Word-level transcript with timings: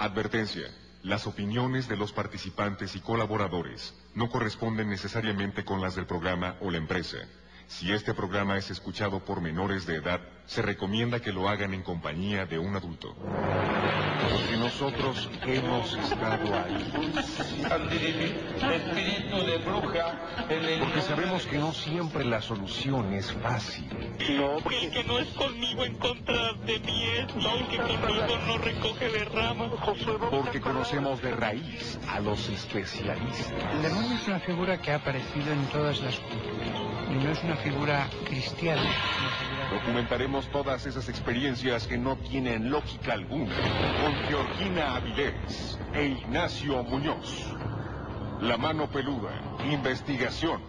Advertencia. 0.00 0.70
Las 1.02 1.26
opiniones 1.26 1.88
de 1.88 1.96
los 1.96 2.12
participantes 2.12 2.94
y 2.94 3.00
colaboradores 3.00 3.94
no 4.14 4.30
corresponden 4.30 4.88
necesariamente 4.88 5.64
con 5.64 5.80
las 5.80 5.96
del 5.96 6.06
programa 6.06 6.56
o 6.60 6.70
la 6.70 6.78
empresa. 6.78 7.18
Si 7.68 7.92
este 7.92 8.14
programa 8.14 8.56
es 8.56 8.70
escuchado 8.70 9.20
por 9.20 9.42
menores 9.42 9.84
de 9.84 9.96
edad, 9.96 10.20
se 10.46 10.62
recomienda 10.62 11.20
que 11.20 11.32
lo 11.32 11.50
hagan 11.50 11.74
en 11.74 11.82
compañía 11.82 12.46
de 12.46 12.58
un 12.58 12.74
adulto. 12.74 13.14
Porque 13.14 14.56
nosotros 14.56 15.28
hemos 15.42 15.94
estado 15.94 16.54
ahí. 16.54 16.90
Espíritu 18.74 19.36
de 19.44 19.58
bruja. 19.58 20.18
Porque 20.80 21.02
sabemos 21.02 21.44
que 21.44 21.58
no 21.58 21.74
siempre 21.74 22.24
la 22.24 22.40
solución 22.40 23.12
es 23.12 23.30
fácil. 23.34 23.86
No, 24.38 24.56
El 24.70 24.90
que 24.90 25.04
no 25.04 25.18
es 25.18 25.28
conmigo 25.34 25.84
en 25.84 25.94
contra 25.98 26.54
de 26.54 26.80
mí 26.80 27.04
es, 27.04 27.26
el 27.34 27.68
que 27.68 27.76
conmigo 27.76 28.38
no 28.46 28.58
recoge 28.58 29.08
de 29.10 29.24
ramas. 29.26 29.70
Porque 30.30 30.60
conocemos 30.62 31.20
de 31.20 31.32
raíz 31.32 31.98
a 32.08 32.18
los 32.18 32.48
especialistas. 32.48 33.52
El 33.74 33.82
demonio 33.82 34.16
es 34.16 34.26
una 34.26 34.40
figura 34.40 34.80
que 34.80 34.90
ha 34.90 34.96
aparecido 34.96 35.52
en 35.52 35.66
todas 35.66 36.00
las 36.00 36.18
culturas 36.18 36.97
no 37.16 37.30
es 37.30 37.42
una 37.42 37.56
figura 37.56 38.08
cristiana. 38.26 38.82
Documentaremos 39.70 40.48
todas 40.50 40.86
esas 40.86 41.08
experiencias 41.08 41.86
que 41.86 41.96
no 41.96 42.16
tienen 42.16 42.70
lógica 42.70 43.14
alguna 43.14 43.54
con 44.02 44.14
Georgina 44.28 44.96
Avilés 44.96 45.78
e 45.94 46.06
Ignacio 46.06 46.82
Muñoz. 46.82 47.46
La 48.40 48.56
mano 48.56 48.88
peluda, 48.88 49.30
investigación. 49.70 50.60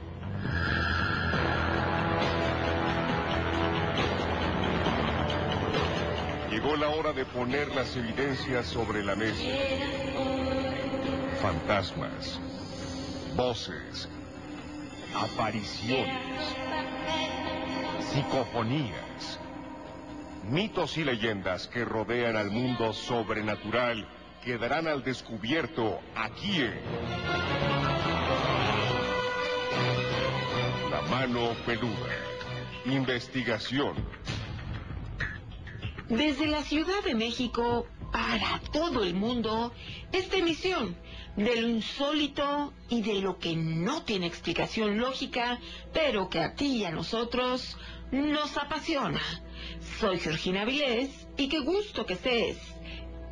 Llegó 6.49 6.75
la 6.75 6.89
hora 6.89 7.13
de 7.13 7.25
poner 7.25 7.73
las 7.75 7.95
evidencias 7.95 8.65
sobre 8.65 9.03
la 9.03 9.15
mesa. 9.15 9.43
Fantasmas, 11.41 12.39
voces, 13.35 14.09
apariciones, 15.15 16.55
psicofonías, 17.99 19.39
mitos 20.43 20.97
y 20.97 21.03
leyendas 21.03 21.67
que 21.67 21.85
rodean 21.85 22.35
al 22.35 22.51
mundo 22.51 22.93
sobrenatural 22.93 24.07
quedarán 24.43 24.87
al 24.87 25.03
descubierto 25.03 25.99
aquí 26.15 26.61
en 26.61 26.73
La 30.89 31.01
mano 31.09 31.51
peluda. 31.65 32.15
Investigación. 32.85 33.95
Desde 36.07 36.47
la 36.47 36.63
Ciudad 36.63 37.03
de 37.03 37.13
México 37.13 37.85
para 38.11 38.59
todo 38.71 39.03
el 39.03 39.13
mundo, 39.13 39.71
esta 40.11 40.37
emisión 40.37 40.95
de 41.39 41.61
lo 41.61 41.69
insólito 41.69 42.73
y 42.89 43.01
de 43.01 43.21
lo 43.21 43.39
que 43.39 43.55
no 43.55 44.03
tiene 44.03 44.27
explicación 44.27 44.97
lógica, 44.97 45.59
pero 45.93 46.29
que 46.29 46.41
a 46.41 46.53
ti 46.53 46.79
y 46.79 46.85
a 46.85 46.91
nosotros 46.91 47.77
nos 48.11 48.57
apasiona. 48.57 49.21
Soy 49.99 50.19
Georgina 50.19 50.65
Vilés 50.65 51.27
y 51.37 51.47
qué 51.47 51.59
gusto 51.59 52.05
que 52.05 52.13
estés 52.13 52.57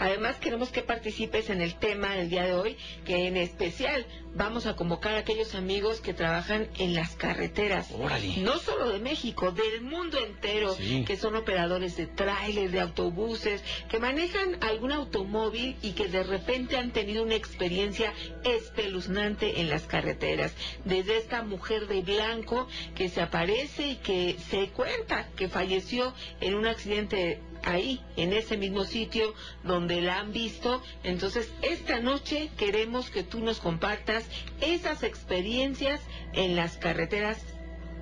Además, 0.01 0.37
queremos 0.37 0.69
que 0.69 0.81
participes 0.81 1.51
en 1.51 1.61
el 1.61 1.75
tema 1.75 2.15
del 2.15 2.27
día 2.27 2.43
de 2.43 2.55
hoy, 2.55 2.75
que 3.05 3.27
en 3.27 3.37
especial 3.37 4.07
vamos 4.33 4.65
a 4.65 4.75
convocar 4.75 5.13
a 5.13 5.19
aquellos 5.19 5.53
amigos 5.53 6.01
que 6.01 6.15
trabajan 6.15 6.69
en 6.79 6.95
las 6.95 7.15
carreteras. 7.15 7.91
Órale. 7.91 8.37
No 8.37 8.57
solo 8.57 8.89
de 8.89 8.97
México, 8.97 9.51
del 9.51 9.81
mundo 9.81 10.17
entero, 10.17 10.73
Sí. 10.73 11.05
que 11.05 11.17
son 11.17 11.35
operadores 11.35 11.97
de 11.97 12.07
tráiler, 12.07 12.71
de 12.71 12.79
autobuses, 12.79 13.63
que 13.89 13.99
manejan 13.99 14.57
algún 14.61 14.91
automóvil 14.91 15.77
y 15.83 15.91
que 15.91 16.07
de 16.07 16.23
repente 16.23 16.77
han 16.77 16.89
tenido 16.89 17.21
una 17.21 17.35
experiencia 17.35 18.11
espeluznante 18.43 19.61
en 19.61 19.69
las 19.69 19.83
carreteras. 19.83 20.55
Desde 20.83 21.17
esta 21.17 21.43
mujer 21.43 21.85
de 21.85 22.01
blanco 22.01 22.67
que 22.95 23.07
se 23.07 23.21
aparece 23.21 23.89
y 23.89 23.95
que 23.97 24.35
se 24.49 24.69
cuenta 24.69 25.29
que 25.35 25.47
falleció 25.47 26.11
en 26.39 26.55
un 26.55 26.65
accidente 26.65 27.39
ahí, 27.63 28.01
en 28.17 28.33
ese 28.33 28.57
mismo 28.57 28.83
sitio 28.83 29.33
donde 29.63 30.01
la 30.01 30.19
han 30.19 30.31
visto. 30.33 30.81
Entonces, 31.03 31.51
esta 31.61 31.99
noche 31.99 32.49
queremos 32.57 33.09
que 33.09 33.23
tú 33.23 33.39
nos 33.39 33.59
compartas 33.59 34.25
esas 34.59 35.03
experiencias 35.03 36.01
en 36.33 36.55
las 36.55 36.77
carreteras 36.77 37.43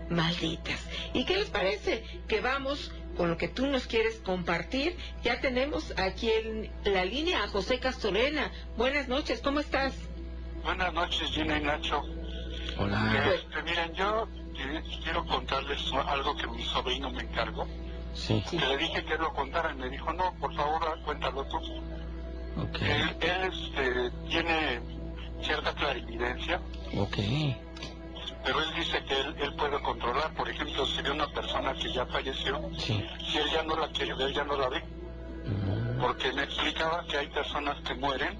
malditas. 0.09 0.79
¿Y 1.13 1.25
qué 1.25 1.37
les 1.37 1.49
parece? 1.49 2.03
Que 2.27 2.41
vamos 2.41 2.91
con 3.17 3.29
lo 3.29 3.37
que 3.37 3.47
tú 3.47 3.67
nos 3.67 3.85
quieres 3.85 4.21
compartir. 4.23 4.95
Ya 5.23 5.39
tenemos 5.41 5.93
aquí 5.97 6.29
en 6.29 6.71
la 6.85 7.05
línea 7.05 7.43
a 7.43 7.47
José 7.47 7.79
Castorena. 7.79 8.51
Buenas 8.77 9.07
noches, 9.07 9.41
¿cómo 9.41 9.59
estás? 9.59 9.93
Buenas 10.63 10.93
noches, 10.93 11.29
Gina 11.31 11.57
y 11.57 11.63
Nacho. 11.63 12.01
Hola. 12.77 13.33
Este, 13.35 13.61
miren, 13.63 13.93
yo 13.93 14.27
eh, 14.57 14.81
quiero 15.03 15.25
contarles 15.25 15.81
algo 15.93 16.35
que 16.37 16.47
mi 16.47 16.63
sobrino 16.63 17.11
me 17.11 17.23
encargó. 17.23 17.67
Sí, 18.13 18.43
le 18.57 18.77
dije 18.77 19.03
que 19.05 19.17
lo 19.17 19.31
contara 19.33 19.71
y 19.71 19.75
me 19.77 19.89
dijo, 19.89 20.11
no, 20.13 20.33
por 20.39 20.53
favor, 20.55 20.81
ah, 20.87 21.01
cuéntalo 21.05 21.43
tú. 21.45 21.57
ok, 21.57 22.81
Él, 22.81 23.17
él, 23.21 23.53
este, 23.53 24.11
tiene 24.29 24.81
cierta 25.41 25.73
clarividencia, 25.73 26.59
ok. 26.97 27.17
pero 28.43 28.59
él 28.61 28.73
dice 28.75 29.03
que 29.05 29.19
él, 29.19 29.35
él 29.39 29.53
puede 29.55 29.81
controlar. 29.81 30.33
Por 30.33 30.49
ejemplo, 30.49 30.85
si 30.85 31.01
ve 31.01 31.11
una 31.11 31.27
persona 31.27 31.73
que 31.75 31.91
ya 31.93 32.05
falleció, 32.07 32.59
Sí. 32.77 33.03
si 33.31 33.37
él 33.37 33.49
ya 33.51 33.63
no 33.63 33.75
la 33.77 33.87
quiere 33.89 34.13
ver, 34.15 34.33
ya 34.33 34.43
no 34.43 34.57
la 34.57 34.69
ve. 34.69 34.83
Mm, 35.45 36.01
Porque 36.01 36.31
me 36.33 36.43
explicaba 36.43 37.05
que 37.05 37.17
hay 37.17 37.27
personas 37.27 37.77
que 37.81 37.93
mueren 37.95 38.37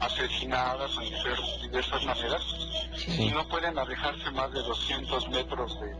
asesinadas 0.00 0.90
de 0.96 1.62
diversas 1.62 2.04
maneras 2.06 2.42
y 3.18 3.30
no 3.30 3.46
pueden 3.48 3.78
alejarse 3.78 4.30
más 4.30 4.50
de 4.52 4.60
200 4.62 5.28
metros 5.28 5.78
de, 5.80 5.92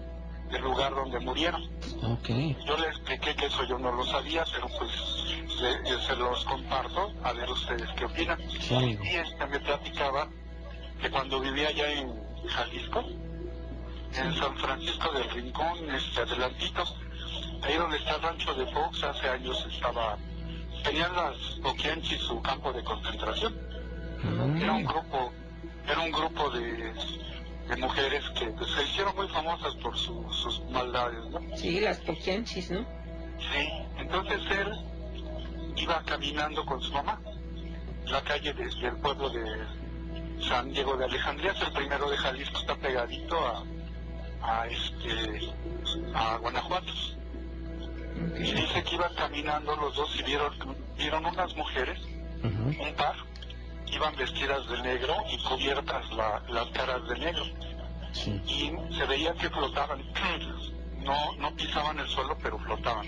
del 0.50 0.62
lugar 0.62 0.94
donde 0.94 1.20
murieron. 1.20 1.62
ok. 2.02 2.28
Yo 2.66 2.76
le 2.76 2.88
expliqué 2.88 3.34
que 3.36 3.46
eso 3.46 3.64
yo 3.64 3.78
no 3.78 3.92
lo 3.92 4.04
sabía, 4.06 4.44
pero 4.52 4.66
pues 4.78 4.90
se, 5.58 5.90
yo 5.90 6.00
se 6.00 6.16
los 6.16 6.44
comparto 6.44 7.12
a 7.22 7.32
ver 7.32 7.48
ustedes 7.50 7.88
qué 7.96 8.04
opinan. 8.04 8.38
Sí. 8.60 8.98
Y 9.02 9.08
este 9.16 9.46
me 9.46 9.60
platicaba 9.60 10.28
que 11.00 11.10
cuando 11.10 11.40
vivía 11.40 11.68
allá 11.68 11.92
en 11.92 12.12
Jalisco, 12.48 13.04
en 14.14 14.34
San 14.34 14.56
Francisco 14.58 15.12
del 15.12 15.30
Rincón, 15.30 15.90
este, 15.94 16.20
adelantitos, 16.20 16.96
ahí 17.62 17.76
donde 17.76 17.96
está 17.98 18.16
el 18.16 18.22
rancho 18.22 18.54
de 18.54 18.66
Fox, 18.72 19.02
hace 19.04 19.28
años 19.28 19.66
estaba, 19.72 20.16
tenían 20.82 21.14
las 21.14 21.36
Okianchis 21.64 22.20
su 22.22 22.40
campo 22.42 22.72
de 22.72 22.82
concentración. 22.82 23.54
Era 24.60 24.72
un 24.72 24.82
Mm, 24.82 24.86
grupo, 24.86 25.32
era 25.86 26.00
un 26.00 26.10
grupo 26.10 26.50
de, 26.50 26.92
de 27.70 27.76
mujeres 27.76 28.24
que 28.38 28.46
pues, 28.46 28.70
se 28.72 28.82
hicieron 28.82 29.14
muy 29.16 29.28
famosas 29.28 29.74
por 29.76 29.96
su- 29.96 30.26
sus 30.32 30.60
maldades, 30.70 31.24
¿no? 31.30 31.40
Sí, 31.56 31.80
las 31.80 31.98
poquianchis, 31.98 32.70
¿no? 32.70 32.80
Sí, 33.38 33.68
entonces 33.98 34.40
él 34.50 34.72
iba 35.76 36.02
caminando 36.04 36.64
con 36.66 36.80
su 36.82 36.92
mamá, 36.92 37.20
la 38.06 38.20
calle 38.22 38.52
desde 38.54 38.88
el 38.88 38.96
pueblo 38.96 39.30
de 39.30 39.44
San 40.48 40.70
Diego 40.72 40.96
de 40.96 41.04
Alejandría, 41.04 41.52
es 41.52 41.62
el 41.62 41.72
primero 41.72 42.10
de 42.10 42.16
Jalisco, 42.16 42.58
está 42.60 42.74
pegadito 42.76 43.38
a, 43.46 43.62
a 44.42 44.66
este 44.66 45.52
a 46.14 46.36
Guanajuato. 46.38 46.92
Y 48.36 48.52
dice 48.52 48.82
que 48.84 48.94
iban 48.94 49.14
caminando 49.14 49.76
los 49.76 49.94
dos 49.96 50.14
y 50.18 50.22
vieron, 50.24 50.52
vieron 50.96 51.24
unas 51.24 51.54
mujeres, 51.56 51.98
un 52.42 52.94
par, 52.96 53.14
iban 53.92 54.14
vestidas 54.16 54.68
de 54.68 54.82
negro 54.82 55.14
y 55.30 55.38
cubiertas 55.42 56.10
la- 56.12 56.42
las 56.48 56.66
caras 56.70 57.06
de 57.08 57.18
negro. 57.18 57.44
Sí. 58.12 58.32
y 58.44 58.94
se 58.96 59.04
veía 59.06 59.32
que 59.34 59.48
flotaban. 59.50 60.02
No, 61.00 61.16
no 61.38 61.56
pisaban 61.56 61.98
el 61.98 62.06
suelo, 62.08 62.36
pero 62.42 62.58
flotaban. 62.58 63.06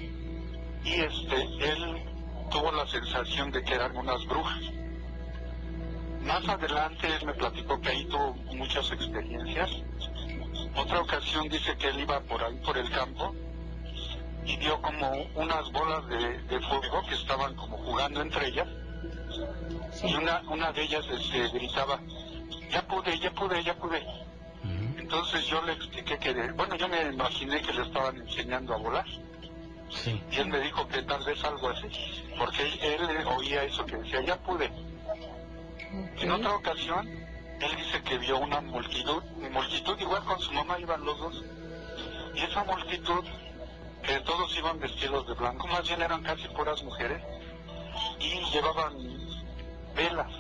Y 0.82 0.92
este, 0.94 1.42
él 1.42 2.02
tuvo 2.50 2.72
la 2.72 2.86
sensación 2.86 3.50
de 3.50 3.62
que 3.62 3.74
eran 3.74 3.94
unas 3.94 4.24
brujas. 4.24 4.62
Más 6.22 6.48
adelante 6.48 7.06
él 7.06 7.26
me 7.26 7.34
platicó 7.34 7.78
que 7.82 7.90
ahí 7.90 8.04
tuvo 8.06 8.32
muchas 8.54 8.90
experiencias. 8.92 9.70
Otra 10.74 11.00
ocasión 11.02 11.48
dice 11.50 11.76
que 11.76 11.88
él 11.88 12.00
iba 12.00 12.18
por 12.20 12.42
ahí 12.42 12.56
por 12.64 12.78
el 12.78 12.88
campo 12.90 13.34
y 14.46 14.56
vio 14.56 14.80
como 14.80 15.10
unas 15.34 15.70
bolas 15.72 16.06
de, 16.08 16.38
de 16.44 16.60
fuego 16.60 17.02
que 17.08 17.14
estaban 17.14 17.54
como 17.56 17.76
jugando 17.76 18.22
entre 18.22 18.48
ellas 18.48 18.68
y 20.02 20.14
una, 20.14 20.42
una 20.48 20.72
de 20.72 20.82
ellas 20.82 21.06
este, 21.08 21.48
gritaba, 21.48 22.00
ya 22.70 22.82
pude, 22.86 23.18
ya 23.18 23.30
pude, 23.32 23.62
ya 23.62 23.74
pude. 23.74 24.04
Entonces 24.96 25.46
yo 25.46 25.60
le 25.62 25.72
expliqué 25.72 26.18
que, 26.18 26.32
bueno, 26.52 26.74
yo 26.76 26.88
me 26.88 27.02
imaginé 27.02 27.60
que 27.60 27.72
le 27.72 27.82
estaban 27.82 28.16
enseñando 28.16 28.74
a 28.74 28.78
volar. 28.78 29.06
Sí. 29.90 30.22
Y 30.30 30.36
él 30.36 30.48
me 30.48 30.58
dijo 30.60 30.88
que 30.88 31.02
tal 31.02 31.22
vez 31.24 31.44
algo 31.44 31.68
así, 31.68 31.86
porque 32.38 32.62
él, 32.62 32.80
él 33.10 33.26
oía 33.26 33.64
eso 33.64 33.84
que 33.84 33.96
decía, 33.96 34.22
ya 34.22 34.36
pude. 34.38 34.72
En 36.18 36.30
otra 36.30 36.54
ocasión, 36.54 37.06
él 37.06 37.76
dice 37.76 38.02
que 38.02 38.16
vio 38.18 38.38
una 38.38 38.60
multitud, 38.62 39.22
multitud 39.50 40.00
igual 40.00 40.24
con 40.24 40.40
su 40.40 40.52
mamá 40.52 40.78
iban 40.80 41.04
los 41.04 41.18
dos. 41.18 41.44
Y 42.34 42.40
esa 42.40 42.64
multitud, 42.64 43.24
que 44.02 44.18
todos 44.20 44.56
iban 44.56 44.80
vestidos 44.80 45.26
de 45.26 45.34
blanco, 45.34 45.66
más 45.66 45.86
bien 45.86 46.00
eran 46.00 46.22
casi 46.22 46.48
puras 46.48 46.82
mujeres, 46.82 47.22
y 48.18 48.40
llevaban 48.50 49.21
velas. 49.94 50.32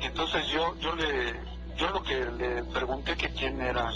Y 0.00 0.06
entonces 0.06 0.46
yo, 0.48 0.76
yo 0.78 0.94
le, 0.94 1.34
yo 1.76 1.90
lo 1.90 2.02
que 2.02 2.24
le 2.24 2.64
pregunté 2.64 3.16
que 3.16 3.30
quién 3.30 3.60
era, 3.60 3.90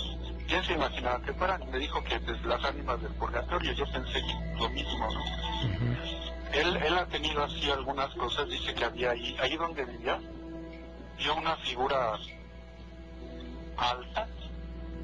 quién 0.49 0.65
se 0.65 0.73
imaginaba 0.75 1.21
que 1.23 1.33
fueran, 1.35 1.71
me 1.71 1.79
dijo 1.79 2.03
que 2.05 2.19
pues, 2.21 2.43
las 2.45 2.65
ánimas 2.65 3.01
del 3.03 3.13
purgatorio, 3.15 3.73
yo 3.73 3.85
pensé 3.93 4.21
que 4.21 4.59
lo 4.59 4.69
mismo, 4.71 5.09
¿no? 5.13 5.21
Él, 6.53 6.77
él 6.77 6.99
ha 6.99 7.07
tenido 7.07 7.43
así 7.45 7.71
algunas 7.71 8.11
cosas, 8.15 8.49
dice 8.49 8.75
que 8.75 8.85
había 8.85 9.13
ahí, 9.13 9.37
ahí 9.41 9.57
donde 9.57 9.85
vivía, 9.85 10.19
vio 11.17 11.35
una 11.35 11.57
figura 11.57 12.19
alta, 13.77 14.29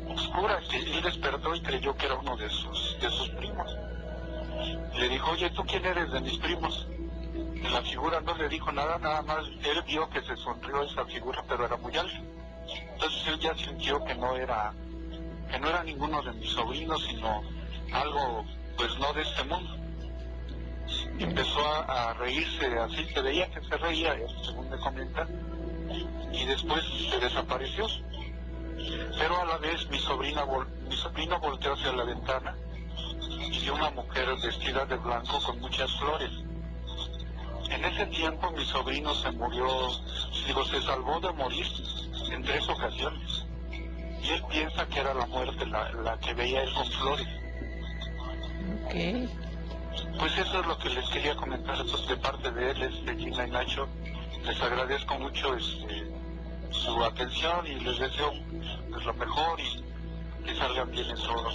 oscura, 0.09 0.61
que 0.71 0.77
él 0.77 1.03
despertó 1.03 1.55
y 1.55 1.61
creyó 1.63 1.97
que 1.97 2.07
era 2.07 2.17
uno 2.17 2.37
de 2.37 2.49
sus, 2.51 2.99
de 3.01 3.11
sus 3.11 3.29
primos. 3.31 3.77
Le 4.99 5.09
dijo, 5.09 5.31
oye, 5.31 5.51
¿tú 5.51 5.65
quién 5.65 5.85
eres 5.85 6.11
de 6.11 6.21
mis 6.21 6.37
primos? 6.39 6.87
La 7.63 7.83
figura 7.83 8.21
no 8.21 8.35
le 8.37 8.49
dijo 8.49 8.71
nada, 8.73 8.99
nada 8.99 9.23
más 9.23 9.45
él 9.47 9.83
vio 9.87 10.09
que 10.11 10.21
se 10.23 10.37
sonrió 10.37 10.83
esa 10.83 11.05
figura, 11.07 11.43
pero 11.49 11.67
era 11.67 11.77
muy 11.77 11.97
alta. 11.97 12.21
Entonces 12.93 13.27
él 13.27 13.39
ya 13.41 13.55
sintió 13.57 14.05
que 14.05 14.15
no 14.15 14.37
era, 14.37 14.73
que 15.51 15.59
no 15.59 15.69
era 15.69 15.83
ninguno 15.83 16.23
de 16.23 16.33
mis 16.33 16.51
sobrinos, 16.51 17.03
sino 17.09 17.43
algo, 17.93 18.45
pues 18.77 18.97
no 18.99 19.13
de 19.13 19.23
este 19.23 19.45
mundo 19.45 19.75
empezó 21.19 21.61
a, 21.91 22.15
reírse 22.15 22.67
así, 22.79 23.05
se 23.13 23.21
veía 23.21 23.51
que 23.51 23.61
se 23.61 23.77
reía, 23.77 24.15
según 24.45 24.71
me 24.71 24.79
comentan, 24.79 25.29
y 26.33 26.45
después 26.47 26.83
se 27.11 27.19
desapareció. 27.19 27.87
Pero 29.19 29.41
a 29.41 29.45
la 29.45 29.59
vez 29.59 29.89
mi 29.91 29.99
sobrina 29.99 30.45
vol- 30.45 30.69
mi 30.89 30.97
sobrino 30.97 31.39
volteó 31.41 31.73
hacia 31.75 31.93
la 31.93 32.05
ventana 32.05 32.55
y 33.51 33.69
una 33.69 33.91
mujer 33.91 34.29
vestida 34.41 34.87
de 34.87 34.97
blanco 34.97 35.41
con 35.45 35.59
muchas 35.61 35.91
flores. 35.99 36.31
En 37.71 37.85
ese 37.85 38.07
tiempo 38.07 38.51
mi 38.53 38.65
sobrino 38.65 39.15
se 39.15 39.31
murió, 39.33 39.67
digo, 40.47 40.65
se 40.67 40.81
salvó 40.83 41.21
de 41.21 41.33
morir 41.33 41.67
en 42.33 42.43
tres 42.43 42.69
ocasiones. 42.69 43.47
Y 44.23 44.31
él 44.31 44.43
piensa 44.51 44.87
que 44.87 45.01
era 45.01 45.15
la 45.15 45.27
muerte 45.27 45.67
la, 45.67 45.93
la 45.93 46.19
que 46.19 46.35
veía 46.35 46.63
él 46.63 46.73
con 46.75 46.87
flores. 46.93 47.27
Ok. 48.85 48.95
Pues 50.19 50.39
eso 50.39 50.61
es 50.61 50.67
lo 50.67 50.79
que 50.79 50.91
les 50.91 51.09
quería 51.11 51.35
comentar 51.37 51.77
pues, 51.77 52.07
de 52.09 52.17
parte 52.17 52.51
de 52.51 52.71
él, 52.71 52.83
este, 52.83 53.17
Gina 53.17 53.47
y 53.47 53.51
Nacho. 53.51 53.89
Les 54.45 54.61
agradezco 54.61 55.19
mucho 55.19 55.55
este, 55.55 56.11
su 56.71 57.05
atención 57.05 57.67
y 57.67 57.81
les 57.81 57.99
deseo 57.99 58.33
pues, 58.91 59.05
lo 59.05 59.15
mejor 59.15 59.61
y 59.61 59.85
que 60.45 60.55
salgan 60.57 60.91
bien 60.91 61.11
en 61.11 61.17
todo. 61.17 61.51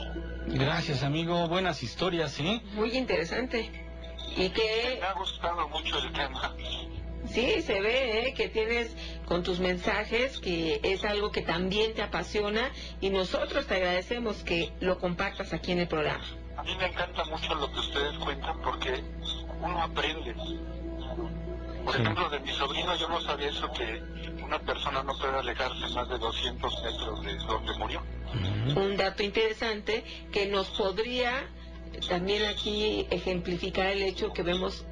Gracias, 0.47 1.03
amigo. 1.03 1.47
Buenas 1.47 1.83
historias, 1.83 2.39
¿eh? 2.39 2.61
Muy 2.73 2.95
interesante. 2.95 3.71
Y 4.35 4.49
que 4.49 4.97
Me 4.99 5.05
ha 5.07 5.13
gustado 5.13 5.67
mucho 5.69 5.97
el 5.99 6.11
tema. 6.13 6.53
sí, 7.29 7.61
se 7.61 7.79
ve 7.81 8.27
¿eh? 8.27 8.33
que 8.33 8.49
tienes 8.49 8.95
con 9.25 9.43
tus 9.43 9.59
mensajes 9.59 10.39
que 10.39 10.79
es 10.83 11.03
algo 11.05 11.31
que 11.31 11.41
también 11.41 11.93
te 11.93 12.01
apasiona 12.01 12.71
y 13.01 13.09
nosotros 13.09 13.67
te 13.67 13.75
agradecemos 13.75 14.37
que 14.43 14.71
lo 14.79 14.97
compartas 14.99 15.53
aquí 15.53 15.71
en 15.71 15.79
el 15.79 15.87
programa. 15.87 16.23
A 16.57 16.63
mí 16.63 16.75
me 16.77 16.85
encanta 16.87 17.23
mucho 17.25 17.55
lo 17.55 17.71
que 17.71 17.79
ustedes 17.79 18.17
cuentan 18.19 18.61
porque 18.61 19.03
uno 19.61 19.81
aprende. 19.83 20.33
Por 21.83 21.95
Sí. 21.95 22.01
ejemplo, 22.01 22.29
de 22.29 22.39
mi 22.39 22.51
sobrino 22.53 22.95
yo 22.95 23.09
no 23.09 23.19
sabía 23.21 23.49
eso 23.49 23.69
que 23.73 24.01
una 24.41 24.57
persona 24.59 25.03
no 25.03 25.17
puede 25.17 25.37
alejarse 25.37 25.87
más 25.93 26.07
de 26.07 26.17
200 26.17 26.73
metros 26.83 27.23
de 27.23 27.35
donde 27.39 27.73
murió. 27.77 28.01
Un 28.75 28.95
dato 28.95 29.21
interesante 29.21 30.03
que 30.31 30.45
nos 30.47 30.67
podría 30.69 31.45
también 32.09 32.45
aquí 32.45 33.07
ejemplificar 33.09 33.87
el 33.87 34.01
hecho 34.03 34.33
que 34.33 34.43
vemos 34.43 34.85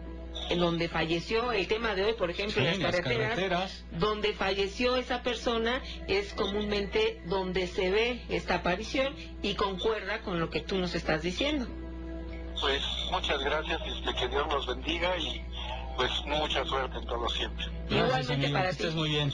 en 0.50 0.60
donde 0.60 0.90
falleció 0.90 1.52
el 1.52 1.68
tema 1.68 1.94
de 1.96 2.04
hoy, 2.06 2.14
por 2.14 2.30
ejemplo, 2.30 2.62
Sí, 2.62 2.68
en 2.68 2.82
las 2.82 2.94
las 2.96 3.02
carreteras, 3.02 3.86
donde 4.00 4.34
falleció 4.34 4.96
esa 4.98 5.24
persona 5.24 5.82
es 6.08 6.34
comúnmente 6.34 7.22
donde 7.26 7.68
se 7.68 7.90
ve 7.90 8.22
esta 8.30 8.56
aparición 8.56 9.16
y 9.42 9.56
concuerda 9.56 10.22
con 10.22 10.40
lo 10.40 10.50
que 10.50 10.60
tú 10.62 10.78
nos 10.78 10.96
estás 10.96 11.22
diciendo. 11.22 11.68
Pues 12.60 12.82
muchas 13.12 13.40
gracias, 13.44 13.82
este, 13.88 14.14
que 14.20 14.28
Dios 14.28 14.48
los 14.54 14.68
bendiga 14.68 15.18
y 15.18 15.42
pues 15.96 16.12
mucha 16.26 16.64
suerte 16.66 16.98
en 16.98 17.06
todo 17.06 17.28
siempre. 17.30 17.66
Gracias, 17.90 17.92
Igualmente 18.08 18.34
amigo. 18.34 18.54
para 18.54 18.66
Que 18.66 18.72
estés 18.72 18.90
ti. 18.92 18.96
muy 18.96 19.10
bien. 19.10 19.34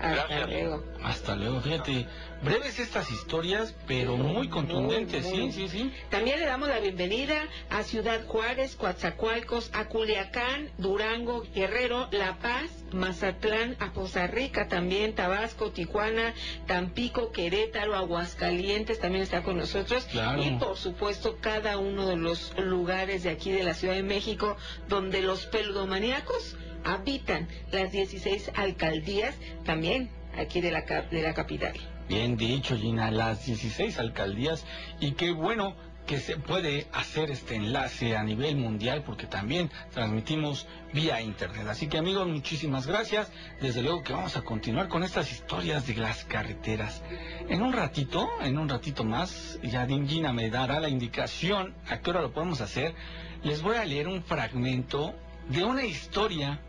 Hasta 0.00 0.26
Gracias. 0.26 0.48
luego. 0.50 0.84
Hasta 1.02 1.36
luego. 1.36 1.60
Fíjate, 1.60 2.06
breves 2.42 2.78
estas 2.78 3.10
historias, 3.10 3.74
pero 3.86 4.16
muy 4.16 4.48
contundentes, 4.48 5.24
Muy, 5.24 5.38
muy. 5.38 5.52
sí, 5.52 5.68
sí, 5.68 5.78
sí. 5.78 5.92
También 6.10 6.40
le 6.40 6.46
damos 6.46 6.68
la 6.68 6.78
bienvenida 6.80 7.44
a 7.70 7.82
Ciudad 7.84 8.26
Juárez, 8.26 8.76
Coatzacoalcos, 8.76 9.70
a 9.72 9.86
Culiacán, 9.86 10.70
Durango, 10.78 11.44
Guerrero, 11.54 12.08
La 12.10 12.38
Paz, 12.38 12.70
Mazatlán, 12.92 13.76
a 13.80 13.92
Poza 13.92 14.26
Rica 14.26 14.68
también, 14.68 15.14
Tabasco, 15.14 15.70
Tijuana, 15.70 16.34
Tampico, 16.66 17.30
Querétaro, 17.32 17.94
Aguascalientes 17.94 18.98
también 19.00 19.22
está 19.22 19.42
con 19.42 19.56
nosotros. 19.56 20.04
Claro. 20.06 20.42
Y 20.42 20.50
por 20.52 20.76
supuesto 20.76 21.38
cada 21.40 21.78
uno 21.78 22.06
de 22.06 22.16
los 22.16 22.52
lugares 22.58 23.22
de 23.22 23.30
aquí 23.30 23.52
de 23.52 23.62
la 23.64 23.74
Ciudad 23.74 23.94
de 23.94 24.02
México 24.02 24.56
donde 24.88 25.22
los 25.22 25.46
peludomaníacos 25.46 26.56
habitan 26.84 27.48
las 27.72 27.92
16 27.92 28.52
alcaldías 28.54 29.34
también 29.64 30.10
aquí 30.36 30.60
de 30.60 30.70
la, 30.70 30.82
de 30.82 31.22
la 31.22 31.34
capital. 31.34 31.74
Bien 32.08 32.36
dicho, 32.36 32.76
Gina, 32.76 33.10
las 33.10 33.46
16 33.46 33.98
alcaldías 33.98 34.66
y 35.00 35.12
qué 35.12 35.32
bueno 35.32 35.74
que 36.06 36.18
se 36.18 36.36
puede 36.36 36.86
hacer 36.92 37.30
este 37.30 37.56
enlace 37.56 38.16
a 38.16 38.22
nivel 38.22 38.56
mundial 38.56 39.02
porque 39.04 39.26
también 39.26 39.70
transmitimos 39.92 40.66
vía 40.92 41.20
internet. 41.22 41.66
Así 41.68 41.86
que 41.86 41.98
amigos, 41.98 42.28
muchísimas 42.28 42.86
gracias. 42.86 43.32
Desde 43.60 43.82
luego 43.82 44.02
que 44.02 44.12
vamos 44.12 44.36
a 44.36 44.42
continuar 44.42 44.88
con 44.88 45.02
estas 45.02 45.32
historias 45.32 45.86
de 45.86 45.94
las 45.94 46.24
carreteras. 46.24 47.02
En 47.48 47.62
un 47.62 47.72
ratito, 47.72 48.28
en 48.42 48.58
un 48.58 48.68
ratito 48.68 49.04
más, 49.04 49.58
ya 49.62 49.86
Gina 49.86 50.32
me 50.32 50.50
dará 50.50 50.78
la 50.78 50.90
indicación 50.90 51.74
a 51.88 52.00
qué 52.00 52.10
hora 52.10 52.20
lo 52.20 52.32
podemos 52.32 52.60
hacer. 52.60 52.94
Les 53.42 53.62
voy 53.62 53.76
a 53.76 53.84
leer 53.84 54.08
un 54.08 54.22
fragmento 54.22 55.14
de 55.48 55.64
una 55.64 55.84
historia 55.84 56.60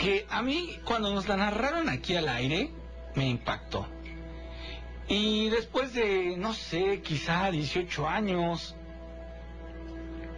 que 0.00 0.26
a 0.30 0.40
mí 0.40 0.78
cuando 0.84 1.12
nos 1.12 1.28
la 1.28 1.36
narraron 1.36 1.90
aquí 1.90 2.16
al 2.16 2.28
aire 2.28 2.70
me 3.14 3.28
impactó. 3.28 3.86
Y 5.08 5.50
después 5.50 5.92
de, 5.92 6.36
no 6.38 6.54
sé, 6.54 7.02
quizá 7.02 7.50
18 7.50 8.08
años, 8.08 8.74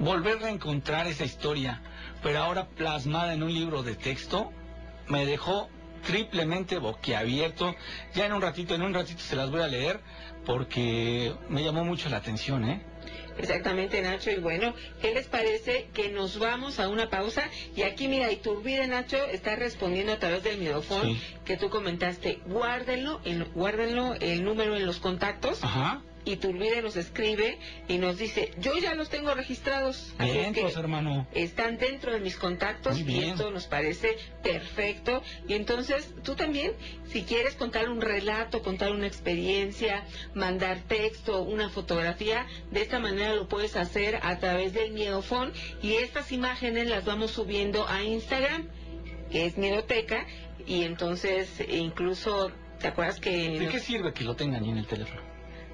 volver 0.00 0.42
a 0.42 0.50
encontrar 0.50 1.06
esa 1.06 1.24
historia, 1.24 1.80
pero 2.24 2.40
ahora 2.40 2.66
plasmada 2.70 3.34
en 3.34 3.44
un 3.44 3.54
libro 3.54 3.84
de 3.84 3.94
texto, 3.94 4.50
me 5.06 5.26
dejó 5.26 5.68
triplemente 6.04 6.78
boquiabierto. 6.78 7.76
Ya 8.14 8.26
en 8.26 8.32
un 8.32 8.42
ratito, 8.42 8.74
en 8.74 8.82
un 8.82 8.92
ratito 8.92 9.20
se 9.20 9.36
las 9.36 9.50
voy 9.50 9.60
a 9.60 9.68
leer 9.68 10.00
porque 10.44 11.32
me 11.48 11.62
llamó 11.62 11.84
mucho 11.84 12.08
la 12.08 12.16
atención, 12.16 12.64
¿eh? 12.64 12.82
Exactamente, 13.38 14.00
Nacho. 14.02 14.30
Y 14.30 14.36
bueno, 14.36 14.74
¿qué 15.00 15.12
les 15.14 15.26
parece 15.26 15.88
que 15.94 16.10
nos 16.10 16.38
vamos 16.38 16.78
a 16.80 16.88
una 16.88 17.08
pausa? 17.10 17.48
Y 17.76 17.82
aquí, 17.82 18.08
mira, 18.08 18.30
Iturbide, 18.30 18.86
Nacho, 18.86 19.16
está 19.26 19.56
respondiendo 19.56 20.12
a 20.12 20.18
través 20.18 20.42
del 20.42 20.58
miedofón 20.58 21.02
Sí. 21.02 21.20
que 21.44 21.56
tú 21.56 21.70
comentaste. 21.70 22.40
Guárdenlo, 22.46 23.20
en, 23.24 23.44
guárdenlo 23.54 24.14
el 24.20 24.44
número 24.44 24.76
en 24.76 24.86
los 24.86 24.98
contactos. 24.98 25.62
Ajá. 25.64 26.02
Iturbide 26.24 26.82
nos 26.82 26.96
escribe 26.96 27.58
y 27.88 27.98
nos 27.98 28.18
dice, 28.18 28.52
yo 28.58 28.78
ya 28.78 28.94
los 28.94 29.08
tengo 29.08 29.34
registrados. 29.34 30.14
Así 30.18 30.30
Bien, 30.30 30.54
que 30.54 30.62
pues, 30.62 30.76
hermano. 30.76 31.26
están 31.34 31.78
dentro 31.78 32.12
de 32.12 32.20
mis 32.20 32.36
contactos 32.36 32.98
y 33.00 33.24
esto 33.24 33.50
nos 33.50 33.66
parece 33.66 34.16
perfecto. 34.42 35.22
Y 35.48 35.54
entonces 35.54 36.14
tú 36.22 36.36
también, 36.36 36.72
si 37.08 37.22
quieres 37.22 37.54
contar 37.54 37.88
un 37.88 38.00
relato, 38.00 38.62
contar 38.62 38.92
una 38.92 39.06
experiencia, 39.06 40.04
mandar 40.34 40.78
texto, 40.86 41.42
una 41.42 41.68
fotografía, 41.70 42.46
de 42.70 42.82
esta 42.82 43.00
manera 43.00 43.34
lo 43.34 43.48
puedes 43.48 43.76
hacer 43.76 44.20
a 44.22 44.38
través 44.38 44.72
del 44.72 44.92
Miedofón 44.92 45.52
y 45.82 45.94
estas 45.94 46.30
imágenes 46.30 46.86
las 46.88 47.04
vamos 47.04 47.32
subiendo 47.32 47.88
a 47.88 48.02
Instagram, 48.02 48.68
que 49.30 49.46
es 49.46 49.58
Miedoteca, 49.58 50.26
y 50.66 50.84
entonces 50.84 51.48
incluso, 51.68 52.52
¿te 52.78 52.88
acuerdas 52.88 53.18
que... 53.18 53.58
¿De 53.58 53.68
qué 53.68 53.80
sirve 53.80 54.12
que 54.12 54.22
lo 54.22 54.36
tengan 54.36 54.64
en 54.64 54.78
el 54.78 54.86
teléfono? 54.86 55.31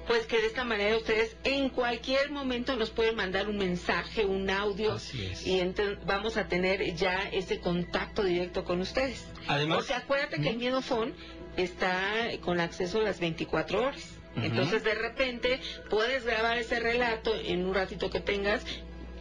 Pues 0.09 0.25
que 0.25 0.41
de 0.41 0.47
esta 0.47 0.63
manera 0.63 0.97
ustedes 0.97 1.37
en 1.43 1.69
cualquier 1.69 2.31
momento 2.31 2.75
nos 2.75 2.89
pueden 2.89 3.15
mandar 3.15 3.47
un 3.47 3.57
mensaje, 3.59 4.25
un 4.25 4.49
audio 4.49 4.93
Así 4.93 5.23
es. 5.23 5.45
y 5.45 5.59
entonces 5.59 5.99
vamos 6.03 6.35
a 6.35 6.47
tener 6.47 6.95
ya 6.95 7.29
ese 7.31 7.59
contacto 7.59 8.23
directo 8.23 8.63
con 8.65 8.81
ustedes. 8.81 9.27
Además- 9.47 9.77
o 9.77 9.81
sea, 9.83 9.97
acuérdate 9.97 10.37
que 10.37 10.49
el 10.49 10.55
Ujú. 10.55 10.59
Miedofón 10.61 11.13
está 11.57 12.01
con 12.41 12.59
acceso 12.59 13.01
a 13.01 13.03
las 13.03 13.19
24 13.19 13.83
horas. 13.83 14.15
Entonces, 14.35 14.83
de 14.83 14.95
repente, 14.95 15.59
puedes 15.91 16.25
grabar 16.25 16.57
ese 16.57 16.79
relato 16.79 17.35
en 17.35 17.67
un 17.67 17.75
ratito 17.75 18.09
que 18.09 18.19
tengas 18.19 18.63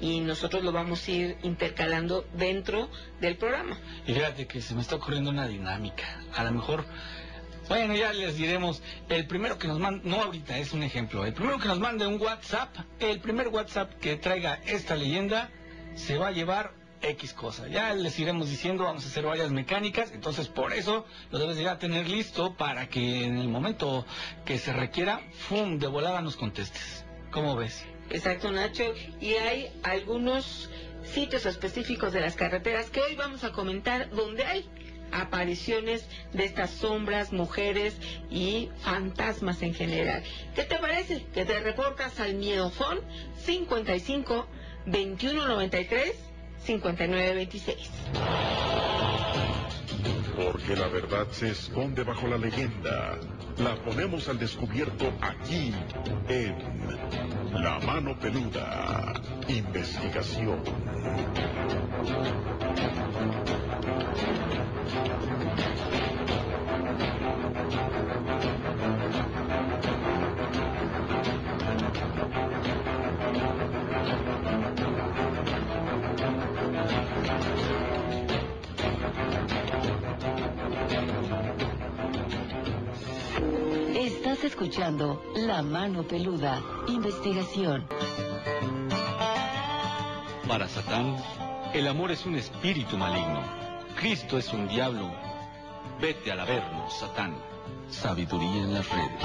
y 0.00 0.20
nosotros 0.20 0.64
lo 0.64 0.72
vamos 0.72 1.06
a 1.06 1.10
ir 1.10 1.36
intercalando 1.42 2.24
dentro 2.32 2.88
del 3.20 3.36
programa. 3.36 3.76
Y 4.06 4.14
fíjate 4.14 4.46
que 4.46 4.62
se 4.62 4.74
me 4.74 4.80
está 4.80 4.94
ocurriendo 4.96 5.28
una 5.30 5.46
dinámica. 5.48 6.22
A 6.34 6.44
lo 6.44 6.52
mejor, 6.52 6.86
bueno, 7.68 7.94
ya 7.94 8.12
les 8.12 8.36
diremos. 8.36 8.82
El 9.08 9.26
primero 9.26 9.58
que 9.58 9.68
nos 9.68 9.78
mande, 9.78 10.08
no 10.08 10.22
ahorita, 10.22 10.58
es 10.58 10.72
un 10.72 10.82
ejemplo. 10.82 11.24
El 11.24 11.34
primero 11.34 11.58
que 11.58 11.68
nos 11.68 11.78
mande 11.78 12.06
un 12.06 12.20
WhatsApp, 12.20 12.74
el 13.00 13.20
primer 13.20 13.48
WhatsApp 13.48 13.92
que 14.00 14.16
traiga 14.16 14.60
esta 14.66 14.96
leyenda, 14.96 15.50
se 15.94 16.16
va 16.16 16.28
a 16.28 16.30
llevar 16.30 16.72
X 17.02 17.32
cosa. 17.32 17.68
Ya 17.68 17.94
les 17.94 18.18
iremos 18.18 18.48
diciendo, 18.48 18.84
vamos 18.84 19.04
a 19.04 19.08
hacer 19.08 19.24
varias 19.24 19.50
mecánicas. 19.50 20.12
Entonces, 20.12 20.48
por 20.48 20.72
eso 20.72 21.06
lo 21.30 21.38
debes 21.38 21.56
de 21.56 21.64
ya 21.64 21.78
tener 21.78 22.08
listo 22.08 22.54
para 22.56 22.88
que 22.88 23.24
en 23.24 23.38
el 23.38 23.48
momento 23.48 24.06
que 24.44 24.58
se 24.58 24.72
requiera, 24.72 25.20
¡fum! 25.48 25.78
de 25.78 25.86
volada 25.86 26.20
nos 26.20 26.36
contestes. 26.36 27.04
¿Cómo 27.30 27.56
ves? 27.56 27.84
Exacto, 28.10 28.50
Nacho. 28.50 28.94
Y 29.20 29.34
hay 29.34 29.70
algunos 29.82 30.70
sitios 31.04 31.46
específicos 31.46 32.12
de 32.12 32.20
las 32.20 32.34
carreteras 32.34 32.90
que 32.90 33.00
hoy 33.00 33.14
vamos 33.14 33.44
a 33.44 33.52
comentar 33.52 34.10
donde 34.10 34.44
hay 34.44 34.68
apariciones 35.12 36.06
de 36.32 36.44
estas 36.44 36.70
sombras, 36.70 37.32
mujeres 37.32 37.96
y 38.30 38.70
fantasmas 38.80 39.62
en 39.62 39.74
general. 39.74 40.22
¿Qué 40.54 40.64
te 40.64 40.76
parece? 40.76 41.24
Que 41.34 41.44
te 41.44 41.60
reportas 41.60 42.20
al 42.20 42.34
Miedofón 42.34 43.00
55 43.36 44.48
2193 44.86 46.14
5926. 46.64 47.90
Porque 50.36 50.76
la 50.76 50.86
verdad 50.88 51.26
se 51.30 51.50
esconde 51.50 52.04
bajo 52.04 52.28
la 52.28 52.38
leyenda. 52.38 53.18
La 53.58 53.74
ponemos 53.82 54.28
al 54.28 54.38
descubierto 54.38 55.12
aquí 55.20 55.74
en 56.28 56.56
La 57.54 57.80
Mano 57.80 58.16
Peluda. 58.18 59.14
Investigación. 59.48 60.62
Estás 84.28 84.44
escuchando 84.44 85.22
La 85.36 85.62
Mano 85.62 86.02
Peluda, 86.02 86.62
investigación. 86.86 87.88
Para 90.46 90.68
Satán, 90.68 91.16
el 91.72 91.88
amor 91.88 92.10
es 92.10 92.26
un 92.26 92.34
espíritu 92.34 92.98
maligno. 92.98 93.42
Cristo 93.98 94.36
es 94.36 94.52
un 94.52 94.68
diablo. 94.68 95.10
Vete 95.98 96.30
al 96.30 96.40
averno, 96.40 96.90
Satán. 96.90 97.38
Sabiduría 97.88 98.64
en 98.64 98.74
las 98.74 98.86
redes. 98.90 99.24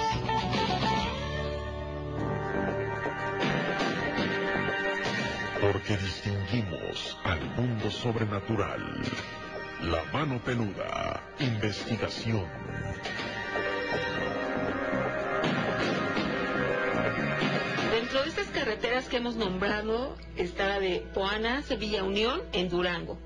Porque 5.60 5.98
distinguimos 5.98 7.18
al 7.26 7.44
mundo 7.58 7.92
sobrenatural. 7.92 9.02
La 9.82 10.02
Mano 10.14 10.40
Peluda. 10.40 11.22
Investigación. 11.40 12.63
Que 19.02 19.18
hemos 19.18 19.36
nombrado 19.36 20.16
está 20.38 20.68
la 20.68 20.80
de 20.80 21.00
Poana, 21.16 21.64
Sevilla 21.64 22.04
Unión, 22.04 22.44
en 22.54 22.70
Durango. 22.70 23.18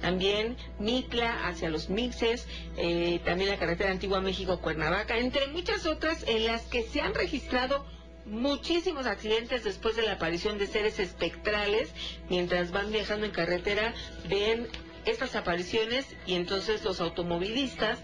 También 0.00 0.56
Mitla 0.78 1.46
hacia 1.46 1.68
los 1.68 1.90
Mixes, 1.90 2.48
eh, 2.78 3.20
también 3.22 3.50
la 3.50 3.58
carretera 3.58 3.90
Antigua 3.90 4.22
México-Cuernavaca, 4.22 5.18
entre 5.18 5.48
muchas 5.48 5.84
otras 5.84 6.24
en 6.26 6.46
las 6.46 6.62
que 6.62 6.84
se 6.84 7.02
han 7.02 7.14
registrado 7.14 7.84
muchísimos 8.24 9.04
accidentes 9.04 9.62
después 9.62 9.94
de 9.94 10.02
la 10.02 10.12
aparición 10.12 10.56
de 10.56 10.66
seres 10.66 10.98
espectrales. 10.98 11.90
Mientras 12.30 12.72
van 12.72 12.90
viajando 12.90 13.26
en 13.26 13.32
carretera, 13.32 13.92
ven 14.26 14.68
estas 15.04 15.36
apariciones 15.36 16.06
y 16.24 16.34
entonces 16.34 16.82
los 16.82 16.98
automovilistas 17.02 17.98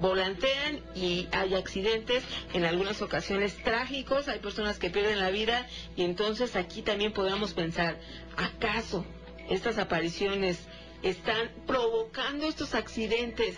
volantean 0.00 0.80
y 0.94 1.28
hay 1.32 1.54
accidentes, 1.54 2.24
en 2.54 2.64
algunas 2.64 3.02
ocasiones 3.02 3.56
trágicos, 3.62 4.28
hay 4.28 4.38
personas 4.38 4.78
que 4.78 4.90
pierden 4.90 5.20
la 5.20 5.30
vida 5.30 5.66
y 5.96 6.02
entonces 6.04 6.56
aquí 6.56 6.82
también 6.82 7.12
podemos 7.12 7.52
pensar, 7.52 7.98
¿acaso 8.36 9.04
estas 9.48 9.78
apariciones 9.78 10.58
están 11.02 11.50
provocando 11.66 12.46
estos 12.46 12.74
accidentes 12.74 13.56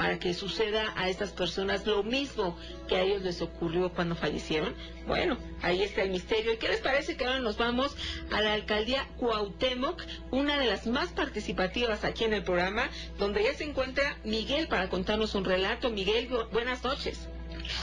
para 0.00 0.18
que 0.18 0.32
suceda 0.32 0.94
a 0.96 1.10
estas 1.10 1.30
personas 1.32 1.84
lo 1.86 2.02
mismo 2.02 2.56
que 2.88 2.96
a 2.96 3.02
ellos 3.02 3.20
les 3.20 3.42
ocurrió 3.42 3.92
cuando 3.92 4.14
fallecieron? 4.16 4.74
Bueno, 5.06 5.36
ahí 5.60 5.82
está 5.82 6.00
el 6.00 6.08
misterio. 6.08 6.54
¿Y 6.54 6.56
qué 6.56 6.68
les 6.68 6.80
parece 6.80 7.18
que 7.18 7.26
ahora 7.26 7.40
nos 7.40 7.58
vamos 7.58 7.94
a 8.32 8.40
la 8.40 8.54
alcaldía 8.54 9.06
Cuauhtémoc, 9.18 10.02
una 10.30 10.58
de 10.58 10.64
las 10.64 10.86
más 10.86 11.10
participativas 11.10 12.04
aquí 12.04 12.24
en 12.24 12.32
el 12.32 12.42
programa, 12.42 12.88
donde 13.18 13.42
ya 13.42 13.52
se 13.52 13.64
encuentra 13.64 14.16
Miguel 14.24 14.68
para 14.68 14.88
contarnos 14.88 15.34
un 15.34 15.44
relato? 15.44 15.90
Miguel, 15.90 16.30
bu- 16.30 16.48
buenas 16.48 16.82
noches. 16.82 17.28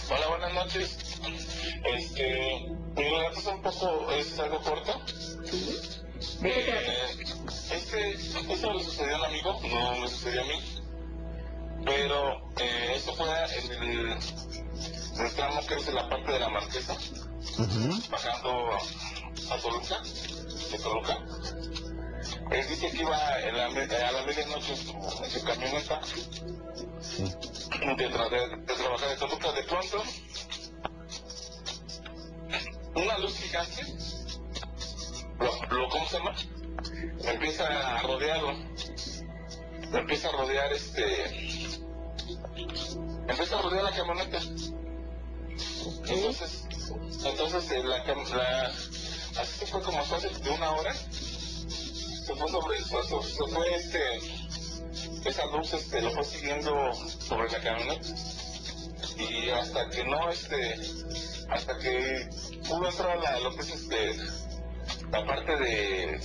Hola, 0.10 0.28
buenas 0.28 0.54
noches. 0.56 0.98
Este, 1.84 2.66
mi 2.96 3.04
relato 3.04 3.40
es 3.40 3.46
un 3.46 3.62
poco, 3.62 4.12
es 4.12 4.40
algo 4.40 4.60
corto. 4.62 5.00
¿De 6.42 6.52
qué 6.52 6.64
trata? 6.64 6.92
Eh, 6.94 7.76
este, 7.76 8.12
eso 8.54 8.74
le 8.74 8.84
sucedió 8.84 9.18
a 9.18 9.20
un 9.20 9.26
amigo, 9.26 9.60
no 9.70 9.96
me 10.02 10.08
sucedió 10.08 10.42
a 10.42 10.46
mí. 10.46 10.60
Pero 11.86 12.50
eh, 12.60 12.94
eso 12.96 13.14
fue 13.16 13.28
en 13.28 13.84
el, 13.84 14.18
tramo 15.36 15.66
que 15.66 15.76
es 15.76 15.88
en 15.88 15.96
la 15.96 16.10
parte 16.10 16.32
de 16.32 16.40
la 16.40 16.50
Marquesa, 16.50 16.96
bajando 18.10 18.70
a 19.52 19.58
Toluca, 19.62 20.02
de 20.72 20.78
Toluca. 20.80 21.18
Él 22.52 22.68
dice 22.68 22.90
que 22.92 23.02
iba 23.02 23.40
en 23.42 23.58
la, 23.58 23.70
me- 23.70 23.82
a 23.84 24.12
la 24.12 24.24
medianoche 24.26 24.74
en 24.74 25.30
su, 25.32 25.44
camioneta 25.44 26.02
de, 27.98 28.10
tra- 28.10 28.30
de- 28.30 28.58
de 28.58 28.74
trabajar 28.74 29.10
de 29.10 29.16
Toluca. 29.18 29.52
De 29.54 29.64
pronto, 29.64 30.04
una 32.96 33.18
luz 33.20 33.38
gigante, 33.38 33.84
lo, 35.40 35.78
lo, 35.78 35.90
¿cómo 35.90 36.08
se 36.08 36.18
llama? 36.18 36.36
Empieza 37.24 37.98
a 37.98 38.02
rodearlo. 38.04 38.54
Empieza 39.94 40.30
a 40.30 40.32
rodear 40.34 40.72
este. 40.74 41.26
Empieza 43.28 43.60
a 43.60 43.62
rodear 43.62 43.84
la 43.84 43.92
camioneta. 43.96 44.40
Entonces, 46.08 46.66
entonces 47.26 47.72
eh, 47.72 47.84
la, 47.84 47.98
la, 48.06 48.72
así 49.42 49.66
fue 49.66 49.82
como 49.82 50.00
hace 50.00 50.30
de 50.30 50.50
una 50.50 50.72
hora. 50.72 50.94
Se 50.94 52.36
fue 52.36 52.50
sobre, 52.52 52.78
se, 52.78 52.86
se- 52.86 53.36
se 53.36 53.54
fue 53.54 53.76
este, 53.76 55.30
esa 55.30 55.46
luz 55.48 55.74
este, 55.74 56.02
lo 56.02 56.12
fue 56.12 56.24
siguiendo 56.26 56.72
sobre 57.20 57.50
la 57.52 57.60
camioneta. 57.62 58.08
y 59.18 59.50
hasta 59.50 59.90
que 59.90 60.04
no, 60.06 60.30
este, 60.30 60.76
hasta 61.50 61.78
que 61.80 62.30
pudo 62.68 62.90
entrar 62.90 63.18
la, 63.20 63.40
lo 63.40 63.56
que 63.56 63.62
es 63.62 63.70
este, 63.70 64.16
la 65.12 65.26
parte 65.26 65.56
de, 65.58 66.20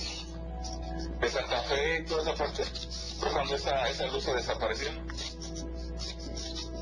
de 1.19 1.29
Santa 1.29 1.61
Fe 1.63 1.99
y 2.01 2.05
toda 2.05 2.21
esa 2.23 2.35
parte, 2.35 2.63
fue 3.19 3.31
cuando 3.31 3.55
esa, 3.55 3.87
esa 3.89 4.07
luz 4.07 4.23
se 4.23 4.33
desapareció. 4.33 4.89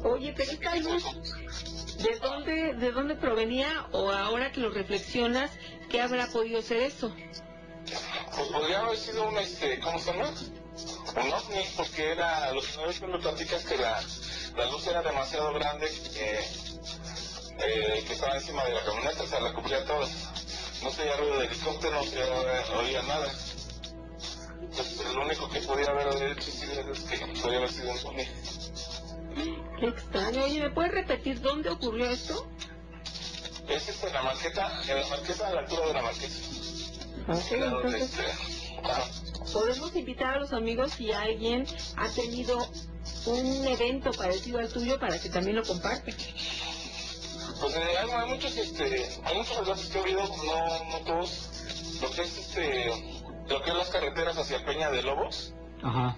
Oye, 0.03 0.33
pero 0.35 0.51
esta 0.51 0.75
luz, 0.77 1.03
¿de 1.97 2.19
dónde, 2.19 2.73
¿de 2.73 2.91
dónde 2.91 3.15
provenía 3.15 3.87
o 3.91 4.09
ahora 4.09 4.51
que 4.51 4.59
lo 4.59 4.71
reflexionas, 4.71 5.51
qué 5.89 6.01
habrá 6.01 6.27
podido 6.27 6.61
ser 6.61 6.81
eso? 6.81 7.13
Pues 8.35 8.47
podría 8.47 8.79
haber 8.79 8.97
sido 8.97 9.27
un, 9.27 9.37
este, 9.37 9.79
¿cómo 9.79 9.99
se 9.99 10.11
llama? 10.11 10.29
Un 10.29 11.33
ovni, 11.33 11.63
porque 11.75 12.11
era, 12.11 12.51
lo 12.53 12.61
que 12.61 13.07
me 13.07 13.19
platicas 13.19 13.65
que 13.65 13.77
la, 13.77 14.01
la 14.55 14.65
luz 14.71 14.87
era 14.87 15.01
demasiado 15.01 15.53
grande, 15.53 15.87
que, 16.13 16.39
eh, 17.59 18.03
que 18.07 18.13
estaba 18.13 18.35
encima 18.35 18.63
de 18.63 18.73
la 18.73 18.83
camioneta, 18.83 19.23
o 19.23 19.27
sea, 19.27 19.39
la 19.41 19.53
cubría 19.53 19.85
toda. 19.85 20.07
No 20.81 20.89
se 20.89 21.01
oía 21.03 21.15
ruido 21.17 21.39
de 21.39 21.45
helicóptero, 21.45 21.95
no 21.95 22.03
se 22.03 22.23
oía, 22.23 22.63
oía 22.79 23.01
nada. 23.03 23.31
Entonces, 24.61 25.13
lo 25.13 25.25
único 25.25 25.49
que 25.49 25.59
podía 25.61 25.87
haber 25.87 26.31
hecho 26.31 26.51
sí, 26.51 26.65
es 26.91 26.99
que 27.19 27.41
podía 27.41 27.57
haber 27.57 27.71
sido. 27.71 27.93
Qué 29.79 29.87
extraño. 29.87 30.43
Oye, 30.43 30.61
¿me 30.61 30.69
puedes 30.69 30.91
repetir 30.91 31.41
dónde 31.41 31.69
ocurrió 31.69 32.09
esto? 32.09 32.47
Es 33.67 34.03
en 34.03 34.13
la 34.13 34.21
marqueta, 34.21 34.81
en 34.87 34.99
la 34.99 35.07
marqueta, 35.07 35.47
a 35.47 35.51
la 35.53 35.59
altura 35.61 35.87
de 35.87 35.93
la 35.93 36.01
Era 37.51 37.69
donde, 37.69 37.99
entonces 37.99 38.19
este, 38.19 39.53
podemos 39.53 39.95
invitar 39.95 40.35
a 40.35 40.39
los 40.39 40.53
amigos 40.53 40.91
si 40.93 41.11
alguien 41.11 41.65
ha 41.95 42.09
tenido 42.09 42.69
un 43.25 43.65
evento 43.65 44.11
parecido 44.11 44.59
al 44.59 44.69
tuyo 44.69 44.99
para 44.99 45.19
que 45.19 45.29
también 45.29 45.55
lo 45.55 45.63
comparte. 45.63 46.13
Pues 47.61 47.75
eh, 47.75 47.97
hay, 47.99 48.09
hay 48.09 48.29
muchos, 48.29 48.57
este, 48.57 49.09
hay 49.23 49.37
muchos 49.37 49.57
relatos 49.57 49.85
que 49.85 49.97
he 49.97 50.01
oído, 50.01 50.21
no, 50.45 50.89
no 50.89 50.99
todos, 51.05 51.99
lo 52.01 52.11
que 52.11 52.21
es 52.23 52.37
este, 52.37 53.20
lo 53.51 53.61
que 53.61 53.69
es 53.71 53.75
las 53.75 53.89
carreteras 53.89 54.37
hacia 54.37 54.63
Peña 54.65 54.89
de 54.91 55.03
Lobos, 55.03 55.53
Ajá. 55.83 56.15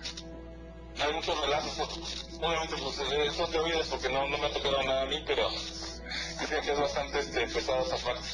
hay 1.03 1.13
muchos 1.13 1.39
relatos, 1.41 2.27
obviamente 2.39 2.75
pues 2.77 2.99
eh, 2.99 3.25
eso 3.27 3.47
te 3.47 3.59
oídas 3.59 3.87
porque 3.87 4.09
no, 4.09 4.27
no 4.27 4.37
me 4.37 4.45
ha 4.45 4.53
tocado 4.53 4.83
nada 4.83 5.01
a 5.01 5.05
mí, 5.05 5.23
pero 5.25 5.49
dicen 5.49 6.61
que 6.63 6.71
es 6.71 6.79
bastante 6.79 7.19
este, 7.19 7.47
pesado 7.47 7.85
esa 7.85 7.97
parte. 7.97 8.27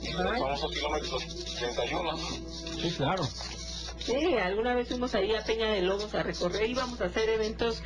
Y 0.00 0.08
el 0.08 0.38
famoso 0.38 0.68
kilómetro 0.70 1.18
31, 1.58 2.16
Sí, 2.16 2.94
claro. 2.96 3.24
Sí, 3.98 4.38
alguna 4.38 4.74
vez 4.74 4.88
fuimos 4.88 5.14
ahí 5.14 5.34
a 5.34 5.44
Peña 5.44 5.70
de 5.70 5.82
Lobos 5.82 6.14
a 6.14 6.22
recorrer, 6.22 6.70
íbamos 6.70 7.00
a 7.02 7.06
hacer 7.06 7.28
eventos 7.28 7.82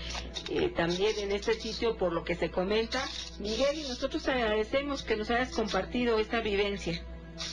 eh, 0.50 0.68
también 0.68 1.18
en 1.18 1.32
este 1.32 1.54
sitio 1.54 1.96
por 1.96 2.12
lo 2.12 2.22
que 2.22 2.36
se 2.36 2.50
comenta. 2.50 3.02
Miguel, 3.40 3.78
y 3.78 3.88
nosotros 3.88 4.22
te 4.22 4.30
agradecemos 4.30 5.02
que 5.02 5.16
nos 5.16 5.30
hayas 5.30 5.50
compartido 5.50 6.20
esta 6.20 6.40
vivencia. 6.40 7.02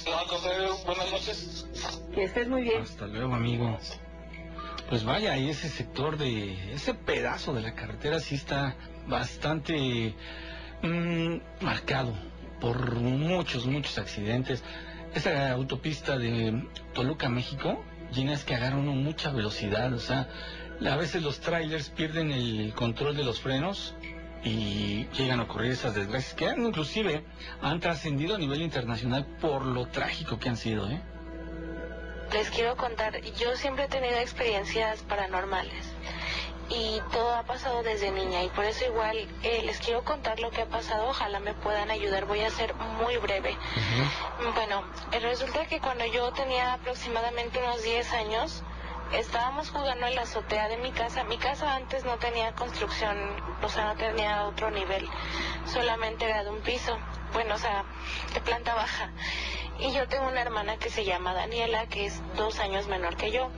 No, 0.06 0.18
al 0.18 0.28
contrario, 0.28 0.78
buenas 0.86 1.12
noches. 1.12 1.68
Que 2.14 2.24
estés 2.24 2.48
muy 2.48 2.64
bien. 2.64 2.82
Hasta 2.82 3.08
luego, 3.08 3.34
amigo. 3.34 3.78
Pues 4.90 5.04
vaya, 5.04 5.38
y 5.38 5.50
ese 5.50 5.70
sector 5.70 6.18
de, 6.18 6.74
ese 6.74 6.94
pedazo 6.94 7.54
de 7.54 7.62
la 7.62 7.76
carretera 7.76 8.20
sí 8.20 8.36
está 8.36 8.76
bastante 9.08 10.16
mm, 10.82 11.38
marcado 11.62 12.14
por 12.60 12.96
muchos, 12.96 13.66
muchos 13.66 13.98
accidentes. 13.98 14.64
Esa 15.14 15.52
autopista 15.52 16.18
de 16.18 16.68
Toluca, 16.94 17.30
México, 17.30 17.84
es 18.16 18.44
que 18.44 18.56
agarra 18.56 18.78
uno 18.78 18.92
mucha 18.94 19.32
velocidad, 19.32 19.94
o 19.94 20.00
sea, 20.00 20.28
a 20.86 20.96
veces 20.96 21.22
los 21.22 21.40
trailers 21.40 21.90
pierden 21.90 22.32
el 22.32 22.74
control 22.74 23.16
de 23.16 23.24
los 23.24 23.40
frenos 23.40 23.94
y 24.44 25.08
llegan 25.18 25.40
a 25.40 25.44
ocurrir 25.44 25.72
esas 25.72 25.96
desgracias 25.96 26.34
que 26.34 26.48
han, 26.48 26.66
inclusive 26.66 27.24
han 27.62 27.80
trascendido 27.80 28.36
a 28.36 28.38
nivel 28.38 28.62
internacional 28.62 29.26
por 29.42 29.66
lo 29.66 29.88
trágico 29.88 30.40
que 30.40 30.50
han 30.50 30.58
sido, 30.58 30.90
¿eh? 30.90 31.02
Les 32.34 32.50
quiero 32.52 32.76
contar, 32.78 33.20
yo 33.22 33.56
siempre 33.56 33.86
he 33.86 33.88
tenido 33.88 34.18
experiencias 34.20 35.02
paranormales 35.04 35.96
y 36.70 37.02
todo 37.12 37.34
ha 37.36 37.44
pasado 37.44 37.82
desde 37.82 38.12
niña 38.12 38.44
y 38.44 38.50
por 38.50 38.66
eso 38.66 38.86
igual 38.86 39.18
eh, 39.44 39.64
les 39.66 39.80
quiero 39.80 40.04
contar 40.04 40.40
lo 40.40 40.52
que 40.52 40.62
ha 40.62 40.68
pasado, 40.68 41.10
ojalá 41.10 41.40
me 41.40 41.54
puedan 41.56 41.90
ayudar, 41.90 42.26
voy 42.26 42.42
a 42.42 42.50
ser 42.52 42.76
muy 42.76 43.18
breve. 43.18 43.58
Bueno, 44.54 44.84
eh, 45.12 45.20
resulta 45.20 45.66
que 45.66 45.80
cuando 45.80 46.06
yo 46.06 46.32
tenía 46.34 46.74
aproximadamente 46.74 47.60
unos 47.60 47.82
10 47.82 48.14
años, 48.14 48.64
estábamos 49.14 49.70
jugando 49.70 50.08
en 50.08 50.16
la 50.16 50.22
azotea 50.22 50.68
de 50.68 50.78
mi 50.78 50.92
casa. 50.92 51.24
Mi 51.24 51.38
casa 51.38 51.76
antes 51.76 52.06
no 52.06 52.18
tenía 52.18 52.54
construcción, 52.54 53.18
o 53.62 53.70
sea, 53.70 53.86
no 53.86 53.96
tenía 53.96 54.44
otro 54.44 54.72
nivel, 54.72 55.08
solamente 55.66 56.26
era 56.26 56.44
de 56.44 56.50
un 56.50 56.62
piso, 56.62 56.98
bueno, 57.34 57.56
o 57.56 57.58
sea, 57.58 57.86
de 58.34 58.42
planta 58.42 58.76
baja. 58.76 59.12
Y 59.80 59.94
yo 59.94 60.08
tengo 60.08 60.28
una 60.28 60.42
hermana 60.42 60.78
que 60.78 60.90
se 60.90 61.06
llama 61.06 61.34
Daniela, 61.34 61.88
que 61.88 62.06
es 62.06 62.22
dos 62.36 62.60
años 62.60 62.88
menor 62.88 63.16
que 63.16 63.32
yo. 63.32 63.50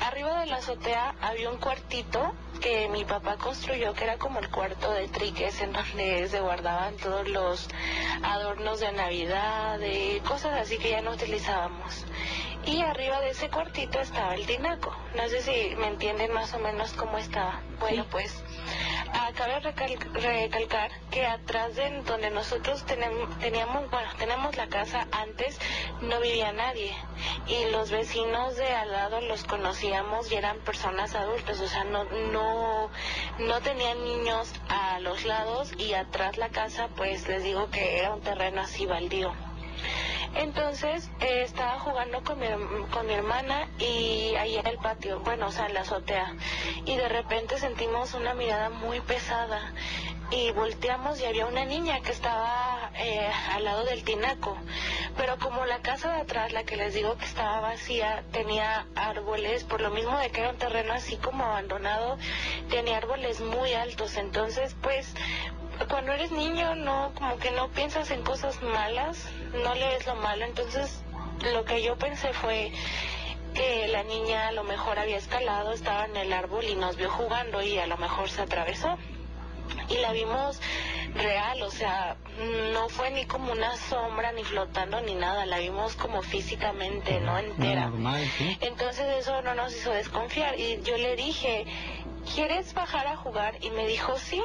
Arriba 0.00 0.40
de 0.40 0.46
la 0.46 0.56
azotea 0.56 1.14
había 1.20 1.50
un 1.50 1.58
cuartito 1.58 2.34
que 2.60 2.88
mi 2.88 3.04
papá 3.04 3.36
construyó, 3.36 3.92
que 3.94 4.04
era 4.04 4.16
como 4.16 4.40
el 4.40 4.48
cuarto 4.50 4.92
de 4.92 5.06
triques, 5.08 5.60
en 5.60 5.72
donde 5.72 6.28
se 6.28 6.40
guardaban 6.40 6.96
todos 6.96 7.28
los 7.28 7.68
adornos 8.22 8.80
de 8.80 8.92
Navidad, 8.92 9.78
de 9.78 10.20
cosas 10.26 10.58
así 10.60 10.78
que 10.78 10.90
ya 10.90 11.02
no 11.02 11.12
utilizábamos. 11.12 12.04
Y 12.66 12.80
arriba 12.80 13.20
de 13.20 13.30
ese 13.30 13.50
cuartito 13.50 14.00
estaba 14.00 14.34
el 14.34 14.46
tinaco. 14.46 14.94
No 15.16 15.28
sé 15.28 15.42
si 15.42 15.76
me 15.76 15.88
entienden 15.88 16.32
más 16.32 16.54
o 16.54 16.58
menos 16.58 16.92
cómo 16.94 17.18
estaba. 17.18 17.60
Bueno, 17.78 18.06
pues 18.10 18.42
acabe 19.12 19.54
de 19.54 19.60
recal- 19.60 20.12
recalcar 20.14 20.90
que 21.10 21.26
atrás 21.26 21.76
de 21.76 22.02
donde 22.02 22.30
nosotros 22.30 22.84
tenem- 22.86 23.38
teníamos, 23.38 23.90
bueno, 23.90 24.08
tenemos 24.18 24.56
la 24.56 24.66
casa 24.68 25.06
antes, 25.12 25.58
no 26.00 26.20
vivía 26.20 26.52
nadie. 26.52 26.96
Y 27.46 27.66
los 27.70 27.90
vecinos 27.90 28.56
de 28.56 28.68
al 28.72 28.90
lado 28.92 29.20
los 29.20 29.44
conocíamos 29.44 30.32
y 30.32 30.36
eran 30.36 30.58
personas 30.60 31.14
adultas, 31.14 31.60
o 31.60 31.68
sea, 31.68 31.84
no, 31.84 32.04
no, 32.04 32.90
no 33.38 33.60
tenían 33.60 34.02
niños 34.04 34.50
a 34.70 35.00
los 35.00 35.24
lados 35.26 35.72
y 35.76 35.92
atrás 35.92 36.38
la 36.38 36.48
casa, 36.48 36.88
pues 36.96 37.28
les 37.28 37.44
digo 37.44 37.68
que 37.70 37.98
era 37.98 38.14
un 38.14 38.22
terreno 38.22 38.62
así 38.62 38.86
baldío. 38.86 39.32
Entonces 40.36 41.10
eh, 41.20 41.42
estaba 41.42 41.78
jugando 41.80 42.22
con 42.24 42.38
mi, 42.38 42.46
con 42.92 43.06
mi 43.06 43.12
hermana 43.12 43.68
y 43.78 44.34
ahí 44.36 44.56
en 44.56 44.66
el 44.66 44.78
patio, 44.78 45.20
bueno, 45.20 45.46
o 45.46 45.52
sea, 45.52 45.66
en 45.66 45.74
la 45.74 45.80
azotea. 45.80 46.34
Y 46.86 46.96
de 46.96 47.08
repente 47.08 47.58
sentimos 47.58 48.14
una 48.14 48.34
mirada 48.34 48.70
muy 48.70 49.00
pesada 49.00 49.72
y 50.30 50.50
volteamos 50.52 51.20
y 51.20 51.24
había 51.24 51.46
una 51.46 51.64
niña 51.64 52.00
que 52.00 52.12
estaba 52.12 52.90
eh, 52.96 53.30
al 53.52 53.64
lado 53.64 53.84
del 53.84 54.04
tinaco. 54.04 54.56
Pero 55.16 55.38
como 55.38 55.64
la 55.66 55.80
casa 55.80 56.12
de 56.12 56.22
atrás, 56.22 56.52
la 56.52 56.64
que 56.64 56.76
les 56.76 56.94
digo 56.94 57.16
que 57.16 57.24
estaba 57.24 57.60
vacía, 57.60 58.24
tenía 58.32 58.86
árboles, 58.96 59.64
por 59.64 59.80
lo 59.80 59.90
mismo 59.90 60.18
de 60.18 60.30
que 60.30 60.40
era 60.40 60.50
un 60.50 60.56
terreno 60.56 60.92
así 60.92 61.16
como 61.16 61.44
abandonado, 61.44 62.18
tenía 62.70 62.96
árboles 62.96 63.40
muy 63.40 63.72
altos. 63.74 64.16
Entonces, 64.16 64.74
pues 64.82 65.14
cuando 65.88 66.12
eres 66.12 66.30
niño 66.30 66.74
no 66.74 67.12
como 67.14 67.36
que 67.38 67.50
no 67.50 67.68
piensas 67.68 68.10
en 68.10 68.22
cosas 68.22 68.62
malas, 68.62 69.28
no 69.52 69.74
le 69.74 69.86
ves 69.88 70.06
lo 70.06 70.14
malo, 70.16 70.44
entonces 70.44 71.02
lo 71.52 71.64
que 71.64 71.82
yo 71.82 71.96
pensé 71.96 72.32
fue 72.32 72.72
que 73.54 73.88
la 73.88 74.02
niña 74.02 74.48
a 74.48 74.52
lo 74.52 74.64
mejor 74.64 74.98
había 74.98 75.16
escalado, 75.16 75.72
estaba 75.72 76.06
en 76.06 76.16
el 76.16 76.32
árbol 76.32 76.64
y 76.64 76.74
nos 76.74 76.96
vio 76.96 77.10
jugando 77.10 77.62
y 77.62 77.78
a 77.78 77.86
lo 77.86 77.96
mejor 77.96 78.28
se 78.28 78.42
atravesó. 78.42 78.98
Y 79.88 79.96
la 79.98 80.12
vimos 80.12 80.60
real, 81.14 81.62
o 81.62 81.70
sea, 81.70 82.16
no 82.72 82.88
fue 82.88 83.10
ni 83.10 83.24
como 83.26 83.52
una 83.52 83.76
sombra, 83.76 84.32
ni 84.32 84.42
flotando, 84.44 85.00
ni 85.02 85.14
nada, 85.14 85.46
la 85.46 85.58
vimos 85.58 85.94
como 85.94 86.22
físicamente, 86.22 87.20
¿no? 87.20 87.38
Entera. 87.38 87.86
Normal, 87.86 88.24
sí. 88.38 88.58
Entonces 88.60 89.06
eso 89.20 89.42
no 89.42 89.54
nos 89.54 89.74
hizo 89.74 89.90
desconfiar 89.92 90.58
y 90.58 90.80
yo 90.82 90.96
le 90.96 91.16
dije, 91.16 91.66
¿quieres 92.34 92.74
bajar 92.74 93.06
a 93.06 93.16
jugar? 93.16 93.56
Y 93.60 93.70
me 93.70 93.86
dijo, 93.86 94.18
sí. 94.18 94.42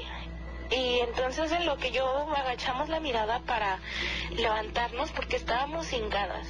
Y 0.72 1.00
entonces 1.00 1.52
en 1.52 1.66
lo 1.66 1.78
que 1.78 1.92
yo 1.92 2.06
agachamos 2.36 2.90
la 2.90 3.00
mirada 3.00 3.40
para 3.40 3.80
levantarnos 4.36 5.12
porque 5.12 5.38
estábamos 5.38 5.92
hincadas. 5.94 6.48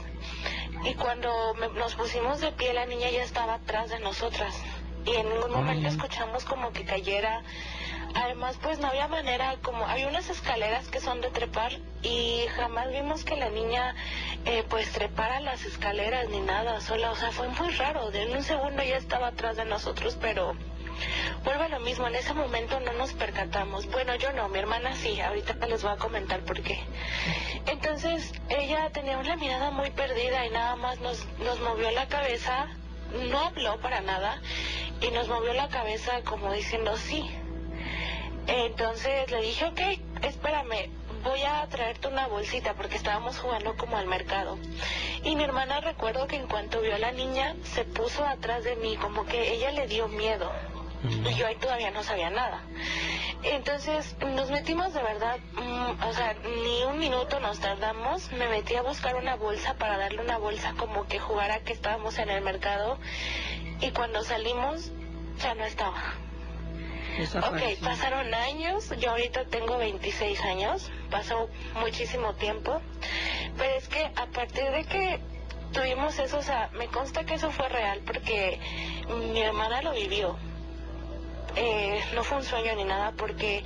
Y 0.83 0.93
cuando 0.95 1.53
me- 1.55 1.69
nos 1.79 1.95
pusimos 1.95 2.41
de 2.41 2.51
pie 2.51 2.73
la 2.73 2.85
niña 2.85 3.09
ya 3.09 3.23
estaba 3.23 3.53
atrás 3.55 3.89
de 3.89 3.99
nosotras. 3.99 4.55
Y 5.05 5.15
en 5.15 5.29
ningún 5.29 5.51
momento 5.51 5.87
escuchamos 5.87 6.43
como 6.43 6.71
que 6.73 6.83
cayera. 6.83 7.43
Además, 8.15 8.57
pues 8.61 8.79
no 8.79 8.87
había 8.87 9.07
manera, 9.07 9.55
como 9.61 9.85
había 9.85 10.07
unas 10.07 10.29
escaleras 10.29 10.87
que 10.87 10.99
son 10.99 11.21
de 11.21 11.29
trepar 11.29 11.71
y 12.01 12.45
jamás 12.55 12.89
vimos 12.91 13.23
que 13.23 13.35
la 13.35 13.49
niña 13.49 13.95
eh, 14.45 14.63
pues 14.69 14.91
trepara 14.91 15.39
las 15.41 15.65
escaleras 15.65 16.29
ni 16.29 16.39
nada 16.39 16.81
sola. 16.81 17.11
O 17.11 17.15
sea, 17.15 17.31
fue 17.31 17.47
muy 17.49 17.69
raro. 17.71 18.11
De 18.11 18.23
en 18.23 18.35
un 18.35 18.43
segundo 18.43 18.83
ya 18.83 18.97
estaba 18.97 19.27
atrás 19.27 19.57
de 19.57 19.65
nosotros, 19.65 20.17
pero 20.19 20.55
vuelve 21.43 21.63
a 21.65 21.69
lo 21.69 21.79
mismo. 21.79 22.07
En 22.07 22.15
ese 22.15 22.33
momento 22.33 22.79
no 22.79 22.93
nos 22.93 23.13
percatamos. 23.13 23.85
Bueno, 23.87 24.15
yo 24.15 24.31
no, 24.33 24.49
mi 24.49 24.59
hermana 24.59 24.95
sí. 24.95 25.19
Ahorita 25.21 25.53
les 25.67 25.83
voy 25.83 25.91
a 25.91 25.97
comentar 25.97 26.41
por 26.41 26.61
qué. 26.61 26.79
Entonces, 27.67 28.33
ella 28.49 28.89
tenía 28.91 29.17
una 29.17 29.35
mirada 29.35 29.71
muy 29.71 29.91
perdida 29.91 30.45
y 30.45 30.49
nada 30.49 30.75
más 30.75 30.99
nos, 30.99 31.25
nos 31.39 31.59
movió 31.59 31.91
la 31.91 32.07
cabeza. 32.07 32.67
No 33.29 33.39
habló 33.39 33.79
para 33.81 34.01
nada 34.01 34.39
y 35.01 35.11
nos 35.11 35.27
movió 35.27 35.53
la 35.53 35.67
cabeza 35.67 36.21
como 36.23 36.51
diciendo 36.53 36.95
sí. 36.97 37.29
Entonces 38.47 39.29
le 39.31 39.41
dije, 39.41 39.65
ok, 39.65 39.79
espérame, 40.23 40.89
voy 41.23 41.41
a 41.43 41.67
traerte 41.67 42.07
una 42.07 42.27
bolsita 42.27 42.73
porque 42.73 42.95
estábamos 42.95 43.39
jugando 43.39 43.75
como 43.75 43.97
al 43.97 44.07
mercado. 44.07 44.57
Y 45.23 45.35
mi 45.35 45.43
hermana 45.43 45.81
recuerdo 45.81 46.27
que 46.27 46.37
en 46.37 46.47
cuanto 46.47 46.81
vio 46.81 46.95
a 46.95 46.99
la 46.99 47.11
niña 47.11 47.55
se 47.63 47.85
puso 47.85 48.25
atrás 48.25 48.63
de 48.63 48.75
mí, 48.77 48.95
como 48.97 49.25
que 49.25 49.53
ella 49.53 49.71
le 49.71 49.87
dio 49.87 50.07
miedo. 50.07 50.51
Y 51.03 51.33
yo 51.35 51.47
ahí 51.47 51.55
todavía 51.55 51.91
no 51.91 52.03
sabía 52.03 52.29
nada. 52.29 52.61
Entonces 53.43 54.17
nos 54.19 54.49
metimos 54.49 54.93
de 54.93 55.01
verdad, 55.01 55.37
mm, 55.53 56.03
o 56.03 56.13
sea, 56.13 56.33
ni 56.63 56.83
un 56.83 56.99
minuto 56.99 57.39
nos 57.39 57.59
tardamos. 57.59 58.31
Me 58.33 58.49
metí 58.49 58.75
a 58.75 58.81
buscar 58.81 59.15
una 59.15 59.35
bolsa 59.35 59.75
para 59.75 59.97
darle 59.97 60.21
una 60.21 60.37
bolsa 60.37 60.73
como 60.77 61.07
que 61.07 61.19
jugara 61.19 61.59
que 61.61 61.71
estábamos 61.71 62.17
en 62.17 62.29
el 62.29 62.41
mercado. 62.41 62.97
Y 63.79 63.91
cuando 63.91 64.23
salimos 64.23 64.91
ya 65.41 65.55
no 65.55 65.63
estaba. 65.63 66.15
Ok, 67.37 67.83
pasaron 67.83 68.33
años, 68.33 68.93
yo 68.99 69.11
ahorita 69.11 69.45
tengo 69.45 69.77
26 69.77 70.39
años, 70.41 70.91
pasó 71.09 71.49
muchísimo 71.79 72.33
tiempo, 72.35 72.81
pero 73.57 73.75
es 73.75 73.87
que 73.87 74.05
a 74.15 74.25
partir 74.27 74.69
de 74.71 74.85
que 74.85 75.19
tuvimos 75.73 76.17
eso, 76.19 76.37
o 76.37 76.41
sea, 76.41 76.69
me 76.73 76.87
consta 76.87 77.25
que 77.25 77.35
eso 77.35 77.51
fue 77.51 77.67
real 77.69 78.01
porque 78.05 78.59
mi 79.31 79.41
hermana 79.41 79.81
lo 79.81 79.91
vivió. 79.93 80.37
Eh, 81.55 82.01
no 82.13 82.23
fue 82.23 82.37
un 82.37 82.43
sueño 82.43 82.75
ni 82.75 82.83
nada 82.83 83.11
porque 83.17 83.63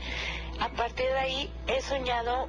a 0.60 0.70
partir 0.70 1.06
de 1.08 1.20
ahí 1.20 1.54
he 1.68 1.82
soñado, 1.82 2.48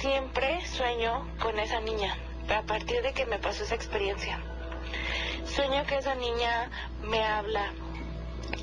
siempre 0.00 0.64
sueño 0.66 1.28
con 1.40 1.58
esa 1.58 1.80
niña, 1.80 2.16
a 2.48 2.62
partir 2.62 3.02
de 3.02 3.12
que 3.12 3.26
me 3.26 3.38
pasó 3.38 3.64
esa 3.64 3.74
experiencia. 3.74 4.40
Sueño 5.44 5.84
que 5.86 5.96
esa 5.96 6.14
niña 6.14 6.70
me 7.02 7.24
habla, 7.24 7.72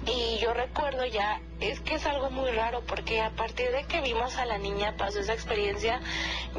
y 0.08 0.38
yo 0.40 0.54
recuerdo 0.54 1.06
ya, 1.06 1.42
es 1.60 1.82
que 1.82 1.96
es 1.96 2.06
algo 2.06 2.30
muy 2.30 2.50
raro 2.52 2.82
porque 2.88 3.22
a 3.22 3.32
partir 3.32 3.72
de 3.72 3.84
que 3.86 4.02
vimos 4.02 4.38
a 4.38 4.46
la 4.46 4.58
niña, 4.58 4.96
pasó 4.98 5.20
esa 5.20 5.34
experiencia, 5.34 6.00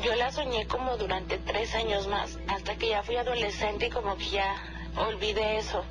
yo 0.02 0.14
la 0.16 0.30
soñé 0.30 0.66
como 0.66 0.96
durante 0.96 1.38
tres 1.38 1.74
años 1.74 2.06
más, 2.08 2.38
hasta 2.46 2.76
que 2.76 2.90
ya 2.90 3.02
fui 3.02 3.16
adolescente 3.16 3.86
y 3.86 3.90
como 3.90 4.16
que 4.16 4.28
ya 4.28 4.54
olvidé 4.96 5.56
eso. 5.56 5.84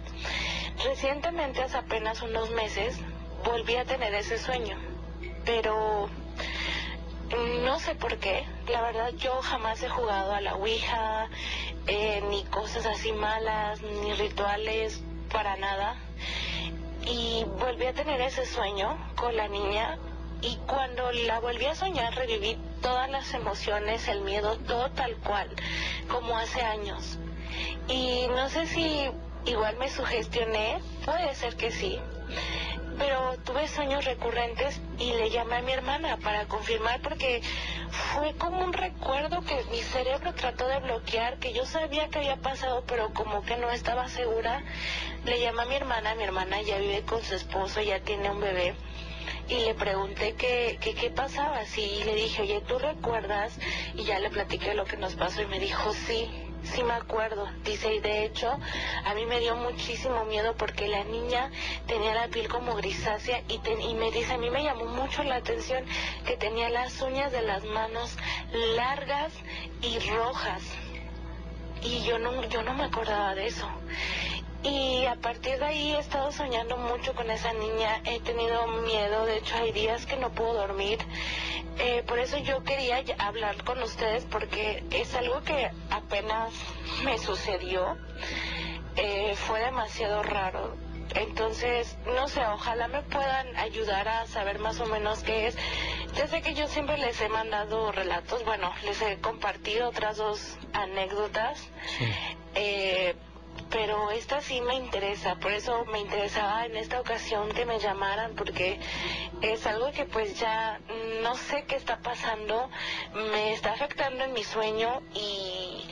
Recientemente, 0.85 1.63
hace 1.63 1.77
apenas 1.77 2.21
unos 2.21 2.51
meses, 2.51 2.99
volví 3.43 3.75
a 3.75 3.85
tener 3.85 4.13
ese 4.13 4.37
sueño, 4.37 4.77
pero 5.43 6.09
no 7.63 7.79
sé 7.79 7.95
por 7.95 8.17
qué. 8.17 8.45
La 8.71 8.81
verdad, 8.81 9.09
yo 9.17 9.41
jamás 9.41 9.81
he 9.81 9.89
jugado 9.89 10.33
a 10.33 10.41
la 10.41 10.55
Ouija, 10.55 11.27
eh, 11.87 12.21
ni 12.29 12.43
cosas 12.45 12.85
así 12.85 13.11
malas, 13.13 13.81
ni 13.81 14.13
rituales, 14.13 15.01
para 15.31 15.57
nada 15.57 15.97
y 17.09 17.45
volví 17.59 17.85
a 17.85 17.93
tener 17.93 18.21
ese 18.21 18.45
sueño 18.45 18.97
con 19.15 19.35
la 19.35 19.47
niña 19.47 19.97
y 20.41 20.55
cuando 20.67 21.11
la 21.11 21.39
volví 21.39 21.65
a 21.65 21.75
soñar 21.75 22.13
reviví 22.15 22.57
todas 22.81 23.09
las 23.09 23.33
emociones, 23.33 24.07
el 24.07 24.21
miedo, 24.21 24.57
todo 24.67 24.91
tal 24.91 25.15
cual, 25.17 25.49
como 26.07 26.37
hace 26.37 26.61
años. 26.61 27.17
Y 27.87 28.27
no 28.29 28.49
sé 28.49 28.67
si 28.67 29.09
igual 29.45 29.77
me 29.77 29.89
sugestioné, 29.89 30.79
puede 31.05 31.33
ser 31.35 31.55
que 31.55 31.71
sí, 31.71 31.99
pero 32.97 33.37
tuve 33.43 33.67
sueños 33.67 34.05
recurrentes 34.05 34.79
y 34.97 35.13
le 35.13 35.29
llamé 35.29 35.57
a 35.57 35.61
mi 35.61 35.71
hermana 35.71 36.17
para 36.17 36.45
confirmar 36.45 37.01
porque 37.01 37.41
fue 38.13 38.33
como 38.35 38.63
un 38.63 38.73
recuerdo 38.73 39.41
que 39.41 39.63
mi 39.71 39.81
cerebro 39.81 40.33
trató 40.33 40.67
de 40.67 40.79
bloquear, 40.79 41.37
que 41.37 41.53
yo 41.53 41.65
sabía 41.65 42.09
que 42.09 42.19
había 42.19 42.37
pasado, 42.37 42.83
pero 42.87 43.13
como 43.13 43.43
que 43.43 43.57
no 43.57 43.71
estaba 43.71 44.07
segura. 44.09 44.63
Le 45.25 45.39
llamé 45.39 45.63
a 45.63 45.65
mi 45.65 45.75
hermana, 45.75 46.15
mi 46.15 46.23
hermana 46.23 46.61
ya 46.61 46.77
vive 46.77 47.03
con 47.03 47.23
su 47.23 47.35
esposo, 47.35 47.81
ya 47.81 47.99
tiene 47.99 48.31
un 48.31 48.39
bebé. 48.39 48.75
Y 49.49 49.55
le 49.65 49.73
pregunté 49.75 50.35
qué, 50.35 50.77
qué, 50.81 51.09
pasaba, 51.09 51.65
sí, 51.65 51.81
y 51.81 52.03
le 52.03 52.15
dije, 52.15 52.41
oye, 52.41 52.61
¿tú 52.67 52.79
recuerdas? 52.79 53.57
Y 53.95 54.03
ya 54.03 54.19
le 54.19 54.29
platiqué 54.29 54.73
lo 54.73 54.85
que 54.85 54.97
nos 54.97 55.15
pasó 55.15 55.41
y 55.41 55.47
me 55.47 55.59
dijo, 55.59 55.93
sí, 55.93 56.46
Sí 56.73 56.83
me 56.83 56.93
acuerdo, 56.93 57.47
dice, 57.63 57.95
y 57.95 57.99
de 57.99 58.25
hecho 58.25 58.51
a 59.05 59.13
mí 59.13 59.25
me 59.25 59.39
dio 59.39 59.55
muchísimo 59.55 60.25
miedo 60.25 60.55
porque 60.55 60.87
la 60.87 61.03
niña 61.03 61.51
tenía 61.87 62.13
la 62.13 62.27
piel 62.27 62.47
como 62.47 62.75
grisácea 62.75 63.41
y, 63.47 63.59
y 63.89 63.93
me 63.95 64.11
dice, 64.11 64.33
a 64.33 64.37
mí 64.37 64.49
me 64.49 64.63
llamó 64.63 64.85
mucho 64.85 65.23
la 65.23 65.35
atención 65.35 65.83
que 66.25 66.37
tenía 66.37 66.69
las 66.69 67.01
uñas 67.01 67.31
de 67.31 67.41
las 67.41 67.63
manos 67.63 68.15
largas 68.75 69.33
y 69.81 69.97
rojas. 70.09 70.61
Y 71.81 72.03
yo 72.03 72.19
no, 72.19 72.43
yo 72.45 72.61
no 72.63 72.73
me 72.73 72.85
acordaba 72.85 73.35
de 73.35 73.47
eso. 73.47 73.67
Y 74.63 75.05
a 75.05 75.15
partir 75.15 75.59
de 75.59 75.65
ahí 75.65 75.91
he 75.93 75.99
estado 75.99 76.31
soñando 76.31 76.77
mucho 76.77 77.13
con 77.13 77.29
esa 77.29 77.53
niña, 77.53 78.01
he 78.05 78.19
tenido 78.19 78.67
miedo, 78.67 79.25
de 79.25 79.37
hecho 79.37 79.55
hay 79.55 79.71
días 79.71 80.05
que 80.05 80.17
no 80.17 80.31
puedo 80.31 80.53
dormir. 80.53 80.99
Eh, 81.79 82.03
por 82.07 82.17
eso 82.17 82.37
yo 82.37 82.63
quería 82.63 83.03
hablar 83.19 83.63
con 83.63 83.81
ustedes 83.83 84.25
porque 84.25 84.83
es 84.91 85.13
algo 85.13 85.43
que 85.43 85.69
apenas 85.91 86.51
me 87.03 87.17
sucedió. 87.19 87.97
Eh, 88.95 89.35
fue 89.35 89.59
demasiado 89.59 90.23
raro. 90.23 90.75
Entonces, 91.15 91.97
no 92.05 92.27
sé, 92.27 92.45
ojalá 92.45 92.87
me 92.87 93.01
puedan 93.03 93.55
ayudar 93.57 94.07
a 94.07 94.25
saber 94.27 94.59
más 94.59 94.79
o 94.79 94.85
menos 94.87 95.23
qué 95.23 95.47
es. 95.47 95.57
Ya 96.15 96.27
sé 96.27 96.41
que 96.41 96.53
yo 96.53 96.67
siempre 96.67 96.97
les 96.97 97.21
he 97.21 97.29
mandado 97.29 97.91
relatos, 97.91 98.43
bueno, 98.43 98.73
les 98.83 99.01
he 99.01 99.17
compartido 99.19 99.89
otras 99.89 100.17
dos 100.17 100.57
anécdotas. 100.73 101.69
Eh, 102.55 103.15
pero 103.69 104.11
esta 104.11 104.41
sí 104.41 104.61
me 104.61 104.75
interesa, 104.75 105.35
por 105.35 105.51
eso 105.51 105.85
me 105.85 105.99
interesaba 105.99 106.65
en 106.65 106.77
esta 106.77 106.99
ocasión 106.99 107.49
que 107.51 107.65
me 107.65 107.79
llamaran, 107.79 108.35
porque 108.35 108.79
es 109.41 109.65
algo 109.67 109.91
que 109.91 110.05
pues 110.05 110.39
ya 110.39 110.79
no 111.21 111.35
sé 111.35 111.65
qué 111.65 111.75
está 111.75 111.99
pasando, 111.99 112.69
me 113.13 113.53
está 113.53 113.73
afectando 113.73 114.23
en 114.23 114.33
mi 114.33 114.43
sueño 114.43 115.01
y 115.13 115.85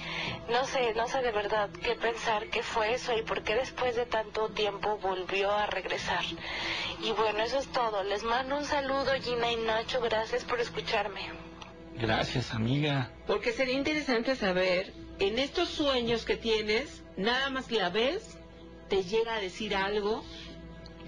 no 0.49 0.65
sé, 0.65 0.93
no 0.95 1.07
sé 1.07 1.21
de 1.21 1.31
verdad 1.31 1.69
qué 1.83 1.95
pensar, 1.95 2.47
qué 2.49 2.63
fue 2.63 2.93
eso 2.93 3.17
y 3.17 3.23
por 3.23 3.43
qué 3.43 3.55
después 3.55 3.95
de 3.95 4.05
tanto 4.05 4.49
tiempo 4.49 4.97
volvió 4.97 5.51
a 5.51 5.65
regresar. 5.65 6.23
Y 7.01 7.11
bueno, 7.11 7.39
eso 7.39 7.59
es 7.59 7.67
todo. 7.67 8.03
Les 8.03 8.23
mando 8.23 8.57
un 8.57 8.65
saludo, 8.65 9.11
Gina 9.21 9.51
y 9.51 9.57
Nacho, 9.57 10.01
gracias 10.01 10.43
por 10.43 10.59
escucharme. 10.59 11.21
Gracias, 11.97 12.53
amiga. 12.53 13.11
Porque 13.25 13.53
sería 13.53 13.75
interesante 13.75 14.35
saber, 14.35 14.93
en 15.19 15.39
estos 15.39 15.69
sueños 15.69 16.25
que 16.25 16.37
tienes, 16.37 17.03
nada 17.17 17.49
más 17.49 17.71
la 17.71 17.89
ves, 17.89 18.37
te 18.89 19.03
llega 19.03 19.35
a 19.35 19.41
decir 19.41 19.75
algo, 19.75 20.23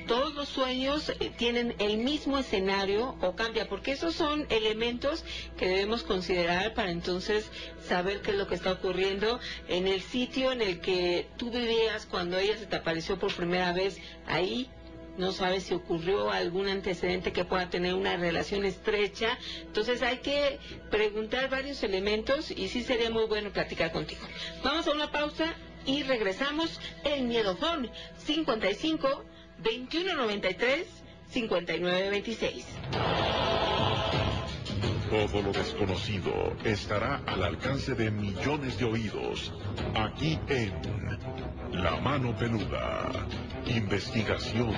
todos 0.08 0.34
los 0.36 0.48
sueños 0.48 1.10
eh, 1.10 1.32
tienen 1.38 1.76
el 1.80 1.98
mismo 1.98 2.38
escenario 2.38 3.16
o 3.22 3.36
cambia, 3.36 3.68
porque 3.68 3.92
esos 3.92 4.16
son 4.16 4.48
elementos 4.50 5.26
que 5.58 5.68
debemos 5.68 6.04
considerar 6.04 6.74
para 6.74 6.92
entonces 6.92 7.50
saber 7.86 8.22
qué 8.22 8.32
es 8.32 8.38
lo 8.38 8.48
que 8.48 8.56
está 8.56 8.72
ocurriendo 8.72 9.40
en 9.68 9.86
el 9.86 10.02
sitio 10.02 10.54
en 10.54 10.62
el 10.62 10.80
que 10.80 11.28
tú 11.38 11.52
vivías 11.52 12.06
cuando 12.06 12.38
ella 12.38 12.58
se 12.58 12.68
te 12.68 12.78
apareció 12.78 13.20
por 13.20 13.34
primera 13.36 13.74
vez 13.74 14.00
ahí. 14.26 14.70
No 15.18 15.32
sabes 15.32 15.64
si 15.64 15.74
ocurrió 15.74 16.32
algún 16.32 16.68
antecedente 16.68 17.34
que 17.34 17.44
pueda 17.44 17.70
tener 17.70 17.96
una 17.96 18.18
relación 18.18 18.66
estrecha. 18.66 19.38
Entonces 19.62 20.02
hay 20.02 20.20
que 20.20 20.60
preguntar 20.92 21.50
varios 21.50 21.82
elementos 21.84 22.52
y 22.52 22.68
sí 22.68 22.84
sería 22.84 23.10
muy 23.10 23.26
bueno 23.26 23.52
platicar 23.52 23.92
contigo. 23.92 24.22
Vamos 24.64 24.88
a 24.88 24.92
una 24.92 25.12
pausa 25.12 25.56
y 25.86 26.04
regresamos. 26.04 26.80
El 27.04 27.24
Miedofón 27.24 27.90
55 28.18 29.24
2193 29.64 30.88
5926. 31.30 33.57
Todo 35.10 35.42
lo 35.42 35.54
desconocido 35.54 36.54
estará 36.66 37.22
al 37.26 37.42
alcance 37.42 37.96
de 37.96 38.12
millones 38.12 38.78
de 38.78 38.86
oídos 38.86 39.54
aquí 39.96 40.38
en 40.50 40.74
La 41.72 41.96
Mano 42.02 42.36
Peluda. 42.36 43.10
Investigación. 43.68 44.74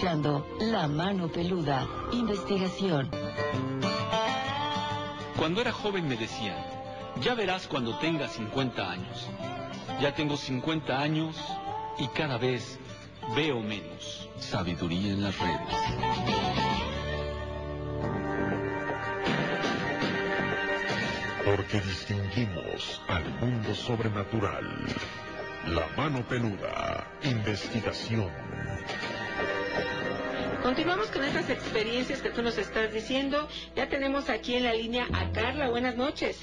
Escuchando 0.00 0.46
La 0.60 0.88
Mano 0.88 1.28
Peluda, 1.28 1.86
investigación. 2.10 3.10
Cuando 5.36 5.60
era 5.60 5.72
joven 5.72 6.08
me 6.08 6.16
decían, 6.16 6.56
ya 7.20 7.34
verás 7.34 7.66
cuando 7.66 7.98
tengas 7.98 8.32
50 8.32 8.90
años. 8.90 9.28
Ya 10.00 10.14
tengo 10.14 10.38
50 10.38 10.98
años 10.98 11.36
y 11.98 12.08
cada 12.08 12.38
vez 12.38 12.78
veo 13.36 13.60
menos. 13.60 14.26
Sabiduría 14.38 15.12
en 15.12 15.22
las 15.22 15.38
redes. 15.38 15.76
Porque 21.44 21.80
distinguimos 21.82 23.02
al 23.06 23.28
mundo 23.38 23.74
sobrenatural. 23.74 24.64
La 25.66 25.86
mano 25.94 26.26
peluda. 26.26 27.06
Investigación. 27.22 28.59
Continuamos 30.62 31.10
con 31.10 31.24
estas 31.24 31.48
experiencias 31.48 32.20
que 32.20 32.28
tú 32.28 32.42
nos 32.42 32.58
estás 32.58 32.92
diciendo. 32.92 33.48
Ya 33.74 33.88
tenemos 33.88 34.28
aquí 34.28 34.56
en 34.56 34.64
la 34.64 34.74
línea 34.74 35.06
a 35.12 35.32
Carla. 35.32 35.70
Buenas 35.70 35.96
noches. 35.96 36.38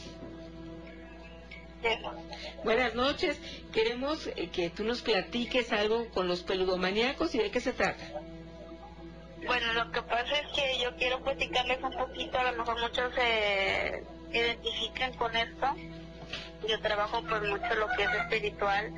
Buenas 2.63 2.95
noches. 2.95 3.39
Queremos 3.71 4.27
eh, 4.27 4.49
que 4.51 4.71
tú 4.71 4.83
nos 4.83 5.03
platiques 5.03 5.71
algo 5.71 6.09
con 6.09 6.27
los 6.27 6.41
peludomaníacos 6.41 7.35
y 7.35 7.37
de 7.37 7.51
qué 7.51 7.59
se 7.59 7.73
trata. 7.73 8.03
Bueno, 9.45 9.73
lo 9.73 9.91
que 9.91 10.01
pasa 10.01 10.39
es 10.39 10.47
que 10.55 10.83
yo 10.83 10.95
quiero 10.95 11.23
platicarles 11.23 11.81
un 11.83 11.93
poquito, 11.93 12.39
a 12.39 12.51
lo 12.51 12.57
mejor 12.57 12.81
muchos 12.81 13.13
se 13.13 14.03
identifican 14.33 15.13
con 15.13 15.35
esto. 15.37 15.67
Yo 16.67 16.79
trabajo 16.81 17.21
pues 17.21 17.41
mucho 17.43 17.75
lo 17.75 17.87
que 17.95 18.03
es 18.03 18.13
espiritual, 18.13 18.91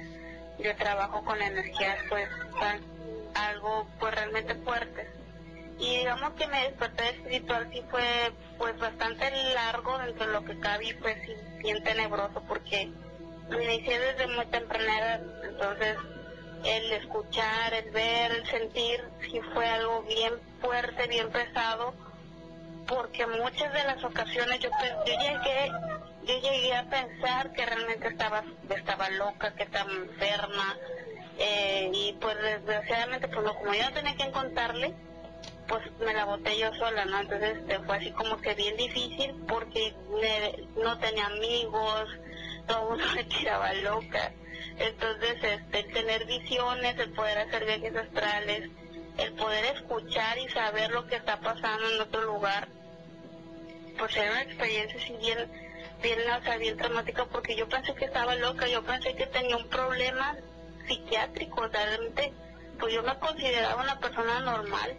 yo 0.57 0.75
trabajo 0.77 1.23
con 1.25 1.41
energías 1.41 1.99
pues 2.07 2.29
algo 3.47 3.87
pues 3.99 4.13
realmente 4.15 4.55
fuertes. 4.55 5.07
Y 5.79 5.97
digamos 5.97 6.33
que 6.33 6.47
mi 6.47 6.57
despertar 6.59 7.05
espiritual 7.13 7.69
sí 7.71 7.81
fue 7.89 8.33
pues 8.57 8.77
bastante 8.79 9.31
largo 9.53 9.97
dentro 9.99 10.27
de 10.27 10.33
lo 10.33 10.43
que 10.43 10.59
cabe 10.59 10.95
pues 11.01 11.15
sí, 11.25 11.33
bien 11.63 11.81
tenebroso 11.83 12.43
porque 12.47 12.91
lo 13.49 13.61
inicié 13.61 13.97
desde 13.99 14.27
muy 14.27 14.45
temprana 14.47 14.99
edad, 14.99 15.21
entonces 15.43 15.97
el 16.65 16.91
escuchar, 16.91 17.73
el 17.73 17.89
ver, 17.91 18.31
el 18.33 18.45
sentir, 18.47 19.01
sí 19.31 19.39
fue 19.53 19.65
algo 19.67 20.03
bien 20.03 20.33
fuerte, 20.61 21.07
bien 21.07 21.29
pesado, 21.31 21.93
porque 22.87 23.25
muchas 23.27 23.71
de 23.73 23.83
las 23.85 24.03
ocasiones 24.03 24.59
yo, 24.59 24.69
pe- 24.71 24.95
yo 25.11 25.13
llegué, 25.19 25.71
yo 26.23 26.39
llegué 26.41 26.75
a 26.75 26.83
pensar 26.89 27.51
que 27.53 27.65
realmente 27.65 28.07
estaba, 28.09 28.43
estaba 28.69 29.09
loca, 29.11 29.55
que 29.55 29.63
estaba 29.63 29.89
enferma, 29.91 30.77
eh, 31.39 31.89
y 31.93 32.13
pues 32.19 32.35
desgraciadamente, 32.41 33.27
pues 33.29 33.43
no, 33.45 33.55
como 33.55 33.73
yo 33.73 33.83
no 33.85 33.93
tenía 33.93 34.15
quien 34.15 34.31
contarle, 34.31 34.93
pues 35.67 35.81
me 35.99 36.13
la 36.13 36.25
boté 36.25 36.57
yo 36.57 36.73
sola, 36.75 37.05
¿no? 37.05 37.19
Entonces 37.19 37.57
este, 37.59 37.79
fue 37.79 37.97
así 37.97 38.11
como 38.11 38.37
que 38.41 38.55
bien 38.55 38.75
difícil 38.75 39.35
porque 39.47 39.93
me- 40.21 40.67
no 40.83 40.97
tenía 40.99 41.27
amigos, 41.27 42.09
todo 42.67 42.81
el 42.83 42.89
mundo 42.89 43.05
me 43.15 43.23
tiraba 43.23 43.73
loca. 43.73 44.31
Entonces, 44.77 45.35
este, 45.41 45.79
el 45.79 45.93
tener 45.93 46.25
visiones, 46.25 46.97
el 46.99 47.11
poder 47.13 47.37
hacer 47.39 47.65
viajes 47.65 47.95
astrales, 47.95 48.69
el 49.17 49.33
poder 49.33 49.75
escuchar 49.75 50.37
y 50.37 50.49
saber 50.49 50.91
lo 50.91 51.05
que 51.07 51.15
está 51.15 51.39
pasando 51.39 51.89
en 51.89 52.01
otro 52.01 52.21
lugar, 52.23 52.67
pues 53.97 54.15
era 54.15 54.31
una 54.31 54.41
experiencia 54.41 54.99
así 55.01 55.13
bien, 55.17 55.49
bien, 56.01 56.19
o 56.29 56.59
bien 56.59 56.77
traumática 56.77 57.25
porque 57.25 57.55
yo 57.55 57.67
pensé 57.67 57.93
que 57.95 58.05
estaba 58.05 58.35
loca, 58.35 58.67
yo 58.67 58.83
pensé 58.83 59.13
que 59.15 59.27
tenía 59.27 59.57
un 59.57 59.67
problema 59.69 60.37
psiquiátrico, 60.89 61.61
o 61.61 61.69
sea, 61.69 61.85
realmente, 61.85 62.33
pues 62.79 62.93
yo 62.93 63.03
me 63.03 63.17
consideraba 63.19 63.81
una 63.81 63.99
persona 63.99 64.39
normal, 64.41 64.97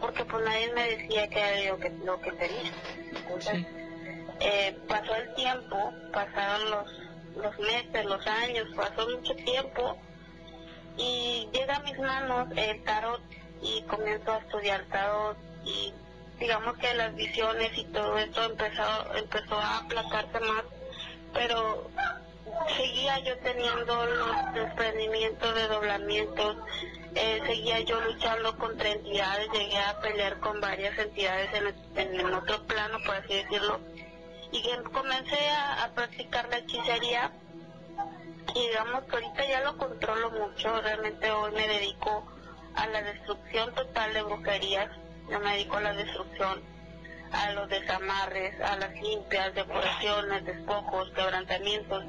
porque 0.00 0.24
pues 0.24 0.44
nadie 0.44 0.72
me 0.72 0.96
decía 0.96 1.28
que 1.28 1.38
era 1.38 1.70
lo 1.72 1.78
que, 1.78 1.90
lo 1.90 2.20
que 2.20 2.32
tenía. 2.32 2.72
Entonces, 3.12 3.66
eh, 4.40 4.76
pasó 4.88 5.14
el 5.14 5.34
tiempo, 5.34 5.92
pasaron 6.12 6.70
los, 6.70 6.88
los 7.36 7.58
meses, 7.58 8.04
los 8.04 8.26
años, 8.26 8.66
pasó 8.74 9.08
mucho 9.08 9.34
tiempo 9.36 9.98
y 10.96 11.48
llega 11.52 11.76
a 11.76 11.80
mis 11.80 11.98
manos 11.98 12.48
el 12.56 12.82
tarot 12.84 13.20
y 13.62 13.82
comienzo 13.82 14.32
a 14.32 14.38
estudiar 14.38 14.84
tarot 14.90 15.36
y 15.64 15.92
digamos 16.38 16.76
que 16.78 16.94
las 16.94 17.14
visiones 17.14 17.76
y 17.76 17.84
todo 17.86 18.16
esto 18.18 18.44
empezó, 18.44 19.14
empezó 19.16 19.58
a 19.58 19.78
aplacarse 19.78 20.40
más, 20.40 20.64
pero 21.32 21.90
seguía 22.76 23.18
yo 23.20 23.38
teniendo 23.38 24.06
los 24.06 24.54
desprendimientos 24.54 25.54
de 25.54 25.68
doblamientos, 25.68 26.56
eh, 27.14 27.40
seguía 27.46 27.80
yo 27.80 28.00
luchando 28.00 28.56
contra 28.58 28.90
entidades, 28.90 29.48
llegué 29.52 29.78
a 29.78 30.00
pelear 30.00 30.38
con 30.40 30.60
varias 30.60 30.98
entidades 30.98 31.50
en, 31.96 32.20
en 32.20 32.34
otro 32.34 32.64
plano, 32.66 32.98
por 33.04 33.16
así 33.16 33.34
decirlo, 33.34 33.80
y 34.52 34.62
que 34.62 34.82
comencé 34.92 35.48
a, 35.50 35.84
a 35.84 35.94
practicar 35.94 36.48
la 36.48 36.58
hechicería 36.58 37.32
y 38.54 38.68
digamos 38.68 39.04
que 39.04 39.16
ahorita 39.16 39.48
ya 39.48 39.60
lo 39.60 39.76
controlo 39.76 40.30
mucho, 40.30 40.80
realmente 40.80 41.30
hoy 41.30 41.52
me 41.52 41.68
dedico 41.68 42.26
a 42.74 42.86
la 42.86 43.02
destrucción 43.02 43.74
total 43.74 44.14
de 44.14 44.22
brujerías, 44.22 44.90
yo 45.30 45.40
me 45.40 45.52
dedico 45.52 45.76
a 45.76 45.80
la 45.80 45.92
destrucción, 45.92 46.62
a 47.32 47.52
los 47.52 47.68
desamarres, 47.68 48.58
a 48.60 48.76
las 48.76 48.92
limpias, 48.94 49.54
depuraciones, 49.54 50.44
despojos, 50.44 51.10
quebrantamientos, 51.10 52.04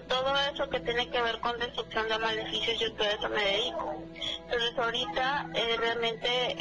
todo 0.00 0.36
eso 0.52 0.68
que 0.68 0.80
tiene 0.80 1.08
que 1.10 1.22
ver 1.22 1.40
con 1.40 1.58
destrucción 1.58 2.08
de 2.08 2.18
maleficios, 2.18 2.78
yo 2.78 2.92
todo 2.94 3.08
eso 3.08 3.28
me 3.28 3.44
dedico. 3.44 4.02
Entonces 4.44 4.78
ahorita 4.78 5.50
eh, 5.54 5.76
realmente 5.78 6.56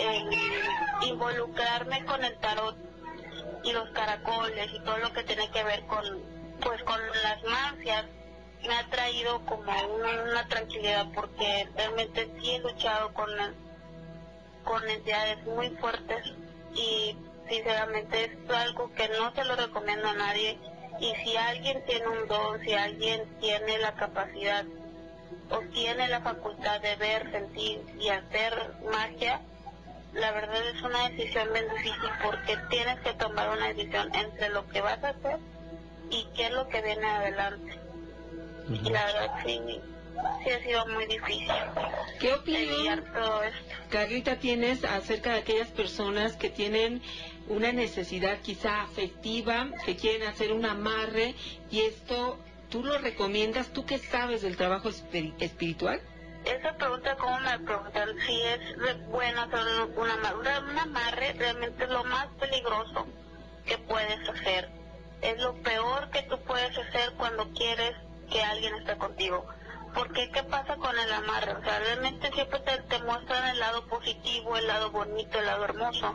involucrarme 1.07 2.05
con 2.05 2.23
el 2.23 2.37
tarot 2.39 2.75
y 3.63 3.73
los 3.73 3.89
caracoles 3.91 4.71
y 4.73 4.79
todo 4.79 4.97
lo 4.97 5.11
que 5.11 5.23
tiene 5.23 5.49
que 5.51 5.63
ver 5.63 5.85
con 5.85 6.03
pues 6.61 6.81
con 6.83 6.99
las 7.23 7.43
mancias 7.43 8.05
me 8.65 8.75
ha 8.75 8.87
traído 8.89 9.45
como 9.45 9.71
una 10.31 10.47
tranquilidad 10.47 11.07
porque 11.13 11.67
realmente 11.75 12.31
sí 12.39 12.55
he 12.55 12.59
luchado 12.59 13.13
con 13.13 13.29
con 14.63 14.87
entidades 14.89 15.43
muy 15.45 15.69
fuertes 15.71 16.25
y 16.73 17.15
sinceramente 17.49 18.25
es 18.25 18.49
algo 18.49 18.91
que 18.93 19.07
no 19.09 19.33
se 19.33 19.43
lo 19.43 19.55
recomiendo 19.55 20.07
a 20.07 20.13
nadie 20.13 20.57
y 20.99 21.13
si 21.23 21.37
alguien 21.37 21.83
tiene 21.85 22.07
un 22.07 22.27
don, 22.27 22.61
si 22.61 22.73
alguien 22.73 23.23
tiene 23.39 23.77
la 23.79 23.93
capacidad 23.93 24.65
o 25.49 25.59
tiene 25.73 26.07
la 26.07 26.21
facultad 26.21 26.81
de 26.81 26.95
ver, 26.95 27.31
sentir 27.31 27.81
y 27.99 28.09
hacer 28.09 28.73
magia, 28.91 29.41
la 30.13 30.31
verdad 30.31 30.67
es 30.69 30.81
una 30.81 31.09
decisión 31.09 31.51
bien 31.51 31.65
difícil 31.69 32.09
porque 32.23 32.57
tienes 32.69 32.99
que 33.01 33.13
tomar 33.13 33.49
una 33.49 33.73
decisión 33.73 34.13
entre 34.15 34.49
lo 34.49 34.67
que 34.69 34.81
vas 34.81 35.03
a 35.03 35.09
hacer 35.09 35.37
y 36.09 36.27
qué 36.35 36.45
es 36.45 36.51
lo 36.51 36.67
que 36.69 36.81
viene 36.81 37.05
adelante. 37.05 37.79
Y 38.69 38.89
la 38.89 39.05
verdad 39.05 39.31
sí, 39.45 39.61
sí 40.43 40.49
ha 40.49 40.63
sido 40.63 40.87
muy 40.87 41.05
difícil. 41.05 41.51
¿Qué 42.19 42.33
opinión, 42.33 43.03
todo 43.13 43.43
esto. 43.43 43.75
Carlita, 43.89 44.37
tienes 44.37 44.83
acerca 44.83 45.33
de 45.33 45.39
aquellas 45.39 45.67
personas 45.69 46.35
que 46.37 46.49
tienen 46.49 47.01
una 47.47 47.71
necesidad 47.71 48.39
quizá 48.41 48.81
afectiva, 48.81 49.67
que 49.85 49.95
quieren 49.95 50.27
hacer 50.27 50.51
un 50.51 50.65
amarre 50.65 51.35
y 51.71 51.81
esto, 51.81 52.37
¿tú 52.69 52.83
lo 52.83 52.97
recomiendas? 52.97 53.71
¿Tú 53.73 53.85
qué 53.85 53.97
sabes 53.99 54.41
del 54.41 54.57
trabajo 54.57 54.89
espiri- 54.89 55.33
espiritual? 55.39 56.01
Esa 56.45 56.75
pregunta, 56.77 57.15
como 57.17 57.39
me 57.39 57.57
preguntan 57.59 58.09
si 58.25 58.41
es 58.41 59.07
bueno 59.07 59.41
hacer 59.41 59.59
un 59.95 60.09
amarre? 60.09 60.59
Un 60.69 60.77
amarre 60.77 61.33
realmente 61.33 61.83
es 61.83 61.89
lo 61.89 62.03
más 62.03 62.27
peligroso 62.39 63.07
que 63.65 63.77
puedes 63.79 64.29
hacer. 64.29 64.69
Es 65.21 65.39
lo 65.39 65.55
peor 65.63 66.09
que 66.11 66.21
tú 66.23 66.37
puedes 66.45 66.77
hacer 66.77 67.13
cuando 67.17 67.49
quieres 67.53 67.95
que 68.31 68.41
alguien 68.43 68.75
esté 68.75 68.95
contigo. 68.97 69.45
Porque, 69.95 70.29
¿qué 70.31 70.43
pasa 70.43 70.75
con 70.75 70.97
el 70.99 71.13
amarre? 71.13 71.53
O 71.53 71.63
sea, 71.63 71.79
realmente 71.79 72.29
siempre 72.33 72.59
te, 72.59 72.77
te 72.83 72.99
muestran 72.99 73.47
el 73.47 73.59
lado 73.59 73.87
positivo, 73.87 74.57
el 74.57 74.67
lado 74.67 74.91
bonito, 74.91 75.39
el 75.39 75.45
lado 75.45 75.63
hermoso, 75.63 76.13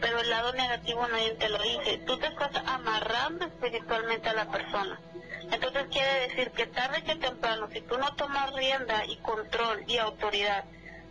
pero 0.00 0.18
el 0.18 0.28
lado 0.28 0.52
negativo 0.52 1.06
nadie 1.06 1.34
te 1.34 1.48
lo 1.48 1.62
dice. 1.62 1.98
Tú 2.06 2.18
te 2.18 2.26
estás 2.26 2.50
amarrando 2.66 3.46
espiritualmente 3.46 4.28
a 4.28 4.34
la 4.34 4.50
persona. 4.50 5.00
Entonces 5.52 5.86
quiere 5.90 6.28
decir 6.28 6.50
que 6.50 6.66
tarde 6.66 7.04
que 7.04 7.14
temprano, 7.16 7.68
si 7.72 7.80
tú 7.82 7.96
no 7.98 8.14
tomas 8.16 8.52
rienda 8.52 9.04
y 9.06 9.16
control 9.18 9.84
y 9.86 9.98
autoridad 9.98 10.64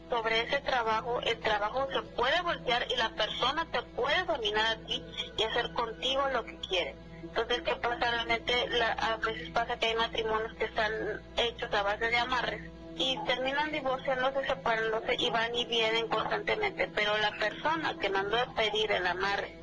sobre 0.09 0.41
ese 0.41 0.59
trabajo, 0.59 1.21
el 1.21 1.39
trabajo 1.39 1.87
se 1.91 2.01
puede 2.15 2.41
voltear 2.41 2.85
y 2.91 2.95
la 2.97 3.09
persona 3.11 3.65
te 3.71 3.81
puede 3.81 4.23
dominar 4.23 4.65
a 4.65 4.85
ti 4.85 5.03
y 5.37 5.43
hacer 5.43 5.71
contigo 5.73 6.27
lo 6.33 6.43
que 6.43 6.57
quiere. 6.59 7.08
Entonces, 7.21 7.61
¿qué 7.61 7.75
pasa? 7.75 8.11
Realmente 8.11 8.67
la- 8.69 8.91
a 8.93 9.17
veces 9.17 9.49
pasa 9.51 9.77
que 9.77 9.87
hay 9.87 9.95
matrimonios 9.95 10.53
que 10.55 10.65
están 10.65 10.91
hechos 11.37 11.73
a 11.73 11.83
base 11.83 12.07
de 12.09 12.17
amarres 12.17 12.61
y 12.95 13.17
terminan 13.25 13.71
divorciándose, 13.71 14.45
separándose 14.45 15.15
y 15.17 15.29
van 15.29 15.53
y 15.55 15.65
vienen 15.65 16.07
constantemente. 16.09 16.87
Pero 16.93 17.17
la 17.17 17.31
persona 17.37 17.95
que 17.99 18.09
mandó 18.09 18.37
a 18.37 18.53
pedir 18.55 18.91
el 18.91 19.05
amarre 19.07 19.55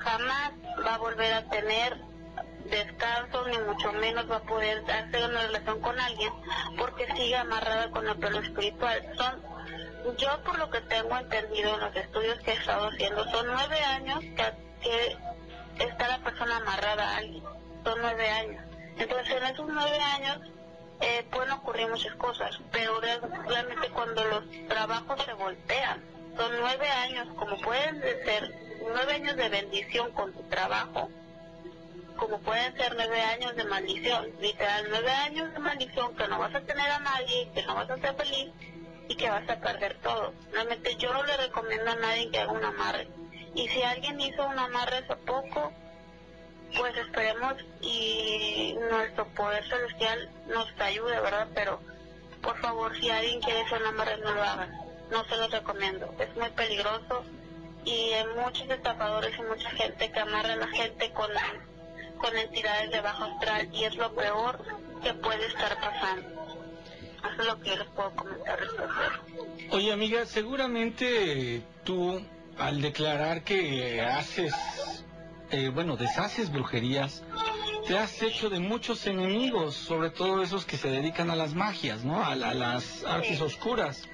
jamás 0.00 0.52
va 0.86 0.94
a 0.94 0.98
volver 0.98 1.32
a 1.34 1.42
tener 1.50 1.96
descanso, 2.64 3.46
ni 3.48 3.58
mucho 3.58 3.92
menos 3.92 4.30
va 4.30 4.36
a 4.36 4.42
poder 4.42 4.82
hacer 4.90 5.24
una 5.28 5.42
relación 5.46 5.80
con 5.80 5.98
alguien 5.98 6.32
porque 6.78 7.06
sigue 7.14 7.36
amarrada 7.36 7.90
con 7.90 8.06
el 8.06 8.16
plano 8.16 8.40
espiritual. 8.40 9.02
Son 9.16 9.42
yo 10.16 10.42
por 10.44 10.58
lo 10.58 10.70
que 10.70 10.80
tengo 10.82 11.16
entendido 11.18 11.74
en 11.74 11.80
los 11.80 11.96
estudios 11.96 12.38
que 12.40 12.52
he 12.52 12.54
estado 12.54 12.88
haciendo, 12.88 13.24
son 13.30 13.46
nueve 13.46 13.78
años 13.84 14.20
que, 14.20 14.52
que 14.82 15.16
está 15.78 16.08
la 16.08 16.18
persona 16.18 16.56
amarrada 16.56 17.10
a 17.10 17.16
alguien. 17.18 17.44
Son 17.84 17.98
nueve 18.00 18.28
años. 18.28 18.64
Entonces 18.96 19.36
en 19.36 19.44
esos 19.44 19.68
nueve 19.68 19.98
años 20.00 20.38
eh, 21.00 21.24
pueden 21.30 21.52
ocurrir 21.52 21.88
muchas 21.88 22.14
cosas, 22.16 22.58
pero 22.72 23.00
realmente 23.00 23.88
cuando 23.90 24.24
los 24.24 24.44
trabajos 24.68 25.24
se 25.24 25.32
voltean, 25.34 26.02
son 26.36 26.52
nueve 26.60 26.88
años, 26.88 27.28
como 27.36 27.56
pueden 27.60 28.00
ser 28.00 28.52
nueve 28.80 29.14
años 29.14 29.36
de 29.36 29.48
bendición 29.48 30.10
con 30.12 30.32
tu 30.32 30.42
trabajo, 30.44 31.08
como 32.16 32.40
pueden 32.40 32.76
ser 32.76 32.94
nueve 32.96 33.20
años 33.22 33.54
de 33.54 33.64
maldición, 33.64 34.26
literal, 34.40 34.86
nueve 34.90 35.10
años 35.10 35.52
de 35.52 35.58
maldición 35.60 36.16
que 36.16 36.26
no 36.26 36.38
vas 36.38 36.54
a 36.54 36.60
tener 36.60 36.90
a 36.90 36.98
nadie, 36.98 37.48
que 37.54 37.62
no 37.62 37.76
vas 37.76 37.88
a 37.90 37.96
ser 37.96 38.14
feliz 38.16 38.50
y 39.08 39.14
que 39.14 39.30
vas 39.30 39.48
a 39.48 39.60
perder 39.60 39.96
todo. 40.02 40.34
Realmente 40.52 40.96
yo 40.96 41.12
no 41.12 41.22
le 41.22 41.36
recomiendo 41.36 41.90
a 41.90 41.94
nadie 41.94 42.30
que 42.30 42.40
haga 42.40 42.52
un 42.52 42.64
amarre. 42.64 43.08
Y 43.54 43.68
si 43.68 43.82
alguien 43.82 44.20
hizo 44.20 44.46
un 44.46 44.58
amarre 44.58 44.98
hace 44.98 45.16
poco, 45.16 45.72
pues 46.76 46.96
esperemos 46.96 47.54
y 47.80 48.76
nuestro 48.90 49.26
poder 49.28 49.66
celestial 49.68 50.30
nos 50.48 50.68
ayude, 50.80 51.20
¿verdad? 51.20 51.48
Pero 51.54 51.80
por 52.42 52.58
favor, 52.60 52.98
si 53.00 53.10
alguien 53.10 53.40
quiere 53.40 53.62
hacer 53.62 53.80
un 53.82 53.88
amarre, 53.88 54.18
no 54.18 54.32
lo 54.32 54.42
hagan. 54.42 54.70
No 55.10 55.24
se 55.24 55.36
lo 55.36 55.48
recomiendo. 55.48 56.14
Es 56.18 56.34
muy 56.36 56.50
peligroso 56.50 57.24
y 57.84 58.12
hay 58.12 58.26
muchos 58.36 58.68
estafadores 58.68 59.34
y 59.38 59.42
mucha 59.42 59.70
gente 59.70 60.12
que 60.12 60.20
amarra 60.20 60.52
a 60.52 60.56
la 60.56 60.68
gente 60.68 61.10
con, 61.12 61.30
con 62.18 62.36
entidades 62.36 62.90
de 62.90 63.00
bajo 63.00 63.24
astral 63.24 63.68
y 63.72 63.84
es 63.84 63.94
lo 63.96 64.14
peor 64.14 64.62
que 65.02 65.14
puede 65.14 65.46
estar 65.46 65.80
pasando. 65.80 66.28
Eso 67.18 67.40
es 67.42 67.46
lo 67.46 67.60
que 67.60 67.76
les 67.76 67.88
puedo 67.88 68.14
comentar 68.14 68.60
Oye, 69.70 69.92
amiga, 69.92 70.24
seguramente 70.24 71.62
tú, 71.84 72.22
al 72.58 72.80
declarar 72.80 73.42
que 73.42 74.00
haces 74.00 74.54
eh, 75.50 75.70
bueno, 75.70 75.96
deshaces 75.96 76.52
brujerías, 76.52 77.24
te 77.86 77.96
has 77.96 78.20
hecho 78.22 78.50
de 78.50 78.60
muchos 78.60 79.06
enemigos, 79.06 79.74
sobre 79.74 80.10
todo 80.10 80.42
esos 80.42 80.66
que 80.66 80.76
se 80.76 80.90
dedican 80.90 81.30
a 81.30 81.36
las 81.36 81.54
magias, 81.54 82.04
¿no? 82.04 82.22
A, 82.22 82.34
las 82.34 83.02
artes 83.04 83.40
oscuras. 83.40 84.06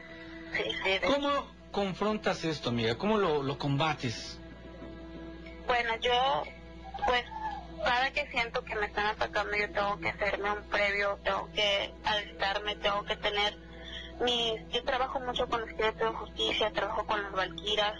¿Cómo 1.04 1.48
confrontas 1.72 2.44
esto, 2.44 2.68
amiga? 2.68 2.96
¿Cómo 2.96 3.18
lo, 3.18 3.58
combates? 3.58 4.38
Bueno, 5.66 5.94
yo, 6.00 6.44
pues, 7.04 7.24
cada 7.84 8.12
que 8.12 8.28
siento 8.30 8.62
que 8.64 8.76
me 8.76 8.86
están 8.86 9.06
atacando, 9.06 9.56
yo 9.56 9.72
tengo 9.72 9.98
que 9.98 10.10
hacerme 10.10 10.52
un 10.52 10.62
previo, 10.68 11.18
tengo 11.24 11.50
que 11.52 11.92
alistarme, 12.04 12.76
tengo 12.76 13.04
que 13.04 13.16
tener 13.16 13.58
mis... 14.20 14.52
Yo 14.72 14.84
trabajo 14.84 15.18
mucho 15.18 15.48
con 15.48 15.68
espíritu 15.68 15.98
de 15.98 16.12
justicia, 16.12 16.70
trabajo 16.72 17.04
con 17.06 17.20
las 17.20 17.32
valquiras, 17.32 17.94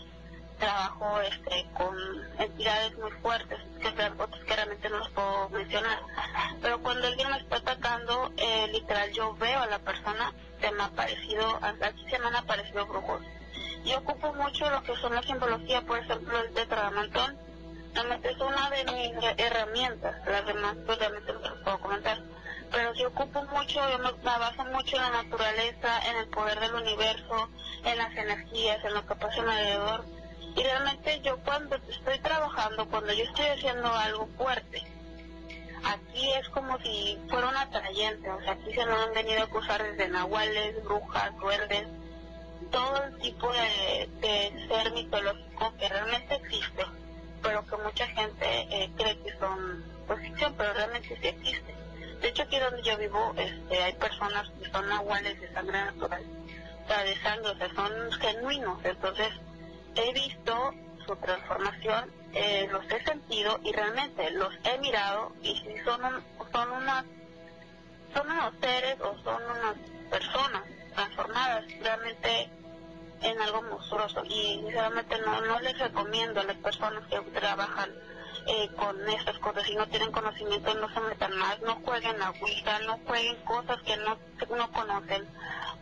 trabajo 0.58 1.20
este, 1.20 1.66
con 1.76 1.96
entidades 2.38 2.96
muy 2.98 3.10
fuertes, 3.22 3.58
que 3.80 3.88
otros 3.88 4.40
que 4.80 4.88
no 4.88 4.98
los 4.98 5.10
puedo 5.10 5.48
mencionar. 5.50 5.98
Pero 6.60 6.82
cuando 6.82 7.06
alguien 7.06 7.30
me 7.30 7.38
está 7.38 7.56
atacando, 7.56 8.32
eh, 8.36 8.68
literal 8.72 9.12
yo 9.12 9.34
veo 9.36 9.60
a 9.60 9.66
la 9.66 9.78
persona, 9.78 10.32
se 10.60 10.70
me 10.72 10.82
ha 10.82 10.86
aparecido, 10.86 11.58
aquí 11.62 12.06
se 12.08 12.18
me 12.18 12.26
han 12.26 12.36
aparecido 12.36 12.86
brujos. 12.86 13.22
Yo 13.84 13.98
ocupo 13.98 14.32
mucho 14.34 14.70
lo 14.70 14.82
que 14.82 14.96
son 14.96 15.14
la 15.14 15.22
simbología, 15.22 15.82
por 15.82 15.98
ejemplo, 15.98 16.38
el 16.40 16.54
tetragamantón. 16.54 17.36
Realmente 17.92 18.30
es 18.30 18.38
una 18.38 18.70
de 18.70 18.84
mis 18.84 19.38
herramientas, 19.38 20.16
las 20.26 20.46
demás 20.46 20.76
pues 20.84 20.98
realmente 20.98 21.32
no 21.32 21.40
las 21.40 21.54
puedo 21.62 21.78
comentar. 21.80 22.18
Pero 22.72 22.92
yo 22.94 23.08
ocupo 23.08 23.42
mucho, 23.44 23.88
yo 23.88 23.98
me 23.98 24.10
baso 24.22 24.64
mucho 24.64 24.96
en 24.96 25.02
la 25.02 25.22
naturaleza, 25.22 26.00
en 26.08 26.16
el 26.16 26.28
poder 26.28 26.58
del 26.58 26.74
universo, 26.74 27.48
en 27.84 27.98
las 27.98 28.16
energías, 28.16 28.84
en 28.84 28.94
lo 28.94 29.06
que 29.06 29.14
pasa 29.14 29.40
alrededor 29.40 30.04
y 30.56 30.62
realmente 30.62 31.20
yo 31.22 31.38
cuando 31.38 31.76
estoy 31.76 32.18
trabajando, 32.20 32.88
cuando 32.88 33.12
yo 33.12 33.24
estoy 33.24 33.46
haciendo 33.46 33.92
algo 33.92 34.28
fuerte, 34.36 34.82
aquí 35.84 36.32
es 36.34 36.48
como 36.50 36.78
si 36.78 37.18
fuera 37.28 37.48
un 37.48 37.56
atrayente, 37.56 38.30
o 38.30 38.40
sea, 38.40 38.52
aquí 38.52 38.72
se 38.72 38.86
nos 38.86 39.06
han 39.06 39.14
venido 39.14 39.40
a 39.40 39.44
acusar 39.44 39.82
desde 39.82 40.08
nahuales, 40.08 40.82
brujas, 40.84 41.36
duendes, 41.38 41.88
todo 42.70 43.04
el 43.04 43.18
tipo 43.18 43.52
de, 43.52 44.08
ser 44.68 44.92
mitológico 44.92 45.74
que 45.76 45.88
realmente 45.88 46.34
existe, 46.36 46.86
pero 47.42 47.66
que 47.66 47.76
mucha 47.76 48.06
gente 48.06 48.46
eh, 48.70 48.90
cree 48.96 49.18
que 49.18 49.36
son 49.38 49.84
pues, 50.06 50.20
ficción, 50.20 50.54
pero 50.56 50.72
realmente 50.72 51.18
sí 51.20 51.28
existe. 51.28 51.74
De 52.20 52.28
hecho, 52.28 52.42
aquí 52.42 52.58
donde 52.58 52.82
yo 52.82 52.96
vivo 52.96 53.34
este, 53.36 53.82
hay 53.82 53.92
personas 53.94 54.48
que 54.62 54.70
son 54.70 54.88
nahuales 54.88 55.40
de 55.40 55.52
sangre 55.52 55.84
natural, 55.84 56.22
o 56.84 56.88
sea, 56.88 57.04
de 57.04 57.20
sangre, 57.20 57.50
o 57.50 57.56
sea, 57.56 57.74
son 57.74 58.12
genuinos, 58.12 58.84
entonces 58.84 59.28
he 59.96 60.12
visto 60.12 60.74
su 61.06 61.16
transformación, 61.16 62.10
eh, 62.32 62.68
los 62.70 62.84
he 62.90 63.02
sentido 63.04 63.60
y 63.62 63.72
realmente 63.72 64.30
los 64.32 64.52
he 64.64 64.78
mirado 64.78 65.32
y 65.42 65.54
si 65.56 65.78
son, 65.84 66.00
son, 66.52 66.70
unas, 66.72 67.04
son 68.12 68.30
unos 68.30 68.54
seres 68.60 68.96
o 69.00 69.16
son 69.22 69.42
unas 69.42 69.76
personas 70.10 70.62
transformadas 70.94 71.64
realmente 71.80 72.50
en 73.22 73.40
algo 73.40 73.62
monstruoso 73.62 74.24
y 74.24 74.60
sinceramente 74.62 75.18
no, 75.20 75.40
no 75.42 75.60
les 75.60 75.78
recomiendo 75.78 76.40
a 76.40 76.44
las 76.44 76.56
personas 76.56 77.04
que 77.08 77.20
trabajan 77.30 77.90
eh, 78.46 78.70
con 78.76 79.08
estas 79.08 79.38
cosas 79.38 79.64
si 79.64 79.74
no 79.74 79.86
tienen 79.88 80.12
conocimiento 80.12 80.74
no 80.74 80.92
se 80.92 81.00
metan 81.00 81.36
más, 81.36 81.60
no 81.62 81.76
jueguen 81.76 82.20
a 82.22 82.30
Ouija, 82.30 82.78
no 82.80 82.98
jueguen 83.06 83.36
cosas 83.44 83.80
que 83.82 83.96
no, 83.96 84.18
no 84.56 84.72
conocen 84.72 85.26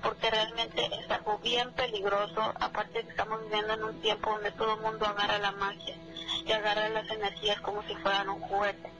porque 0.03 0.31
realmente 0.31 0.85
es 0.85 1.11
algo 1.11 1.38
bien 1.38 1.72
peligroso, 1.72 2.40
aparte 2.61 3.03
que 3.03 3.11
estamos 3.11 3.40
viviendo 3.44 3.75
en 3.75 3.85
un 3.85 4.01
tiempo 4.01 4.31
donde 4.31 4.51
todo 4.53 4.75
el 4.75 4.81
mundo 4.81 5.07
agarra 5.07 5.38
la 5.38 5.53
magia 5.53 5.96
y 6.44 6.53
agarra 6.53 6.88
las 6.88 7.09
energías 7.09 7.61
como 7.61 7.83
si 7.85 7.94
fueran 7.96 8.29
un 8.29 8.40
juguete. 8.40 8.90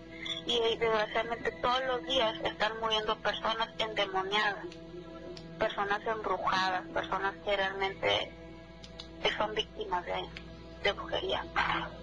Y 0.47 0.61
desgraciadamente 0.61 1.53
todos 1.61 1.85
los 1.87 2.07
días 2.07 2.35
están 2.45 2.79
muriendo 2.81 3.17
personas 3.19 3.69
endemoniadas, 3.79 4.67
personas 5.59 6.01
embrujadas, 6.07 6.87
personas 6.89 7.35
que 7.45 7.57
realmente 7.57 8.33
son 9.37 9.55
víctimas 9.55 10.05
de, 10.05 10.25
de 10.83 10.93
brujería. 10.93 11.45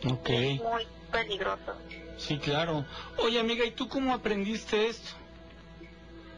Okay. 0.05 0.55
Es 0.55 0.61
muy 0.63 0.87
peligroso. 1.11 1.75
Sí, 2.17 2.37
claro. 2.37 2.85
Oye, 3.17 3.39
amiga, 3.39 3.65
¿y 3.65 3.71
tú 3.71 3.87
cómo 3.87 4.13
aprendiste 4.13 4.87
esto? 4.87 5.11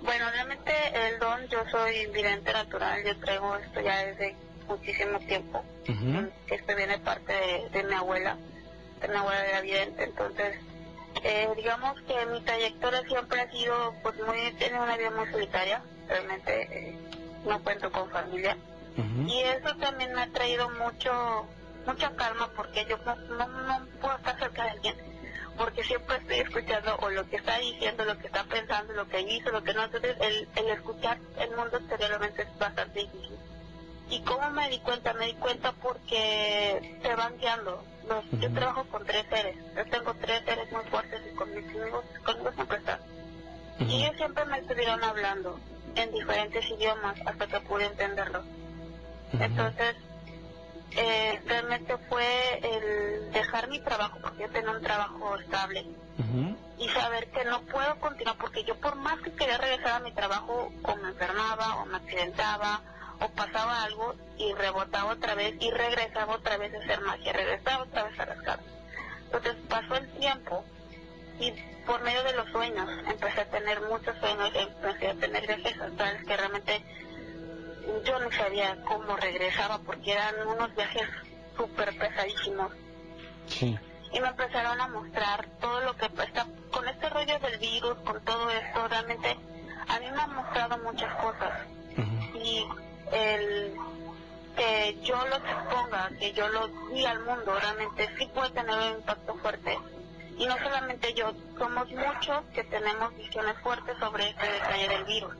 Bueno, 0.01 0.25
realmente 0.31 0.71
el 0.93 1.19
don, 1.19 1.47
yo 1.47 1.59
soy 1.69 2.07
vidente 2.07 2.51
natural, 2.51 3.03
yo 3.05 3.17
traigo 3.17 3.55
esto 3.57 3.81
ya 3.81 4.05
desde 4.05 4.35
muchísimo 4.67 5.19
tiempo. 5.19 5.63
Esto 6.47 6.75
viene 6.75 6.97
parte 6.99 7.33
de, 7.71 7.83
mi 7.83 7.93
abuela, 7.93 8.37
de 8.99 9.07
mi 9.07 9.15
abuela 9.15 9.45
era 9.45 9.61
vidente, 9.61 10.03
entonces 10.03 10.57
eh, 11.23 11.49
digamos 11.55 11.99
que 12.01 12.25
mi 12.27 12.41
trayectoria 12.41 13.03
siempre 13.03 13.41
ha 13.41 13.51
sido 13.51 13.93
pues 14.01 14.15
muy, 14.25 14.51
tiene 14.57 14.79
una 14.79 14.97
vida 14.97 15.11
muy 15.11 15.29
solitaria, 15.29 15.83
realmente 16.07 16.61
eh, 16.71 16.97
no 17.45 17.61
cuento 17.63 17.91
con 17.91 18.09
familia. 18.09 18.57
Y 19.27 19.39
eso 19.39 19.75
también 19.77 20.13
me 20.13 20.21
ha 20.21 20.27
traído 20.27 20.69
mucho, 20.69 21.45
mucha 21.85 22.15
calma 22.15 22.49
porque 22.55 22.85
yo 22.85 22.97
no, 22.99 23.15
no, 23.15 23.47
no 23.47 23.85
puedo 23.99 24.15
estar 24.17 24.37
cerca 24.39 24.63
de 24.63 24.69
alguien 24.71 25.11
porque 25.57 25.83
siempre 25.83 26.17
estoy 26.17 26.39
escuchando 26.39 26.95
o 27.01 27.09
lo 27.09 27.29
que 27.29 27.35
está 27.35 27.57
diciendo, 27.59 28.05
lo 28.05 28.17
que 28.17 28.27
está 28.27 28.43
pensando, 28.45 28.93
lo 28.93 29.07
que 29.07 29.21
hizo, 29.21 29.51
lo 29.51 29.63
que 29.63 29.73
no. 29.73 29.83
Entonces, 29.83 30.15
el, 30.19 30.47
el 30.55 30.69
escuchar 30.71 31.19
el 31.37 31.55
mundo 31.55 31.77
exteriormente 31.77 32.43
es 32.43 32.57
bastante 32.57 32.99
difícil. 33.01 33.37
¿Y 34.09 34.21
cómo 34.23 34.49
me 34.49 34.69
di 34.69 34.79
cuenta? 34.79 35.13
Me 35.13 35.27
di 35.27 35.33
cuenta 35.35 35.71
porque 35.73 36.97
se 37.01 37.15
van 37.15 37.37
guiando. 37.37 37.83
Los, 38.07 38.25
Yo 38.41 38.51
trabajo 38.51 38.85
con 38.85 39.05
tres 39.05 39.25
seres. 39.29 39.55
Yo 39.75 39.85
tengo 39.85 40.13
tres 40.15 40.43
seres 40.45 40.71
muy 40.71 40.83
fuertes 40.85 41.21
y 41.31 41.35
con 41.35 41.53
mis 41.53 41.65
amigos, 41.69 42.05
conmigo 42.25 42.51
siempre 42.53 42.77
están. 42.77 42.99
Y 43.79 44.03
ellos 44.03 44.17
siempre 44.17 44.45
me 44.45 44.59
estuvieron 44.59 45.03
hablando 45.03 45.59
en 45.95 46.11
diferentes 46.11 46.69
idiomas 46.71 47.15
hasta 47.25 47.47
que 47.47 47.59
pude 47.61 47.85
entenderlos. 47.85 48.45
Entonces, 49.33 49.95
eh, 50.91 51.41
realmente 51.45 51.97
fue 52.09 52.59
el 52.63 53.31
dejar 53.31 53.69
mi 53.69 53.79
trabajo, 53.79 54.19
porque 54.21 54.43
yo 54.43 54.49
tenía 54.49 54.71
un 54.71 54.81
trabajo 54.81 55.37
estable, 55.37 55.85
y 56.77 56.89
saber 56.89 57.29
que 57.31 57.45
no 57.45 57.61
puedo 57.61 57.95
continuar, 57.99 58.37
porque 58.37 58.63
yo 58.63 58.75
por 58.79 58.95
más 58.95 59.19
que 59.21 59.31
quería 59.33 59.57
regresar 59.57 59.93
a 59.93 59.99
mi 59.99 60.11
trabajo, 60.11 60.71
o 60.83 60.95
me 60.97 61.09
enfermaba, 61.09 61.77
o 61.77 61.85
me 61.85 61.97
accidentaba, 61.97 62.81
o 63.19 63.29
pasaba 63.29 63.83
algo, 63.83 64.15
y 64.37 64.53
rebotaba 64.53 65.11
otra 65.11 65.35
vez, 65.35 65.55
y 65.59 65.71
regresaba 65.71 66.35
otra 66.35 66.57
vez 66.57 66.73
a 66.73 66.77
hacer 66.79 67.01
magia, 67.01 67.33
regresaba 67.33 67.83
otra 67.83 68.03
vez 68.03 68.19
a 68.19 68.25
rascar. 68.25 68.59
Entonces 69.25 69.55
pasó 69.69 69.95
el 69.95 70.09
tiempo, 70.13 70.65
y 71.39 71.51
por 71.85 72.01
medio 72.01 72.23
de 72.23 72.33
los 72.33 72.49
sueños, 72.51 72.89
empecé 73.07 73.41
a 73.41 73.49
tener 73.49 73.81
muchos 73.81 74.15
sueños, 74.17 74.51
empecé 74.53 75.09
a 75.09 75.15
tener 75.15 75.47
viajes 75.47 75.79
astrales 75.79 76.23
que 76.25 76.37
realmente 76.37 76.83
yo 78.05 78.19
no 78.19 78.31
sabía 78.31 78.77
cómo 78.83 79.15
regresaba 79.17 79.79
porque 79.79 80.13
eran 80.13 80.47
unos 80.47 80.73
viajes 80.75 81.07
súper 81.57 81.97
pesadísimos. 81.97 82.71
Sí. 83.47 83.77
Y 84.13 84.19
me 84.19 84.27
empezaron 84.27 84.79
a 84.79 84.87
mostrar 84.87 85.47
todo 85.59 85.81
lo 85.81 85.95
que 85.95 86.05
está 86.05 86.45
con 86.71 86.87
este 86.87 87.09
rollo 87.09 87.39
del 87.39 87.57
virus, 87.59 87.97
con 87.99 88.23
todo 88.23 88.49
esto, 88.49 88.87
realmente 88.87 89.37
a 89.87 89.99
mí 89.99 90.05
me 90.11 90.21
han 90.21 90.35
mostrado 90.35 90.77
muchas 90.79 91.13
cosas. 91.15 91.51
Y 92.33 92.65
el 93.11 93.73
que 94.55 94.61
que 94.61 94.97
yo 95.03 95.15
los 95.27 95.39
exponga, 95.39 96.09
que 96.19 96.33
yo 96.33 96.47
los 96.49 96.69
diga 96.93 97.11
al 97.11 97.23
mundo, 97.23 97.57
realmente 97.59 98.09
sí 98.17 98.29
puede 98.33 98.49
tener 98.51 98.75
un 98.77 98.99
impacto 98.99 99.35
fuerte. 99.35 99.77
Y 100.37 100.45
no 100.45 100.57
solamente 100.57 101.13
yo, 101.13 101.33
somos 101.57 101.89
muchos 101.91 102.43
que 102.53 102.63
tenemos 102.63 103.15
visiones 103.15 103.55
fuertes 103.59 103.97
sobre 103.99 104.29
este 104.29 104.51
detalle 104.51 104.87
del 104.87 105.03
virus. 105.05 105.33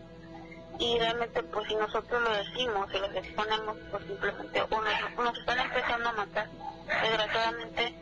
Y 0.80 0.97
realmente, 0.97 1.43
pues 1.43 1.67
si 1.67 1.76
nosotros 1.76 2.22
lo 2.22 2.34
decimos 2.34 2.88
y 2.93 2.99
los 2.99 3.15
exponemos, 3.15 3.78
pues 3.91 4.05
simplemente 4.05 4.63
uno 4.69 5.24
nos 5.24 5.38
están 5.38 5.59
empezando 5.59 6.09
a 6.09 6.13
matar. 6.13 6.47
Desgraciadamente, 6.88 7.95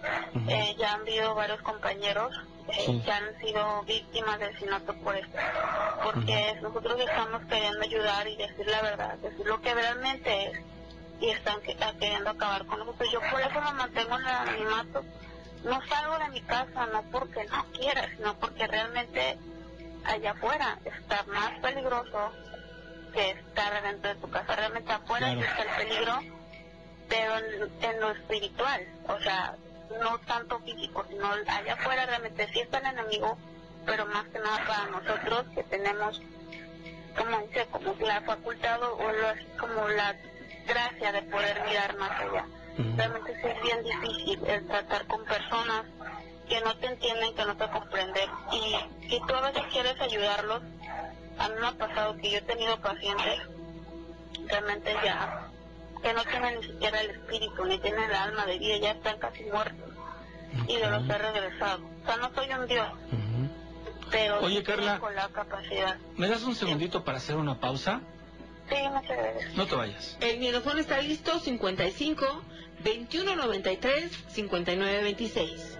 eh, 0.47 0.76
ya 0.78 0.93
han 0.93 1.01
habido 1.01 1.36
varios 1.36 1.61
compañeros 1.61 2.34
eh, 2.70 3.01
que 3.03 3.11
han 3.11 3.39
sido 3.39 3.84
víctimas 3.84 4.39
del 4.39 4.57
sinato 4.57 4.93
por 4.95 5.15
esto. 5.15 5.38
Porque 6.03 6.57
nosotros 6.61 6.99
estamos 6.99 7.41
queriendo 7.45 7.82
ayudar 7.82 8.28
y 8.28 8.38
decir 8.38 8.67
la 8.67 8.82
verdad, 8.82 9.17
decir 9.17 9.45
lo 9.45 9.61
que 9.61 9.74
realmente 9.74 10.47
es. 10.47 10.59
Y 11.22 11.30
están 11.32 11.59
queriendo 11.61 12.30
acabar 12.30 12.65
con 12.65 12.80
nosotros. 12.80 13.11
Yo 13.11 13.20
por 13.30 13.41
eso 13.41 13.59
me 13.59 13.74
mantengo 13.74 14.15
en 14.15 14.22
el 14.22 14.28
anonimato. 14.28 15.03
No 15.65 15.82
salgo 15.88 16.17
de 16.17 16.30
mi 16.30 16.41
casa, 16.41 16.86
no 16.88 17.03
porque 17.11 17.43
no 17.45 17.65
quiera, 17.74 18.07
sino 18.15 18.39
porque 18.39 18.65
realmente 18.67 19.38
allá 20.05 20.32
afuera 20.32 20.80
está 20.86 21.24
más 21.24 21.59
peligroso 21.59 22.32
que 23.12 23.32
estar 23.32 23.84
dentro 23.84 24.14
de 24.14 24.22
tu 24.22 24.30
casa. 24.30 24.55
Realmente 24.55 24.91
afuera 24.91 25.32
está 25.32 25.62
el 25.64 25.88
peligro, 25.88 26.20
pero 27.07 27.34
en, 27.82 27.99
lo 27.99 28.12
espiritual, 28.12 28.88
o 29.07 29.20
sea, 29.22 29.55
no 30.01 30.20
tanto 30.20 30.60
físico, 30.60 31.05
sino 31.10 31.28
allá 31.28 31.74
afuera 31.74 32.05
realmente 32.05 32.47
sí 32.53 32.60
está 32.60 32.80
el 32.80 32.97
enemigo, 32.97 33.38
pero 33.86 34.05
más 34.05 34.28
que 34.28 34.39
nada 34.39 34.66
para 34.68 34.86
nosotros 34.86 35.45
que 35.55 35.64
tenemos, 35.64 36.22
como 37.18 37.39
dice, 37.47 37.66
como 37.72 37.95
la 37.99 38.22
facultad 38.22 38.84
o 38.84 38.97
como 39.57 39.88
la 39.89 40.16
gracia 40.68 41.12
de 41.12 41.22
poder 41.24 41.62
mirar 41.66 41.97
más 41.97 42.12
allá. 42.12 42.45
Realmente 42.95 43.36
sí 43.41 43.47
es 43.47 43.62
bien 43.62 43.84
difícil 43.84 44.47
el 44.47 44.68
tratar 44.68 45.05
con 45.07 45.26
personas 45.26 45.86
que 46.47 46.62
no 46.62 46.76
te 46.78 46.88
entienden, 46.88 47.36
que 47.36 47.45
no 47.45 47.57
te 47.57 47.70
comprenden. 47.70 48.30
Y 48.51 49.10
si 49.10 49.20
tú 49.28 49.36
a 49.36 49.41
veces 49.41 49.64
quieres 49.72 49.99
ayudarlos, 49.99 50.62
a 51.40 51.50
mí 51.50 51.56
me 51.60 51.68
ha 51.68 51.72
pasado 51.72 52.18
que 52.18 52.32
yo 52.32 52.38
he 52.38 52.42
tenido 52.42 52.80
pacientes 52.82 53.40
realmente 54.48 54.94
ya 55.04 55.50
que 56.02 56.14
no 56.14 56.24
tienen 56.24 56.60
ni 56.60 56.64
siquiera 56.66 57.02
el 57.02 57.10
espíritu, 57.12 57.66
ni 57.66 57.78
tienen 57.80 58.04
el 58.04 58.16
alma 58.16 58.46
de 58.46 58.58
vida, 58.58 58.78
ya 58.78 58.92
están 58.92 59.20
casi 59.20 59.44
muertos. 59.44 59.90
Y 60.68 60.78
de 60.78 60.90
los 60.90 61.08
he 61.10 61.18
regresado. 61.18 61.86
O 62.04 62.06
sea, 62.06 62.18
no 62.18 62.34
soy 62.34 62.50
un 62.52 62.68
dios. 62.68 62.88
Pero 64.10 64.40
Oye, 64.40 64.64
Carla, 64.64 65.00
con 65.00 65.14
la 65.14 65.28
capacidad. 65.30 65.98
¿me 66.18 66.28
das 66.28 66.44
un 66.44 66.56
segundito 66.56 67.04
para 67.04 67.18
hacer 67.18 67.36
una 67.36 67.60
pausa? 67.60 68.02
Sí, 68.70 68.76
muchas 68.92 69.18
gracias. 69.18 69.56
No 69.56 69.68
te 69.68 69.76
vayas. 69.76 70.18
El 70.20 70.40
micrófono 70.40 70.80
está 70.80 71.02
listo, 71.02 71.40
55 71.40 72.26
2193 72.84 74.12
5926. 74.30 75.78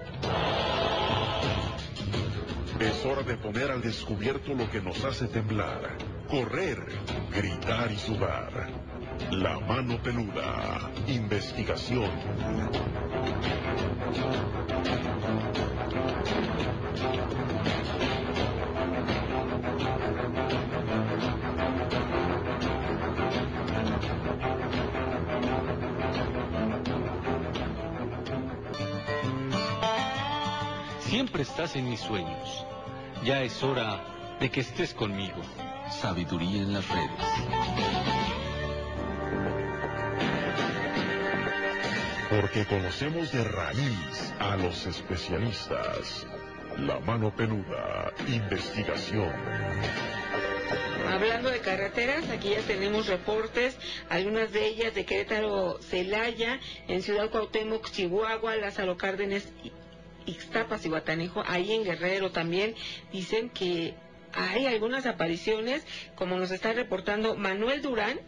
Es 2.80 3.06
hora 3.06 3.24
de 3.24 3.36
poner 3.36 3.72
al 3.72 3.82
descubierto 3.82 4.54
lo 4.54 4.70
que 4.72 4.82
nos 4.82 5.04
hace 5.04 5.28
temblar, 5.28 5.98
correr, 6.30 6.82
gritar 7.36 7.92
y 7.92 7.98
sudar. 7.98 8.70
La 9.32 9.60
mano 9.60 10.02
peluda. 10.02 10.90
Investigación. 11.08 12.10
Siempre 31.10 31.42
estás 31.42 31.76
en 31.76 31.90
mis 31.90 32.02
sueños. 32.02 32.68
Ya 33.24 33.42
es 33.42 33.64
hora 33.64 34.38
de 34.40 34.52
que 34.52 34.60
estés 34.60 34.94
conmigo. 34.94 35.42
Sabiduría 35.90 36.62
en 36.62 36.72
las 36.72 36.88
redes. 36.88 37.10
Porque 42.30 42.64
conocemos 42.68 43.32
de 43.32 43.44
raíz 43.44 44.34
a 44.38 44.56
los 44.58 44.86
especialistas. 44.86 46.28
La 46.78 47.00
mano 47.00 47.36
peluda. 47.36 48.14
Investigación. 48.28 49.34
Hablando 51.12 51.50
de 51.50 51.60
carreteras, 51.62 52.30
aquí 52.30 52.52
ya 52.52 52.62
tenemos 52.62 53.08
reportes, 53.08 53.76
algunas 54.10 54.52
de 54.52 54.68
ellas 54.68 54.94
de 54.94 55.06
Querétaro, 55.06 55.80
Celaya, 55.82 56.60
en 56.88 57.02
Ciudad 57.02 57.32
Cuauhtémoc, 57.32 57.90
Chihuahua, 57.90 58.58
Lázaro 58.58 58.96
Cárdenas, 58.96 59.48
Ixtapas 60.26 60.86
y 60.86 60.90
Guatanejo, 60.90 61.44
ahí 61.46 61.74
en 61.74 61.84
Guerrero 61.84 62.32
también, 62.32 62.76
dicen 63.12 63.50
que 63.50 63.96
hay 64.34 64.68
algunas 64.68 65.06
apariciones, 65.06 65.86
como 66.16 66.38
nos 66.38 66.52
está 66.52 66.74
reportando 66.74 67.36
Manuel 67.36 67.82
Durán, 67.82 68.20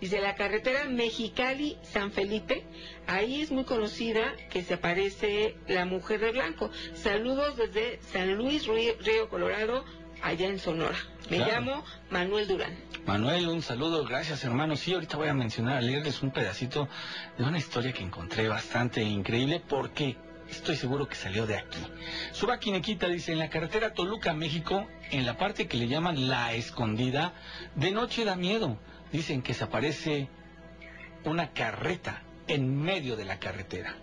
dice 0.00 0.20
la 0.20 0.34
carretera 0.34 0.84
Mexicali-San 0.84 2.12
Felipe, 2.12 2.64
ahí 3.06 3.42
es 3.42 3.50
muy 3.50 3.64
conocida 3.64 4.34
que 4.50 4.62
se 4.62 4.74
aparece 4.74 5.56
la 5.68 5.84
mujer 5.84 6.20
de 6.20 6.32
blanco. 6.32 6.70
Saludos 6.94 7.56
desde 7.56 8.00
San 8.12 8.34
Luis 8.34 8.66
Río 8.66 9.28
Colorado, 9.28 9.84
allá 10.22 10.46
en 10.46 10.58
Sonora. 10.58 10.98
Me 11.30 11.38
llamo 11.38 11.84
Manuel 12.10 12.48
Durán. 12.48 12.76
Manuel, 13.06 13.48
un 13.48 13.62
saludo, 13.62 14.04
gracias 14.04 14.44
hermano. 14.44 14.76
Sí, 14.76 14.92
ahorita 14.92 15.16
voy 15.16 15.28
a 15.28 15.34
mencionar, 15.34 15.78
a 15.78 15.80
leerles 15.80 16.22
un 16.22 16.30
pedacito 16.30 16.88
de 17.38 17.44
una 17.44 17.58
historia 17.58 17.92
que 17.92 18.02
encontré 18.02 18.48
bastante 18.48 19.02
increíble 19.02 19.62
porque 19.66 20.16
estoy 20.50 20.76
seguro 20.76 21.08
que 21.08 21.14
salió 21.14 21.46
de 21.46 21.56
aquí. 21.56 21.78
Suba 22.32 22.58
Quinequita 22.58 23.08
dice, 23.08 23.32
en 23.32 23.38
la 23.38 23.50
carretera 23.50 23.94
Toluca, 23.94 24.32
México, 24.34 24.86
en 25.10 25.26
la 25.26 25.36
parte 25.36 25.68
que 25.68 25.76
le 25.76 25.88
llaman 25.88 26.28
La 26.28 26.52
Escondida, 26.54 27.32
de 27.74 27.90
noche 27.90 28.24
da 28.24 28.36
miedo. 28.36 28.78
Dicen 29.12 29.42
que 29.42 29.54
se 29.54 29.64
aparece 29.64 30.28
una 31.24 31.52
carreta 31.52 32.22
en 32.46 32.80
medio 32.80 33.16
de 33.16 33.24
la 33.24 33.38
carretera. 33.38 33.96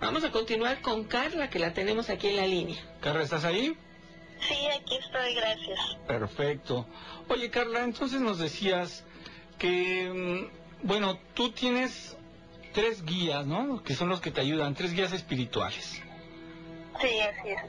Vamos 0.00 0.24
a 0.24 0.30
continuar 0.30 0.80
con 0.80 1.04
Carla, 1.04 1.50
que 1.50 1.58
la 1.58 1.72
tenemos 1.72 2.10
aquí 2.10 2.28
en 2.28 2.36
la 2.36 2.46
línea. 2.46 2.82
Carla, 3.00 3.22
¿estás 3.22 3.44
ahí? 3.44 3.76
Sí, 4.40 4.54
aquí 4.74 4.96
estoy, 4.96 5.34
gracias. 5.34 5.96
Perfecto. 6.06 6.86
Oye, 7.28 7.50
Carla, 7.50 7.84
entonces 7.84 8.20
nos 8.20 8.38
decías 8.38 9.04
que, 9.58 10.10
mm, 10.10 10.86
bueno, 10.86 11.18
tú 11.34 11.50
tienes 11.50 12.16
tres 12.72 13.04
guías, 13.04 13.46
¿no? 13.46 13.82
Que 13.82 13.94
son 13.94 14.08
los 14.08 14.20
que 14.20 14.30
te 14.30 14.40
ayudan, 14.40 14.74
tres 14.74 14.92
guías 14.92 15.12
espirituales. 15.12 16.02
Sí, 17.00 17.20
así 17.20 17.48
es. 17.48 17.62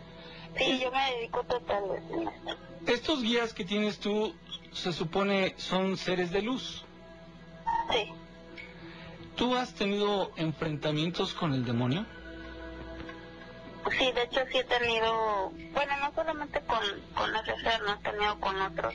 Sí, 0.58 0.80
yo 0.80 0.92
me 0.92 1.16
dedico 1.16 1.44
totalmente 1.44 2.14
a 2.14 2.32
esto. 2.32 2.58
Estos 2.88 3.22
guías 3.22 3.54
que 3.54 3.64
tienes 3.64 4.00
tú, 4.00 4.36
se 4.74 4.92
supone, 4.92 5.54
son 5.58 5.98
seres 5.98 6.32
de 6.32 6.42
luz. 6.42 6.84
Sí. 7.92 8.12
¿Tú 9.36 9.56
has 9.56 9.74
tenido 9.74 10.32
enfrentamientos 10.36 11.34
con 11.34 11.54
el 11.54 11.64
demonio? 11.64 12.06
Sí, 13.98 14.12
de 14.12 14.24
hecho 14.24 14.42
sí 14.52 14.58
he 14.60 14.64
tenido, 14.64 15.52
bueno, 15.74 15.98
no 16.00 16.14
solamente 16.14 16.62
con, 16.62 16.84
con 17.16 17.36
ese 17.36 17.60
ser, 17.62 17.82
no 17.82 17.94
he 17.94 17.98
tenido 17.98 18.40
con 18.40 18.62
otros. 18.62 18.94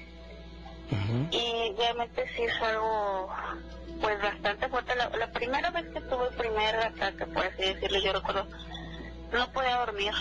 Y 1.30 1.74
realmente 1.76 2.24
sí 2.37 2.43
es 2.43 2.62
algo, 2.62 3.28
pues 4.01 4.22
bastante 4.22 4.68
fuerte. 4.68 4.95
La, 4.95 5.09
la, 5.11 5.32
primera 5.32 5.70
vez 5.70 5.87
que 5.93 6.01
tuve 6.03 6.28
el 6.28 6.34
primer 6.34 6.76
ataque, 6.76 7.26
por 7.26 7.45
así 7.45 7.62
decirlo, 7.62 7.99
yo 7.99 8.12
recuerdo, 8.12 8.47
no 9.32 9.53
podía 9.53 9.78
dormir. 9.78 10.12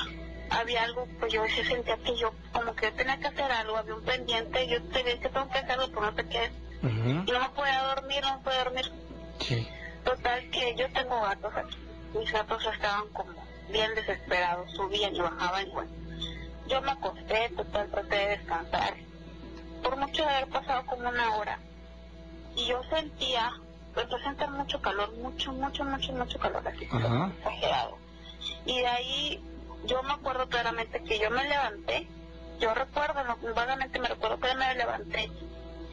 Había 0.50 0.84
algo, 0.84 1.08
pues 1.20 1.34
yo 1.34 1.44
sí 1.48 1.64
sentía 1.66 1.98
que 1.98 2.16
yo, 2.18 2.32
como 2.52 2.76
que 2.76 2.92
tenía 2.92 3.18
que 3.18 3.28
hacer 3.28 3.52
algo, 3.52 3.78
había 3.78 3.96
un 3.96 4.04
pendiente, 4.04 4.68
yo 4.68 4.82
tenía 4.90 5.20
que 5.20 5.30
tengo 5.30 5.50
que 5.50 5.60
hacerlo, 5.60 5.88
pero 5.90 6.02
no 6.02 6.16
sé 6.16 6.28
qué. 6.28 6.52
Y 6.84 7.32
no 7.32 7.54
podía 7.54 7.82
dormir, 7.84 8.22
no 8.22 8.42
podía 8.42 8.64
dormir. 8.64 8.92
Sí. 9.40 9.68
Total, 10.04 10.50
que 10.52 10.76
yo 10.76 10.88
tengo 10.92 11.20
gatos 11.22 11.54
aquí. 11.56 11.78
Mis 12.18 12.32
gatos 12.32 12.64
estaban 12.74 13.08
como 13.10 13.34
bien 13.70 13.94
desesperados, 13.96 14.72
subían 14.72 15.16
y 15.16 15.20
bajaban. 15.20 15.70
Bueno, 15.72 15.92
yo 16.68 16.82
me 16.82 16.92
acosté, 16.92 17.50
total, 17.56 17.90
traté 17.90 18.16
de 18.16 18.28
descansar. 18.38 18.94
Por 19.86 19.98
mucho 19.98 20.24
de 20.24 20.30
haber 20.30 20.48
pasado 20.50 20.84
como 20.88 21.08
una 21.08 21.36
hora. 21.36 21.60
Y 22.56 22.66
yo 22.66 22.82
sentía, 22.90 23.54
empecé 23.90 24.16
a 24.16 24.24
sentir 24.24 24.50
mucho 24.50 24.82
calor, 24.82 25.16
mucho, 25.18 25.54
mucho, 25.54 25.84
mucho, 25.84 26.12
mucho 26.14 26.40
calor, 26.40 26.68
así, 26.68 26.88
Ajá. 26.92 27.32
exagerado. 27.38 27.98
Y 28.66 28.80
de 28.80 28.88
ahí 28.88 29.44
yo 29.86 30.02
me 30.02 30.14
acuerdo 30.14 30.50
claramente 30.50 31.04
que 31.04 31.20
yo 31.20 31.30
me 31.30 31.44
levanté, 31.48 32.08
yo 32.60 32.74
recuerdo, 32.74 33.24
no, 33.26 33.38
vagamente 33.54 34.00
me 34.00 34.08
recuerdo 34.08 34.40
que 34.40 34.56
me 34.56 34.74
levanté 34.74 35.30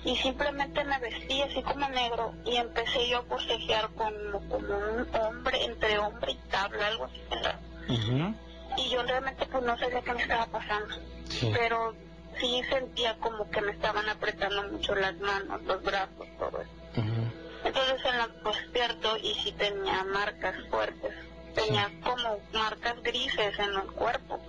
y 0.04 0.16
simplemente 0.16 0.84
me 0.84 0.98
vestí 0.98 1.42
así 1.42 1.62
como 1.62 1.86
negro 1.90 2.32
y 2.46 2.56
empecé 2.56 3.10
yo 3.10 3.18
a 3.18 3.22
forcejear 3.24 3.90
como, 3.90 4.40
como 4.48 4.78
un 4.78 5.06
hombre, 5.20 5.64
entre 5.64 5.98
hombre 5.98 6.32
y 6.32 6.36
tabla, 6.50 6.86
algo 6.86 7.04
así. 7.04 7.20
¿verdad? 7.28 7.60
Ujú. 7.90 8.34
Y 8.78 8.88
yo 8.88 9.02
realmente 9.02 9.44
pues 9.46 9.62
no 9.64 9.76
sabía 9.76 10.00
qué 10.00 10.14
me 10.14 10.22
estaba 10.22 10.46
pasando, 10.46 10.94
Sí. 11.28 11.50
pero 11.52 11.94
sí 12.40 12.62
sentía 12.68 13.16
como 13.18 13.50
que 13.50 13.60
me 13.60 13.72
estaban 13.72 14.08
apretando 14.08 14.62
mucho 14.70 14.94
las 14.94 15.18
manos, 15.18 15.62
los 15.62 15.82
brazos, 15.82 16.26
todo 16.38 16.60
eso. 16.60 17.00
Ujú. 17.00 17.32
Entonces 17.64 18.04
en 18.04 18.18
la 18.18 18.28
despierto 18.44 19.16
y 19.18 19.34
sí 19.34 19.52
tenía 19.52 20.04
marcas 20.04 20.54
fuertes, 20.68 21.14
tenía 21.54 21.90
como 22.02 22.40
marcas 22.52 23.02
grises 23.02 23.58
en 23.58 23.74
el 23.74 23.92
cuerpo. 23.92 24.40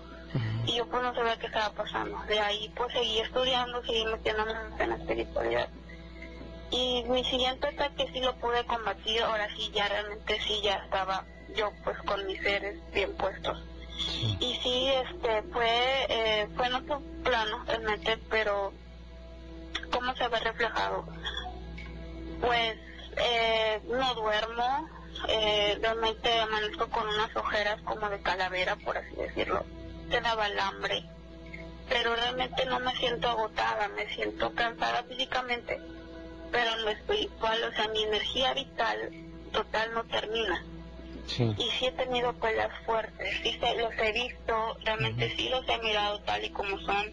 Y 0.65 0.77
yo 0.77 0.87
pues 0.87 1.03
no 1.03 1.13
sabía 1.13 1.37
qué 1.37 1.47
estaba 1.47 1.73
pasando. 1.73 2.17
De 2.23 2.39
ahí 2.39 2.71
pues 2.75 2.91
seguí 2.93 3.19
estudiando, 3.19 3.83
seguí 3.85 4.05
metiéndome 4.05 4.53
en 4.79 4.89
la 4.89 4.95
espiritualidad. 4.95 5.69
Y 6.71 7.03
mi 7.07 7.23
siguiente 7.25 7.67
ataque 7.67 8.09
sí 8.13 8.19
lo 8.21 8.35
pude 8.37 8.65
combatir, 8.65 9.21
ahora 9.21 9.47
sí 9.55 9.69
ya 9.75 9.87
realmente 9.87 10.39
sí 10.41 10.59
ya 10.63 10.75
estaba 10.75 11.23
yo 11.55 11.71
pues 11.83 11.97
con 11.99 12.25
mis 12.25 12.41
seres 12.41 12.79
bien 12.93 13.13
puestos. 13.15 13.59
Y 14.39 14.59
sí, 14.61 14.89
este, 14.89 15.43
fue, 15.51 16.05
eh, 16.09 16.47
fue 16.55 16.67
en 16.67 16.75
otro 16.75 17.01
plano 17.23 17.63
realmente, 17.65 18.17
pero 18.29 18.73
¿cómo 19.91 20.15
se 20.15 20.27
ve 20.27 20.39
reflejado? 20.39 21.05
Pues 22.41 22.77
eh, 23.17 23.81
no 23.85 24.13
duermo, 24.15 24.89
eh, 25.27 25.77
realmente 25.81 26.39
amanezco 26.39 26.89
con 26.89 27.07
unas 27.07 27.35
ojeras 27.35 27.81
como 27.83 28.09
de 28.09 28.21
calavera, 28.21 28.75
por 28.77 28.97
así 28.97 29.15
decirlo. 29.15 29.65
Te 30.09 30.19
daba 30.21 30.47
el 30.47 30.59
hambre, 30.59 31.05
pero 31.87 32.15
realmente 32.15 32.65
no 32.65 32.79
me 32.79 32.95
siento 32.97 33.29
agotada, 33.29 33.87
me 33.89 34.13
siento 34.13 34.53
cansada 34.53 35.03
físicamente, 35.03 35.79
pero 36.51 36.71
en 36.71 36.85
lo 36.85 36.89
espiritual, 36.89 37.63
o 37.63 37.71
sea, 37.73 37.87
mi 37.89 38.03
energía 38.03 38.53
vital 38.53 39.11
total 39.51 39.93
no 39.93 40.03
termina. 40.05 40.63
Y 41.57 41.69
sí 41.71 41.85
he 41.85 41.91
tenido 41.91 42.33
peleas 42.33 42.71
fuertes, 42.85 43.39
sí 43.41 43.57
se, 43.59 43.75
los 43.75 43.93
he 43.97 44.11
visto, 44.11 44.77
realmente 44.83 45.33
sí 45.35 45.49
los 45.49 45.67
he 45.67 45.77
mirado 45.79 46.19
tal 46.21 46.43
y 46.43 46.49
como 46.49 46.77
son. 46.79 47.11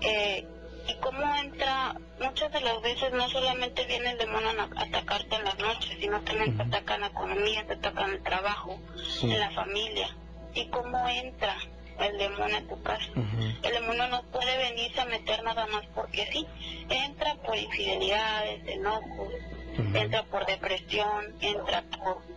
Eh, 0.00 0.46
y 0.88 0.94
cómo 0.96 1.22
entra, 1.36 1.94
muchas 2.20 2.52
de 2.52 2.60
las 2.60 2.82
veces 2.82 3.12
no 3.12 3.28
solamente 3.28 3.84
viene 3.86 4.10
el 4.10 4.18
demonio 4.18 4.48
a 4.48 4.82
atacarte 4.82 5.36
en 5.36 5.44
las 5.44 5.58
noches, 5.58 5.96
sino 6.00 6.20
también 6.22 6.56
te 6.56 6.62
atacan 6.62 7.00
la 7.02 7.06
economía, 7.06 7.66
te 7.66 7.74
atacan 7.74 8.10
el 8.10 8.22
trabajo, 8.22 8.80
en 9.22 9.38
la 9.38 9.50
familia. 9.50 10.16
Y 10.54 10.66
cómo 10.66 11.08
entra 11.08 11.56
el 12.00 12.18
demonio 12.18 12.56
a 12.56 12.62
tu 12.62 12.82
casa. 12.82 13.10
El 13.62 13.72
demonio 13.72 14.08
no 14.08 14.22
puede 14.24 14.56
venirse 14.58 15.00
a 15.00 15.04
meter 15.06 15.42
nada 15.44 15.66
más 15.68 15.84
porque 15.94 16.26
sí. 16.32 16.46
Entra 16.88 17.36
por 17.36 17.56
infidelidades, 17.56 18.66
enojos, 18.66 19.32
entra 19.94 20.24
por 20.24 20.44
depresión, 20.46 21.34
entra 21.40 21.82
por 21.82 22.31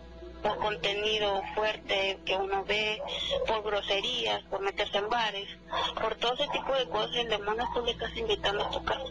por 0.46 0.58
contenido 0.58 1.42
fuerte 1.54 2.20
que 2.24 2.36
uno 2.36 2.64
ve, 2.64 3.02
por 3.48 3.62
groserías, 3.64 4.42
por 4.44 4.60
meterse 4.60 4.98
en 4.98 5.08
bares, 5.08 5.48
por 6.00 6.14
todo 6.16 6.34
ese 6.34 6.48
tipo 6.48 6.72
de 6.74 6.88
cosas, 6.88 7.16
el 7.16 7.28
demonio 7.28 7.68
tú 7.74 7.84
le 7.84 7.92
estás 7.92 8.16
invitando 8.16 8.64
a 8.64 8.70
tu 8.70 8.84
casa. 8.84 9.04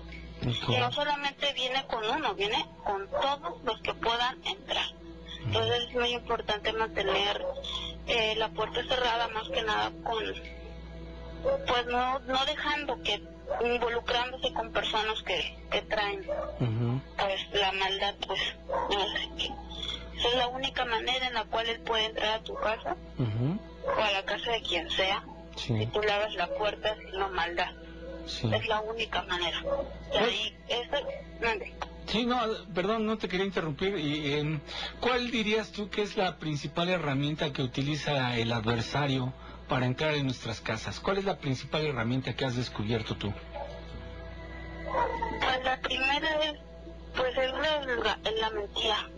Y 0.70 0.78
no 0.78 0.92
solamente 0.92 1.52
viene 1.54 1.86
con 1.88 2.08
uno, 2.10 2.36
viene 2.36 2.66
con 2.84 3.10
todos 3.10 3.62
los 3.64 3.82
que 3.82 3.94
puedan 3.96 4.42
entrar. 4.46 4.86
Entonces 5.46 5.84
es 5.90 5.94
muy 5.94 6.10
importante 6.14 6.72
mantener 6.74 7.46
eh, 8.08 8.36
la 8.38 8.50
puerta 8.50 8.82
cerrada 8.88 9.28
más 9.30 9.50
que 9.50 9.62
nada 9.62 9.92
con, 10.04 10.24
pues 11.68 11.86
no, 11.88 12.20
no 12.20 12.46
dejando 12.46 13.02
que 13.04 13.22
involucrándose 13.64 14.54
con 14.54 14.72
personas 14.72 15.22
que, 15.24 15.58
que 15.70 15.82
traen 15.84 16.26
pues 17.18 17.48
la 17.54 17.72
maldad 17.74 18.16
pues 18.26 18.42
esa 18.90 19.20
es 20.18 20.36
la 20.36 20.48
única 20.48 20.86
manera 20.86 21.28
en 21.28 21.34
la 21.34 21.46
cual 21.46 21.68
él 21.68 21.80
puede 21.82 22.06
entrar 22.06 22.40
a 22.40 22.44
tu 22.44 22.56
casa 22.56 22.96
o 23.18 24.02
a 24.02 24.12
la 24.12 24.24
casa 24.26 24.52
de 24.52 24.62
quien 24.62 24.90
sea 24.90 25.24
si 25.56 25.86
tú 25.88 26.00
abres 26.00 26.36
la 26.36 26.48
puerta 26.48 26.96
no 27.18 27.30
maldad. 27.30 27.72
Es 28.26 28.68
la 28.68 28.82
única 28.82 29.22
manera. 29.24 29.64
Y 30.14 30.18
ahí, 30.18 30.58
eso, 30.68 30.98
Sí, 32.08 32.26
no, 32.26 32.40
perdón, 32.74 33.06
no 33.06 33.18
te 33.18 33.28
quería 33.28 33.46
interrumpir. 33.46 33.98
Y, 33.98 34.34
em, 34.34 34.60
¿Cuál 35.00 35.32
dirías 35.32 35.72
tú 35.72 35.90
que 35.90 36.02
es 36.04 36.16
la 36.18 36.38
principal 36.38 36.90
herramienta 36.90 37.52
que 37.52 37.62
utiliza 37.62 38.38
el 38.38 38.52
adversario 38.52 39.34
para 39.68 39.86
entrar 39.86 40.14
en 40.14 40.26
nuestras 40.26 40.62
casas? 40.62 41.00
¿Cuál 41.00 41.18
es 41.18 41.26
la 41.26 41.38
principal 41.38 41.86
herramienta 41.86 42.36
que 42.36 42.46
has 42.46 42.56
descubierto 42.56 43.16
tú? 43.16 43.34
Pues 45.40 45.64
la 45.64 45.80
primera 45.82 46.46
es, 46.46 46.60
pues 47.16 47.38
es 47.38 47.52
la, 47.52 48.20
la 48.40 48.50
mentira. 48.52 49.10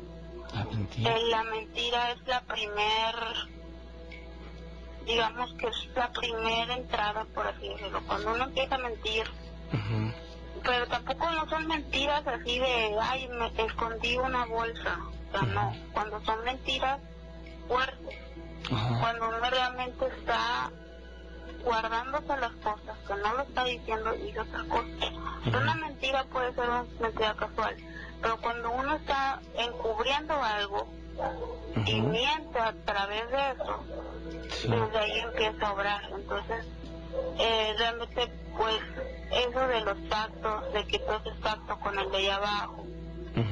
La 0.58 0.66
mentira. 0.66 1.18
la 1.18 1.44
mentira 1.44 2.12
es 2.12 2.28
la 2.28 2.42
primer, 2.42 3.16
digamos 5.06 5.54
que 5.54 5.68
es 5.68 5.90
la 5.96 6.12
primera 6.12 6.74
entrada, 6.76 7.26
por 7.26 7.46
así 7.46 7.68
decirlo. 7.70 8.02
Cuando 8.08 8.34
uno 8.34 8.44
empieza 8.46 8.76
a 8.76 8.80
mentir, 8.80 9.26
pero 10.64 10.88
tampoco 10.88 11.30
no 11.32 11.48
son 11.50 11.68
mentiras 11.68 12.26
así 12.26 12.58
de, 12.58 12.96
ay, 13.00 13.28
me 13.30 13.64
escondí 13.66 14.18
una 14.18 14.46
bolsa. 14.46 14.98
O 15.28 15.32
sea, 15.32 15.42
no. 15.54 15.76
Cuando 15.94 16.24
son 16.26 16.44
mentiras 16.44 17.00
fuertes, 17.68 18.18
cuando 18.68 19.28
uno 19.30 19.50
realmente 19.50 20.08
está 20.08 20.72
guardándose 21.64 22.38
las 22.38 22.52
cosas, 22.64 22.98
que 23.06 23.16
no 23.16 23.34
lo 23.34 23.44
está 23.44 23.64
diciendo 23.66 24.16
y 24.16 24.22
dice 24.24 24.40
otra 24.40 24.64
cosa. 24.64 25.58
Una 25.62 25.76
mentira 25.76 26.24
puede 26.26 26.54
ser 26.54 26.70
una 26.70 26.86
mentira 27.00 27.36
casual 27.36 27.76
pero 28.22 28.38
cuando 28.42 28.72
uno 28.72 28.96
está 28.96 29.40
encubriendo 29.58 30.34
algo 30.42 30.88
y 31.86 32.02
miente 32.02 32.60
a 32.60 32.74
través 32.86 33.30
de 33.30 33.52
eso, 33.52 33.84
desde 34.70 34.98
ahí 34.98 35.20
empieza 35.20 35.68
a 35.68 35.74
obrar. 35.74 36.02
Entonces, 36.12 36.66
eh, 37.40 37.76
realmente, 37.78 38.32
pues, 38.58 38.82
eso 39.32 39.68
de 39.68 39.82
los 39.82 39.98
pactos, 40.10 40.74
de 40.74 40.86
que 40.88 41.00
tú 41.00 41.12
haces 41.12 41.36
pacto 41.42 41.80
con 41.80 41.98
el 41.98 42.10
de 42.12 42.18
allá 42.18 42.36
abajo, 42.36 42.86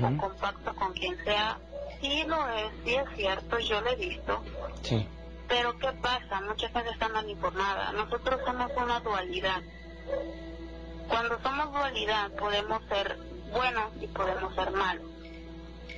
o 0.02 0.18
con 0.18 0.36
pacto 0.38 0.76
con 0.76 0.94
quien 0.94 1.24
sea, 1.24 1.58
sí 2.02 2.24
lo 2.28 2.48
es, 2.50 2.72
sí 2.84 2.96
es 2.96 3.06
cierto, 3.16 3.60
yo 3.60 3.82
lo 3.82 3.90
he 3.92 3.96
visto. 3.96 4.44
Sí. 4.82 5.08
Pero 5.48 5.78
¿qué 5.78 5.92
pasa? 6.02 6.42
Muchas 6.42 6.74
veces 6.74 6.94
están 6.94 7.14
manipuladas. 7.14 7.94
Nosotros 7.94 8.42
somos 8.46 8.72
una 8.76 9.00
dualidad. 9.02 9.62
Cuando 11.08 11.40
somos 11.42 11.72
dualidad 11.72 12.32
podemos 12.32 12.84
ser 12.88 13.16
buenos 13.56 13.92
y 14.02 14.08
podemos 14.08 14.54
ser 14.54 14.72
malos. 14.72 15.06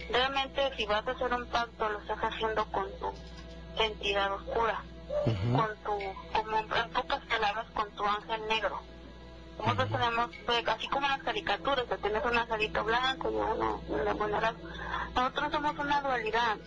Realmente 0.09 0.71
si 0.77 0.85
vas 0.85 1.05
a 1.07 1.11
hacer 1.11 1.33
un 1.33 1.45
pacto 1.47 1.89
lo 1.89 1.99
estás 1.99 2.19
haciendo 2.19 2.65
con 2.71 2.85
tu 2.99 3.11
entidad 3.83 4.33
oscura, 4.33 4.83
con 5.25 5.75
tu, 5.83 5.99
como 6.33 6.57
en 6.57 6.89
pocas 6.91 7.25
palabras, 7.25 7.65
con 7.73 7.91
tu 7.91 8.05
ángel 8.05 8.47
negro. 8.47 8.79
Nosotros 9.57 9.89
tenemos, 9.89 10.29
pues, 10.45 10.67
así 10.67 10.87
como 10.87 11.07
las 11.07 11.23
caricaturas, 11.23 11.85
que 11.85 11.97
tienes 11.97 12.23
un 12.23 12.37
angelito 12.37 12.83
blanco 12.83 13.31
y 13.31 13.35
uno, 13.35 13.81
de 13.87 14.03
nosotros 15.15 15.51
somos 15.51 15.79
una 15.79 16.01
dualidad. 16.01 16.57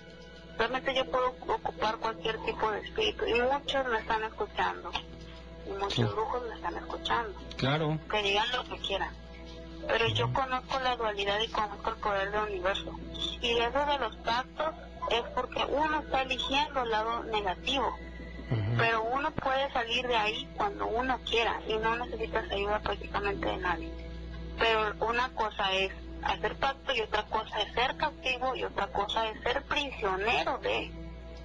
Realmente 0.58 0.94
yo 0.94 1.08
puedo 1.08 1.28
ocupar 1.28 1.96
cualquier 1.98 2.36
tipo 2.44 2.70
de 2.72 2.80
espíritu 2.80 3.24
y 3.26 3.40
muchos 3.40 3.86
me 3.86 3.98
están 3.98 4.24
escuchando. 4.24 4.90
Y 5.66 5.70
muchos 5.78 6.12
brujos 6.12 6.42
me 6.48 6.54
están 6.56 6.76
escuchando. 6.76 7.38
Claro. 7.56 7.98
Que 8.10 8.22
digan 8.22 8.50
lo 8.52 8.64
que 8.64 8.78
quieran 8.80 9.14
pero 9.86 10.08
yo 10.08 10.32
conozco 10.32 10.78
la 10.80 10.96
dualidad 10.96 11.40
y 11.40 11.48
conozco 11.48 11.90
el 11.90 11.96
poder 11.96 12.30
del 12.30 12.42
universo. 12.42 12.92
Y 13.40 13.58
eso 13.58 13.86
de 13.86 13.98
los 13.98 14.16
pactos 14.16 14.74
es 15.10 15.22
porque 15.34 15.64
uno 15.64 16.00
está 16.00 16.22
eligiendo 16.22 16.82
el 16.82 16.90
lado 16.90 17.24
negativo, 17.24 17.96
pero 18.76 19.02
uno 19.04 19.30
puede 19.32 19.70
salir 19.72 20.06
de 20.06 20.16
ahí 20.16 20.48
cuando 20.56 20.86
uno 20.86 21.18
quiera 21.28 21.60
y 21.66 21.76
no 21.76 21.96
necesitas 21.96 22.50
ayuda 22.50 22.80
prácticamente 22.80 23.46
de 23.46 23.56
nadie. 23.58 23.92
Pero 24.58 24.94
una 25.06 25.28
cosa 25.30 25.72
es 25.72 25.92
hacer 26.22 26.56
pacto 26.56 26.94
y 26.94 27.00
otra 27.00 27.24
cosa 27.26 27.60
es 27.62 27.72
ser 27.72 27.96
cautivo 27.96 28.54
y 28.54 28.64
otra 28.64 28.88
cosa 28.88 29.28
es 29.28 29.40
ser 29.42 29.62
prisionero 29.62 30.58
de. 30.58 30.90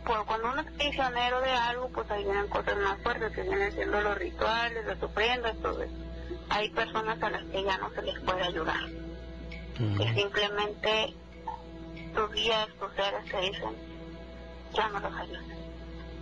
Porque 0.05 0.25
cuando 0.25 0.51
uno 0.51 0.61
es 0.61 0.71
prisionero 0.73 1.41
de 1.41 1.51
algo, 1.51 1.89
pues 1.89 2.09
ahí 2.11 2.23
vienen 2.23 2.47
cosas 2.47 2.77
más 2.77 3.01
fuertes, 3.01 3.31
que 3.33 3.41
vienen 3.41 3.71
siendo 3.71 4.01
los 4.01 4.17
rituales, 4.17 4.86
las 4.86 5.01
ofrendas, 5.01 5.55
todo 5.61 5.81
eso 5.81 6.04
hay 6.49 6.69
personas 6.69 7.21
a 7.21 7.29
las 7.29 7.43
que 7.45 7.63
ya 7.63 7.77
no 7.77 7.89
se 7.91 8.01
les 8.01 8.19
puede 8.19 8.43
ayudar. 8.43 8.85
Que 9.97 10.13
simplemente 10.13 11.13
tus 12.13 12.31
guías, 12.31 12.67
tus 12.79 12.91
seres 12.93 13.25
te 13.29 13.41
dicen, 13.41 13.75
ya 14.73 14.87
no 14.89 14.99
los 14.99 15.13
ayudes. 15.13 15.57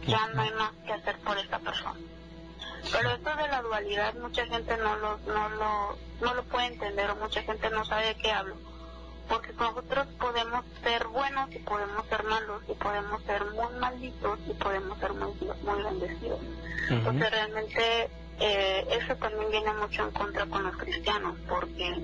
Ya 0.07 0.27
no 0.33 0.41
hay 0.41 0.51
más 0.53 0.71
que 0.85 0.93
hacer 0.93 1.17
por 1.19 1.37
esta 1.37 1.59
persona. 1.59 1.99
Pero 2.91 3.11
esto 3.11 3.35
de 3.35 3.47
la 3.47 3.61
dualidad 3.61 4.13
mucha 4.15 4.45
gente 4.45 4.75
no 4.77 4.95
lo, 4.97 5.17
no 5.19 5.49
lo, 5.49 5.97
no 6.21 6.33
lo 6.33 6.43
puede 6.45 6.67
entender 6.67 7.09
o 7.11 7.15
mucha 7.15 7.41
gente 7.43 7.69
no 7.69 7.85
sabe 7.85 8.07
de 8.07 8.15
qué 8.15 8.31
hablo. 8.31 8.55
Porque 9.29 9.53
nosotros 9.53 10.07
podemos 10.19 10.65
ser 10.83 11.07
buenos 11.07 11.49
y 11.53 11.59
podemos 11.59 12.05
ser 12.07 12.23
malos 12.23 12.61
y 12.67 12.73
podemos 12.73 13.23
ser 13.23 13.45
muy 13.45 13.73
malditos 13.79 14.39
y 14.47 14.53
podemos 14.53 14.99
ser 14.99 15.13
muy, 15.13 15.33
muy 15.63 15.83
bendecidos. 15.83 16.39
Entonces 16.89 17.31
realmente 17.31 18.09
eh, 18.45 18.85
eso 18.89 19.15
también 19.15 19.49
viene 19.51 19.73
mucho 19.75 20.03
en 20.03 20.11
contra 20.11 20.45
con 20.47 20.63
los 20.63 20.75
cristianos, 20.75 21.37
porque 21.47 21.95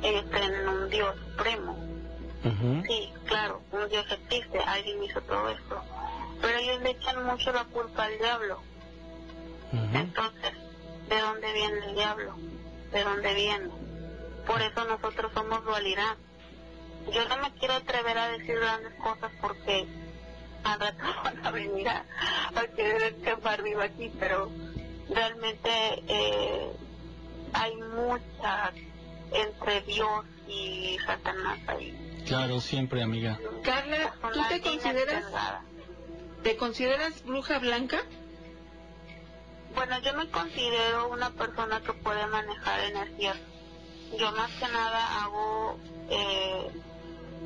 ellos 0.00 0.24
creen 0.30 0.54
en 0.54 0.68
un 0.68 0.88
Dios 0.90 1.16
supremo. 1.16 1.76
Sí, 2.86 3.12
claro, 3.26 3.60
un 3.72 3.88
Dios 3.88 4.06
existe, 4.12 4.60
alguien 4.60 5.02
hizo 5.02 5.20
todo 5.22 5.48
esto, 5.48 5.82
pero 6.40 6.56
ellos 6.56 6.80
le 6.82 6.90
echan 6.90 7.24
mucho 7.24 7.52
la 7.52 7.64
culpa 7.64 8.04
al 8.04 8.16
diablo. 8.16 8.60
Entonces, 9.72 10.52
¿de 11.08 11.20
dónde 11.20 11.52
viene 11.52 11.86
el 11.86 11.94
diablo? 11.96 12.36
¿De 12.92 13.02
dónde 13.02 13.34
viene? 13.34 13.70
Por 14.46 14.62
eso 14.62 14.84
nosotros 14.84 15.32
somos 15.34 15.64
dualidad. 15.64 16.16
yo 17.12 17.28
no 17.28 17.38
me 17.38 17.50
quiero 17.58 17.74
atrever 17.74 18.16
a 18.18 18.28
decir 18.28 18.54
grandes 18.60 18.94
cosas 18.94 19.32
porque 19.40 19.84
al 20.62 20.78
rato 20.78 21.04
van 21.24 21.44
a 21.44 21.50
venir 21.50 21.88
a, 21.88 22.04
a 22.54 22.66
querer 22.68 23.14
escapar 23.14 23.62
vivo 23.62 23.80
aquí, 23.80 24.12
pero 24.20 24.48
realmente 25.10 25.70
eh, 26.08 26.72
hay 27.52 27.76
mucha 27.76 28.72
entre 29.32 29.82
Dios 29.82 30.24
y 30.46 30.96
Satanás 31.04 31.58
ahí. 31.66 32.22
Claro, 32.26 32.60
siempre, 32.60 33.02
amiga. 33.02 33.38
Carla, 33.62 34.14
¿tú 34.32 34.40
te 34.48 34.60
consideras, 34.60 35.24
te 36.42 36.56
consideras 36.56 37.24
bruja 37.24 37.58
blanca? 37.58 38.02
Bueno, 39.74 39.98
yo 40.00 40.14
me 40.14 40.28
considero 40.30 41.08
una 41.08 41.30
persona 41.30 41.80
que 41.80 41.92
puede 41.92 42.26
manejar 42.26 42.80
energías. 42.80 43.36
Yo 44.18 44.32
más 44.32 44.50
que 44.52 44.68
nada 44.68 45.22
hago, 45.22 45.78
eh, 46.10 46.70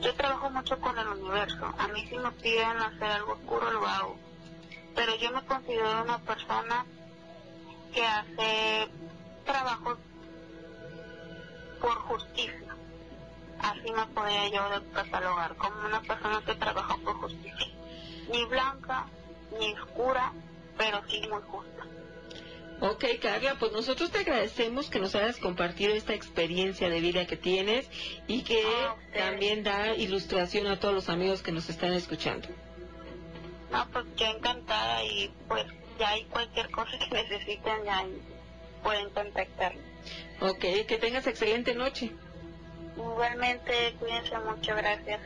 yo 0.00 0.14
trabajo 0.14 0.50
mucho 0.50 0.80
con 0.80 0.96
el 0.98 1.08
universo. 1.08 1.72
A 1.78 1.88
mí 1.88 2.06
si 2.08 2.16
me 2.16 2.30
piden 2.32 2.78
hacer 2.78 3.10
algo 3.10 3.32
oscuro 3.32 3.70
lo 3.72 3.86
hago. 3.86 4.16
Pero 4.94 5.16
yo 5.16 5.32
me 5.32 5.44
considero 5.44 6.02
una 6.02 6.18
persona 6.18 6.86
que 7.93 8.05
hace 8.05 8.88
trabajos 9.45 9.99
por 11.80 11.95
justicia. 11.95 12.76
Así 13.59 13.93
me 13.93 14.07
podría 14.07 14.49
yo 14.49 14.93
catalogar 14.93 15.55
como 15.57 15.86
una 15.86 16.01
persona 16.01 16.43
que 16.45 16.55
trabaja 16.55 16.97
por 16.99 17.14
justicia. 17.20 17.68
Ni 18.30 18.45
blanca, 18.47 19.07
ni 19.59 19.72
oscura, 19.74 20.32
pero 20.76 21.03
sí 21.09 21.20
muy 21.28 21.43
justa. 21.43 21.72
Ok, 22.80 23.05
Carla, 23.20 23.57
pues 23.61 23.70
nosotros 23.70 24.11
te 24.11 24.18
agradecemos 24.18 24.90
que 24.90 24.99
nos 24.99 25.14
hayas 25.14 25.36
compartido 25.36 25.95
esta 25.95 26.14
experiencia 26.14 26.88
de 26.88 27.01
vida 27.01 27.28
que 27.28 27.36
tienes 27.36 27.88
y 28.26 28.43
que 28.43 28.61
también 29.14 29.62
da 29.62 29.95
ilustración 29.95 30.66
a 30.66 30.80
todos 30.80 30.93
los 30.93 31.09
amigos 31.09 31.43
que 31.43 31.53
nos 31.53 31.70
están 31.70 31.93
escuchando. 31.93 32.49
No, 33.70 33.88
pues 33.93 34.05
yo 34.16 34.26
encantada 34.26 35.05
y 35.05 35.32
pues 35.47 35.64
ya 35.99 36.09
hay 36.09 36.24
cualquier 36.24 36.70
cosa 36.70 36.99
que 36.99 37.11
necesiten, 37.11 37.84
ya 37.84 38.05
pueden 38.82 39.11
contactarme. 39.11 39.80
Ok, 40.40 40.86
que 40.86 40.99
tengas 41.01 41.26
excelente 41.26 41.74
noche. 41.74 42.11
Igualmente, 42.97 43.95
cuídense 43.99 44.38
mucho, 44.38 44.74
gracias. 44.74 45.20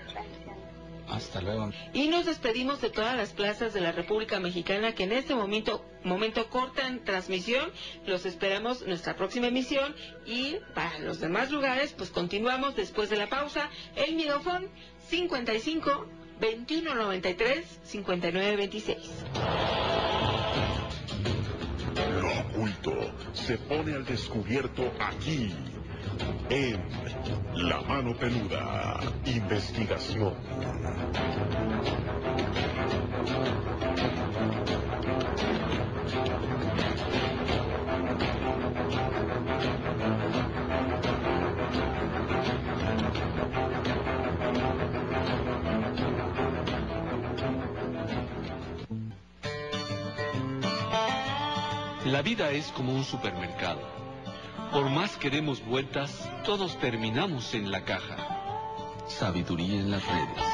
Hasta 1.09 1.41
luego. 1.41 1.71
Y 1.93 2.09
nos 2.09 2.27
despedimos 2.27 2.81
de 2.81 2.91
todas 2.91 3.17
las 3.17 3.31
plazas 3.31 3.73
de 3.73 3.81
la 3.81 3.93
República 3.93 4.41
Mexicana 4.41 4.95
que 4.95 5.05
en 5.05 5.13
este 5.13 5.35
momento, 5.35 5.85
momento 6.03 6.49
cortan 6.51 7.05
transmisión. 7.05 7.71
Los 8.07 8.27
esperamos 8.27 8.83
en 8.83 8.89
nuestra 8.89 9.15
próxima 9.15 9.47
emisión. 9.47 9.95
Y 10.27 10.57
para 10.75 10.99
los 10.99 11.21
demás 11.21 11.51
lugares, 11.51 11.93
pues 11.93 12.11
continuamos 12.11 12.75
después 12.75 13.09
de 13.09 13.17
la 13.17 13.29
pausa. 13.29 13.71
El 13.95 14.17
Midofón 14.17 14.69
55 15.09 16.07
2193 16.41 17.81
5926. 17.85 20.06
Se 23.37 23.59
pone 23.59 23.95
al 23.95 24.05
descubierto 24.05 24.93
aquí 24.99 25.55
en 26.49 26.81
La 27.55 27.81
Mano 27.83 28.17
Peluda, 28.17 29.01
investigación. 29.27 30.35
La 52.17 52.23
vida 52.23 52.51
es 52.51 52.69
como 52.69 52.95
un 52.95 53.05
supermercado. 53.05 53.83
Por 54.73 54.89
más 54.89 55.19
que 55.19 55.29
demos 55.29 55.63
vueltas, 55.63 56.27
todos 56.47 56.81
terminamos 56.81 57.53
en 57.53 57.71
la 57.71 57.85
caja. 57.85 58.17
Sabiduría 59.07 59.81
en 59.81 59.91
las 59.91 60.03
redes. 60.03 60.45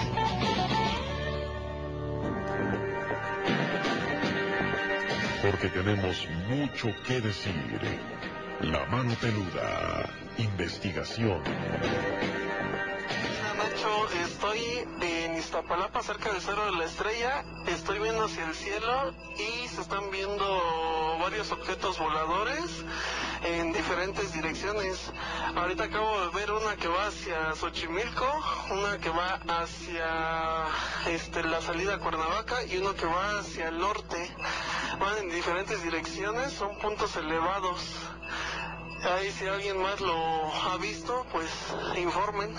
Porque 5.40 5.68
tenemos 5.68 6.26
mucho 6.48 6.88
que 7.06 7.20
decir. 7.20 7.80
La 8.62 8.84
Mano 8.86 9.14
Peluda, 9.20 10.10
investigación. 10.38 11.44
Nacho, 13.56 14.08
estoy 14.24 14.58
en 14.80 14.98
Iztapalapa, 15.42 16.02
cerca 16.04 16.32
del 16.32 16.40
Cerro 16.40 16.66
de 16.66 16.72
la 16.72 16.84
Estrella. 16.84 17.44
Estoy 17.66 17.98
viendo 17.98 18.24
hacia 18.24 18.44
el 18.46 18.54
cielo 18.54 19.12
y 19.36 19.66
se 19.66 19.80
están 19.80 20.08
viendo 20.12 21.18
varios 21.20 21.50
objetos 21.50 21.98
voladores 21.98 22.84
en 23.42 23.72
diferentes 23.72 24.32
direcciones. 24.32 25.10
Ahorita 25.56 25.84
acabo 25.84 26.26
de 26.26 26.38
ver 26.38 26.52
una 26.52 26.76
que 26.76 26.86
va 26.86 27.08
hacia 27.08 27.56
Xochimilco, 27.56 28.24
una 28.70 28.98
que 28.98 29.10
va 29.10 29.40
hacia 29.48 30.68
este, 31.08 31.42
la 31.42 31.60
salida 31.60 31.96
a 31.96 31.98
Cuernavaca 31.98 32.62
y 32.64 32.76
uno 32.76 32.94
que 32.94 33.06
va 33.06 33.40
hacia 33.40 33.68
el 33.68 33.78
norte. 33.78 34.36
Van 35.00 35.18
en 35.18 35.28
diferentes 35.28 35.82
direcciones, 35.82 36.52
son 36.52 36.78
puntos 36.78 37.16
elevados. 37.16 37.80
Ahí 39.16 39.32
si 39.32 39.48
alguien 39.48 39.82
más 39.82 40.00
lo 40.00 40.14
ha 40.14 40.76
visto, 40.76 41.26
pues 41.32 41.50
informen. 41.96 42.54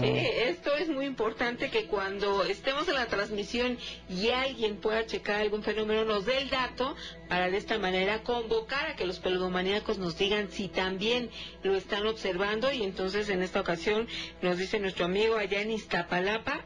Sí, 0.00 0.08
esto 0.08 0.74
es 0.74 0.88
muy 0.88 1.06
importante 1.06 1.70
que 1.70 1.86
cuando 1.86 2.42
estemos 2.42 2.88
en 2.88 2.94
la 2.94 3.06
transmisión 3.06 3.78
y 4.08 4.30
alguien 4.30 4.76
pueda 4.76 5.06
checar 5.06 5.40
algún 5.40 5.62
fenómeno, 5.62 6.04
nos 6.04 6.26
dé 6.26 6.38
el 6.38 6.50
dato 6.50 6.96
para 7.28 7.50
de 7.50 7.56
esta 7.56 7.78
manera 7.78 8.22
convocar 8.22 8.86
a 8.86 8.96
que 8.96 9.06
los 9.06 9.20
peludomaníacos 9.20 9.98
nos 9.98 10.18
digan 10.18 10.50
si 10.50 10.68
también 10.68 11.30
lo 11.62 11.76
están 11.76 12.06
observando. 12.06 12.72
Y 12.72 12.82
entonces 12.82 13.28
en 13.28 13.42
esta 13.42 13.60
ocasión 13.60 14.08
nos 14.42 14.58
dice 14.58 14.80
nuestro 14.80 15.04
amigo 15.04 15.36
allá 15.36 15.60
en 15.60 15.70
Iztapalapa, 15.70 16.64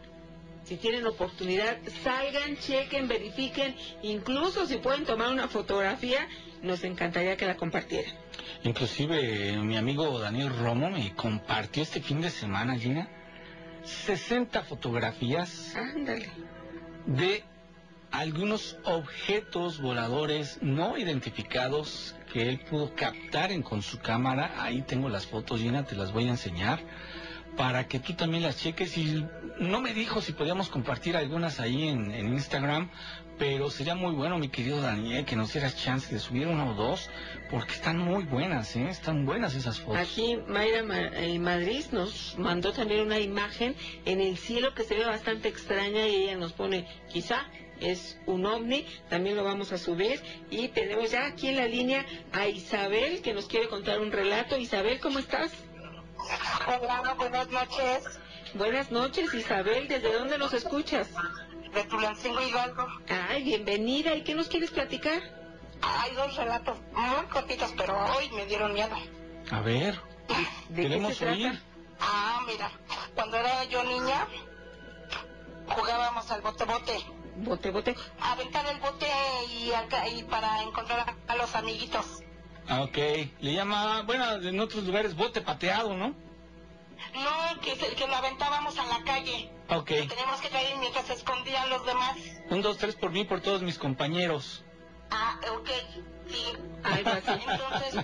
si 0.64 0.76
tienen 0.76 1.06
oportunidad, 1.06 1.76
salgan, 2.02 2.56
chequen, 2.56 3.06
verifiquen, 3.06 3.76
incluso 4.02 4.66
si 4.66 4.78
pueden 4.78 5.04
tomar 5.04 5.30
una 5.32 5.48
fotografía, 5.48 6.26
nos 6.62 6.82
encantaría 6.84 7.36
que 7.36 7.46
la 7.46 7.56
compartieran. 7.56 8.14
Inclusive 8.62 9.58
mi 9.58 9.76
amigo 9.76 10.18
Daniel 10.18 10.50
Romo 10.58 10.90
me 10.90 11.14
compartió 11.14 11.82
este 11.82 12.00
fin 12.00 12.20
de 12.20 12.30
semana, 12.30 12.76
Gina, 12.78 13.08
60 13.84 14.62
fotografías 14.62 15.76
de 17.06 17.44
algunos 18.10 18.78
objetos 18.84 19.80
voladores 19.80 20.58
no 20.62 20.96
identificados 20.96 22.14
que 22.32 22.48
él 22.48 22.60
pudo 22.60 22.94
captar 22.94 23.52
en, 23.52 23.62
con 23.62 23.82
su 23.82 23.98
cámara. 23.98 24.54
Ahí 24.62 24.82
tengo 24.82 25.10
las 25.10 25.26
fotos, 25.26 25.60
Gina, 25.60 25.84
te 25.84 25.94
las 25.94 26.12
voy 26.12 26.28
a 26.28 26.30
enseñar 26.30 26.80
para 27.56 27.86
que 27.86 27.98
tú 28.00 28.14
también 28.14 28.42
las 28.42 28.58
cheques 28.60 28.96
y 28.98 29.24
no 29.58 29.80
me 29.80 29.94
dijo 29.94 30.20
si 30.20 30.32
podíamos 30.32 30.68
compartir 30.68 31.16
algunas 31.16 31.60
ahí 31.60 31.88
en, 31.88 32.12
Instagram, 32.34 32.90
pero 33.38 33.70
sería 33.70 33.94
muy 33.94 34.12
bueno, 34.12 34.38
mi 34.38 34.48
querido 34.48 34.80
Daniel, 34.80 35.24
que 35.24 35.36
nos 35.36 35.52
dieras 35.52 35.76
chance 35.76 36.12
de 36.12 36.20
subir 36.20 36.46
una 36.48 36.70
o 36.70 36.74
dos, 36.74 37.10
porque 37.50 37.72
están 37.74 37.98
muy 37.98 38.24
buenas, 38.24 38.74
¿eh? 38.76 38.88
Están 38.88 39.24
buenas 39.26 39.54
esas 39.54 39.80
fotos. 39.80 39.98
Aquí 40.00 40.36
Mayra 40.48 40.82
Ma- 40.82 41.10
Madrid 41.40 41.84
nos 41.92 42.36
mandó 42.38 42.72
también 42.72 43.00
una 43.02 43.18
imagen 43.18 43.76
en 44.04 44.20
el 44.20 44.36
cielo 44.36 44.74
que 44.74 44.82
se 44.84 44.94
ve 44.94 45.04
bastante 45.04 45.48
extraña 45.48 46.06
y 46.06 46.14
ella 46.24 46.36
nos 46.36 46.52
pone, 46.52 46.86
quizá 47.12 47.46
es 47.80 48.18
un 48.26 48.46
ovni, 48.46 48.86
también 49.08 49.36
lo 49.36 49.44
vamos 49.44 49.72
a 49.72 49.78
subir 49.78 50.20
y 50.50 50.68
tenemos 50.68 51.10
ya 51.10 51.26
aquí 51.26 51.48
en 51.48 51.56
la 51.56 51.66
línea 51.66 52.06
a 52.32 52.46
Isabel 52.48 53.20
que 53.20 53.34
nos 53.34 53.46
quiere 53.46 53.68
contar 53.68 54.00
un 54.00 54.12
relato. 54.12 54.56
Isabel, 54.56 55.00
¿cómo 55.00 55.18
estás? 55.18 55.52
Hola, 56.28 57.14
buenas 57.18 57.48
noches. 57.50 58.04
Buenas 58.54 58.90
noches, 58.90 59.34
Isabel, 59.34 59.88
¿desde 59.88 60.12
dónde 60.12 60.38
nos 60.38 60.52
escuchas? 60.54 61.08
De 61.72 61.84
Tulancingo 61.84 62.40
Hidalgo. 62.40 62.86
Ay, 63.28 63.42
bienvenida, 63.42 64.14
¿y 64.14 64.22
qué 64.22 64.34
nos 64.34 64.48
quieres 64.48 64.70
platicar? 64.70 65.20
Hay 65.82 66.14
dos 66.14 66.34
relatos 66.36 66.78
muy 66.92 67.26
cortitos, 67.30 67.72
pero 67.76 67.98
hoy 68.16 68.30
me 68.30 68.46
dieron 68.46 68.72
miedo. 68.72 68.96
A 69.50 69.60
ver, 69.60 70.00
¿De 70.70 70.82
queremos 70.82 71.10
qué 71.10 71.14
se 71.16 71.28
oír. 71.28 71.50
trata? 71.50 71.62
Ah, 72.00 72.40
mira, 72.46 72.70
cuando 73.14 73.36
era 73.36 73.64
yo 73.64 73.82
niña, 73.84 74.26
jugábamos 75.68 76.30
al 76.30 76.40
bote-bote. 76.40 76.96
Bote, 77.36 77.70
bote. 77.70 77.96
Aventar 78.20 78.64
el 78.66 78.78
bote 78.80 79.06
y, 79.50 79.72
acá- 79.72 80.08
y 80.08 80.22
para 80.22 80.62
encontrar 80.62 81.14
a 81.26 81.36
los 81.36 81.54
amiguitos. 81.54 82.22
Ah, 82.68 82.82
ok, 82.82 82.96
le 83.40 83.52
llama, 83.54 84.02
bueno, 84.02 84.32
en 84.36 84.58
otros 84.60 84.84
lugares 84.84 85.14
bote 85.14 85.40
pateado, 85.42 85.94
¿no? 85.96 86.14
No, 87.14 87.60
que, 87.60 87.76
se- 87.76 87.94
que 87.94 88.06
lo 88.06 88.14
aventábamos 88.16 88.78
a 88.78 88.86
la 88.86 89.04
calle. 89.04 89.50
Ok, 89.68 89.86
Teníamos 89.88 90.40
que 90.40 90.48
caer 90.48 90.76
mientras 90.78 91.06
se 91.06 91.12
escondían 91.14 91.68
los 91.70 91.84
demás. 91.86 92.16
un, 92.50 92.62
dos, 92.62 92.78
tres 92.78 92.94
por 92.96 93.10
mí, 93.10 93.24
por 93.24 93.40
todos 93.40 93.62
mis 93.62 93.78
compañeros. 93.78 94.62
Ah, 95.10 95.38
ok, 95.58 95.68
sí. 96.28 96.44
Algo 96.82 97.10
así. 97.10 97.40
Entonces, 97.48 97.94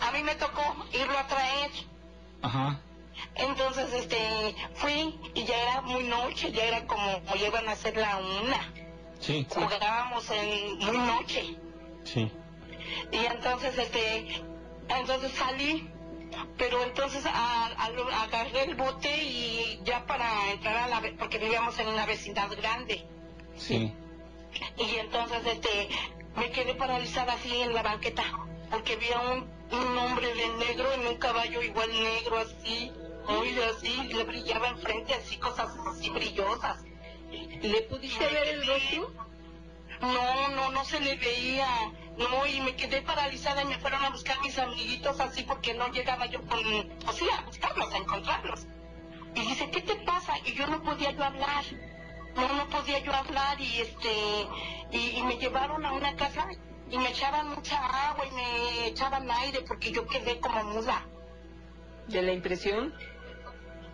a 0.00 0.10
mí 0.12 0.22
me 0.22 0.34
tocó 0.36 0.62
irlo 0.92 1.18
a 1.18 1.26
traer. 1.26 1.70
Ajá. 2.42 2.80
Entonces, 3.34 3.92
este, 3.92 4.54
fui 4.74 5.18
y 5.34 5.44
ya 5.44 5.62
era 5.62 5.80
muy 5.82 6.04
noche, 6.04 6.50
ya 6.52 6.64
era 6.64 6.86
como, 6.86 7.22
ya 7.36 7.46
iban 7.46 7.68
a 7.68 7.76
ser 7.76 7.96
la 7.96 8.18
una. 8.18 8.72
Sí. 9.20 9.46
Jugábamos 9.50 10.30
en 10.30 10.78
muy 10.78 10.96
noche. 10.98 11.56
Sí. 12.04 12.30
Y 13.12 13.16
entonces, 13.26 13.76
este, 13.78 14.42
entonces 14.88 15.32
salí, 15.32 15.88
pero 16.56 16.82
entonces 16.84 17.24
a- 17.26 17.66
a- 17.66 18.22
agarré 18.24 18.62
el 18.64 18.74
bote 18.76 19.14
y 19.22 19.80
ya 19.84 20.06
para 20.06 20.50
entrar 20.52 20.76
a 20.76 20.88
la, 20.88 21.02
porque 21.18 21.38
vivíamos 21.38 21.78
en 21.78 21.88
una 21.88 22.06
vecindad 22.06 22.50
grande. 22.56 23.04
Sí. 23.56 23.92
Y 24.76 24.96
entonces, 24.96 25.44
este, 25.46 25.88
me 26.36 26.50
quedé 26.50 26.74
paralizada 26.74 27.34
así 27.34 27.60
en 27.62 27.72
la 27.74 27.82
banqueta, 27.82 28.22
porque 28.70 28.96
vi 28.96 29.12
a 29.12 29.20
un, 29.20 29.50
un 29.72 29.98
hombre 29.98 30.34
de 30.34 30.48
negro 30.66 30.92
en 30.92 31.06
un 31.06 31.16
caballo 31.16 31.62
igual 31.62 31.90
negro 31.92 32.38
así, 32.38 32.92
muy 33.28 33.50
así, 33.60 34.02
le 34.12 34.24
brillaba 34.24 34.68
enfrente 34.68 35.14
así 35.14 35.36
cosas 35.36 35.68
así 35.88 36.10
brillosas. 36.10 36.82
¿Le 37.62 37.82
pudiste 37.82 38.26
ver 38.26 38.48
el 38.48 38.66
rostro? 38.66 39.12
No, 40.00 40.48
no, 40.48 40.70
no 40.70 40.84
se 40.84 41.00
le 41.00 41.16
veía. 41.16 41.66
No, 42.16 42.46
y 42.46 42.60
me 42.60 42.76
quedé 42.76 43.02
paralizada 43.02 43.62
y 43.62 43.66
me 43.66 43.78
fueron 43.78 44.04
a 44.04 44.10
buscar 44.10 44.40
mis 44.42 44.58
amiguitos 44.58 45.20
así 45.20 45.42
porque 45.42 45.74
no 45.74 45.88
llegaba 45.88 46.26
yo 46.26 46.42
con, 46.42 46.58
o 47.06 47.12
sea, 47.12 47.38
a 47.38 47.42
buscarlos, 47.42 47.92
a 47.92 47.96
encontrarlos. 47.96 48.66
Y 49.34 49.40
dice, 49.40 49.70
¿qué 49.70 49.80
te 49.80 49.94
pasa? 49.96 50.34
Y 50.44 50.52
yo 50.52 50.66
no 50.66 50.82
podía 50.82 51.12
yo 51.12 51.24
hablar. 51.24 51.64
No, 52.34 52.48
no 52.54 52.68
podía 52.68 52.98
yo 52.98 53.12
hablar 53.12 53.60
y 53.60 53.80
este, 53.80 54.12
y, 54.92 55.18
y 55.18 55.22
me 55.22 55.36
llevaron 55.36 55.84
a 55.84 55.92
una 55.92 56.14
casa 56.16 56.48
y 56.90 56.98
me 56.98 57.08
echaban 57.10 57.48
mucha 57.48 57.78
agua 58.10 58.24
y 58.26 58.34
me 58.34 58.86
echaban 58.88 59.30
aire 59.30 59.62
porque 59.66 59.92
yo 59.92 60.06
quedé 60.06 60.40
como 60.40 60.62
muda. 60.64 61.06
¿De 62.08 62.22
la 62.22 62.32
impresión? 62.32 62.92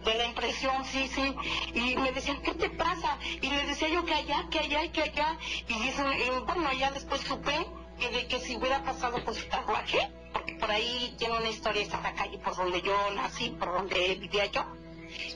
De 0.07 0.15
la 0.15 0.27
impresión, 0.27 0.85
sí, 0.85 1.11
sí. 1.13 1.35
Y 1.75 1.97
me 1.97 2.13
decían, 2.13 2.41
¿qué 2.41 2.55
te 2.55 2.71
pasa? 2.71 3.19
Y 3.43 3.51
les 3.51 3.67
decía 3.67 3.89
yo 3.89 4.05
que 4.05 4.15
allá, 4.15 4.47
que 4.49 4.61
allá 4.61 4.85
y 4.85 4.91
que 4.91 5.03
allá. 5.03 5.37
Y 5.67 5.75
dicen, 5.81 6.07
y 6.13 6.31
bueno, 6.45 6.73
ya 6.75 6.93
después 6.93 7.23
supe 7.23 7.67
que 7.99 8.09
de 8.11 8.29
que 8.29 8.39
si 8.39 8.57
hubiera 8.57 8.85
pasado 8.85 9.23
por 9.25 9.35
su 9.35 9.49
carruaje, 9.49 10.09
porque 10.33 10.55
por 10.55 10.71
ahí 10.71 11.15
tiene 11.19 11.37
una 11.39 11.49
historia 11.49 11.83
esta 11.83 12.01
la 12.01 12.15
calle 12.15 12.39
por 12.39 12.55
donde 12.55 12.81
yo 12.83 12.95
nací, 13.17 13.51
por 13.51 13.73
donde 13.73 14.15
vivía 14.15 14.47
yo, 14.47 14.65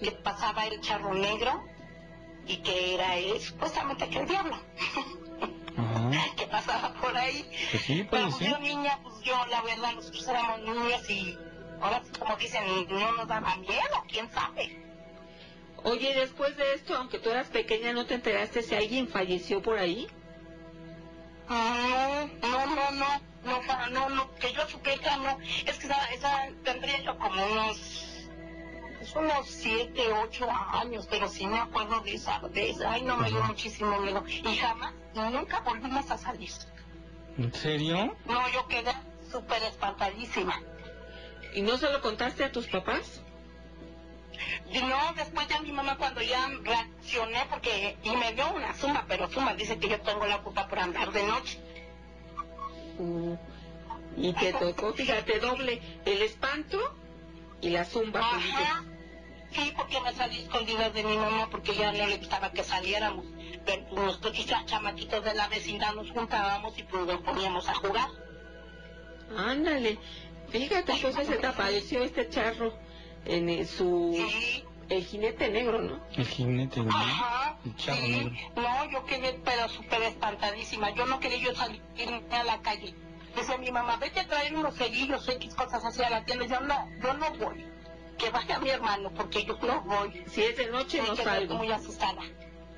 que 0.01 0.13
pasaba 0.13 0.65
el 0.67 0.81
charro 0.81 1.15
negro 1.15 1.65
y 2.47 2.59
que 2.59 2.95
era 2.95 3.17
eh, 3.17 3.41
supuestamente 3.41 4.05
aquel 4.05 4.27
diablo 4.27 4.57
que 6.37 6.47
pasaba 6.47 6.95
por 6.95 7.17
ahí. 7.17 7.45
Pues 7.73 7.83
sí, 7.83 8.07
Pero 8.09 8.31
pues 8.31 8.39
yo 8.39 8.59
niña, 8.61 9.01
pues 9.03 9.21
yo 9.25 9.35
la 9.47 9.63
verdad, 9.63 9.95
nosotros 9.95 10.29
éramos 10.29 10.61
niñas 10.61 11.11
y 11.11 11.37
ahora 11.81 12.03
sí 12.05 12.11
como 12.19 12.37
dicen, 12.37 12.65
no 12.89 13.13
nos 13.13 13.29
daba 13.29 13.57
miedo, 13.57 14.05
quién 14.09 14.29
sabe. 14.31 14.77
Oye, 15.83 16.15
después 16.15 16.57
de 16.57 16.75
esto, 16.75 16.95
aunque 16.97 17.19
tú 17.19 17.31
eras 17.31 17.49
pequeña, 17.49 17.93
¿no 17.93 18.05
te 18.07 18.15
enteraste 18.15 18.63
si 18.63 18.75
alguien 18.75 19.09
falleció 19.09 19.63
por 19.63 19.79
ahí? 19.79 20.07
No, 21.49 22.27
no, 22.27 22.67
no, 22.67 22.91
no, 22.93 23.21
no, 23.45 23.61
pa- 23.67 23.89
no, 23.89 24.09
no, 24.11 24.35
que 24.37 24.53
yo 24.53 24.67
supiera, 24.69 25.17
no. 25.17 25.39
Es 25.67 25.79
que 25.79 25.87
esa, 25.87 26.05
esa 26.13 26.49
tendría 26.65 27.01
yo 27.03 27.19
como 27.19 27.45
unos, 27.45 28.29
pues 28.99 29.17
unos 29.17 29.49
siete, 29.49 30.13
ocho 30.13 30.47
años, 30.51 31.07
pero 31.11 31.29
sí 31.29 31.47
me 31.47 31.59
acuerdo 31.59 32.01
de 32.03 32.15
esa 32.15 32.39
vez. 32.41 32.81
Ay, 32.83 33.03
no, 33.03 33.17
me 33.17 33.29
dio 33.31 33.43
muchísimo 33.43 33.99
miedo. 34.01 34.23
Y 34.29 34.57
jamás, 34.57 34.93
nunca 35.15 35.61
volvimos 35.61 36.11
a 36.11 36.19
salir. 36.19 36.51
¿En 37.39 37.53
serio? 37.55 38.15
No, 38.27 38.49
yo 38.51 38.69
quedé 38.69 38.93
súper 39.33 39.63
espantadísima. 39.63 40.61
¿Y 41.55 41.63
no 41.63 41.77
se 41.77 41.91
lo 41.91 42.01
contaste 42.01 42.45
a 42.45 42.53
tus 42.53 42.67
papás? 42.67 43.23
No, 44.73 45.13
después 45.17 45.49
ya 45.49 45.61
mi 45.61 45.73
mamá 45.73 45.97
cuando 45.97 46.23
ya 46.23 46.49
reaccioné, 46.63 47.45
porque, 47.51 47.97
y 48.03 48.11
me 48.17 48.33
dio 48.33 48.53
una 48.55 48.75
suma, 48.75 49.05
pero 49.09 49.31
suma 49.31 49.55
dice 49.55 49.79
que 49.79 49.89
yo 49.89 50.01
tengo 50.01 50.27
la 50.27 50.43
culpa 50.43 50.69
por 50.69 50.79
andar 50.79 51.13
de 51.13 51.23
noche. 51.25 51.59
Uh, 52.99 53.37
y 54.17 54.33
te 54.35 54.53
tocó, 54.53 54.93
fíjate, 54.93 55.41
doble, 55.41 55.81
el 56.05 56.23
espanto 56.23 56.79
y 57.61 57.71
la 57.71 57.85
zumba. 57.85 58.21
Ajá. 58.21 58.85
Sí, 59.53 59.73
porque 59.77 60.01
me 60.01 60.13
salí 60.13 60.43
escondida 60.43 60.91
de 60.91 61.03
mi 61.03 61.17
mamá 61.17 61.49
porque 61.51 61.75
ya 61.75 61.91
no 61.93 62.07
le 62.07 62.19
gustaba 62.19 62.53
que 62.53 62.63
saliéramos. 62.63 63.27
Pero 63.67 63.83
nosotros 63.93 64.47
ya 64.47 64.65
chamaquitos 64.65 65.25
de 65.25 65.35
la 65.35 65.49
vecindad 65.49 65.95
nos 65.95 66.11
juntábamos 66.11 66.79
y 66.79 66.85
pues 66.85 67.05
nos 67.05 67.21
poníamos 67.23 67.69
a 67.69 67.75
jugar. 67.75 68.09
Ándale, 69.37 69.99
fíjate, 70.51 70.93
entonces 70.93 71.27
se 71.27 71.37
te 71.37 71.47
apareció 71.47 72.03
este 72.03 72.29
charro 72.29 72.73
en 73.25 73.49
eh, 73.49 73.65
su... 73.65 74.17
El 74.89 75.05
jinete 75.05 75.49
negro, 75.49 75.81
¿no? 75.81 76.01
El 76.17 76.27
jinete, 76.27 76.81
¿no? 76.81 76.91
Ajá. 76.91 77.57
El 77.65 77.77
charro 77.77 78.01
Sí. 78.01 78.11
negro. 78.11 78.33
No, 78.57 78.91
yo 78.91 79.05
quedé 79.05 79.41
pero 79.45 79.69
súper 79.69 80.03
espantadísima. 80.03 80.91
Yo 80.91 81.07
no 81.07 81.21
quería 81.21 81.39
yo 81.39 81.55
salir 81.55 81.81
a 82.33 82.43
la 82.45 82.61
calle. 82.61 82.93
Decía 83.37 83.57
mi 83.59 83.71
mamá, 83.71 83.97
vete 83.99 84.19
a 84.19 84.27
traer 84.27 84.53
unos 84.57 84.75
cerillos, 84.75 85.29
X 85.29 85.55
cosas 85.55 85.85
así 85.85 86.03
a 86.03 86.11
la 86.11 86.25
tienda. 86.25 86.47
Yo 86.47 86.61
no, 86.61 86.75
yo 87.01 87.15
no 87.15 87.31
voy. 87.35 87.65
Que 88.19 88.31
vaya 88.31 88.59
mi 88.59 88.71
hermano, 88.71 89.13
porque 89.15 89.45
yo 89.45 89.57
no 89.63 89.81
voy. 89.83 90.25
Si 90.29 90.43
es 90.43 90.57
de 90.57 90.67
noche, 90.67 91.01
no 91.07 91.15
salgo. 91.15 91.55
muy 91.55 91.71
asustada. 91.71 92.23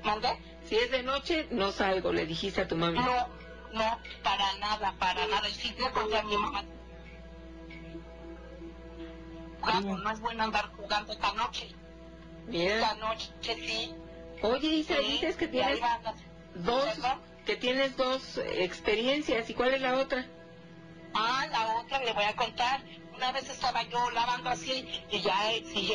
¿Mandé? 0.03 0.29
Si 0.65 0.75
es 0.75 0.91
de 0.91 1.01
noche, 1.01 1.47
no 1.49 1.71
salgo, 1.71 2.13
le 2.13 2.27
dijiste 2.27 2.61
a 2.61 2.67
tu 2.67 2.75
mami. 2.75 2.99
No, 2.99 3.27
no, 3.73 3.99
para 4.21 4.55
nada, 4.59 4.93
para 4.99 5.25
nada. 5.25 5.49
Y 5.49 5.53
sí, 5.53 5.75
le 5.79 5.89
conté 5.89 6.17
a 6.17 6.23
mi 6.23 6.37
mamá. 6.37 6.63
Jugando, 9.63 9.97
no 9.97 10.11
es 10.11 10.19
bueno 10.19 10.43
andar 10.43 10.71
jugando 10.75 11.13
esta 11.13 11.33
noche. 11.33 11.73
Mira. 12.47 12.75
Esta 12.75 12.95
noche 12.95 13.31
sí. 13.41 13.95
Oye, 14.41 14.67
Isa, 14.67 14.95
Sí, 14.97 15.03
dices 15.03 15.37
que 15.37 15.47
tienes 15.47 15.79
dos, 16.55 16.85
que 17.45 17.55
tienes 17.55 17.95
dos 17.95 18.37
experiencias. 18.37 19.49
¿Y 19.49 19.53
cuál 19.53 19.73
es 19.73 19.81
la 19.81 19.95
otra? 19.95 20.25
Ah, 21.13 21.47
la 21.49 21.77
otra 21.77 21.99
le 22.03 22.11
voy 22.11 22.25
a 22.25 22.35
contar. 22.35 22.81
Una 23.15 23.31
vez 23.31 23.49
estaba 23.49 23.83
yo 23.83 24.11
lavando 24.11 24.49
así 24.49 24.85
y 25.09 25.21
ya, 25.21 25.53
eh, 25.53 25.63
sí, 25.65 25.93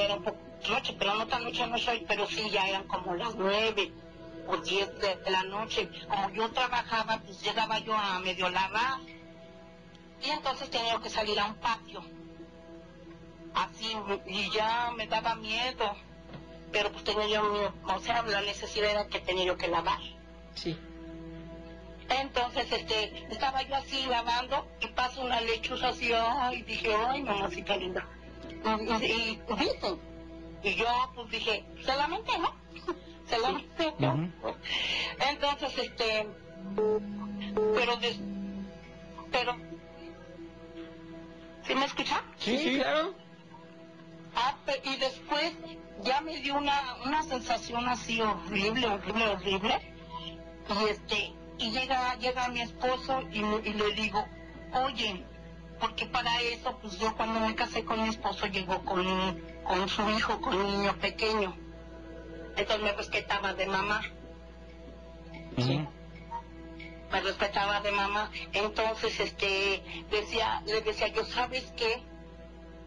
noche, 0.70 0.96
pero 0.98 1.14
no 1.14 1.26
tan 1.26 1.44
noche 1.44 1.66
no 1.66 1.76
soy, 1.76 2.04
pero 2.08 2.26
sí 2.26 2.48
ya 2.50 2.68
eran 2.68 2.84
como 2.84 3.14
las 3.14 3.34
nueve 3.34 3.92
o 4.46 4.56
diez 4.58 4.88
de, 4.98 5.16
de 5.16 5.30
la 5.30 5.42
noche. 5.42 5.90
Como 6.08 6.30
yo 6.30 6.50
trabajaba, 6.52 7.18
pues 7.18 7.42
llegaba 7.42 7.80
yo 7.80 7.94
a 7.94 8.18
medio 8.20 8.48
lavar 8.48 9.00
y 10.22 10.30
entonces 10.30 10.70
tenía 10.70 10.98
que 11.00 11.10
salir 11.10 11.38
a 11.38 11.46
un 11.46 11.54
patio. 11.56 12.02
Así, 13.58 13.92
y 14.26 14.50
ya 14.52 14.92
me 14.96 15.06
daba 15.08 15.34
miedo, 15.34 15.96
pero 16.70 16.92
pues 16.92 17.02
tenía 17.04 17.26
yo, 17.28 17.72
o 17.84 17.98
sea, 18.00 18.22
la 18.22 18.40
necesidad 18.42 18.90
era 18.90 19.06
que 19.08 19.18
tenía 19.20 19.44
yo 19.46 19.56
que 19.56 19.66
lavar. 19.68 19.98
Sí. 20.54 20.78
Entonces, 22.08 22.70
este, 22.70 23.26
estaba 23.32 23.62
yo 23.62 23.74
así 23.74 24.06
lavando 24.06 24.66
y 24.80 24.86
pasa 24.88 25.20
una 25.22 25.40
lechuza 25.40 25.88
así, 25.88 26.12
ay, 26.12 26.62
dije, 26.62 26.94
ay, 26.94 27.22
mamacita 27.22 27.76
linda. 27.76 28.06
Y, 28.64 29.04
y, 29.04 29.06
y, 29.06 29.40
¿viste? 29.58 29.94
Y 30.62 30.74
yo, 30.76 30.86
pues 31.14 31.28
dije, 31.30 31.64
se 31.84 31.96
lamenté, 31.96 32.38
¿no? 32.38 32.54
Se 33.28 33.38
lamenté, 33.38 33.92
¿no? 33.98 34.30
Entonces, 35.30 35.76
este, 35.78 36.26
pero, 37.74 37.96
des- 37.96 38.20
pero, 39.30 39.54
¿sí 41.66 41.74
me 41.74 41.84
escucha? 41.84 42.22
Sí, 42.38 42.56
sí. 42.58 42.76
claro. 42.78 43.14
Ah, 44.34 44.54
y 44.84 44.96
después 44.96 45.52
ya 46.02 46.20
me 46.20 46.38
dio 46.40 46.56
una, 46.56 46.96
una 47.04 47.22
sensación 47.22 47.88
así 47.88 48.20
horrible, 48.20 48.86
horrible, 48.86 49.28
horrible. 49.28 49.94
Y 50.68 50.84
este, 50.90 51.34
y 51.58 51.70
llega, 51.70 52.14
llega 52.16 52.48
mi 52.48 52.60
esposo 52.60 53.22
y, 53.32 53.40
le 53.40 53.92
digo, 53.94 54.24
oye, 54.72 55.24
porque 55.80 56.06
para 56.06 56.40
eso, 56.42 56.76
pues 56.80 56.98
yo 56.98 57.16
cuando 57.16 57.40
me 57.40 57.54
casé 57.54 57.84
con 57.84 58.02
mi 58.02 58.08
esposo 58.08 58.46
llegó 58.46 58.84
con, 58.84 59.04
con 59.64 59.88
su 59.88 60.08
hijo, 60.10 60.40
con 60.40 60.54
un 60.54 60.78
niño 60.78 60.96
pequeño. 60.98 61.56
Entonces 62.56 62.82
me 62.82 62.92
respetaba 62.92 63.54
de 63.54 63.66
mamá. 63.66 64.02
me 67.10 67.20
respetaba 67.20 67.80
de 67.80 67.92
mamá. 67.92 68.30
Entonces, 68.52 69.18
este, 69.18 69.82
decía, 70.10 70.62
le 70.66 70.80
decía 70.82 71.08
yo, 71.08 71.24
¿sabes 71.24 71.72
qué? 71.76 72.02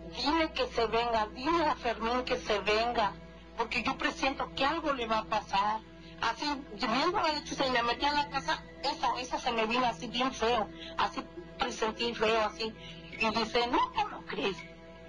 Dile 0.10 0.52
que 0.52 0.68
se 0.68 0.88
venga, 0.88 1.28
dile 1.34 1.66
a 1.66 1.76
Fermín 1.76 2.24
que 2.26 2.38
se 2.38 2.60
venga, 2.60 3.14
porque 3.58 3.82
yo 3.84 3.98
presiento 3.98 4.52
que 4.56 4.66
algo 4.66 4.94
le 4.94 5.08
va 5.08 5.20
a 5.20 5.26
pasar. 5.26 5.80
Así, 6.22 6.46
viendo 6.76 7.20
la 7.20 7.34
lechuza 7.34 7.66
y 7.66 7.72
me 7.72 7.82
metí 7.84 8.06
en 8.06 8.16
la 8.16 8.30
casa, 8.30 8.64
eso, 8.84 9.18
eso 9.18 9.40
se 9.40 9.52
me 9.52 9.66
vino 9.66 9.86
así 9.86 10.08
bien 10.08 10.32
feo, 10.34 10.70
así 10.98 11.24
presentí 11.58 12.14
feo, 12.14 12.46
así. 12.46 12.74
Y 13.20 13.30
dice, 13.30 13.68
no, 13.68 13.92
¿cómo 13.94 14.26
crees? 14.26 14.58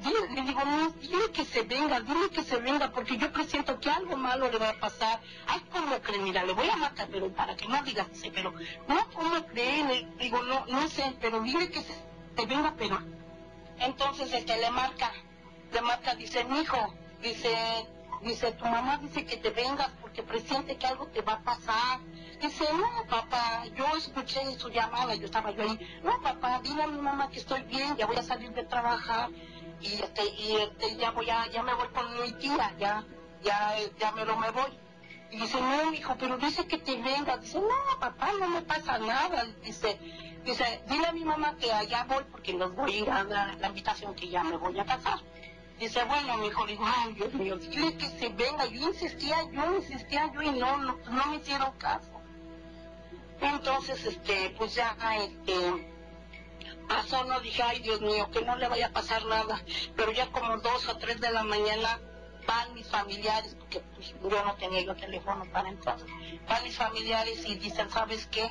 Dile, 0.00 0.28
le 0.34 0.42
digo, 0.42 0.64
no, 0.64 0.90
dile 0.90 1.30
que 1.32 1.44
se 1.44 1.62
venga, 1.62 2.00
dile 2.00 2.30
que 2.30 2.42
se 2.42 2.56
venga, 2.58 2.90
porque 2.92 3.16
yo 3.16 3.32
presiento 3.32 3.78
que 3.78 3.90
algo 3.90 4.16
malo 4.16 4.50
le 4.50 4.58
va 4.58 4.70
a 4.70 4.80
pasar. 4.80 5.20
Ay, 5.46 5.60
¿cómo 5.70 5.98
crees? 6.00 6.22
Mira, 6.22 6.44
le 6.44 6.52
voy 6.52 6.68
a 6.68 6.76
matar, 6.76 7.08
pero 7.10 7.32
para 7.32 7.56
que 7.56 7.68
no 7.68 7.82
digas 7.82 8.06
pero, 8.34 8.52
no, 8.88 9.10
¿cómo 9.14 9.46
crees? 9.46 9.86
Le 9.86 10.24
digo, 10.24 10.42
no, 10.42 10.66
no 10.66 10.88
sé, 10.88 11.14
pero 11.20 11.40
dile 11.40 11.70
que 11.70 11.82
se, 11.82 11.94
se 12.36 12.46
venga, 12.46 12.74
pero 12.76 12.98
entonces 13.78 14.32
este 14.32 14.56
le 14.58 14.70
marca, 14.70 15.12
le 15.72 15.80
marca, 15.80 16.14
dice, 16.14 16.44
mijo, 16.44 16.94
dice, 17.20 17.54
dice, 18.22 18.52
tu 18.52 18.64
mamá 18.64 18.98
dice 18.98 19.24
que 19.24 19.36
te 19.36 19.50
vengas 19.50 19.90
porque 20.00 20.22
presiente 20.22 20.76
que 20.76 20.86
algo 20.86 21.06
te 21.08 21.22
va 21.22 21.34
a 21.34 21.42
pasar. 21.42 22.00
Dice, 22.40 22.64
no, 22.72 23.06
papá, 23.08 23.64
yo 23.74 23.84
escuché 23.96 24.40
su 24.58 24.68
llamada, 24.68 25.14
yo 25.14 25.26
estaba 25.26 25.50
yo 25.52 25.62
ahí. 25.62 26.00
No, 26.02 26.20
papá, 26.22 26.60
dile 26.62 26.82
a 26.82 26.86
mi 26.88 26.98
mamá 26.98 27.30
que 27.30 27.38
estoy 27.38 27.62
bien, 27.62 27.96
ya 27.96 28.06
voy 28.06 28.16
a 28.16 28.22
salir 28.22 28.52
de 28.52 28.64
trabajar 28.64 29.30
y 29.80 29.94
este, 29.94 30.24
y 30.24 30.56
este, 30.56 30.96
ya 30.96 31.10
voy 31.10 31.28
a, 31.30 31.46
ya 31.50 31.62
me 31.62 31.74
voy 31.74 31.88
con 31.88 32.20
mi 32.20 32.32
tía, 32.32 32.74
ya, 32.78 33.04
ya, 33.42 33.74
ya 33.98 34.12
me 34.12 34.24
lo 34.24 34.36
me 34.36 34.50
voy. 34.50 34.81
Y 35.32 35.38
dice, 35.38 35.58
no, 35.58 35.94
hijo, 35.94 36.14
pero 36.18 36.36
dice 36.36 36.66
que 36.66 36.76
te 36.76 36.94
vengas. 37.00 37.40
Dice, 37.40 37.58
no, 37.58 37.98
papá, 37.98 38.32
no 38.38 38.48
me 38.48 38.60
pasa 38.60 38.98
nada. 38.98 39.46
Dice, 39.64 39.98
dice, 40.44 40.82
dile 40.90 41.06
a 41.06 41.12
mi 41.12 41.24
mamá 41.24 41.56
que 41.56 41.72
allá 41.72 42.04
voy 42.04 42.22
porque 42.30 42.52
los 42.52 42.74
voy 42.74 43.06
a 43.10 43.24
dar 43.24 43.54
la 43.58 43.68
invitación 43.68 44.14
que 44.14 44.28
ya 44.28 44.44
me 44.44 44.58
voy 44.58 44.78
a 44.78 44.84
casar. 44.84 45.20
Dice, 45.80 46.04
bueno, 46.04 46.36
mi 46.36 46.48
hijo, 46.48 46.66
digo, 46.66 46.84
ay, 46.86 47.14
Dios 47.14 47.32
mío, 47.32 47.56
dile 47.56 47.96
que 47.96 48.08
se 48.08 48.28
venga. 48.28 48.66
Yo 48.66 48.88
insistía, 48.88 49.38
yo 49.50 49.76
insistía, 49.78 50.30
yo 50.34 50.42
y 50.42 50.50
no, 50.50 50.76
no, 50.76 50.98
no 51.10 51.26
me 51.26 51.36
hicieron 51.36 51.72
caso. 51.78 52.10
Entonces, 53.40 54.04
este, 54.04 54.54
pues 54.58 54.74
ya, 54.74 54.94
este, 55.18 55.88
pasó, 56.86 57.24
no 57.24 57.40
dije, 57.40 57.62
ay, 57.62 57.78
Dios 57.78 58.02
mío, 58.02 58.30
que 58.30 58.42
no 58.42 58.54
le 58.56 58.68
vaya 58.68 58.88
a 58.88 58.92
pasar 58.92 59.24
nada. 59.24 59.62
Pero 59.96 60.12
ya 60.12 60.30
como 60.30 60.58
dos 60.58 60.86
o 60.88 60.98
tres 60.98 61.22
de 61.22 61.32
la 61.32 61.42
mañana 61.42 61.98
van 62.46 62.74
mis 62.74 62.86
familiares, 62.86 63.56
porque 63.58 63.80
pues, 63.94 64.14
yo 64.22 64.44
no 64.44 64.54
tenía 64.54 64.82
yo 64.82 64.94
teléfono 64.94 65.44
para 65.52 65.68
entrar, 65.68 65.98
van 66.48 66.62
mis 66.64 66.76
familiares 66.76 67.44
y 67.46 67.54
dicen, 67.56 67.90
¿sabes 67.90 68.26
qué? 68.26 68.48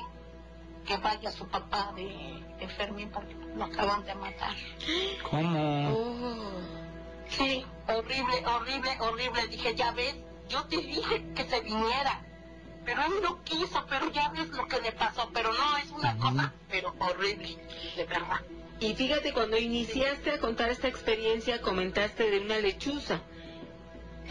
Que 0.86 0.96
vaya 0.96 1.30
su 1.30 1.46
papá 1.46 1.92
de, 1.94 2.42
de 2.58 2.68
Fermín 2.68 3.10
porque 3.10 3.34
lo 3.34 3.64
acaban 3.64 4.04
de 4.04 4.14
matar. 4.14 4.54
¿Cómo? 5.30 6.52
Sí, 7.28 7.64
horrible, 7.88 8.46
horrible, 8.46 8.96
horrible. 9.00 9.46
Dije, 9.48 9.74
ya 9.74 9.92
ves, 9.92 10.16
yo 10.48 10.64
te 10.64 10.76
dije 10.76 11.24
que 11.34 11.44
se 11.44 11.60
viniera. 11.60 12.22
Pero 12.84 13.00
él 13.02 13.12
no 13.22 13.42
quiso, 13.44 13.86
pero 13.88 14.10
ya 14.10 14.28
ves 14.30 14.48
lo 14.48 14.66
que 14.66 14.80
le 14.80 14.92
pasó. 14.92 15.30
Pero 15.32 15.52
no, 15.52 15.76
es 15.78 15.90
una 15.90 16.16
cosa, 16.18 16.52
pero 16.68 16.94
horrible, 16.98 17.56
de 17.96 18.04
verdad. 18.04 18.40
Y 18.80 18.94
fíjate, 18.94 19.32
cuando 19.32 19.56
iniciaste 19.56 20.32
a 20.32 20.40
contar 20.40 20.70
esta 20.70 20.88
experiencia, 20.88 21.62
comentaste 21.62 22.28
de 22.28 22.40
una 22.40 22.58
lechuza. 22.58 23.20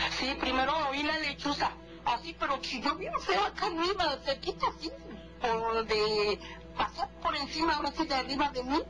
Sí, 0.10 0.36
primero 0.40 0.74
oí 0.90 1.04
la 1.04 1.18
lechuza, 1.20 1.72
así, 2.06 2.36
pero 2.40 2.60
si 2.64 2.82
yo 2.82 2.96
bien 2.96 3.14
feo 3.20 3.44
acá 3.44 3.68
arriba, 3.68 4.18
cerquita 4.24 4.68
así, 4.68 4.92
por 5.40 5.86
de, 5.86 6.40
pasó 6.78 7.08
por 7.22 7.36
encima, 7.36 7.76
ahora 7.76 7.92
sí 7.92 8.06
de 8.06 8.16
arriba 8.16 8.50
de 8.50 8.64
mí, 8.64 8.82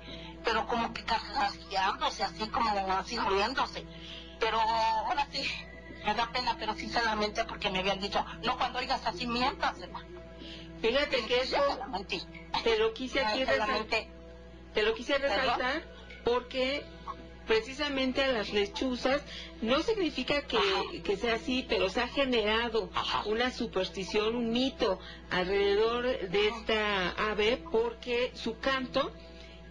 pero 0.43 0.67
como 0.67 0.93
que 0.93 1.03
carrasqueándose, 1.03 2.23
así 2.23 2.47
como 2.47 2.69
así 2.93 3.17
riéndose. 3.17 3.85
Pero 4.39 4.59
ahora 4.59 5.27
sí, 5.31 5.43
me 6.05 6.15
da 6.15 6.31
pena, 6.31 6.55
pero 6.57 6.73
sí 6.73 6.89
solamente 6.89 7.45
porque 7.45 7.69
me 7.69 7.79
habían 7.79 7.99
dicho, 7.99 8.25
no 8.43 8.57
cuando 8.57 8.79
oigas 8.79 9.05
así 9.05 9.27
mientas, 9.27 9.79
hermano. 9.79 10.07
Fíjate 10.81 11.25
que 11.25 11.41
eso 11.41 11.57
te 12.63 12.77
lo 12.79 12.93
quise 12.93 13.23
aquí 13.23 13.45
resaltar, 13.45 14.07
te 14.73 14.83
lo 14.83 14.95
quise 14.95 15.17
resaltar 15.19 15.83
porque 16.25 16.83
precisamente 17.51 18.23
a 18.23 18.31
las 18.31 18.53
lechuzas 18.53 19.21
no 19.61 19.83
significa 19.83 20.43
que, 20.43 21.01
que 21.03 21.17
sea 21.17 21.35
así, 21.35 21.65
pero 21.67 21.89
se 21.89 21.99
ha 21.99 22.07
generado 22.07 22.89
una 23.25 23.51
superstición, 23.51 24.35
un 24.37 24.53
mito 24.53 24.99
alrededor 25.29 26.29
de 26.29 26.47
esta 26.47 27.09
ave 27.29 27.61
porque 27.69 28.31
su 28.35 28.57
canto 28.59 29.11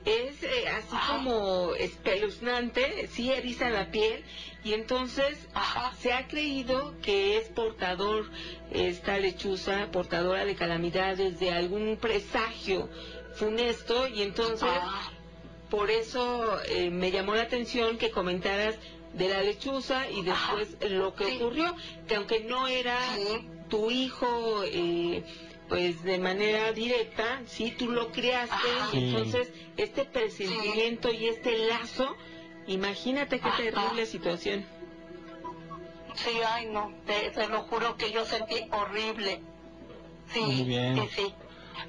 es 0.04 0.42
eh, 0.42 0.68
así 0.68 0.94
como 1.08 1.74
espeluznante, 1.74 3.06
sí 3.06 3.32
eriza 3.32 3.70
la 3.70 3.90
piel 3.90 4.24
y 4.62 4.74
entonces 4.74 5.38
se 6.00 6.12
ha 6.12 6.28
creído 6.28 7.00
que 7.00 7.38
es 7.38 7.48
portador 7.48 8.30
esta 8.72 9.16
lechuza, 9.16 9.90
portadora 9.90 10.44
de 10.44 10.54
calamidades, 10.54 11.40
de 11.40 11.50
algún 11.50 11.96
presagio 11.96 12.90
funesto 13.36 14.06
y 14.06 14.20
entonces 14.20 14.68
por 15.70 15.90
eso 15.90 16.60
eh, 16.64 16.90
me 16.90 17.10
llamó 17.10 17.34
la 17.34 17.42
atención 17.42 17.96
que 17.96 18.10
comentaras 18.10 18.76
de 19.12 19.28
la 19.28 19.42
lechuza 19.42 20.10
y 20.10 20.22
después 20.22 20.76
lo 20.90 21.14
que 21.14 21.36
ocurrió, 21.36 21.74
que 22.06 22.16
aunque 22.16 22.40
no 22.40 22.66
era 22.68 23.00
tu 23.68 23.90
hijo, 23.90 24.62
eh, 24.64 25.22
pues 25.68 26.02
de 26.02 26.18
manera 26.18 26.72
directa, 26.72 27.42
sí, 27.46 27.70
tú 27.70 27.90
lo 27.90 28.10
criaste, 28.10 28.68
y 28.92 29.04
entonces 29.04 29.52
este 29.76 30.04
presentimiento 30.04 31.12
y 31.12 31.28
este 31.28 31.58
lazo, 31.58 32.16
imagínate 32.66 33.40
qué 33.40 33.50
terrible 33.56 34.06
situación. 34.06 34.64
Sí, 36.14 36.40
ay 36.44 36.66
no, 36.66 36.92
te, 37.06 37.30
te 37.30 37.48
lo 37.48 37.62
juro 37.62 37.96
que 37.96 38.10
yo 38.10 38.24
sentí 38.24 38.56
horrible. 38.72 39.40
Sí, 40.32 40.40
Muy 40.40 40.64
bien. 40.64 40.96
sí, 40.96 41.08
sí. 41.14 41.34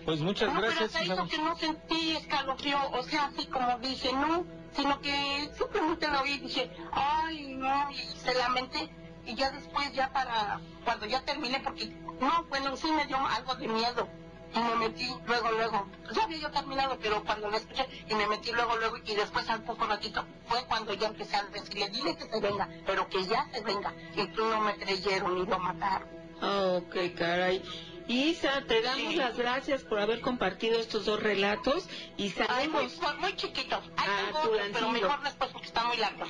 Pues 0.06 0.20
muchas 0.20 0.54
no, 0.54 0.62
gracias. 0.62 0.92
pero 0.94 1.04
hasta 1.04 1.14
eso 1.14 1.28
que 1.28 1.38
no 1.38 1.56
sentí 1.56 2.16
escalofrío, 2.16 2.78
o 2.92 3.04
sea, 3.04 3.26
así 3.26 3.46
como 3.48 3.78
dije, 3.80 4.12
no, 4.14 4.46
sino 4.76 5.00
que 5.02 5.50
simplemente 5.58 6.08
lo 6.08 6.24
vi 6.24 6.32
y 6.32 6.40
dije, 6.40 6.72
ay, 6.92 7.56
no, 7.56 7.92
y 7.92 7.98
se 7.98 8.34
lamenté. 8.34 8.90
Y 9.26 9.36
ya 9.36 9.52
después, 9.52 9.94
ya 9.94 10.12
para, 10.12 10.60
cuando 10.84 11.06
ya 11.06 11.22
terminé, 11.22 11.60
porque, 11.60 11.86
no, 12.20 12.46
bueno, 12.50 12.76
sí 12.76 12.92
me 12.92 13.06
dio 13.06 13.18
algo 13.18 13.56
de 13.56 13.68
miedo. 13.68 14.08
Y 14.54 14.60
me 14.60 14.76
metí 14.76 15.08
luego, 15.28 15.52
luego. 15.52 15.88
Ya 16.12 16.24
había 16.24 16.38
yo 16.40 16.52
terminado, 16.52 16.98
pero 17.02 17.24
cuando 17.24 17.50
lo 17.50 17.56
escuché, 17.56 17.88
y 18.10 18.14
me 18.16 18.28
metí 18.28 18.52
luego, 18.52 18.76
luego, 18.78 18.98
y 18.98 19.16
después 19.16 19.50
al 19.50 19.64
poco 19.64 19.86
ratito, 19.86 20.26
fue 20.48 20.66
cuando 20.66 20.94
ya 20.94 21.08
empecé 21.08 21.38
a 21.38 21.44
decirle, 21.44 21.90
dile 21.90 22.18
que 22.18 22.26
se 22.26 22.40
venga, 22.42 22.68
pero 22.86 23.08
que 23.08 23.24
ya 23.26 23.48
se 23.54 23.62
venga. 23.62 23.94
Y 24.16 24.28
tú 24.28 24.44
no 24.44 24.60
me 24.62 24.76
creyeron 24.76 25.38
y 25.38 25.46
lo 25.46 25.60
mataron. 25.60 26.10
Ah, 26.42 26.80
ok, 26.80 26.96
caray. 27.18 27.64
Isa, 28.12 28.62
te 28.68 28.82
damos 28.82 29.16
las 29.16 29.38
gracias 29.38 29.84
por 29.84 30.00
haber 30.00 30.20
compartido 30.22 30.80
estos 30.80 31.06
dos 31.06 31.22
relatos 31.24 31.88
y 32.18 32.34
Ay, 32.50 32.68
muy, 32.68 32.88
muy 33.20 33.36
chiquitos. 33.36 33.80
Ah, 33.98 34.32
otros, 34.44 34.60
pero 34.74 34.90
mejor 34.92 35.22
después 35.24 35.50
porque 35.52 35.68
están 35.68 35.88
muy 35.88 35.98
largos. 35.98 36.30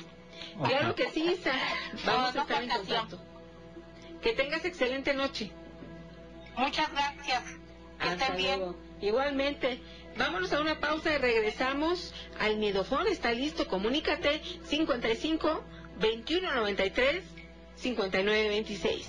Claro 0.64 0.94
que 0.94 1.10
sí, 1.10 1.24
Isa. 1.32 1.52
Vamos 2.06 2.34
No, 2.34 2.40
a 2.40 2.42
estar 2.44 2.62
en 2.62 2.70
contacto. 2.70 3.20
Que 4.20 4.32
tengas 4.32 4.64
excelente 4.64 5.12
noche. 5.14 5.50
Muchas 6.56 6.90
gracias. 6.92 7.42
Que 7.98 8.08
Hasta 8.08 8.24
estén 8.26 8.36
bien. 8.36 8.58
luego. 8.60 8.76
Igualmente. 9.00 9.80
Vámonos 10.16 10.52
a 10.52 10.60
una 10.60 10.78
pausa 10.78 11.12
y 11.14 11.18
regresamos 11.18 12.14
al 12.38 12.58
Midofón. 12.58 13.06
Está 13.08 13.32
listo. 13.32 13.66
Comunícate 13.66 14.40
55 14.64 15.64
21 15.98 16.54
93 16.54 17.24
59 17.76 18.48
26. 18.50 19.08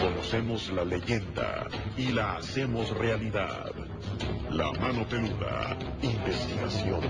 Conocemos 0.00 0.70
la 0.72 0.84
leyenda 0.84 1.68
y 1.96 2.12
la 2.12 2.36
hacemos 2.36 2.90
realidad. 2.90 3.72
La 4.50 4.72
mano 4.72 5.06
peluda. 5.08 5.76
Investigación. 6.02 7.00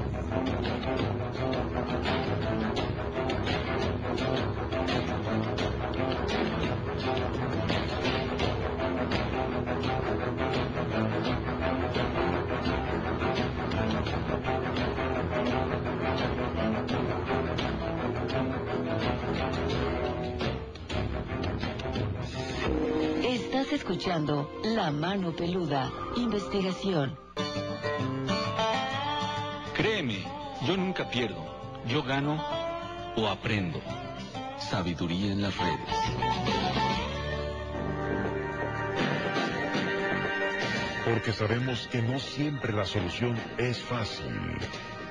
Estás 23.57 23.73
escuchando 23.73 24.61
La 24.65 24.91
Mano 24.91 25.35
Peluda, 25.35 25.91
investigación. 26.15 27.19
Créeme, 29.75 30.19
yo 30.67 30.77
nunca 30.77 31.09
pierdo. 31.09 31.43
Yo 31.89 32.03
gano 32.03 32.39
o 33.17 33.27
aprendo. 33.27 33.81
Sabiduría 34.59 35.33
en 35.33 35.41
las 35.41 35.57
redes. 35.57 35.89
Porque 41.07 41.33
sabemos 41.33 41.89
que 41.91 42.03
no 42.03 42.19
siempre 42.19 42.75
la 42.75 42.85
solución 42.85 43.39
es 43.57 43.81
fácil. 43.81 44.59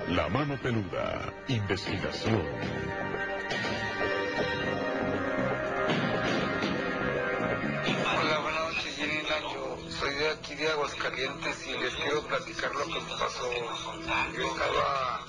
La 0.09 0.29
mano 0.29 0.55
peluda. 0.61 1.33
Investigación. 1.47 2.43
De 10.57 10.71
Aguascalientes 10.71 11.67
y 11.67 11.77
les 11.77 11.93
quiero 11.95 12.21
platicar 12.23 12.73
lo 12.75 12.85
que 12.85 13.01
me 13.01 13.11
pasó. 13.19 13.49
Yo 14.33 14.47
estaba, 14.47 15.25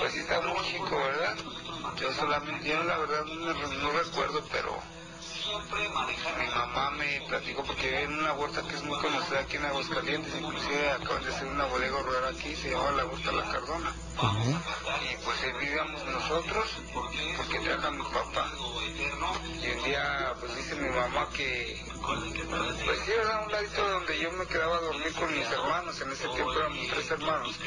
pues 0.00 0.12
sí 0.12 0.18
estaba 0.18 0.46
muy 0.48 0.64
chico, 0.66 0.96
¿verdad? 0.96 1.36
Yo 1.96 2.12
solamente, 2.12 2.68
yo 2.68 2.82
la 2.82 2.98
verdad 2.98 3.24
no, 3.24 3.54
no 3.54 3.92
recuerdo, 3.92 4.44
pero 4.50 4.78
mi 5.52 6.46
mamá 6.48 6.90
me 6.92 7.20
platicó 7.28 7.62
porque 7.62 8.02
en 8.02 8.18
una 8.18 8.32
huerta 8.32 8.62
que 8.62 8.74
es 8.74 8.82
muy 8.82 8.98
conocida 8.98 9.40
aquí 9.40 9.56
en 9.56 9.66
Aguascalientes, 9.66 10.34
inclusive 10.40 10.90
acaban 10.90 11.24
de 11.24 11.34
hacer 11.34 11.48
una 11.48 11.64
bodega 11.66 11.98
rural 11.98 12.34
aquí, 12.34 12.56
se 12.56 12.70
llama 12.70 12.90
la 12.92 13.04
Huerta 13.06 13.32
La 13.32 13.44
Cardona. 13.50 13.92
Y 15.10 15.24
pues 15.24 15.60
vivíamos 15.60 16.04
nosotros 16.06 16.70
porque 17.36 17.58
trabaja 17.60 17.90
mi 17.90 18.02
papá. 18.02 18.50
Y 19.62 19.70
un 19.70 19.84
día 19.84 20.34
pues 20.40 20.56
dice 20.56 20.74
mi 20.76 20.88
mamá 20.88 21.28
que 21.34 21.82
pues 22.02 22.98
sí 23.04 23.12
era 23.12 23.40
un 23.40 23.52
ladito 23.52 23.88
donde 23.88 24.18
yo 24.18 24.32
me 24.32 24.46
quedaba 24.46 24.76
a 24.76 24.80
dormir 24.80 25.12
con 25.12 25.32
mis 25.32 25.46
hermanos, 25.46 26.00
en 26.00 26.12
ese 26.12 26.28
tiempo 26.28 26.52
éramos 26.52 26.86
tres 26.88 27.10
hermanos. 27.10 27.58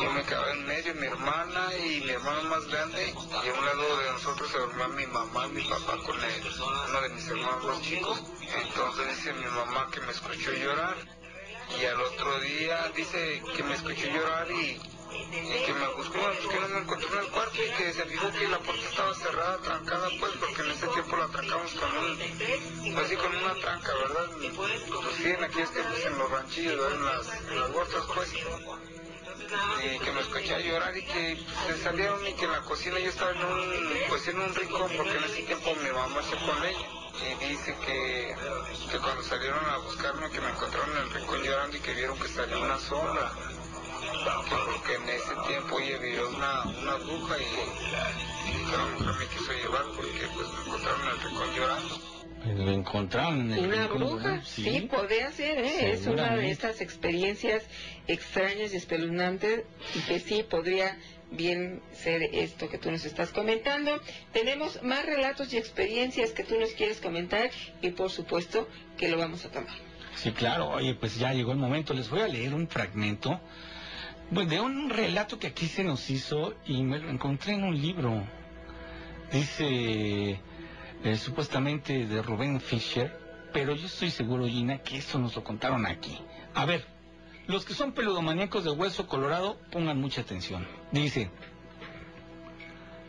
Yo 0.00 0.10
me 0.12 0.22
quedaba 0.24 0.52
en 0.52 0.66
medio, 0.66 0.94
mi 0.94 1.06
hermana 1.06 1.76
y 1.76 2.00
mi 2.00 2.10
hermano 2.10 2.42
más 2.44 2.66
grande, 2.66 3.06
y 3.08 3.48
a 3.48 3.52
un 3.52 3.66
lado 3.66 3.96
de 3.96 4.12
nosotros 4.12 4.50
se 4.50 4.58
dormía 4.58 4.88
mi 4.88 5.06
mamá 5.06 5.46
y 5.46 5.50
mi 5.50 5.62
papá 5.62 5.96
con 6.06 6.22
él, 6.22 6.42
uno 6.90 7.00
de 7.02 7.08
mis 7.10 7.28
hermanos 7.28 7.82
chicos. 7.82 8.22
Entonces 8.64 9.16
dice 9.16 9.32
mi 9.34 9.44
mamá 9.44 9.88
que 9.92 10.00
me 10.00 10.10
escuchó 10.10 10.52
llorar 10.52 10.96
y 11.80 11.84
al 11.84 12.00
otro 12.00 12.40
día 12.40 12.90
dice 12.96 13.42
que 13.56 13.62
me 13.62 13.74
escuchó 13.74 14.06
llorar 14.08 14.50
y, 14.50 14.80
que 15.66 15.72
me 15.72 15.86
buscó, 15.94 16.18
que 16.50 16.60
no 16.60 16.68
me 16.68 16.78
encontró 16.80 17.12
en 17.12 17.24
el 17.24 17.30
cuarto 17.30 17.58
y 17.62 17.70
que 17.76 17.92
se 17.92 18.04
fijó 18.06 18.30
que 18.32 18.48
la 18.48 18.58
puerta 18.58 18.88
estaba 18.88 19.14
cerrada, 19.14 19.58
trancada 19.58 20.08
pues, 20.18 20.32
porque 20.40 20.62
en 20.62 20.70
ese 20.70 20.86
tiempo 20.88 21.16
la 21.16 21.28
trancamos 21.28 21.72
con 21.74 21.96
un, 21.96 22.18
pues 22.94 23.08
sí, 23.08 23.16
con 23.16 23.36
una 23.36 23.54
tranca, 23.54 23.92
¿verdad? 23.94 24.26
Pues 24.56 25.16
sí, 25.16 25.30
en 25.30 25.44
aquellos 25.44 25.72
tiempos 25.72 25.98
en 26.04 26.18
los 26.18 26.30
ranchillos. 26.30 26.92
En 26.92 27.04
las, 27.04 27.28
en 27.50 27.60
las 27.60 27.70
pues 28.14 28.29
que 29.80 30.12
me 30.12 30.20
escuché 30.20 30.62
llorar 30.62 30.96
y 30.96 31.02
que 31.04 31.38
se 31.66 31.82
salieron 31.82 32.26
y 32.26 32.34
que 32.34 32.44
en 32.44 32.52
la 32.52 32.60
cocina 32.60 32.98
yo 32.98 33.08
estaba 33.08 33.30
en 33.32 33.44
un, 33.44 33.84
pues 34.08 34.28
en 34.28 34.38
un 34.38 34.54
rincón 34.54 34.90
porque 34.96 35.16
en 35.16 35.24
ese 35.24 35.42
tiempo 35.42 35.74
mi 35.82 35.90
mamá 35.90 36.22
se 36.22 36.36
con 36.36 36.64
ella 36.64 36.86
y 37.40 37.48
dice 37.48 37.74
que, 37.84 38.34
que 38.90 38.98
cuando 38.98 39.22
salieron 39.22 39.64
a 39.64 39.78
buscarme 39.78 40.30
que 40.30 40.40
me 40.40 40.50
encontraron 40.50 40.90
en 40.96 41.02
el 41.02 41.10
rincón 41.10 41.42
llorando 41.42 41.76
y 41.76 41.80
que 41.80 41.94
vieron 41.94 42.18
que 42.18 42.28
salió 42.28 42.60
una 42.60 42.78
sombra 42.78 43.32
que 44.48 44.56
porque 44.66 44.94
en 44.94 45.08
ese 45.08 45.34
tiempo 45.46 45.78
ella 45.80 45.98
vio 45.98 46.28
una, 46.28 46.62
una 46.64 46.94
bruja 46.96 47.38
y, 47.38 48.50
y 48.50 48.70
la 48.70 48.84
mujer 48.84 49.14
me 49.18 49.26
quiso 49.28 49.52
llevar 49.52 49.84
porque 49.96 50.28
pues 50.34 50.48
me 50.48 50.60
encontraron 50.66 51.00
en 51.02 51.08
el 51.08 51.20
rincón 51.20 51.54
llorando 51.54 52.19
Lo 52.46 52.72
encontraron 52.72 53.52
en 53.52 53.52
el 53.52 53.66
Una 53.66 53.86
bruja, 53.86 54.28
¿verdad? 54.28 54.42
sí, 54.44 54.88
podría 54.90 55.30
ser, 55.30 55.58
¿eh? 55.58 55.92
es 55.92 56.06
una 56.06 56.36
de 56.36 56.50
estas 56.50 56.80
experiencias 56.80 57.62
extrañas 58.06 58.72
y 58.72 58.76
espeluznantes 58.76 59.64
y 59.94 60.00
que 60.00 60.20
sí 60.20 60.42
podría 60.42 60.96
bien 61.30 61.82
ser 61.92 62.22
esto 62.32 62.68
que 62.68 62.78
tú 62.78 62.90
nos 62.90 63.04
estás 63.04 63.30
comentando. 63.30 64.00
Tenemos 64.32 64.82
más 64.82 65.04
relatos 65.04 65.52
y 65.52 65.58
experiencias 65.58 66.32
que 66.32 66.44
tú 66.44 66.58
nos 66.58 66.70
quieres 66.70 67.00
comentar 67.00 67.50
y 67.82 67.90
por 67.90 68.10
supuesto 68.10 68.68
que 68.96 69.08
lo 69.08 69.18
vamos 69.18 69.44
a 69.44 69.50
tomar. 69.50 69.76
Sí, 70.16 70.32
claro. 70.32 70.70
Oye, 70.70 70.94
pues 70.94 71.18
ya 71.18 71.32
llegó 71.32 71.52
el 71.52 71.58
momento. 71.58 71.94
Les 71.94 72.08
voy 72.08 72.20
a 72.20 72.28
leer 72.28 72.54
un 72.54 72.68
fragmento 72.68 73.40
pues, 74.32 74.48
de 74.48 74.60
un 74.60 74.90
relato 74.90 75.38
que 75.38 75.48
aquí 75.48 75.66
se 75.66 75.84
nos 75.84 76.08
hizo 76.10 76.54
y 76.66 76.82
me 76.82 76.98
lo 76.98 77.10
encontré 77.10 77.54
en 77.54 77.64
un 77.64 77.80
libro. 77.80 78.24
Dice 79.32 80.40
eh, 81.04 81.16
supuestamente 81.16 82.06
de 82.06 82.22
Rubén 82.22 82.60
Fisher, 82.60 83.18
pero 83.52 83.74
yo 83.74 83.86
estoy 83.86 84.10
seguro, 84.10 84.46
Gina, 84.46 84.78
que 84.78 84.98
esto 84.98 85.18
nos 85.18 85.34
lo 85.34 85.42
contaron 85.42 85.86
aquí. 85.86 86.18
A 86.54 86.64
ver, 86.66 86.86
los 87.46 87.64
que 87.64 87.74
son 87.74 87.92
peludomaníacos 87.92 88.64
de 88.64 88.70
hueso 88.70 89.06
colorado, 89.06 89.58
pongan 89.72 90.00
mucha 90.00 90.20
atención. 90.20 90.66
Dice, 90.92 91.30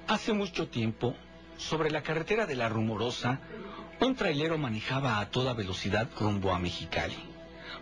hace 0.08 0.34
mucho 0.34 0.68
tiempo, 0.68 1.16
sobre 1.58 1.92
la 1.92 2.02
carretera 2.02 2.46
de 2.46 2.56
la 2.56 2.70
Rumorosa, 2.70 3.40
un 4.00 4.16
trailero 4.16 4.58
manejaba 4.58 5.20
a 5.20 5.30
toda 5.30 5.54
velocidad 5.54 6.10
rumbo 6.20 6.54
a 6.54 6.60
Mexicali, 6.60 7.18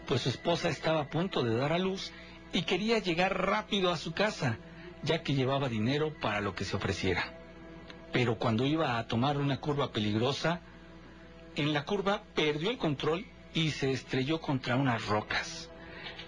pues 0.06 0.22
su 0.22 0.30
esposa 0.30 0.68
estaba 0.70 1.02
a 1.02 1.10
punto 1.10 1.44
de 1.44 1.56
dar 1.56 1.72
a 1.72 1.80
luz 1.80 2.12
y 2.52 2.64
quería 2.64 3.00
llegar 3.00 3.46
rápido 3.46 3.92
a 3.92 3.98
su 3.98 4.12
casa, 4.12 4.58
ya 5.02 5.24
que 5.24 5.34
llevaba 5.34 5.70
dinero 5.70 6.14
para 6.20 6.42
lo 6.42 6.56
que 6.56 6.66
se 6.66 6.76
ofreciera. 6.76 7.39
Pero 8.12 8.38
cuando 8.38 8.66
iba 8.66 8.98
a 8.98 9.08
tomar 9.08 9.38
una 9.38 9.60
curva 9.60 9.92
peligrosa, 9.92 10.62
en 11.56 11.74
la 11.74 11.86
curva 11.86 12.24
perdió 12.36 12.70
el 12.70 12.78
control 12.78 13.26
y 13.54 13.72
se 13.72 13.92
estrelló 13.92 14.40
contra 14.40 14.76
unas 14.76 15.06
rocas. 15.08 15.70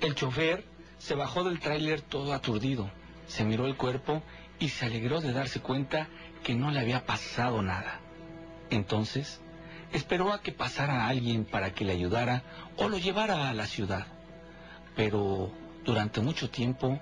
El 0.02 0.16
chofer 0.16 0.66
se 0.98 1.16
bajó 1.16 1.44
del 1.44 1.60
tráiler 1.60 2.02
todo 2.02 2.34
aturdido, 2.34 2.92
se 3.28 3.44
miró 3.44 3.66
el 3.66 3.76
cuerpo 3.76 4.24
y 4.60 4.70
se 4.70 4.86
alegró 4.86 5.22
de 5.22 5.34
darse 5.34 5.60
cuenta 5.60 6.08
que 6.44 6.54
no 6.54 6.72
le 6.72 6.80
había 6.80 7.06
pasado 7.06 7.62
nada. 7.62 8.00
Entonces, 8.70 9.42
esperó 9.92 10.32
a 10.32 10.42
que 10.42 10.52
pasara 10.52 11.08
alguien 11.08 11.46
para 11.46 11.74
que 11.74 11.86
le 11.86 11.94
ayudara 11.94 12.44
o 12.78 12.88
lo 12.88 12.98
llevara 12.98 13.50
a 13.50 13.54
la 13.54 13.66
ciudad. 13.66 14.08
Pero 14.96 15.52
durante 15.84 16.22
mucho 16.22 16.50
tiempo 16.50 17.00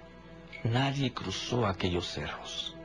nadie 0.63 1.13
cruzó 1.13 1.65
aquellos 1.67 2.07
cerros. 2.07 2.75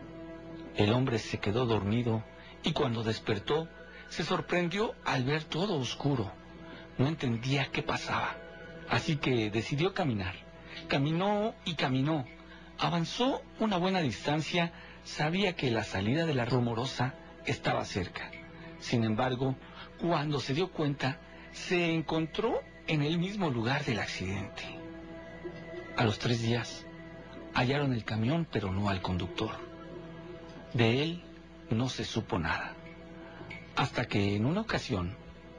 El 0.76 0.92
hombre 0.92 1.18
se 1.18 1.38
quedó 1.38 1.66
dormido 1.66 2.24
y 2.64 2.72
cuando 2.72 3.04
despertó 3.04 3.68
se 4.08 4.24
sorprendió 4.24 4.94
al 5.04 5.24
ver 5.24 5.44
todo 5.44 5.74
oscuro. 5.76 6.32
No 6.98 7.06
entendía 7.06 7.70
qué 7.70 7.82
pasaba, 7.82 8.36
así 8.88 9.16
que 9.16 9.50
decidió 9.50 9.94
caminar. 9.94 10.34
Caminó 10.88 11.54
y 11.64 11.74
caminó. 11.74 12.24
Avanzó 12.78 13.42
una 13.60 13.76
buena 13.76 14.00
distancia, 14.00 14.72
sabía 15.04 15.54
que 15.54 15.70
la 15.70 15.84
salida 15.84 16.26
de 16.26 16.34
la 16.34 16.44
rumorosa 16.44 17.14
estaba 17.46 17.84
cerca. 17.84 18.30
Sin 18.80 19.04
embargo, 19.04 19.54
cuando 20.00 20.40
se 20.40 20.54
dio 20.54 20.72
cuenta, 20.72 21.20
se 21.52 21.92
encontró 21.92 22.60
en 22.88 23.02
el 23.02 23.18
mismo 23.18 23.48
lugar 23.48 23.84
del 23.84 24.00
accidente. 24.00 24.64
A 25.96 26.04
los 26.04 26.18
tres 26.18 26.42
días, 26.42 26.84
hallaron 27.54 27.92
el 27.92 28.04
camión, 28.04 28.46
pero 28.50 28.72
no 28.72 28.88
al 28.88 29.00
conductor. 29.00 29.73
De 30.74 31.02
él 31.04 31.22
no 31.70 31.88
se 31.88 32.04
supo 32.04 32.36
nada. 32.36 32.74
Hasta 33.76 34.06
que 34.06 34.34
en 34.34 34.44
una 34.44 34.62
ocasión, 34.62 35.16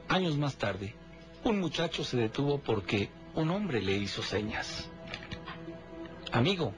años 0.08 0.36
más 0.36 0.56
tarde, 0.56 0.94
un 1.42 1.58
muchacho 1.58 2.04
se 2.04 2.18
detuvo 2.18 2.58
porque 2.58 3.08
un 3.34 3.48
hombre 3.50 3.80
le 3.80 3.96
hizo 3.96 4.22
señas. 4.22 4.90
Amigo, 6.32 6.74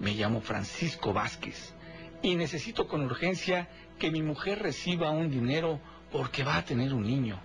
me 0.00 0.12
llamo 0.14 0.40
Francisco 0.40 1.12
Vázquez 1.12 1.72
y 2.20 2.34
necesito 2.34 2.88
con 2.88 3.02
urgencia 3.02 3.68
que 3.96 4.10
mi 4.10 4.22
mujer 4.22 4.58
reciba 4.60 5.10
un 5.10 5.30
dinero 5.30 5.80
porque 6.10 6.42
va 6.42 6.56
a 6.56 6.64
tener 6.64 6.92
un 6.92 7.04
niño. 7.04 7.40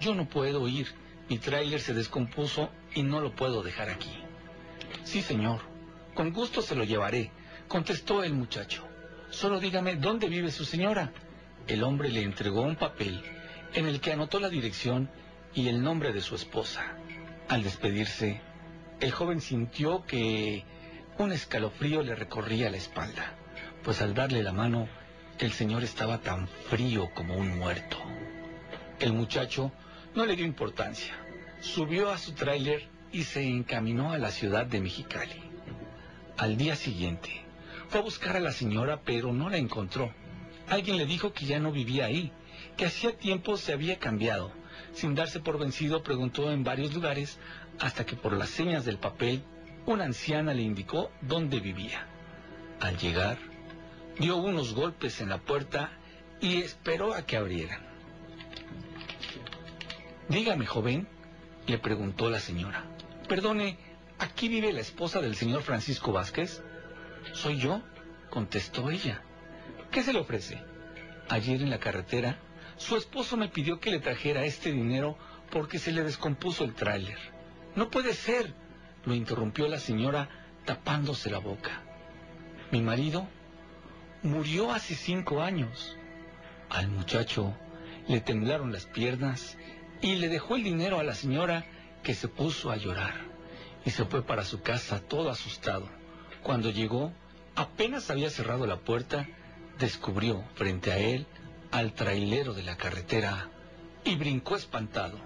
Yo 0.00 0.14
no 0.14 0.28
puedo 0.28 0.68
ir, 0.68 0.86
mi 1.28 1.38
tráiler 1.38 1.80
se 1.80 1.92
descompuso 1.92 2.70
y 2.94 3.02
no 3.02 3.20
lo 3.20 3.34
puedo 3.34 3.64
dejar 3.64 3.90
aquí. 3.90 4.16
Sí, 5.02 5.22
señor, 5.22 5.60
con 6.14 6.32
gusto 6.32 6.62
se 6.62 6.76
lo 6.76 6.84
llevaré, 6.84 7.32
contestó 7.66 8.22
el 8.22 8.32
muchacho. 8.32 8.89
Solo 9.30 9.60
dígame 9.60 9.96
dónde 9.96 10.28
vive 10.28 10.50
su 10.50 10.64
señora. 10.64 11.12
El 11.66 11.84
hombre 11.84 12.10
le 12.10 12.22
entregó 12.22 12.62
un 12.62 12.76
papel 12.76 13.22
en 13.74 13.86
el 13.86 14.00
que 14.00 14.12
anotó 14.12 14.40
la 14.40 14.48
dirección 14.48 15.08
y 15.54 15.68
el 15.68 15.82
nombre 15.82 16.12
de 16.12 16.20
su 16.20 16.34
esposa. 16.34 16.96
Al 17.48 17.62
despedirse, 17.62 18.40
el 19.00 19.12
joven 19.12 19.40
sintió 19.40 20.04
que 20.04 20.64
un 21.18 21.32
escalofrío 21.32 22.02
le 22.02 22.14
recorría 22.14 22.70
la 22.70 22.76
espalda, 22.76 23.34
pues 23.84 24.02
al 24.02 24.14
darle 24.14 24.42
la 24.42 24.52
mano, 24.52 24.88
el 25.38 25.52
señor 25.52 25.84
estaba 25.84 26.18
tan 26.18 26.48
frío 26.48 27.10
como 27.14 27.36
un 27.36 27.56
muerto. 27.56 27.98
El 28.98 29.12
muchacho 29.12 29.72
no 30.14 30.26
le 30.26 30.34
dio 30.34 30.44
importancia, 30.44 31.14
subió 31.60 32.10
a 32.10 32.18
su 32.18 32.32
tráiler 32.32 32.88
y 33.12 33.22
se 33.22 33.42
encaminó 33.42 34.12
a 34.12 34.18
la 34.18 34.30
ciudad 34.30 34.66
de 34.66 34.80
Mexicali. 34.80 35.40
Al 36.36 36.56
día 36.56 36.74
siguiente, 36.74 37.44
fue 37.90 37.98
a 37.98 38.04
buscar 38.04 38.36
a 38.36 38.40
la 38.40 38.52
señora, 38.52 39.00
pero 39.04 39.32
no 39.32 39.50
la 39.50 39.56
encontró. 39.56 40.14
Alguien 40.68 40.96
le 40.96 41.06
dijo 41.06 41.32
que 41.32 41.44
ya 41.44 41.58
no 41.58 41.72
vivía 41.72 42.04
ahí, 42.04 42.30
que 42.76 42.86
hacía 42.86 43.16
tiempo 43.16 43.56
se 43.56 43.72
había 43.72 43.98
cambiado. 43.98 44.52
Sin 44.92 45.16
darse 45.16 45.40
por 45.40 45.58
vencido, 45.58 46.04
preguntó 46.04 46.52
en 46.52 46.62
varios 46.62 46.94
lugares, 46.94 47.40
hasta 47.80 48.06
que 48.06 48.14
por 48.14 48.32
las 48.32 48.48
señas 48.48 48.84
del 48.84 48.98
papel, 48.98 49.42
una 49.86 50.04
anciana 50.04 50.54
le 50.54 50.62
indicó 50.62 51.10
dónde 51.20 51.58
vivía. 51.58 52.06
Al 52.78 52.96
llegar, 52.96 53.38
dio 54.20 54.36
unos 54.36 54.72
golpes 54.72 55.20
en 55.20 55.28
la 55.28 55.38
puerta 55.38 55.90
y 56.40 56.58
esperó 56.58 57.12
a 57.14 57.26
que 57.26 57.36
abrieran. 57.36 57.80
Dígame, 60.28 60.64
joven, 60.64 61.08
le 61.66 61.78
preguntó 61.78 62.30
la 62.30 62.38
señora. 62.38 62.84
Perdone, 63.28 63.78
¿aquí 64.20 64.46
vive 64.46 64.72
la 64.72 64.80
esposa 64.80 65.20
del 65.20 65.34
señor 65.34 65.62
Francisco 65.62 66.12
Vázquez? 66.12 66.62
Soy 67.32 67.58
yo, 67.58 67.82
contestó 68.30 68.90
ella. 68.90 69.22
¿Qué 69.90 70.02
se 70.02 70.12
le 70.12 70.20
ofrece? 70.20 70.62
Ayer 71.28 71.62
en 71.62 71.70
la 71.70 71.78
carretera, 71.78 72.38
su 72.76 72.96
esposo 72.96 73.36
me 73.36 73.48
pidió 73.48 73.80
que 73.80 73.90
le 73.90 74.00
trajera 74.00 74.44
este 74.44 74.72
dinero 74.72 75.16
porque 75.50 75.78
se 75.78 75.92
le 75.92 76.02
descompuso 76.02 76.64
el 76.64 76.74
tráiler. 76.74 77.18
No 77.76 77.90
puede 77.90 78.14
ser, 78.14 78.52
lo 79.04 79.14
interrumpió 79.14 79.68
la 79.68 79.78
señora 79.78 80.28
tapándose 80.64 81.30
la 81.30 81.38
boca. 81.38 81.82
Mi 82.70 82.80
marido 82.80 83.26
murió 84.22 84.72
hace 84.72 84.94
cinco 84.94 85.42
años. 85.42 85.96
Al 86.68 86.88
muchacho 86.88 87.54
le 88.08 88.20
temblaron 88.20 88.72
las 88.72 88.86
piernas 88.86 89.56
y 90.00 90.16
le 90.16 90.28
dejó 90.28 90.56
el 90.56 90.64
dinero 90.64 90.98
a 90.98 91.04
la 91.04 91.14
señora 91.14 91.66
que 92.02 92.14
se 92.14 92.28
puso 92.28 92.70
a 92.70 92.76
llorar 92.76 93.14
y 93.84 93.90
se 93.90 94.04
fue 94.04 94.22
para 94.22 94.44
su 94.44 94.62
casa 94.62 95.00
todo 95.00 95.30
asustado, 95.30 95.88
Cuando 96.42 96.70
llegó, 96.70 97.12
apenas 97.54 98.10
había 98.10 98.30
cerrado 98.30 98.66
la 98.66 98.78
puerta, 98.78 99.28
descubrió 99.78 100.44
frente 100.54 100.92
a 100.92 100.98
él 100.98 101.26
al 101.70 101.92
trailero 101.92 102.54
de 102.54 102.62
la 102.62 102.76
carretera 102.76 103.48
y 104.04 104.16
brincó 104.16 104.56
espantado. 104.56 105.18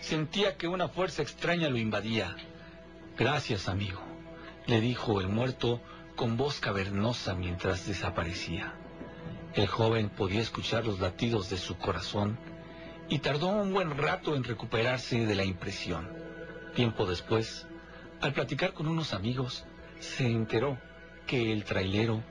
Sentía 0.00 0.56
que 0.56 0.68
una 0.68 0.88
fuerza 0.88 1.22
extraña 1.22 1.68
lo 1.68 1.78
invadía. 1.78 2.36
Gracias, 3.16 3.68
amigo, 3.68 4.00
le 4.66 4.80
dijo 4.80 5.20
el 5.20 5.28
muerto 5.28 5.80
con 6.16 6.36
voz 6.36 6.60
cavernosa 6.60 7.34
mientras 7.34 7.86
desaparecía. 7.86 8.74
El 9.54 9.66
joven 9.68 10.10
podía 10.10 10.40
escuchar 10.40 10.84
los 10.84 11.00
latidos 11.00 11.48
de 11.48 11.56
su 11.56 11.78
corazón 11.78 12.38
y 13.08 13.20
tardó 13.20 13.48
un 13.48 13.72
buen 13.72 13.96
rato 13.96 14.34
en 14.34 14.44
recuperarse 14.44 15.24
de 15.24 15.34
la 15.34 15.44
impresión. 15.44 16.08
Tiempo 16.74 17.06
después, 17.06 17.66
al 18.20 18.32
platicar 18.32 18.74
con 18.74 18.86
unos 18.86 19.14
amigos, 19.14 19.64
se 20.06 20.26
enteró 20.26 20.78
que 21.26 21.52
el 21.52 21.64
trailero 21.64 22.22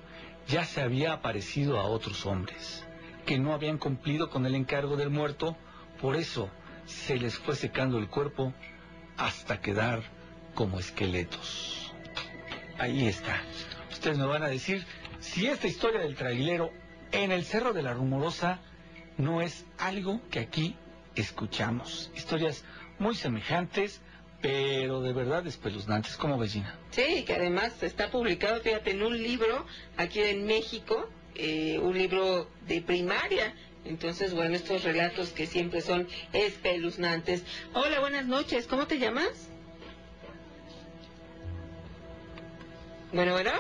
ya 0.48 0.64
se 0.64 0.82
había 0.82 1.14
aparecido 1.14 1.80
a 1.80 1.86
otros 1.86 2.26
hombres, 2.26 2.86
que 3.26 3.38
no 3.38 3.54
habían 3.54 3.78
cumplido 3.78 4.30
con 4.30 4.46
el 4.46 4.56
encargo 4.56 4.96
del 4.96 5.10
muerto, 5.10 5.58
por 6.02 6.16
eso 6.16 6.50
se 6.86 7.18
les 7.18 7.38
fue 7.38 7.56
secando 7.56 7.98
el 7.98 8.08
cuerpo 8.08 8.54
hasta 9.18 9.62
quedar 9.62 10.04
como 10.54 10.80
esqueletos. 10.80 11.94
Ahí 12.78 13.08
está. 13.08 13.42
Ustedes 13.92 14.18
me 14.18 14.26
van 14.26 14.44
a 14.44 14.50
decir 14.50 14.86
si 15.20 15.48
esta 15.48 15.68
historia 15.68 16.02
del 16.02 16.16
trailero 16.16 16.72
en 17.12 17.32
el 17.32 17.46
Cerro 17.46 17.74
de 17.74 17.82
la 17.82 17.94
Rumorosa 17.94 18.60
no 19.18 19.42
es 19.42 19.66
algo 19.78 20.22
que 20.30 20.40
aquí 20.40 20.76
escuchamos. 21.16 22.12
Historias 22.16 22.64
muy 23.00 23.16
semejantes, 23.16 24.02
pero 24.42 25.02
de 25.02 25.14
verdad 25.14 25.46
espeluznantes, 25.48 26.18
como 26.18 26.38
vecina. 26.38 26.78
Sí, 26.92 27.24
que 27.24 27.34
además 27.34 27.82
está 27.82 28.10
publicado, 28.12 28.62
fíjate, 28.62 28.92
en 28.92 29.04
un 29.04 29.18
libro 29.22 29.66
aquí 29.98 30.22
en 30.22 30.46
México, 30.46 31.10
eh, 31.36 31.80
un 31.80 31.98
libro 31.98 32.50
de 32.68 32.82
primaria. 32.82 33.54
Entonces, 33.86 34.34
bueno, 34.34 34.56
estos 34.56 34.84
relatos 34.84 35.30
que 35.30 35.46
siempre 35.46 35.82
son 35.82 36.08
espeluznantes. 36.34 37.44
Hola, 37.74 38.00
buenas 38.00 38.26
noches, 38.26 38.68
¿cómo 38.68 38.88
te 38.88 38.98
llamas? 38.98 39.50
Bueno, 43.14 43.34
bueno. 43.34 43.52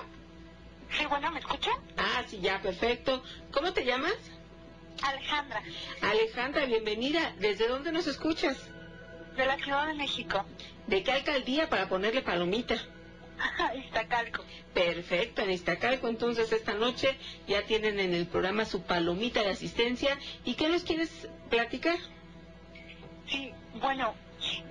Sí, 0.97 1.05
bueno, 1.07 1.31
¿me 1.31 1.39
escucha? 1.39 1.71
Ah, 1.97 2.23
sí, 2.27 2.39
ya, 2.39 2.61
perfecto. 2.61 3.23
¿Cómo 3.51 3.73
te 3.73 3.85
llamas? 3.85 4.15
Alejandra. 5.01 5.63
Alejandra, 6.01 6.65
bienvenida. 6.65 7.33
¿Desde 7.39 7.67
dónde 7.67 7.91
nos 7.91 8.07
escuchas? 8.07 8.57
De 9.35 9.45
la 9.45 9.57
Ciudad 9.57 9.87
de 9.87 9.93
México. 9.93 10.45
¿De 10.87 11.03
qué 11.03 11.11
alcaldía 11.11 11.69
para 11.69 11.89
ponerle 11.89 12.21
palomita? 12.21 12.75
Iztacalco. 13.75 14.43
Perfecto, 14.73 15.41
en 15.41 15.51
Iztacalco. 15.51 16.07
Entonces, 16.07 16.51
esta 16.51 16.73
noche 16.73 17.17
ya 17.47 17.63
tienen 17.63 17.99
en 17.99 18.13
el 18.13 18.27
programa 18.27 18.65
su 18.65 18.83
palomita 18.83 19.41
de 19.41 19.49
asistencia. 19.49 20.17
¿Y 20.45 20.53
qué 20.55 20.69
nos 20.69 20.83
quieres 20.83 21.27
platicar? 21.49 21.97
Sí, 23.27 23.51
bueno, 23.81 24.13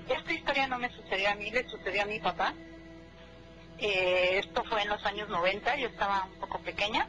esta 0.08 0.32
historia 0.32 0.66
no 0.66 0.78
me 0.78 0.90
sucedió 0.90 1.30
a 1.30 1.34
mí, 1.34 1.50
le 1.50 1.68
sucedió 1.68 2.02
a 2.02 2.06
mi 2.06 2.20
papá. 2.20 2.54
Eh, 3.78 4.38
esto 4.38 4.64
fue 4.64 4.82
en 4.82 4.88
los 4.88 5.04
años 5.04 5.28
90, 5.28 5.76
yo 5.76 5.88
estaba 5.88 6.28
un 6.32 6.38
poco 6.40 6.60
pequeña, 6.60 7.08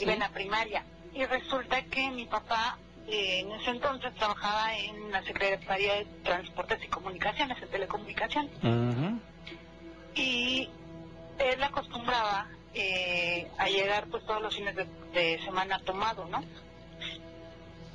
iba 0.00 0.12
en 0.12 0.18
la 0.18 0.30
primaria. 0.30 0.84
Y 1.14 1.24
resulta 1.24 1.82
que 1.84 2.10
mi 2.10 2.26
papá 2.26 2.78
eh, 3.10 3.40
en 3.40 3.52
ese 3.52 3.70
entonces 3.70 4.14
trabajaba 4.14 4.76
en 4.76 5.10
la 5.10 5.22
Secretaría 5.22 5.94
de 5.94 6.04
Transportes 6.22 6.82
y 6.84 6.88
Comunicaciones, 6.88 7.60
en 7.62 7.68
Telecomunicaciones. 7.68 8.52
Y 10.14 10.68
él 11.38 11.62
acostumbraba 11.62 12.48
eh, 12.74 13.48
a 13.56 13.66
llegar 13.68 14.06
pues 14.08 14.24
todos 14.26 14.42
los 14.42 14.54
fines 14.54 14.74
de, 14.76 14.86
de 15.12 15.40
semana 15.44 15.78
tomado, 15.80 16.26
¿no? 16.26 16.44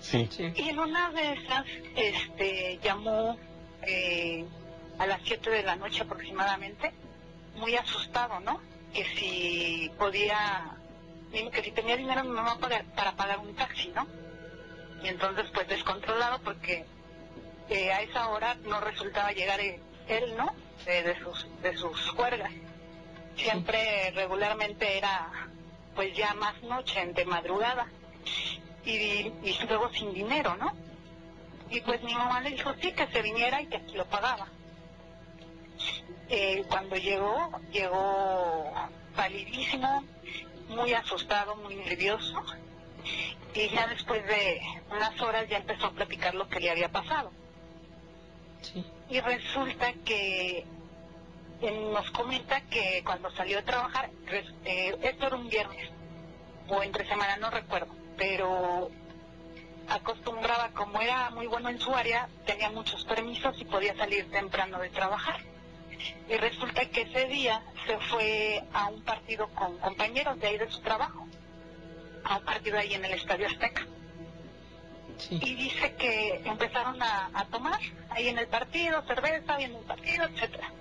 Sí. 0.01 0.30
Y 0.55 0.70
en 0.70 0.80
una 0.80 1.11
de 1.11 1.34
esas 1.34 1.66
este, 1.95 2.80
llamó 2.84 3.38
eh, 3.84 4.45
a 4.97 5.05
las 5.07 5.22
7 5.24 5.49
de 5.49 5.64
la 5.64 5.76
noche 5.76 6.01
aproximadamente, 6.01 6.91
muy 7.55 7.76
asustado, 7.76 8.39
¿no? 8.39 8.59
Que 8.93 9.05
si 9.16 9.91
podía, 9.97 10.76
que 11.32 11.64
si 11.64 11.72
tenía 11.72 11.97
dinero 11.97 12.24
mi 12.24 12.32
mamá 12.32 12.57
para, 12.59 12.84
para 12.95 13.14
pagar 13.14 13.39
un 13.39 13.53
taxi, 13.55 13.89
¿no? 13.95 14.05
Y 15.04 15.08
entonces 15.08 15.45
pues 15.54 15.68
descontrolado 15.68 16.39
porque 16.39 16.86
eh, 17.70 17.91
a 17.91 18.01
esa 18.01 18.30
hora 18.30 18.56
no 18.56 18.80
resultaba 18.80 19.32
llegar 19.32 19.60
eh, 19.60 19.80
él, 20.08 20.36
¿no? 20.38 20.54
De, 20.86 21.04
de 21.04 21.20
sus, 21.20 21.47
de 21.62 21.76
sus 21.78 22.10
juergas. 22.12 22.51
Siempre 23.36 24.12
regularmente 24.12 24.97
era 24.97 25.30
pues 25.95 26.16
ya 26.16 26.34
más 26.36 26.62
noche, 26.64 27.06
de 27.14 27.26
madrugada 27.26 27.88
y, 28.86 28.91
y 29.43 29.58
luego 29.68 29.89
sin 29.93 30.14
dinero, 30.14 30.56
¿no? 30.56 30.74
Y 31.70 31.82
pues 31.82 32.01
mi 32.04 32.14
mamá 32.14 32.41
le 32.41 32.51
dijo 32.51 32.74
sí, 32.82 32.91
que 32.91 33.08
se 33.08 33.22
viniera 33.22 33.62
y 33.62 33.68
que 33.68 33.78
aquí 33.78 33.95
lo 33.95 34.06
pagaba. 34.06 34.47
Eh, 36.30 36.64
cuando 36.70 36.95
llegó, 36.95 37.51
llegó 37.72 38.72
palidísimo, 39.16 40.04
muy 40.70 40.93
asustado, 40.93 41.56
muy 41.58 41.76
nervioso, 41.76 42.43
y 43.54 43.70
ya 43.70 43.88
después 43.88 44.26
de 44.26 44.62
unas 44.89 45.20
horas 45.22 45.47
ya 45.49 45.58
empezó 45.58 45.88
a 45.88 45.91
platicar 45.91 46.34
lo 46.36 46.47
que 46.49 46.60
le 46.60 46.72
había 46.72 46.89
pasado. 46.89 47.32
Y 49.10 49.20
resulta 49.20 49.93
que 50.06 50.66
eh, 51.62 51.89
nos 51.93 52.10
comenta 52.12 52.62
que 52.62 53.04
cuando 53.06 53.30
salió 53.32 53.60
a 53.60 53.64
trabajar, 53.64 54.10
eh, 54.66 54.97
esto 55.01 55.28
era 55.28 55.36
un 55.36 55.49
viernes, 55.49 55.89
o 56.68 56.82
entre 56.82 57.08
semana, 57.08 57.38
no 57.38 57.49
recuerdo, 57.49 57.93
pero 58.18 58.89
acostumbraba, 59.88 60.70
como 60.70 61.01
era 61.01 61.30
muy 61.32 61.47
bueno 61.47 61.70
en 61.70 61.80
su 61.80 61.93
área, 61.93 62.30
tenía 62.45 62.70
muchos 62.70 63.04
permisos 63.06 63.60
y 63.60 63.66
podía 63.66 63.95
salir 63.95 64.30
temprano 64.32 64.80
de 64.80 64.89
trabajar. 64.89 65.41
Y 66.30 66.36
resulta 66.36 66.89
que 66.89 67.01
ese 67.01 67.28
día 67.28 67.62
se 67.86 67.97
fue 68.10 68.64
a 68.74 68.88
un 68.88 69.04
partido 69.04 69.47
con 69.49 69.78
compañeros 69.78 70.39
de 70.39 70.47
ahí 70.47 70.58
de 70.58 70.70
su 70.70 70.82
trabajo, 70.82 71.28
a 72.26 72.38
un 72.38 72.45
partido 72.45 72.78
ahí 72.78 72.93
en 72.93 73.05
el 73.05 73.13
Estadio 73.13 73.47
Azteca. 73.47 73.86
Y 75.30 75.55
dice 75.55 75.93
que 75.95 76.41
empezaron 76.45 77.01
a, 77.01 77.30
a 77.34 77.45
tomar 77.45 77.79
ahí 78.09 78.28
en 78.29 78.37
el 78.37 78.47
partido, 78.47 79.01
cerveza, 79.04 79.58
viendo 79.58 79.79
el 79.79 79.86
partido, 79.86 80.25
etcétera. 80.25 80.71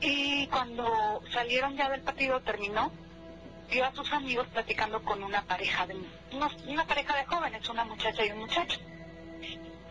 Y 0.00 0.46
cuando 0.46 1.20
salieron 1.32 1.76
ya 1.76 1.88
del 1.90 2.02
partido, 2.02 2.40
terminó, 2.40 2.92
vio 3.70 3.84
a 3.84 3.92
sus 3.94 4.10
amigos 4.12 4.46
platicando 4.48 5.02
con 5.02 5.22
una 5.22 5.42
pareja 5.42 5.86
de 5.86 5.96
unos- 6.32 6.56
una 6.66 6.86
pareja 6.86 7.16
de 7.16 7.26
jóvenes, 7.26 7.68
una 7.68 7.84
muchacha 7.84 8.24
y 8.24 8.30
un 8.30 8.38
muchacho. 8.38 8.78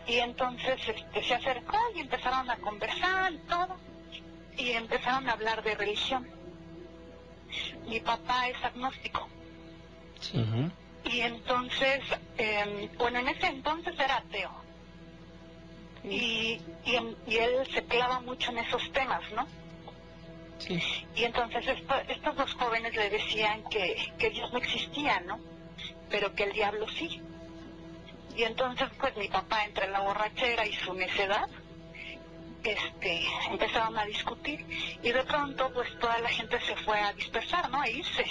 Y 0.06 0.16
entonces 0.20 0.80
este, 0.88 1.22
se 1.22 1.34
acercó 1.34 1.76
y 1.94 2.00
empezaron 2.00 2.48
a 2.50 2.56
conversar 2.56 3.30
y 3.32 3.38
todo, 3.40 3.76
y 4.56 4.70
empezaron 4.70 5.28
a 5.28 5.32
hablar 5.32 5.62
de 5.62 5.74
religión. 5.74 6.26
Mi 7.86 8.00
papá 8.00 8.48
es 8.48 8.64
agnóstico. 8.64 9.28
Y 11.04 11.20
entonces, 11.20 12.00
eh, 12.36 12.90
bueno, 12.98 13.20
en 13.20 13.28
ese 13.28 13.46
entonces 13.46 13.94
era 13.98 14.16
ateo. 14.18 14.50
Y, 16.04 16.60
y, 16.84 17.16
y 17.26 17.36
él 17.36 17.66
se 17.72 17.84
clava 17.84 18.20
mucho 18.20 18.50
en 18.50 18.58
esos 18.58 18.90
temas, 18.92 19.22
¿no? 19.32 19.46
Y 21.16 21.24
entonces 21.24 21.66
esto- 21.66 22.00
estos 22.08 22.36
dos 22.36 22.54
jóvenes 22.54 22.94
le 22.94 23.10
decían 23.10 23.62
que, 23.70 24.12
que 24.18 24.30
Dios 24.30 24.52
no 24.52 24.58
existía, 24.58 25.20
¿no? 25.20 25.38
Pero 26.10 26.34
que 26.34 26.44
el 26.44 26.52
diablo 26.52 26.86
sí. 26.88 27.20
Y 28.36 28.42
entonces, 28.44 28.88
pues 29.00 29.16
mi 29.16 29.28
papá, 29.28 29.64
entre 29.64 29.88
la 29.88 30.00
borrachera 30.00 30.66
y 30.66 30.72
su 30.74 30.94
necedad, 30.94 31.48
este, 32.62 33.22
empezaron 33.50 33.96
a 33.98 34.04
discutir. 34.04 34.64
Y 35.02 35.10
de 35.12 35.22
pronto, 35.24 35.70
pues 35.72 35.88
toda 35.98 36.18
la 36.20 36.28
gente 36.28 36.60
se 36.60 36.76
fue 36.76 37.00
a 37.00 37.12
dispersar, 37.12 37.68
¿no? 37.70 37.80
A 37.80 37.88
irse. 37.88 38.24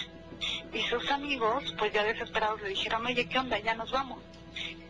Y 0.73 0.81
sus 0.83 1.09
amigos, 1.11 1.73
pues 1.77 1.93
ya 1.93 2.03
desesperados, 2.03 2.61
le 2.61 2.69
dijeron, 2.69 3.05
oye, 3.05 3.27
¿qué 3.27 3.39
onda? 3.39 3.57
Ya 3.59 3.75
nos 3.75 3.91
vamos. 3.91 4.19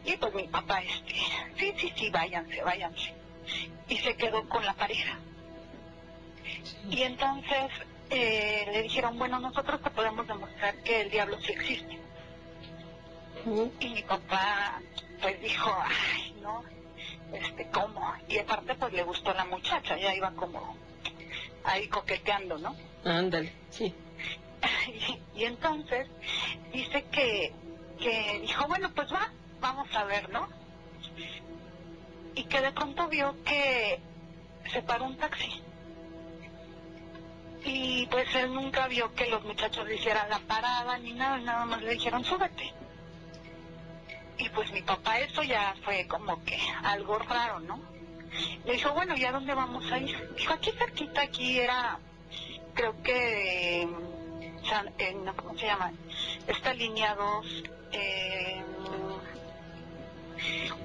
Y 0.05 0.15
pues 0.17 0.33
mi 0.33 0.47
papá, 0.47 0.81
este, 0.81 1.15
sí, 1.57 1.73
sí, 1.77 1.93
sí, 1.95 2.09
váyanse, 2.09 2.61
váyanse. 2.63 3.13
Y 3.89 3.97
se 3.97 4.15
quedó 4.15 4.47
con 4.47 4.65
la 4.65 4.73
pareja. 4.73 5.17
Y 6.89 7.01
entonces 7.03 7.71
eh, 8.09 8.65
le 8.71 8.81
dijeron, 8.83 9.17
bueno, 9.17 9.39
nosotros 9.39 9.81
te 9.81 9.89
podemos 9.89 10.27
demostrar 10.27 10.75
que 10.83 11.01
el 11.01 11.09
diablo 11.09 11.37
sí 11.41 11.51
existe. 11.51 11.99
Y 13.79 13.89
mi 13.89 14.03
papá, 14.03 14.81
pues 15.21 15.41
dijo, 15.41 15.73
ay, 15.81 16.35
no, 16.41 16.63
este, 17.33 17.67
¿cómo? 17.71 18.13
Y 18.27 18.37
aparte, 18.37 18.75
pues 18.75 18.93
le 18.93 19.03
gustó 19.03 19.33
la 19.33 19.45
muchacha, 19.45 19.97
ya 19.97 20.13
iba 20.13 20.31
como 20.31 20.75
ahí 21.63 21.87
coqueteando, 21.87 22.57
¿no? 22.57 22.75
Ándale, 23.05 23.53
sí. 23.69 23.93
y, 25.35 25.43
entonces 25.43 26.07
dice 26.73 27.03
que, 27.11 27.53
que 27.99 28.39
dijo, 28.41 28.67
bueno, 28.67 28.91
pues 28.93 29.11
va, 29.13 29.31
vamos 29.59 29.87
a 29.95 30.03
ver, 30.05 30.29
¿no? 30.29 30.47
Y 32.35 32.43
que 32.43 32.61
de 32.61 32.71
pronto 32.71 33.07
vio 33.07 33.35
que 33.43 33.99
se 34.71 34.81
paró 34.81 35.05
un 35.05 35.17
taxi. 35.17 35.61
Y 37.65 38.05
pues 38.07 38.33
él 38.35 38.53
nunca 38.53 38.87
vio 38.87 39.13
que 39.13 39.27
los 39.27 39.43
muchachos 39.43 39.87
le 39.87 39.95
hicieran 39.95 40.29
la 40.29 40.39
parada 40.39 40.97
ni 40.99 41.13
nada, 41.13 41.37
nada 41.39 41.65
más 41.65 41.81
le 41.81 41.93
dijeron 41.93 42.23
súbete. 42.23 42.73
Y 44.37 44.49
pues 44.49 44.71
mi 44.71 44.81
papá 44.83 45.19
eso 45.19 45.41
ya 45.43 45.75
fue 45.83 46.07
como 46.07 46.43
que 46.43 46.57
algo 46.83 47.17
raro, 47.19 47.59
¿no? 47.59 47.81
Le 48.65 48.73
dijo, 48.73 48.93
bueno, 48.93 49.15
¿y 49.17 49.25
a 49.25 49.31
dónde 49.31 49.53
vamos 49.53 49.91
a 49.91 49.97
ir? 49.97 50.33
Dijo, 50.35 50.53
aquí 50.53 50.71
cerquita, 50.71 51.21
aquí 51.21 51.59
era, 51.59 51.97
creo 52.73 53.01
que, 53.01 53.87
San- 54.69 54.93
en- 54.97 55.25
¿cómo 55.35 55.57
se 55.57 55.65
llama? 55.65 55.91
Esta 56.47 56.73
línea 56.73 57.15
2, 57.15 57.45
eh, 57.93 58.61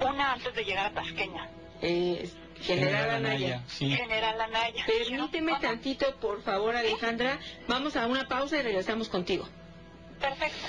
una 0.01 0.33
antes 0.33 0.55
de 0.55 0.65
llegar 0.65 0.87
a 0.87 0.91
Tasqueña. 0.93 1.49
Eh, 1.81 2.31
General 2.61 3.11
Anaya. 3.11 3.63
General 3.69 4.41
Anaya. 4.41 4.85
Permíteme 4.87 5.59
tantito, 5.61 6.15
por 6.21 6.43
favor, 6.43 6.77
Alejandra. 6.77 7.39
Vamos 7.67 7.97
a 7.97 8.07
una 8.07 8.29
pausa 8.29 8.59
y 8.59 8.63
regresamos 8.63 9.09
contigo. 9.09 9.49
Perfecto. 10.21 10.67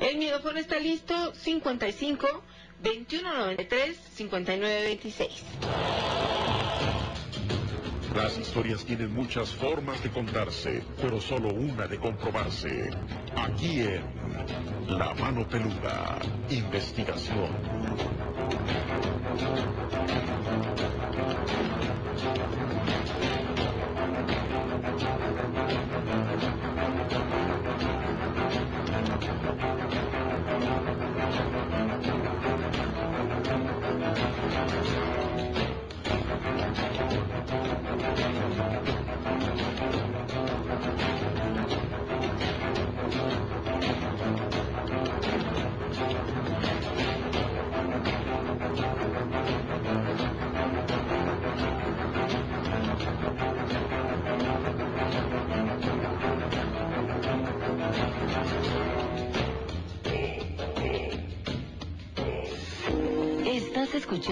El 0.00 0.16
micrófono 0.18 0.58
está 0.58 0.80
listo, 0.80 1.32
55 1.34 2.26
2193 2.82 3.96
5926. 4.16 5.44
Las 8.14 8.36
historias 8.38 8.84
tienen 8.84 9.14
muchas 9.14 9.54
formas 9.54 10.02
de 10.02 10.10
contarse, 10.10 10.82
pero 11.00 11.20
solo 11.20 11.48
una 11.54 11.86
de 11.86 11.98
comprobarse. 11.98 12.90
Aquí 13.36 13.82
en 13.82 14.02
La 14.88 15.14
Mano 15.14 15.46
Peluda, 15.48 16.18
investigación. 16.50 17.50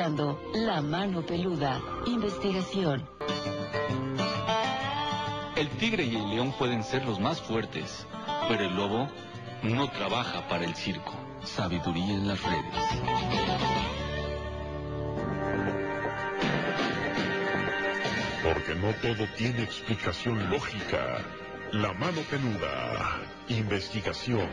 Escuchando 0.09 0.41
La 0.55 0.81
Mano 0.81 1.23
Peluda, 1.23 1.81
investigación. 2.07 3.07
El 5.57 5.69
tigre 5.71 6.05
y 6.05 6.17
el 6.17 6.31
león 6.31 6.55
pueden 6.59 6.83
ser 6.83 7.05
los 7.05 7.21
más 7.21 7.41
fuertes, 7.43 8.07
pero 8.49 8.65
el 8.65 8.75
lobo 8.75 9.09
no 9.63 9.91
trabaja 9.91 10.49
para 10.49 10.65
el 10.65 10.75
circo. 10.75 11.13
Sabiduría 11.45 12.15
en 12.15 12.29
las 12.29 12.43
redes. 12.43 12.75
Porque 18.43 18.75
no 18.77 18.93
todo 19.03 19.27
tiene 19.37 19.63
explicación 19.63 20.51
lógica. 20.51 21.19
La 21.73 21.93
Mano 21.93 22.23
Peluda, 22.31 23.21
investigación. 23.49 24.49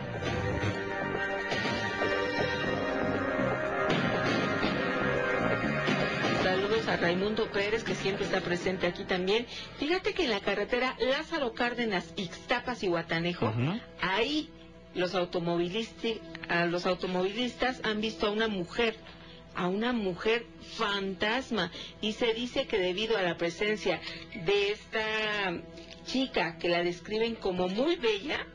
Saludos 6.86 6.88
a 6.88 6.98
Raimundo 6.98 7.52
Pérez, 7.52 7.84
que 7.84 7.96
siempre 7.96 8.26
está 8.26 8.42
presente 8.42 8.86
aquí 8.86 9.06
también. 9.06 9.48
Fíjate 9.80 10.14
que 10.14 10.26
en 10.26 10.30
la 10.30 10.40
carretera 10.40 10.96
Lázaro 11.00 11.54
Cárdenas, 11.54 12.14
Ixtapas 12.16 12.84
y 12.84 12.88
Guatanejo, 12.88 13.52
ahí 14.02 14.50
los, 14.94 15.16
a 15.16 16.66
los 16.66 16.86
automovilistas 16.86 17.82
han 17.84 18.02
visto 18.02 18.28
a 18.28 18.30
una 18.30 18.48
mujer, 18.48 18.96
a 19.56 19.68
una 19.68 19.94
mujer 19.94 20.46
fantasma. 20.78 21.72
Y 22.02 22.14
se 22.14 22.34
dice 22.34 22.68
que 22.68 22.78
debido 22.78 23.18
a 23.18 23.24
la 23.24 23.36
presencia 23.36 24.00
de 24.46 24.72
esta 24.72 25.62
chica, 26.06 26.58
que 26.60 26.70
la 26.70 26.84
describen 26.84 27.34
como 27.36 27.68
muy 27.68 27.96
bella, 27.96 28.46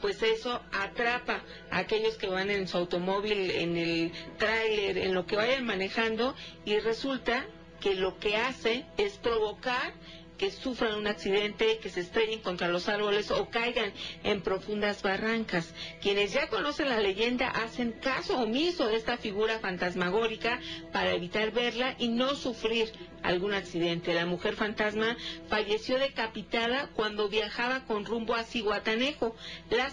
pues 0.00 0.22
eso 0.22 0.62
atrapa 0.72 1.42
a 1.70 1.78
aquellos 1.78 2.16
que 2.16 2.28
van 2.28 2.50
en 2.50 2.68
su 2.68 2.78
automóvil, 2.78 3.50
en 3.50 3.76
el 3.76 4.12
tráiler, 4.38 4.96
en 4.96 5.12
lo 5.14 5.26
que 5.26 5.36
vayan 5.36 5.66
manejando 5.66 6.34
y 6.64 6.78
resulta 6.78 7.46
que 7.86 7.94
lo 7.94 8.18
que 8.18 8.36
hace 8.36 8.84
es 8.96 9.16
provocar 9.18 9.92
que 10.38 10.50
sufran 10.50 10.96
un 10.96 11.06
accidente, 11.06 11.78
que 11.78 11.88
se 11.88 12.00
estrellen 12.00 12.40
contra 12.40 12.66
los 12.66 12.88
árboles 12.88 13.30
o 13.30 13.48
caigan 13.48 13.92
en 14.24 14.40
profundas 14.42 15.02
barrancas. 15.02 15.72
Quienes 16.02 16.32
ya 16.32 16.48
conocen 16.48 16.88
la 16.88 16.98
leyenda 16.98 17.46
hacen 17.46 17.92
caso 17.92 18.40
omiso 18.40 18.88
de 18.88 18.96
esta 18.96 19.18
figura 19.18 19.60
fantasmagórica 19.60 20.58
para 20.92 21.12
evitar 21.12 21.52
verla 21.52 21.94
y 21.96 22.08
no 22.08 22.34
sufrir 22.34 22.90
algún 23.22 23.54
accidente. 23.54 24.14
La 24.14 24.26
mujer 24.26 24.56
fantasma 24.56 25.16
falleció 25.48 25.96
decapitada 26.00 26.90
cuando 26.96 27.28
viajaba 27.28 27.84
con 27.84 28.04
rumbo 28.04 28.34
a 28.34 28.42
Ciguatanejo. 28.42 29.36
La, 29.70 29.92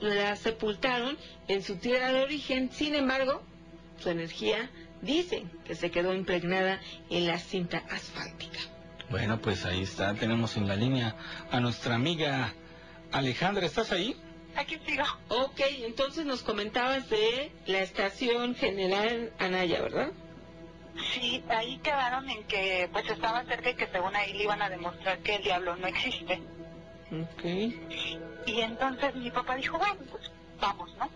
la 0.00 0.36
sepultaron 0.36 1.18
en 1.48 1.62
su 1.62 1.76
tierra 1.76 2.14
de 2.14 2.22
origen, 2.22 2.72
sin 2.72 2.94
embargo, 2.94 3.42
su 3.98 4.08
energía 4.08 4.70
dicen 5.02 5.50
que 5.64 5.74
se 5.74 5.90
quedó 5.90 6.14
impregnada 6.14 6.80
en 7.08 7.26
la 7.26 7.38
cinta 7.38 7.82
asfáltica. 7.90 8.58
Bueno, 9.10 9.40
pues 9.40 9.64
ahí 9.64 9.82
está, 9.82 10.14
tenemos 10.14 10.56
en 10.56 10.68
la 10.68 10.76
línea 10.76 11.16
a 11.50 11.60
nuestra 11.60 11.96
amiga 11.96 12.54
Alejandra, 13.10 13.66
¿estás 13.66 13.90
ahí? 13.92 14.16
Aquí 14.56 14.78
sigo. 14.86 15.04
Ok, 15.28 15.60
entonces 15.84 16.24
nos 16.26 16.42
comentabas 16.42 17.08
de 17.10 17.50
la 17.66 17.80
estación 17.80 18.54
General 18.54 19.32
Anaya, 19.38 19.80
¿verdad? 19.82 20.10
Sí, 21.12 21.42
ahí 21.48 21.78
quedaron 21.78 22.28
en 22.28 22.44
que 22.44 22.88
pues 22.92 23.08
estaba 23.08 23.44
cerca 23.44 23.70
y 23.70 23.74
que 23.74 23.86
según 23.86 24.14
ahí 24.14 24.32
le 24.32 24.44
iban 24.44 24.60
a 24.60 24.68
demostrar 24.68 25.18
que 25.20 25.36
el 25.36 25.42
diablo 25.42 25.76
no 25.76 25.86
existe. 25.86 26.40
Ok. 27.12 27.44
Y 28.46 28.60
entonces 28.60 29.14
mi 29.14 29.30
papá 29.30 29.56
dijo, 29.56 29.78
bueno, 29.78 29.96
pues 30.10 30.30
vamos, 30.60 30.94
¿no? 30.98 31.08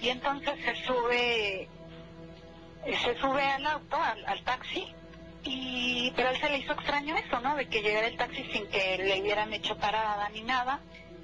Y 0.00 0.08
entonces 0.08 0.54
se 0.64 0.74
sube, 0.86 1.68
se 2.84 3.20
sube 3.20 3.42
al 3.42 3.66
auto, 3.66 3.96
al, 3.96 4.42
taxi, 4.44 4.86
y 5.44 6.12
pero 6.16 6.28
a 6.28 6.32
él 6.32 6.40
se 6.40 6.50
le 6.50 6.58
hizo 6.58 6.72
extraño 6.72 7.16
eso, 7.16 7.40
¿no? 7.40 7.56
De 7.56 7.68
que 7.68 7.82
llegara 7.82 8.06
el 8.06 8.16
taxi 8.16 8.44
sin 8.52 8.66
que 8.68 8.98
le 8.98 9.20
hubieran 9.20 9.52
hecho 9.52 9.76
parada 9.76 10.28
ni 10.30 10.42
nada, 10.42 10.80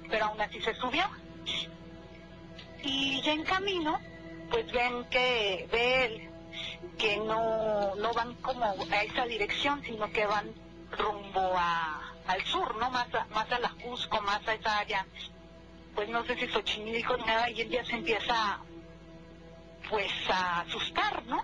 pero 0.09 0.25
aún 0.25 0.41
así 0.41 0.61
se 0.61 0.73
subió. 0.75 1.03
Y 2.83 3.21
ya 3.21 3.33
en 3.33 3.43
camino, 3.43 3.99
pues 4.49 4.71
ven 4.71 5.05
que 5.09 5.67
ve 5.71 6.05
él 6.05 6.29
que 6.97 7.17
no, 7.17 7.95
no 7.95 8.13
van 8.13 8.33
como 8.35 8.65
a 8.65 9.03
esa 9.03 9.25
dirección, 9.25 9.83
sino 9.83 10.09
que 10.11 10.25
van 10.25 10.51
rumbo 10.91 11.53
a, 11.55 12.13
al 12.27 12.43
sur, 12.45 12.75
¿no? 12.77 12.89
Más 12.89 13.13
a, 13.13 13.25
más 13.27 13.51
a 13.51 13.59
la 13.59 13.69
Cusco, 13.81 14.21
más 14.21 14.45
a 14.47 14.53
esa 14.53 14.79
área, 14.79 15.05
pues 15.95 16.09
no 16.09 16.23
sé 16.25 16.35
si 16.35 16.47
Xochimilco 16.47 17.17
nada, 17.17 17.49
y 17.49 17.61
él 17.61 17.69
ya 17.69 17.85
se 17.85 17.95
empieza, 17.95 18.59
pues, 19.89 20.11
a 20.29 20.61
asustar, 20.61 21.25
¿no? 21.25 21.43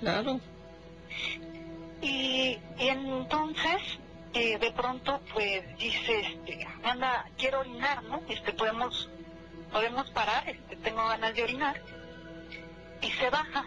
Claro. 0.00 0.40
Y, 2.00 2.58
y 2.78 2.88
entonces, 2.88 3.98
eh, 4.34 4.58
de 4.58 4.72
pronto, 4.72 5.20
pues, 5.32 5.76
dice, 5.78 6.20
este, 6.20 6.66
anda, 6.82 7.24
quiero 7.38 7.60
orinar, 7.60 8.02
¿no? 8.04 8.20
Este, 8.28 8.52
podemos, 8.52 9.08
podemos 9.72 10.10
parar, 10.10 10.48
este, 10.48 10.76
tengo 10.76 11.06
ganas 11.06 11.34
de 11.34 11.42
orinar. 11.42 11.80
Y 13.00 13.10
se 13.10 13.30
baja. 13.30 13.64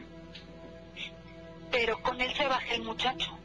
Pero 1.71 2.01
con 2.01 2.19
él 2.21 2.33
se 2.33 2.47
baja 2.47 2.73
el 2.73 2.83
muchacho. 2.83 3.37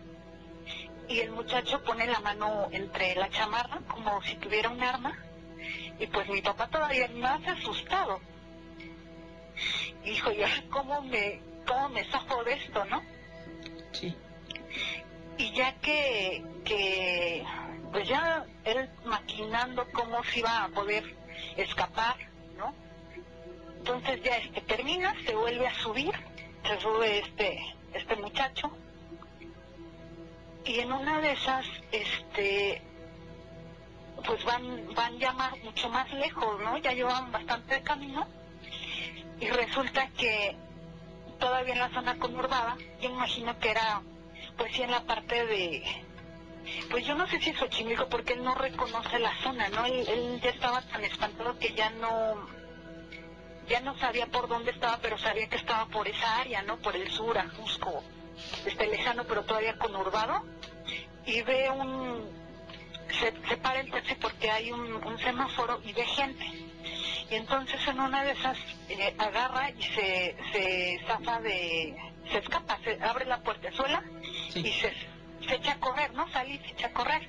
Y 1.08 1.20
el 1.20 1.30
muchacho 1.32 1.82
pone 1.82 2.06
la 2.06 2.20
mano 2.20 2.68
entre 2.70 3.14
la 3.14 3.28
chamarra, 3.30 3.80
como 3.88 4.22
si 4.22 4.36
tuviera 4.36 4.70
un 4.70 4.82
arma. 4.82 5.16
Y 5.98 6.06
pues 6.06 6.28
mi 6.28 6.40
papá 6.40 6.68
todavía 6.68 7.08
más 7.14 7.46
asustado. 7.46 8.20
Hijo, 10.04 10.32
ya, 10.32 10.48
¿cómo 10.70 11.02
me, 11.02 11.40
cómo 11.66 11.88
me 11.90 12.04
zafo 12.04 12.42
de 12.44 12.54
esto, 12.54 12.84
no? 12.86 13.02
Sí. 13.92 14.14
Y 15.38 15.52
ya 15.52 15.74
que, 15.80 16.44
que, 16.64 17.44
pues 17.92 18.08
ya 18.08 18.44
él 18.64 18.88
maquinando 19.04 19.86
cómo 19.92 20.22
se 20.24 20.40
iba 20.40 20.64
a 20.64 20.68
poder 20.68 21.04
escapar, 21.56 22.16
¿no? 22.56 22.74
Entonces 23.78 24.22
ya 24.22 24.36
este 24.36 24.60
termina, 24.62 25.14
se 25.24 25.34
vuelve 25.34 25.66
a 25.66 25.74
subir, 25.74 26.12
se 26.66 26.80
sube 26.80 27.18
este, 27.20 27.58
este 27.94 28.16
muchacho, 28.16 28.70
y 30.64 30.80
en 30.80 30.92
una 30.92 31.20
de 31.20 31.32
esas, 31.32 31.66
este, 31.90 32.82
pues 34.24 34.44
van, 34.44 34.94
van 34.94 35.18
ya 35.18 35.32
más, 35.32 35.60
mucho 35.62 35.88
más 35.88 36.12
lejos, 36.12 36.60
¿no? 36.60 36.78
Ya 36.78 36.92
llevan 36.92 37.32
bastante 37.32 37.82
camino 37.82 38.26
y 39.42 39.48
resulta 39.50 40.08
que 40.16 40.54
todavía 41.40 41.74
en 41.74 41.80
la 41.80 41.90
zona 41.90 42.16
conurbada, 42.16 42.76
yo 43.00 43.10
imagino 43.10 43.58
que 43.58 43.70
era, 43.70 44.00
pues 44.56 44.72
sí, 44.72 44.82
en 44.82 44.92
la 44.92 45.04
parte 45.04 45.44
de, 45.44 45.82
pues 46.88 47.04
yo 47.04 47.16
no 47.16 47.26
sé 47.26 47.40
si 47.40 47.50
es 47.50 47.58
Xochimilco 47.58 48.08
porque 48.08 48.34
él 48.34 48.44
no 48.44 48.54
reconoce 48.54 49.18
la 49.18 49.36
zona, 49.42 49.68
¿no? 49.70 49.84
Él, 49.84 50.06
él 50.06 50.40
ya 50.40 50.50
estaba 50.50 50.80
tan 50.82 51.04
espantado 51.04 51.58
que 51.58 51.74
ya 51.74 51.90
no, 51.90 52.46
ya 53.68 53.80
no 53.80 53.98
sabía 53.98 54.26
por 54.28 54.46
dónde 54.46 54.70
estaba, 54.70 54.98
pero 55.02 55.18
sabía 55.18 55.48
que 55.48 55.56
estaba 55.56 55.86
por 55.86 56.06
esa 56.06 56.38
área, 56.38 56.62
¿no? 56.62 56.78
Por 56.78 56.94
el 56.94 57.10
sur, 57.10 57.36
a 57.36 57.48
Jusco, 57.48 58.04
este 58.64 58.86
lejano, 58.86 59.24
pero 59.24 59.44
todavía 59.44 59.76
conurbado, 59.76 60.44
y 61.26 61.42
ve 61.42 61.68
un, 61.68 62.30
se, 63.18 63.56
para 63.56 63.80
el 63.80 63.90
coche 63.90 64.16
porque 64.20 64.52
hay 64.52 64.70
un 64.70 65.18
semáforo 65.18 65.80
y 65.84 65.92
ve 65.92 66.04
gente. 66.04 66.71
Y 67.32 67.36
entonces 67.36 67.80
en 67.88 67.98
una 67.98 68.24
de 68.24 68.32
esas 68.32 68.58
eh, 68.90 69.14
agarra 69.16 69.70
y 69.70 69.82
se, 69.82 70.36
se 70.52 71.00
zafa 71.06 71.40
de, 71.40 71.96
se 72.30 72.36
escapa, 72.36 72.78
se 72.84 73.02
abre 73.02 73.24
la 73.24 73.40
puertezuela 73.40 74.04
y 74.54 74.70
se, 74.70 74.92
se 75.48 75.54
echa 75.54 75.72
a 75.72 75.80
correr, 75.80 76.12
¿no? 76.12 76.30
Sale 76.30 76.50
y 76.52 76.58
se 76.58 76.72
echa 76.72 76.88
a 76.88 76.92
correr. 76.92 77.26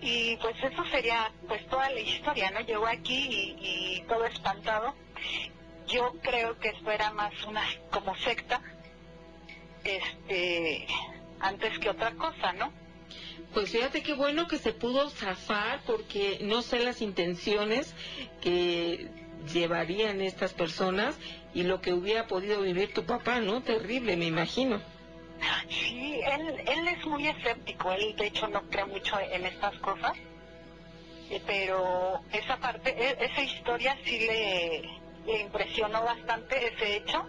Y 0.00 0.36
pues 0.38 0.56
eso 0.64 0.84
sería 0.86 1.30
pues 1.46 1.64
toda 1.68 1.88
la 1.90 2.00
historia, 2.00 2.50
¿no? 2.50 2.58
Llegó 2.58 2.88
aquí 2.88 3.56
y, 3.60 3.98
y 4.00 4.00
todo 4.08 4.26
espantado. 4.26 4.92
Yo 5.86 6.12
creo 6.22 6.58
que 6.58 6.70
esto 6.70 6.90
era 6.90 7.12
más 7.12 7.40
una 7.44 7.62
como 7.92 8.16
secta, 8.16 8.60
este, 9.84 10.88
antes 11.38 11.78
que 11.78 11.90
otra 11.90 12.10
cosa, 12.16 12.52
¿no? 12.54 12.72
Pues 13.54 13.70
fíjate 13.70 14.02
qué 14.02 14.12
bueno 14.14 14.48
que 14.48 14.58
se 14.58 14.72
pudo 14.72 15.08
zafar 15.08 15.80
porque 15.86 16.38
no 16.42 16.62
sé 16.62 16.78
las 16.80 17.00
intenciones 17.00 17.94
que 18.42 19.08
llevarían 19.52 20.20
estas 20.20 20.52
personas 20.52 21.18
y 21.54 21.62
lo 21.62 21.80
que 21.80 21.92
hubiera 21.92 22.26
podido 22.26 22.60
vivir 22.60 22.92
tu 22.92 23.04
papá, 23.04 23.40
¿no? 23.40 23.62
Terrible, 23.62 24.16
me 24.16 24.26
imagino. 24.26 24.80
Sí, 25.68 26.20
él, 26.24 26.60
él 26.66 26.88
es 26.88 27.06
muy 27.06 27.26
escéptico, 27.28 27.92
él 27.92 28.14
de 28.16 28.26
hecho 28.26 28.46
no 28.48 28.62
cree 28.68 28.84
mucho 28.84 29.18
en 29.18 29.44
estas 29.46 29.74
cosas, 29.78 30.12
eh, 31.30 31.40
pero 31.46 32.20
esa 32.32 32.56
parte, 32.58 32.90
e- 32.96 33.16
esa 33.24 33.42
historia 33.42 33.96
sí 34.04 34.18
le, 34.20 34.82
le 35.26 35.40
impresionó 35.42 36.02
bastante 36.02 36.68
ese 36.68 36.96
hecho 36.96 37.24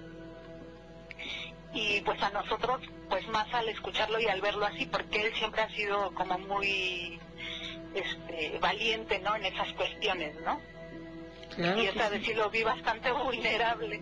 y 1.73 2.01
pues 2.01 2.21
a 2.21 2.29
nosotros 2.29 2.81
pues 3.09 3.27
más 3.29 3.51
al 3.53 3.69
escucharlo 3.69 4.19
y 4.19 4.27
al 4.27 4.41
verlo 4.41 4.65
así 4.65 4.85
porque 4.85 5.25
él 5.27 5.33
siempre 5.35 5.61
ha 5.61 5.69
sido 5.69 6.13
como 6.13 6.37
muy 6.39 7.19
este 7.93 8.57
valiente 8.59 9.19
no 9.19 9.35
en 9.35 9.45
esas 9.45 9.71
cuestiones 9.73 10.35
no 10.41 10.59
Claro 11.55 11.81
y 11.81 11.87
sí. 11.87 11.97
vez 11.97 12.25
sí 12.25 12.33
lo 12.33 12.49
vi 12.49 12.63
bastante 12.63 13.11
vulnerable 13.23 14.01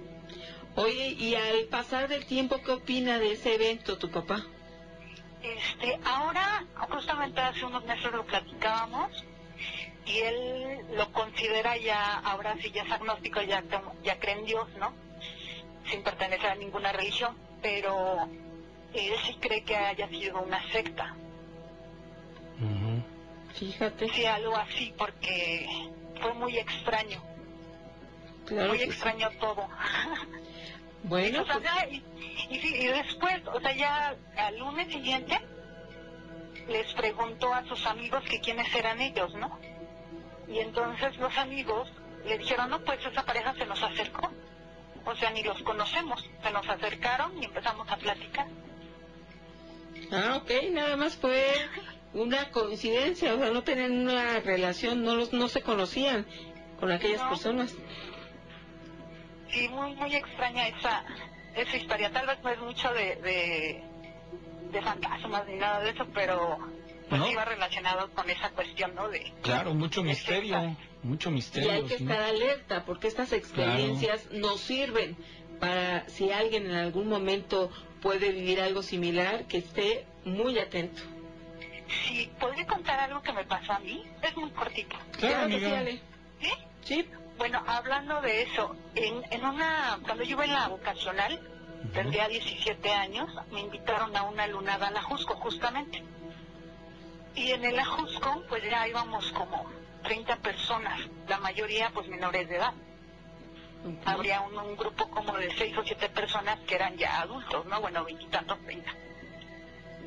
Oye, 0.77 1.07
y 1.07 1.35
al 1.35 1.67
pasar 1.69 2.09
del 2.09 2.25
tiempo, 2.25 2.61
¿qué 2.61 2.71
opina 2.71 3.17
de 3.17 3.31
ese 3.31 3.55
evento 3.55 3.97
tu 3.97 4.11
papá? 4.11 4.43
este 5.41 5.99
ahora 6.03 6.65
justamente 6.89 7.39
hace 7.39 7.65
unos 7.65 7.85
meses 7.85 8.11
lo 8.11 8.25
platicábamos 8.25 9.11
y 10.05 10.17
él 10.19 10.79
lo 10.95 11.11
considera 11.13 11.77
ya 11.77 12.15
ahora 12.19 12.55
sí 12.61 12.71
ya 12.71 12.83
es 12.83 12.91
agnóstico 12.91 13.41
ya 13.41 13.63
ya 14.03 14.19
cree 14.19 14.35
en 14.39 14.45
Dios 14.45 14.67
no 14.79 14.91
sin 15.89 16.03
pertenecer 16.03 16.47
a 16.47 16.55
ninguna 16.55 16.91
religión 16.91 17.37
pero 17.61 18.27
él 18.99 19.13
sí 19.25 19.35
cree 19.39 19.63
que 19.63 19.75
haya 19.75 20.07
sido 20.09 20.41
una 20.41 20.61
secta 20.71 21.15
Fíjate. 23.53 24.09
Sí, 24.09 24.25
algo 24.25 24.55
así, 24.57 24.93
porque 24.97 25.65
fue 26.21 26.33
muy 26.33 26.57
extraño. 26.57 27.21
Claro 28.45 28.69
muy 28.69 28.79
sí. 28.79 28.85
extraño 28.85 29.29
todo. 29.39 29.67
Bueno, 31.03 31.41
O 31.41 31.45
sea, 31.45 31.59
pues, 31.59 31.63
ya- 31.65 31.87
y, 31.87 32.03
y 32.49 32.57
y 32.83 32.87
después, 32.87 33.41
o 33.53 33.59
sea, 33.61 33.73
ya 33.75 34.15
al 34.37 34.57
lunes 34.57 34.87
siguiente 34.91 35.39
les 36.67 36.91
preguntó 36.95 37.53
a 37.53 37.63
sus 37.65 37.85
amigos 37.85 38.23
que 38.29 38.39
quiénes 38.41 38.73
eran 38.75 38.99
ellos, 38.99 39.33
¿no? 39.35 39.57
Y 40.47 40.59
entonces 40.59 41.15
los 41.17 41.35
amigos 41.37 41.89
le 42.25 42.37
dijeron, 42.37 42.69
no, 42.69 42.81
pues 42.83 43.05
esa 43.05 43.23
pareja 43.23 43.53
se 43.53 43.65
nos 43.65 43.81
acercó. 43.83 44.31
O 45.05 45.15
sea, 45.15 45.29
ni 45.31 45.43
los 45.43 45.61
conocemos. 45.61 46.27
Se 46.43 46.51
nos 46.51 46.67
acercaron 46.67 47.31
y 47.41 47.45
empezamos 47.45 47.87
a 47.89 47.97
platicar. 47.97 48.47
Ah, 50.11 50.37
ok, 50.41 50.51
nada 50.71 50.95
más 50.97 51.15
fue 51.17 51.45
una 52.13 52.49
coincidencia, 52.51 53.33
o 53.35 53.37
sea, 53.39 53.49
no 53.51 53.63
tenían 53.63 53.91
una 53.99 54.39
relación, 54.39 55.03
no 55.03 55.15
los, 55.15 55.33
no 55.33 55.47
se 55.47 55.61
conocían 55.61 56.25
con 56.79 56.91
aquellas 56.91 57.21
No. 57.23 57.29
personas. 57.29 57.75
Sí, 59.51 59.67
muy, 59.69 59.93
muy 59.95 60.15
extraña 60.15 60.67
esa, 60.67 61.05
esa 61.55 61.77
historia. 61.77 62.11
Tal 62.11 62.25
vez 62.27 62.37
no 62.43 62.49
es 62.49 62.59
mucho 62.59 62.91
de, 62.93 63.15
de, 63.17 63.83
de 64.71 64.81
fantasmas 64.81 65.47
ni 65.47 65.55
nada 65.55 65.79
de 65.81 65.91
eso, 65.91 66.05
pero 66.13 66.57
pues 67.09 67.21
No. 67.21 67.29
iba 67.29 67.45
relacionado 67.45 68.09
con 68.13 68.29
esa 68.29 68.49
cuestión, 68.51 68.95
¿no? 68.95 69.07
De, 69.09 69.31
Claro, 69.43 69.73
mucho 69.73 70.01
de 70.01 70.07
misterio, 70.09 70.75
mucho 71.03 71.29
Y 71.29 71.33
misterio. 71.33 71.71
hay 71.71 71.83
que 71.83 71.95
estar 71.95 72.19
alerta 72.21 72.83
porque 72.85 73.07
estas 73.07 73.31
experiencias 73.31 74.29
nos 74.31 74.59
sirven 74.59 75.15
para 75.59 76.07
si 76.09 76.31
alguien 76.31 76.65
en 76.67 76.75
algún 76.75 77.07
momento 77.07 77.71
puede 78.01 78.31
vivir 78.31 78.61
algo 78.61 78.83
similar, 78.83 79.45
que 79.45 79.59
esté 79.59 80.05
muy 80.25 80.57
atento. 80.59 81.01
Sí, 81.87 82.29
¿podría 82.39 82.65
contar 82.65 82.99
algo 82.99 83.21
que 83.21 83.31
me 83.31 83.43
pasó 83.45 83.73
a 83.73 83.79
mí? 83.79 84.03
Es 84.21 84.35
muy 84.35 84.49
cortito. 84.51 84.95
Claro, 85.19 85.47
que 85.47 85.59
sí. 85.59 85.65
Ale. 85.65 86.01
¿Sí? 86.41 86.51
Sí, 86.83 87.09
Bueno, 87.37 87.63
hablando 87.67 88.21
de 88.21 88.43
eso, 88.43 88.75
en, 88.95 89.23
en 89.31 89.45
una, 89.45 89.99
cuando 90.03 90.23
yo 90.23 90.31
iba 90.31 90.45
en 90.45 90.53
la 90.53 90.67
vocacional, 90.67 91.39
tendría 91.93 92.27
17 92.27 92.91
años, 92.91 93.29
me 93.51 93.61
invitaron 93.61 94.15
a 94.15 94.23
una 94.23 94.47
lunada 94.47 94.87
al 94.87 94.97
Ajusco, 94.97 95.35
justamente. 95.35 96.03
Y 97.35 97.51
en 97.51 97.65
el 97.65 97.77
Ajusco, 97.77 98.43
pues 98.47 98.63
ya 98.63 98.87
íbamos 98.87 99.31
como 99.33 99.69
30 100.03 100.37
personas, 100.37 100.99
la 101.27 101.39
mayoría 101.39 101.89
pues 101.93 102.07
menores 102.07 102.47
de 102.47 102.55
edad. 102.55 102.73
Habría 104.05 104.41
un, 104.41 104.75
grupo 104.75 105.07
como 105.09 105.37
de 105.37 105.53
6 105.55 105.77
o 105.77 105.83
7 105.83 106.09
personas 106.09 106.59
que 106.61 106.75
eran 106.75 106.97
ya 106.97 107.21
adultos, 107.21 107.65
¿no? 107.67 107.79
Bueno, 107.81 108.03
veintitantos, 108.03 108.57
30. 108.65 108.91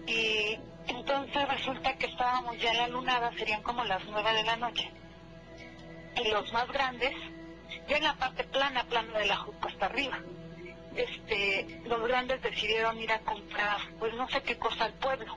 Y 0.06 0.58
entonces 0.88 1.48
resulta 1.48 1.96
que 1.96 2.06
estábamos 2.06 2.58
ya 2.58 2.72
en 2.72 2.78
la 2.78 2.88
lunada, 2.88 3.30
serían 3.38 3.62
como 3.62 3.84
las 3.84 4.04
9 4.04 4.32
de 4.32 4.42
la 4.42 4.56
noche. 4.56 4.90
Y 6.16 6.30
los 6.30 6.52
más 6.52 6.66
grandes, 6.68 7.14
ya 7.88 7.98
en 7.98 8.04
la 8.04 8.14
parte 8.14 8.44
plana, 8.44 8.84
plana 8.84 9.18
de 9.18 9.26
la 9.26 9.36
Jusco 9.36 9.68
hasta 9.68 9.86
arriba, 9.86 10.18
este, 10.96 11.80
los 11.84 12.02
grandes 12.08 12.42
decidieron 12.42 12.98
ir 12.98 13.12
a 13.12 13.20
comprar, 13.20 13.78
pues 14.00 14.12
no 14.14 14.28
sé 14.28 14.42
qué 14.42 14.58
cosa 14.58 14.86
al 14.86 14.94
pueblo. 14.94 15.36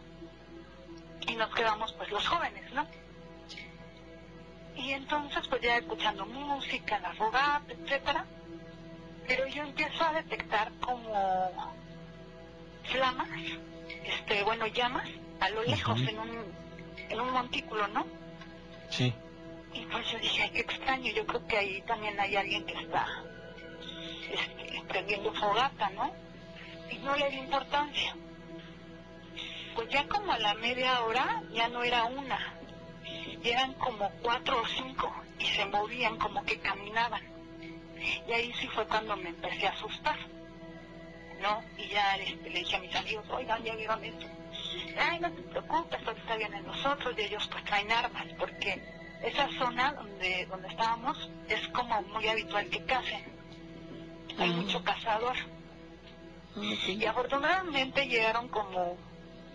Y 1.27 1.35
nos 1.35 1.53
quedamos 1.53 1.93
pues 1.93 2.09
los 2.09 2.27
jóvenes, 2.27 2.73
¿no? 2.73 2.87
Y 4.75 4.91
entonces 4.91 5.47
pues 5.47 5.61
ya 5.61 5.77
escuchando 5.77 6.25
música, 6.25 6.99
la 6.99 7.13
fogata, 7.13 7.73
etcétera, 7.73 8.25
pero 9.27 9.47
yo 9.47 9.63
empiezo 9.63 10.03
a 10.03 10.13
detectar 10.13 10.71
como 10.79 11.73
flamas, 12.83 13.29
este, 14.03 14.43
bueno, 14.43 14.67
llamas 14.67 15.07
a 15.39 15.49
lo 15.49 15.63
lejos 15.63 15.99
en 16.01 16.19
un, 16.19 16.53
en 17.09 17.19
un 17.19 17.31
montículo, 17.31 17.87
¿no? 17.89 18.05
Sí. 18.89 19.13
Y 19.73 19.85
pues 19.85 20.11
yo 20.11 20.19
dije, 20.19 20.43
ay, 20.43 20.49
qué 20.51 20.59
extraño, 20.61 21.11
yo 21.13 21.25
creo 21.25 21.47
que 21.47 21.57
ahí 21.57 21.81
también 21.83 22.19
hay 22.19 22.35
alguien 22.35 22.65
que 22.65 22.73
está 22.73 23.07
este, 24.31 24.83
prendiendo 24.87 25.33
fogata, 25.33 25.89
¿no? 25.91 26.13
Y 26.89 26.97
no 26.97 27.15
le 27.15 27.29
di 27.29 27.37
importancia. 27.37 28.15
Pues 29.75 29.89
ya 29.89 30.07
como 30.07 30.33
a 30.33 30.39
la 30.39 30.53
media 30.55 31.01
hora 31.03 31.41
ya 31.53 31.69
no 31.69 31.83
era 31.83 32.03
una, 32.05 32.53
eran 33.43 33.73
como 33.75 34.09
cuatro 34.21 34.61
o 34.61 34.67
cinco, 34.67 35.13
y 35.39 35.45
se 35.45 35.65
movían 35.65 36.17
como 36.17 36.43
que 36.45 36.59
caminaban. 36.59 37.21
Y 38.27 38.31
ahí 38.31 38.53
sí 38.59 38.67
fue 38.67 38.85
cuando 38.87 39.15
me 39.17 39.29
empecé 39.29 39.67
a 39.67 39.71
asustar, 39.71 40.17
¿no? 41.41 41.63
Y 41.77 41.87
ya 41.89 42.15
este, 42.17 42.49
le 42.49 42.59
dije 42.59 42.75
a 42.75 42.79
mis 42.79 42.95
amigos, 42.95 43.25
oigan, 43.29 43.63
ya 43.63 43.75
vieron 43.75 44.03
esto. 44.03 44.25
Ay, 44.99 45.19
no 45.19 45.31
te 45.31 45.41
preocupes, 45.43 46.01
todo 46.03 46.15
está 46.15 46.35
bien 46.35 46.53
en 46.53 46.65
nosotros, 46.65 47.13
y 47.17 47.21
ellos 47.21 47.47
pues 47.51 47.63
traen 47.65 47.91
armas, 47.91 48.25
porque 48.37 48.81
esa 49.23 49.47
zona 49.59 49.93
donde, 49.93 50.45
donde 50.47 50.67
estábamos 50.67 51.29
es 51.47 51.67
como 51.69 52.01
muy 52.03 52.27
habitual 52.27 52.67
que 52.69 52.83
casen. 52.85 53.23
Hay 54.39 54.49
Ah. 54.49 54.53
mucho 54.53 54.83
cazador. 54.83 55.35
Y 56.87 57.05
afortunadamente 57.05 58.07
llegaron 58.07 58.49
como 58.49 58.97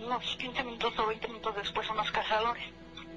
unos 0.00 0.36
15 0.36 0.62
minutos 0.64 0.98
o 0.98 1.06
20 1.06 1.28
minutos 1.28 1.56
después 1.56 1.88
unos 1.90 2.10
cazadores 2.10 2.64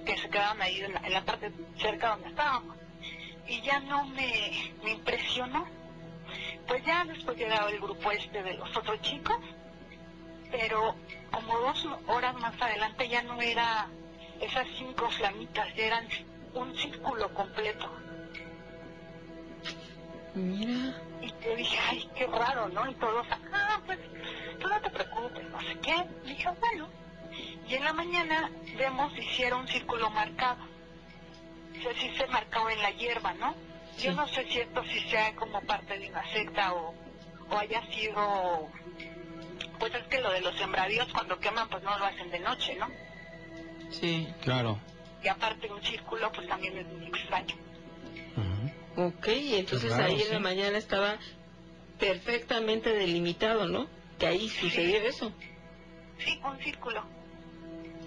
que 0.09 0.17
se 0.17 0.29
quedaron 0.29 0.59
ahí 0.61 0.81
en 0.81 0.93
la, 0.93 0.99
en 1.01 1.13
la 1.13 1.23
parte 1.23 1.51
cerca 1.77 2.09
donde 2.09 2.29
estábamos. 2.29 2.75
Y 3.47 3.61
ya 3.61 3.79
no 3.81 4.05
me, 4.05 4.73
me 4.83 4.91
impresionó. 4.91 5.67
Pues 6.67 6.83
ya 6.83 7.05
después 7.05 7.37
llegaba 7.37 7.69
el 7.69 7.79
grupo 7.79 8.11
este 8.11 8.41
de 8.41 8.53
los 8.55 8.75
otros 8.75 8.99
chicos, 9.01 9.37
pero 10.51 10.95
como 11.31 11.59
dos 11.59 11.87
horas 12.07 12.35
más 12.35 12.59
adelante 12.59 13.07
ya 13.07 13.21
no 13.23 13.39
era 13.41 13.87
esas 14.41 14.67
cinco 14.77 15.09
flamitas 15.11 15.67
eran 15.75 16.07
un 16.53 16.75
círculo 16.75 17.31
completo. 17.33 17.91
Mira. 20.33 20.95
Y 21.21 21.31
te 21.33 21.55
dije, 21.55 21.77
ay, 21.87 22.09
qué 22.15 22.25
raro, 22.27 22.69
¿no? 22.69 22.89
Y 22.89 22.95
todos, 22.95 23.27
ah, 23.51 23.81
pues, 23.85 23.99
tú 24.59 24.67
no 24.67 24.81
te 24.81 24.89
preocupes, 24.89 25.49
no 25.49 25.59
sé 25.61 25.77
qué. 25.81 26.05
dije, 26.25 26.49
bueno. 26.59 26.87
Y 27.67 27.75
en 27.75 27.83
la 27.83 27.93
mañana 27.93 28.49
vemos 28.77 29.13
si 29.13 29.21
hiciera 29.21 29.55
un 29.55 29.67
círculo 29.67 30.09
marcado. 30.09 30.63
O 31.77 31.81
sea, 31.81 31.93
si 31.93 32.09
se 32.17 32.27
marcaba 32.27 32.73
en 32.73 32.81
la 32.81 32.91
hierba, 32.91 33.33
¿no? 33.35 33.55
Yo 33.99 34.13
no 34.13 34.27
sé 34.27 34.45
si 34.49 34.59
esto 34.59 34.83
si 34.85 34.99
sea 35.09 35.35
como 35.35 35.61
parte 35.61 35.97
de 35.97 36.09
una 36.09 36.25
secta 36.31 36.73
o, 36.73 36.93
o 37.49 37.57
haya 37.57 37.81
sido... 37.87 38.69
Pues 39.77 39.93
es 39.93 40.03
que 40.07 40.19
lo 40.19 40.31
de 40.31 40.41
los 40.41 40.55
sembradíos 40.57 41.07
cuando 41.13 41.39
queman 41.39 41.69
pues 41.69 41.83
no 41.83 41.97
lo 41.97 42.05
hacen 42.05 42.29
de 42.31 42.39
noche, 42.39 42.75
¿no? 42.75 42.87
Sí. 43.91 44.27
Claro. 44.41 44.79
Y 45.23 45.27
aparte 45.27 45.71
un 45.71 45.81
círculo 45.83 46.31
pues 46.31 46.47
también 46.47 46.77
es 46.77 46.87
muy 46.87 47.07
extraño. 47.07 47.55
Ok, 48.95 49.27
entonces 49.27 49.91
Qué 49.91 49.97
raro, 49.97 50.05
ahí 50.13 50.21
en 50.21 50.29
la 50.29 50.37
sí. 50.37 50.43
mañana 50.43 50.77
estaba 50.77 51.17
perfectamente 51.99 52.91
delimitado, 52.93 53.65
¿no? 53.67 53.87
Que 54.17 54.27
ahí 54.27 54.49
sucedió 54.49 54.97
eso. 55.01 55.31
Sí, 56.17 56.37
un 56.43 56.59
círculo. 56.59 57.05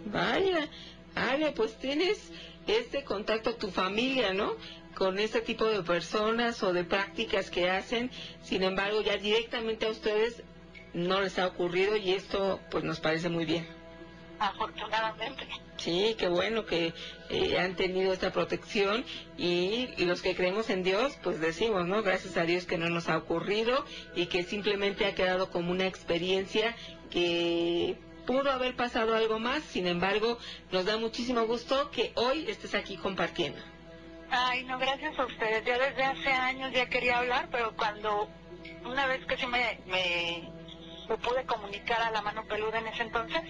Vaya, 0.07 0.69
Ale, 1.15 1.53
pues 1.53 1.77
tienes 1.79 2.31
este 2.67 3.05
contacto, 3.05 3.55
tu 3.55 3.71
familia, 3.71 4.33
¿no? 4.33 4.55
Con 4.95 5.19
este 5.19 5.41
tipo 5.41 5.65
de 5.67 5.83
personas 5.83 6.63
o 6.63 6.73
de 6.73 6.85
prácticas 6.85 7.51
que 7.51 7.71
hacen, 7.71 8.11
sin 8.43 8.63
embargo, 8.63 9.01
ya 9.03 9.17
directamente 9.17 9.87
a 9.87 9.91
ustedes 9.91 10.43
no 10.95 11.21
les 11.21 11.39
ha 11.39 11.47
ocurrido 11.47 11.97
y 11.97 12.13
esto 12.13 12.61
pues 12.71 12.85
nos 12.85 13.01
parece 13.01 13.29
muy 13.29 13.45
bien. 13.45 13.67
Afortunadamente. 14.39 15.47
Sí, 15.77 16.17
qué 16.19 16.29
bueno 16.29 16.67
que 16.67 16.93
eh, 17.31 17.59
han 17.59 17.77
tenido 17.77 18.13
esta 18.13 18.33
protección 18.33 19.05
y, 19.39 19.89
y 19.97 20.05
los 20.05 20.21
que 20.21 20.35
creemos 20.35 20.69
en 20.69 20.83
Dios, 20.83 21.17
pues 21.23 21.41
decimos, 21.41 21.87
¿no? 21.87 22.03
Gracias 22.03 22.37
a 22.37 22.43
Dios 22.43 22.67
que 22.67 22.77
no 22.77 22.89
nos 22.89 23.09
ha 23.09 23.17
ocurrido 23.19 23.85
y 24.15 24.27
que 24.27 24.43
simplemente 24.43 25.07
ha 25.07 25.15
quedado 25.15 25.51
como 25.51 25.71
una 25.71 25.87
experiencia 25.87 26.75
que 27.11 27.97
pudo 28.27 28.51
haber 28.51 28.77
pasado 28.77 29.15
algo 29.15 29.39
más, 29.39 29.63
sin 29.63 29.87
embargo, 29.87 30.39
nos 30.71 30.85
da 30.85 30.97
muchísimo 30.97 31.47
gusto 31.47 31.91
que 31.91 32.13
hoy 32.15 32.47
estés 32.49 32.75
aquí 32.75 32.97
compartiendo. 32.97 33.61
Ay, 34.31 34.65
no, 34.65 34.79
gracias 34.79 35.19
a 35.19 35.27
ustedes. 35.27 35.65
Yo 35.65 35.79
desde 35.79 36.05
hace 36.05 36.33
años 36.33 36.73
ya 36.73 36.89
quería 36.89 37.19
hablar, 37.19 37.49
pero 37.51 37.77
cuando 37.77 38.29
una 38.85 39.07
vez 39.07 39.25
que 39.27 39.37
sí 39.37 39.47
me, 39.47 39.79
me, 39.87 40.49
me 41.09 41.17
pude 41.19 41.45
comunicar 41.45 42.01
a 42.01 42.11
la 42.11 42.23
mano 42.23 42.45
peluda 42.47 42.79
en 42.79 42.89
ese 42.89 43.03
entonces, 43.03 43.43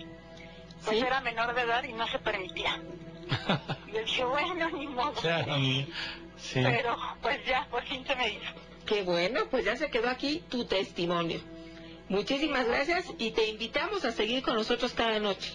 pues 0.85 1.03
era 1.03 1.21
menor 1.21 1.55
de 1.55 1.63
edad 1.63 1.85
y 1.85 1.93
no 1.93 2.07
se 2.09 2.19
permitía. 2.19 2.83
y 3.89 3.93
yo 3.93 4.01
dije, 4.01 4.25
bueno, 4.25 4.71
ni 4.71 4.89
modo. 4.89 5.13
Claro. 5.21 5.55
Sí. 6.37 6.61
Pero 6.61 6.97
pues 7.21 7.45
ya, 7.47 7.67
por 7.71 7.85
fin 7.85 8.05
se 8.05 8.17
me 8.17 8.31
hizo. 8.31 8.53
Qué 8.85 9.03
bueno, 9.03 9.47
pues 9.51 9.65
ya 9.65 9.77
se 9.77 9.91
quedó 9.91 10.11
aquí 10.11 10.43
tu 10.49 10.65
testimonio. 10.65 11.41
Muchísimas 12.13 12.67
gracias 12.67 13.07
y 13.17 13.31
te 13.31 13.47
invitamos 13.47 14.05
a 14.05 14.13
seguir 14.13 14.43
con 14.43 14.55
nosotros 14.55 14.93
cada 14.93 15.19
noche. 15.19 15.51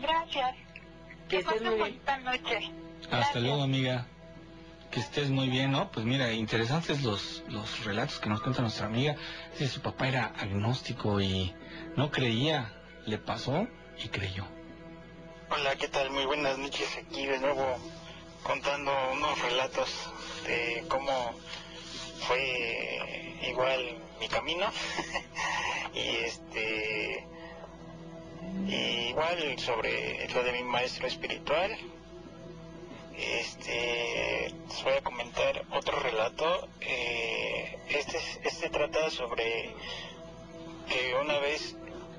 Gracias. 0.00 0.56
Que 1.28 1.38
estés 1.38 1.62
muy 1.62 1.74
bien. 1.76 1.78
Bonita 1.78 2.18
noche. 2.18 2.72
Hasta 3.12 3.38
luego, 3.38 3.62
amiga. 3.62 4.04
Que 4.90 4.98
estés 4.98 5.30
muy 5.30 5.48
bien, 5.48 5.70
¿no? 5.70 5.88
Pues 5.92 6.04
mira, 6.04 6.32
interesantes 6.32 7.04
los, 7.04 7.44
los 7.46 7.84
relatos 7.84 8.18
que 8.18 8.28
nos 8.28 8.40
cuenta 8.42 8.60
nuestra 8.60 8.86
amiga. 8.86 9.14
Dice, 9.52 9.68
su 9.68 9.80
papá 9.80 10.08
era 10.08 10.26
agnóstico 10.36 11.20
y 11.20 11.54
no 11.94 12.10
creía. 12.10 12.74
Le 13.06 13.18
pasó 13.18 13.68
y 14.02 14.08
creyó. 14.08 14.46
Hola, 15.48 15.76
¿qué 15.76 15.86
tal? 15.86 16.10
Muy 16.10 16.26
buenas 16.26 16.58
noches 16.58 16.88
aquí 16.96 17.24
de 17.24 17.38
nuevo 17.38 17.76
contando 18.42 18.90
unos 19.12 19.40
relatos 19.42 20.10
de 20.44 20.84
cómo 20.88 21.38
fue 22.26 23.38
igual 23.48 24.07
mi 24.20 24.28
camino. 24.28 24.66
Y 25.94 26.24
este 26.24 27.26
y 28.68 28.74
igual 29.08 29.58
sobre 29.58 30.28
lo 30.28 30.44
de 30.44 30.52
mi 30.52 30.62
maestro 30.62 31.06
espiritual 31.06 31.76
este 33.18 34.54
les 34.68 34.84
voy 34.84 34.92
a 34.92 35.00
comentar 35.02 35.64
otro 35.72 35.98
relato. 35.98 36.68
Eh, 36.80 37.78
este 37.88 38.18
este 38.44 38.70
trata 38.70 39.10
sobre 39.10 39.74
que 40.88 41.14
una 41.20 41.38
vez 41.38 41.76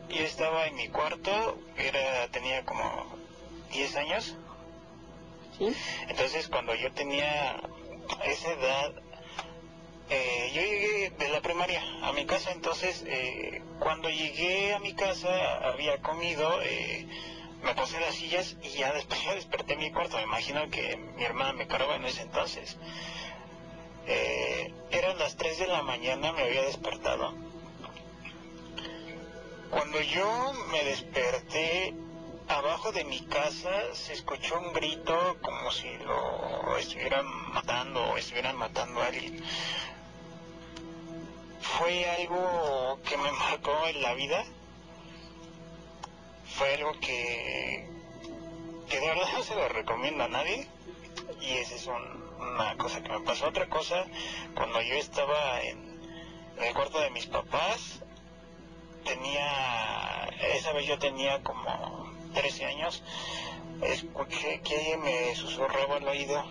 yo 0.10 0.24
estaba 0.24 0.68
en 0.68 0.76
mi 0.76 0.90
cuarto 0.90 1.58
era 1.78 2.28
tenía 2.28 2.66
como 2.66 3.06
10 3.72 3.96
años. 3.96 4.36
Entonces 6.08 6.48
cuando 6.50 6.76
yo 6.76 6.92
tenía 6.92 7.62
esa 8.26 8.52
edad 8.52 8.94
eh, 10.10 10.52
yo 10.54 10.62
llegué 10.62 11.12
de 11.12 11.28
la 11.30 11.42
primaria 11.42 11.84
a 12.02 12.12
mi 12.14 12.26
casa, 12.26 12.52
entonces 12.52 13.04
eh, 13.06 13.62
cuando 13.80 14.10
llegué 14.10 14.74
a 14.74 14.80
mi 14.80 14.94
casa 14.94 15.30
había 15.70 16.02
comido, 16.02 16.62
eh, 16.64 17.08
me 17.64 17.76
puse 17.76 18.00
las 18.00 18.16
sillas 18.16 18.56
y 18.64 18.70
ya 18.70 18.92
después 18.94 19.22
ya 19.26 19.36
desperté 19.36 19.74
en 19.74 19.80
mi 19.80 19.92
cuarto. 19.92 20.18
Me 20.18 20.24
imagino 20.24 20.68
que 20.70 20.98
mi 20.98 21.24
hermana 21.24 21.54
me 21.54 21.68
cargaba 21.68 21.96
en 21.96 22.06
ese 22.06 22.24
entonces. 22.24 22.78
Eh, 24.08 24.74
eran 24.92 25.20
las 25.20 25.36
3 25.36 25.60
de 25.60 25.68
la 25.68 25.84
mañana, 25.84 26.32
me 26.32 26.42
había 26.42 26.64
despertado. 26.64 27.36
Cuando 29.70 30.02
yo 30.02 30.54
me 30.72 30.84
desperté, 30.84 31.94
abajo 32.48 32.92
de 32.92 33.04
mi 33.04 33.20
casa 33.26 33.94
se 33.94 34.14
escuchó 34.14 34.60
un 34.60 34.74
grito 34.74 35.38
como 35.42 35.70
si 35.72 35.88
lo 35.98 36.76
estuvieran 36.78 37.28
matando 37.54 38.04
o 38.04 38.18
estuvieran 38.18 38.58
matando 38.58 39.00
a 39.02 39.06
alguien 39.06 39.44
fue 41.62 42.10
algo 42.10 43.00
que 43.08 43.18
me 43.18 43.32
marcó 43.32 43.72
en 43.88 44.02
la 44.02 44.14
vida. 44.14 44.44
Fue 46.58 46.74
algo 46.76 46.94
que, 47.00 47.88
de 48.90 49.00
verdad 49.00 49.28
no 49.34 49.44
se 49.44 49.56
lo 49.56 49.68
recomiendo 49.70 50.24
a 50.24 50.28
nadie. 50.28 50.68
Y 51.42 51.52
esa 51.52 51.76
es 51.76 51.88
un- 51.88 52.30
una 52.40 52.76
cosa 52.78 53.02
que 53.02 53.10
me 53.10 53.20
pasó. 53.22 53.48
Otra 53.48 53.68
cosa, 53.68 54.06
cuando 54.56 54.82
yo 54.82 54.96
estaba 54.96 55.62
en, 55.62 56.00
el 56.60 56.74
cuarto 56.74 57.00
de 57.00 57.10
mis 57.12 57.26
papás, 57.28 58.00
tenía, 59.06 60.26
esa 60.54 60.74
vez 60.74 60.86
yo 60.86 61.00
tenía 61.00 61.42
como 61.44 62.12
13 62.34 62.66
años, 62.66 63.02
escuché 63.82 64.60
que 64.62 64.98
me 64.98 65.36
susurraba 65.36 65.98
al 65.98 66.08
oído 66.08 66.44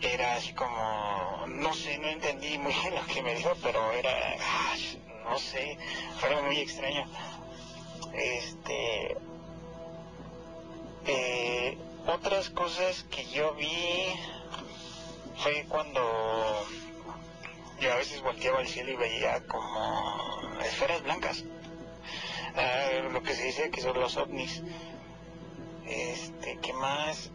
era 0.00 0.34
así 0.34 0.52
como, 0.52 1.46
no 1.48 1.74
sé, 1.74 1.98
no 1.98 2.08
entendí 2.08 2.58
muy 2.58 2.72
bien 2.72 2.94
lo 2.94 3.06
que 3.06 3.22
me 3.22 3.34
dijo, 3.34 3.52
pero 3.62 3.92
era, 3.92 4.36
no 5.24 5.38
sé, 5.38 5.78
fue 6.18 6.42
muy 6.42 6.58
extraño. 6.58 7.06
Este, 8.14 9.16
eh, 11.06 11.78
otras 12.06 12.50
cosas 12.50 13.04
que 13.10 13.24
yo 13.26 13.54
vi 13.54 14.14
fue 15.36 15.66
cuando 15.68 16.00
yo 17.80 17.92
a 17.92 17.96
veces 17.96 18.22
volteaba 18.22 18.60
al 18.60 18.68
cielo 18.68 18.92
y 18.92 18.96
veía 18.96 19.46
como 19.46 20.40
esferas 20.62 21.02
blancas, 21.02 21.44
Ah, 22.56 23.08
lo 23.12 23.22
que 23.22 23.34
se 23.34 23.44
dice 23.44 23.70
que 23.70 23.82
son 23.82 24.00
los 24.00 24.16
ovnis. 24.16 24.62
Este, 25.86 26.58
¿qué 26.62 26.72
más? 26.72 27.30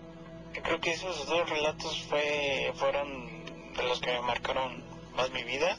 Creo 0.63 0.79
que 0.79 0.91
esos 0.91 1.25
dos 1.27 1.49
relatos 1.49 2.03
fue, 2.09 2.71
fueron 2.75 3.43
de 3.75 3.83
los 3.83 3.99
que 4.01 4.11
me 4.11 4.21
marcaron 4.21 4.83
más 5.15 5.29
mi 5.31 5.43
vida 5.43 5.77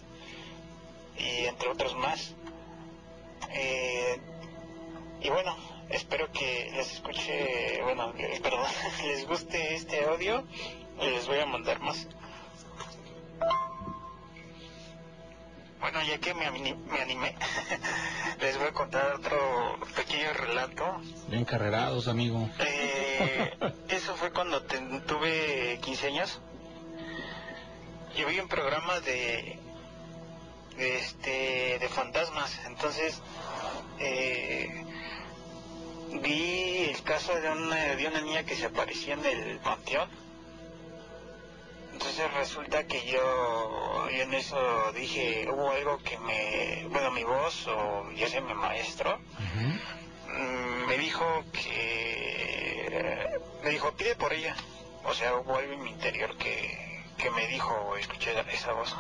y 1.19 1.47
entre 1.47 1.69
otros 1.69 1.95
más. 1.97 2.35
Eh, 3.55 4.19
y 5.21 5.29
bueno, 5.31 5.55
espero 5.91 6.31
que 6.33 6.71
les 6.75 6.93
escuche, 6.95 7.83
bueno, 7.83 8.13
que- 8.15 8.41
perdón, 8.43 8.67
les 9.07 9.27
guste 9.27 9.75
este 9.75 10.05
audio 10.05 10.45
y 11.01 11.07
les 11.11 11.27
voy 11.27 11.39
a 11.39 11.47
mandar 11.47 11.81
más. 11.81 12.07
Bueno, 15.81 16.01
ya 16.05 16.17
que 16.19 16.33
me, 16.35 16.49
me 16.49 17.01
animé, 17.01 17.35
les 18.41 18.57
voy 18.57 18.69
a 18.69 18.73
contar 18.73 19.15
otro 19.17 19.79
pequeño 19.97 20.33
relato 20.33 20.85
Bien 21.27 21.45
carrerados, 21.45 22.07
amigo. 22.07 22.49
eh, 22.61 23.02
eso 23.89 24.15
fue 24.17 24.33
cuando 24.33 24.63
tuve 24.63 25.79
15 25.83 26.07
años. 26.07 26.41
Yo 28.17 28.27
vi 28.29 28.41
un 28.41 28.49
programa 28.49 29.01
de, 29.01 29.59
de 30.77 30.99
este 30.99 31.79
de 31.79 31.89
fantasmas, 31.89 32.61
entonces 32.67 33.23
eh, 33.99 34.85
vi 36.23 36.91
el 36.91 37.03
caso 37.03 37.35
de 37.35 37.51
una 37.51 37.97
de 37.97 38.07
una 38.07 38.21
niña 38.21 38.45
que 38.45 38.55
se 38.55 38.67
aparecía 38.67 39.15
en 39.15 39.25
el 39.25 39.59
panteón. 39.59 40.09
Entonces 41.93 42.35
resulta 42.35 42.87
que 42.87 43.07
yo, 43.07 44.09
yo 44.11 44.23
en 44.23 44.35
eso 44.35 44.93
dije, 44.93 45.47
hubo 45.49 45.71
algo 45.71 45.99
que 45.99 46.19
me, 46.19 46.87
bueno, 46.89 47.11
mi 47.13 47.23
voz 47.23 47.67
o 47.69 48.11
ya 48.13 48.29
sea 48.29 48.41
mi 48.41 48.55
maestro, 48.55 49.19
mm, 50.27 50.87
me 50.89 50.99
dijo 50.99 51.45
que 51.53 52.12
me 53.63 53.71
dijo, 53.71 53.93
pide 53.93 54.15
por 54.17 54.33
ella. 54.33 54.55
O 55.05 55.15
sea, 55.15 55.35
hubo 55.37 55.57
algo 55.57 55.73
en 55.73 55.83
mi 55.83 55.91
interior 55.91 56.37
que, 56.37 57.05
que 57.19 57.31
me 57.31 57.47
dijo, 57.49 57.97
escuché 57.97 58.33
esa 58.53 58.73
voz. 58.73 58.95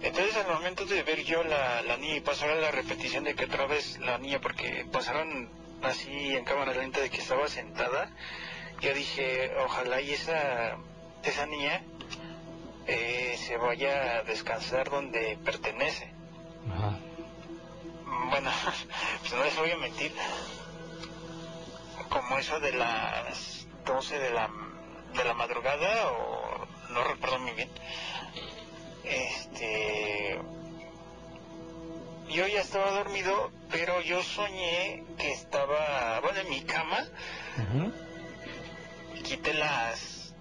Entonces 0.00 0.36
al 0.36 0.46
momento 0.46 0.84
de 0.86 1.02
ver 1.02 1.24
yo 1.24 1.42
la, 1.42 1.82
la 1.82 1.96
niña 1.96 2.16
y 2.16 2.20
pasar 2.20 2.50
a 2.50 2.54
la 2.54 2.70
repetición 2.70 3.24
de 3.24 3.34
que 3.34 3.46
otra 3.46 3.66
vez 3.66 3.98
la 3.98 4.18
niña, 4.18 4.40
porque 4.40 4.86
pasaron 4.92 5.50
así 5.82 6.36
en 6.36 6.44
cámara 6.44 6.72
lenta 6.72 7.00
de 7.00 7.10
que 7.10 7.18
estaba 7.18 7.48
sentada, 7.48 8.10
yo 8.80 8.94
dije, 8.94 9.52
ojalá 9.64 10.00
y 10.00 10.12
esa, 10.12 10.76
esa 11.24 11.46
niña 11.46 11.82
eh, 12.86 13.36
se 13.38 13.56
vaya 13.56 14.18
a 14.18 14.22
descansar 14.22 14.88
donde 14.88 15.36
pertenece. 15.44 16.12
Bueno, 18.30 18.50
pues 19.20 19.32
no 19.32 19.44
les 19.44 19.56
voy 19.56 19.70
a 19.72 19.76
mentir. 19.78 20.12
Como 22.08 22.38
eso 22.38 22.58
de 22.60 22.72
las 22.72 23.66
12 23.84 24.18
de 24.18 24.30
la, 24.30 24.50
de 25.16 25.24
la 25.24 25.34
madrugada, 25.34 26.10
o 26.12 26.66
no 26.90 27.04
recuerdo 27.04 27.38
muy 27.40 27.52
bien, 27.52 27.70
este 29.04 30.38
yo 32.28 32.46
ya 32.46 32.60
estaba 32.60 32.90
dormido, 32.90 33.50
pero 33.70 34.00
yo 34.02 34.22
soñé 34.22 35.04
que 35.16 35.32
estaba, 35.32 36.20
bueno, 36.20 36.40
en 36.40 36.50
mi 36.50 36.60
cama. 36.62 37.06
Quité 39.24 39.54
las 39.54 40.34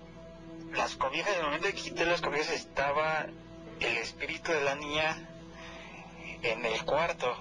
las 0.73 0.95
cobijas, 0.95 1.31
en 1.31 1.39
el 1.39 1.44
momento 1.45 1.68
que 1.68 1.73
quité 1.73 2.06
las 2.06 2.22
cobijas 2.22 2.52
estaba 2.52 3.26
el 3.80 3.98
espíritu 3.98 4.52
de 4.52 4.61
la 4.61 4.76
niña 4.76 5.18
en 6.44 6.65
el 6.65 6.84
cuarto. 6.84 7.35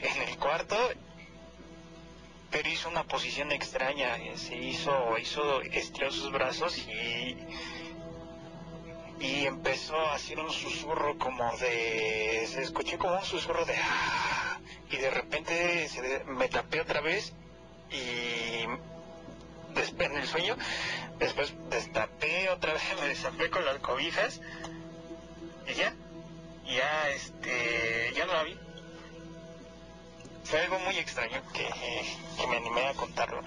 En 0.00 0.28
el 0.28 0.36
cuarto, 0.38 0.76
pero 2.52 2.68
hizo 2.68 2.88
una 2.90 3.04
posición 3.04 3.50
extraña, 3.50 4.16
se 4.36 4.56
hizo, 4.56 5.18
hizo, 5.18 5.62
estiró 5.62 6.12
sus 6.12 6.30
brazos 6.30 6.78
y 6.78 7.36
y 9.22 9.46
empezó 9.46 9.96
a 9.96 10.14
hacer 10.14 10.40
un 10.40 10.50
susurro 10.50 11.16
como 11.16 11.56
de 11.58 12.44
se 12.48 12.62
escuché 12.62 12.98
como 12.98 13.14
un 13.14 13.24
susurro 13.24 13.64
de 13.64 13.74
y 14.90 14.96
de 14.96 15.10
repente 15.10 15.88
se, 15.88 16.24
me 16.24 16.48
tapé 16.48 16.80
otra 16.80 17.00
vez 17.00 17.32
y 17.90 18.66
después 19.74 20.10
en 20.10 20.16
el 20.16 20.26
sueño. 20.26 20.56
Después 21.18 21.54
destapé 21.70 22.50
otra 22.50 22.72
vez 22.72 22.82
me 23.00 23.08
destapé 23.08 23.48
con 23.48 23.64
las 23.64 23.78
cobijas 23.78 24.40
y 25.68 25.74
ya 25.74 25.94
ya 26.66 27.08
este 27.10 28.12
ya 28.14 28.26
no 28.26 28.34
la 28.34 28.42
vi 28.42 28.58
fue 30.44 30.60
algo 30.60 30.78
muy 30.80 30.96
extraño 30.98 31.42
que, 31.52 31.68
que 32.38 32.46
me 32.46 32.56
animé 32.56 32.88
a 32.88 32.94
contarlo 32.94 33.42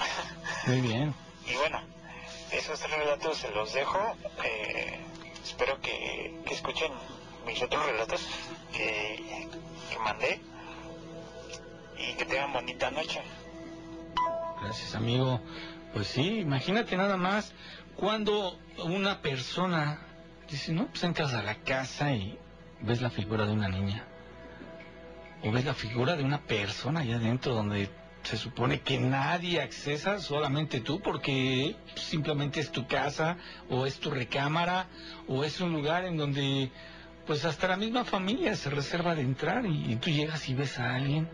muy 0.67 0.81
bien 0.81 1.13
y 1.45 1.55
bueno 1.55 1.81
esos 2.51 2.79
tres 2.79 2.97
relatos 2.97 3.37
se 3.37 3.51
los 3.51 3.73
dejo 3.73 4.15
eh, 4.43 4.99
espero 5.43 5.79
que, 5.79 6.33
escuchen 6.49 6.91
mis 7.45 7.61
otros 7.61 7.85
relatos 7.85 8.21
que, 8.73 9.47
que 9.89 9.99
mandé 9.99 10.41
y 11.97 12.13
que 12.15 12.25
tengan 12.25 12.51
bonita 12.51 12.91
noche. 12.91 13.21
Gracias, 14.61 14.95
amigo. 14.95 15.39
Pues 15.93 16.07
sí, 16.07 16.39
imagínate 16.39 16.97
nada 16.97 17.17
más 17.17 17.53
cuando 17.95 18.59
una 18.83 19.21
persona 19.21 19.99
dice, 20.49 20.73
no, 20.73 20.87
pues 20.87 21.03
entras 21.03 21.33
a 21.33 21.41
la 21.41 21.55
casa 21.55 22.11
y 22.11 22.37
ves 22.81 23.01
la 23.01 23.09
figura 23.09 23.45
de 23.45 23.53
una 23.53 23.69
niña. 23.69 24.05
O 25.43 25.51
ves 25.51 25.65
la 25.65 25.73
figura 25.73 26.15
de 26.15 26.23
una 26.23 26.41
persona 26.41 27.01
allá 27.01 27.17
adentro 27.17 27.53
donde 27.53 27.89
se 28.23 28.37
supone 28.37 28.81
que 28.81 28.97
nadie 28.99 29.61
accesa, 29.61 30.19
solamente 30.19 30.81
tú, 30.81 30.99
porque 30.99 31.75
simplemente 31.95 32.59
es 32.59 32.71
tu 32.71 32.87
casa 32.87 33.37
o 33.69 33.85
es 33.85 33.99
tu 33.99 34.09
recámara 34.09 34.87
o 35.27 35.43
es 35.43 35.61
un 35.61 35.73
lugar 35.73 36.05
en 36.05 36.17
donde 36.17 36.71
pues 37.27 37.45
hasta 37.45 37.67
la 37.67 37.77
misma 37.77 38.03
familia 38.03 38.55
se 38.55 38.69
reserva 38.69 39.15
de 39.15 39.21
entrar 39.21 39.65
y, 39.65 39.95
tú 39.97 40.09
llegas 40.09 40.47
y 40.49 40.53
ves 40.53 40.79
a 40.79 40.95
alguien 40.95 41.27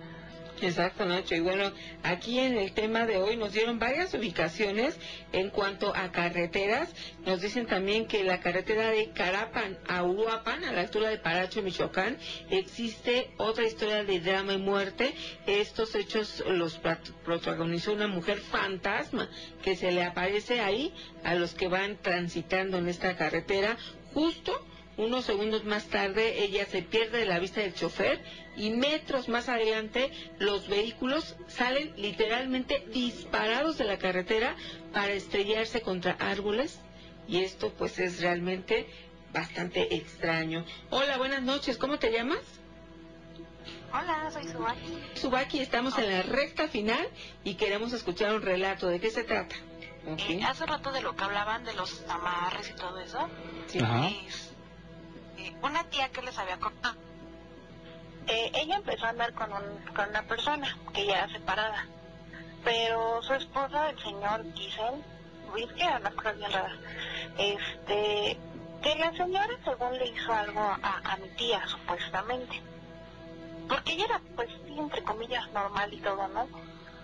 Exacto, 0.62 1.06
Nacho. 1.06 1.34
Y 1.34 1.40
bueno, 1.40 1.72
aquí 2.04 2.38
en 2.38 2.56
el 2.56 2.74
tema 2.74 3.08
de 3.08 3.18
hoy 3.18 3.36
nos 3.36 3.52
dieron 3.52 3.80
varias 3.80 4.14
ubicaciones 4.14 4.96
en 5.34 5.50
cuanto 5.50 5.96
a 5.96 6.12
carreteras. 6.12 6.94
Nos 7.26 7.42
dicen 7.42 7.66
también 7.66 8.06
que 8.06 8.24
la 8.24 8.42
carretera 8.42 8.92
de 8.92 9.10
Carapan 9.10 9.80
a 9.88 10.04
Uruapan, 10.04 10.64
a 10.64 10.72
la 10.72 10.82
altura 10.82 11.10
de 11.10 11.18
Paracho, 11.18 11.64
Michoacán, 11.64 12.18
existe 12.52 13.32
otra 13.38 13.66
historia 13.66 14.04
de 14.04 14.20
drama 14.20 14.54
y 14.54 14.60
muerte. 14.60 15.16
Estos 15.48 15.96
hechos 15.96 16.44
los 16.48 16.80
protagonizó 17.26 17.94
una 17.94 18.08
mujer 18.08 18.38
fantasma 18.38 19.30
que 19.64 19.76
se 19.76 19.92
le 19.92 20.04
aparece 20.04 20.62
ahí 20.62 20.94
a 21.24 21.34
los 21.34 21.56
que 21.56 21.68
van 21.68 21.98
transitando 22.02 22.78
en 22.78 22.88
esta 22.88 23.18
carretera 23.18 23.78
justo 24.14 24.66
unos 24.98 25.26
segundos 25.26 25.64
más 25.64 25.86
tarde 25.86 26.44
ella 26.44 26.66
se 26.66 26.82
pierde 26.82 27.20
de 27.20 27.26
la 27.26 27.40
vista 27.40 27.62
del 27.62 27.74
chofer 27.74 28.22
y 28.58 28.72
metros 28.72 29.30
más 29.30 29.50
adelante 29.50 30.12
los 30.40 30.68
vehículos 30.68 31.36
salen 31.48 31.94
literalmente 31.96 32.86
disparados 32.94 33.78
de 33.78 33.86
la 33.86 33.98
carretera 33.98 34.56
para 34.94 35.14
estrellarse 35.14 35.82
contra 35.82 36.14
árboles 36.14 36.80
y 37.28 37.40
esto 37.40 37.72
pues 37.78 38.00
es 38.00 38.22
realmente 38.22 38.88
bastante 39.32 39.96
extraño. 39.96 40.66
Hola, 40.90 41.18
buenas 41.18 41.42
noches, 41.42 41.78
¿cómo 41.78 41.98
te 41.98 42.12
llamas? 42.12 42.42
Hola, 43.94 44.30
soy 44.32 44.48
Subaki. 44.48 45.00
Subaki, 45.16 45.60
estamos 45.60 45.98
en 45.98 46.10
la 46.10 46.22
recta 46.24 46.68
final 46.68 47.08
y 47.44 47.56
queremos 47.56 47.94
escuchar 47.94 48.36
un 48.36 48.42
relato. 48.42 48.88
¿De 48.88 49.00
qué 49.00 49.10
se 49.10 49.24
trata? 49.24 49.56
Eh, 50.06 50.42
hace 50.44 50.66
rato 50.66 50.92
de 50.92 51.02
lo 51.02 51.16
que 51.16 51.24
hablaban 51.24 51.64
de 51.64 51.74
los 51.74 52.04
amarres 52.10 52.70
y 52.70 52.74
todo 52.74 53.00
eso. 53.00 53.30
Sí 53.68 53.80
una 55.62 55.84
tía 55.86 56.10
que 56.10 56.22
les 56.22 56.38
había 56.38 56.60
contado. 56.60 56.96
Eh, 58.28 58.52
ella 58.56 58.76
empezó 58.76 59.06
a 59.06 59.10
andar 59.10 59.34
con, 59.34 59.50
con 59.96 60.10
una 60.10 60.24
persona 60.24 60.78
que 60.94 61.06
ya 61.06 61.20
era 61.20 61.30
separada, 61.30 61.88
pero 62.64 63.22
su 63.24 63.34
esposa, 63.34 63.90
el 63.90 64.00
señor 64.00 64.46
Giselle, 64.54 65.04
que 65.76 65.84
era 65.84 65.98
una 65.98 66.32
bien 66.34 66.52
rara, 66.52 66.76
este, 67.38 68.38
que 68.82 68.96
la 68.96 69.12
señora 69.14 69.58
según 69.64 69.98
le 69.98 70.08
hizo 70.08 70.34
algo 70.34 70.62
a, 70.62 71.02
a 71.04 71.18
mi 71.18 71.30
tía, 71.30 71.66
supuestamente. 71.68 72.62
Porque 73.68 73.94
ella 73.94 74.06
era, 74.06 74.22
pues, 74.36 74.50
entre 74.68 75.04
comillas, 75.04 75.50
normal 75.52 75.94
y 75.94 76.02
todo, 76.02 76.28
¿no? 76.30 76.48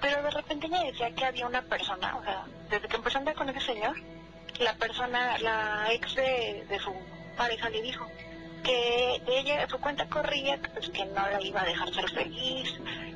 Pero 0.01 0.21
de 0.21 0.31
repente 0.31 0.67
ella 0.67 0.83
decía 0.83 1.11
que 1.13 1.25
había 1.25 1.47
una 1.47 1.61
persona, 1.61 2.15
o 2.17 2.23
sea, 2.23 2.45
desde 2.69 2.87
que 2.87 2.95
empezó 2.95 3.17
a 3.17 3.19
andar 3.19 3.35
con 3.35 3.49
ese 3.49 3.61
señor, 3.61 3.95
la 4.59 4.73
persona, 4.75 5.37
la 5.39 5.91
ex 5.91 6.15
de, 6.15 6.65
de 6.69 6.79
su 6.79 6.93
pareja 7.37 7.69
le 7.69 7.81
dijo, 7.81 8.05
que 8.63 9.21
ella, 9.27 9.67
su 9.69 9.79
cuenta 9.79 10.07
corría, 10.07 10.59
pues 10.73 10.89
que 10.89 11.05
no 11.05 11.27
la 11.29 11.41
iba 11.41 11.61
a 11.61 11.65
dejar 11.65 11.93
ser 11.93 12.09
feliz, 12.09 12.69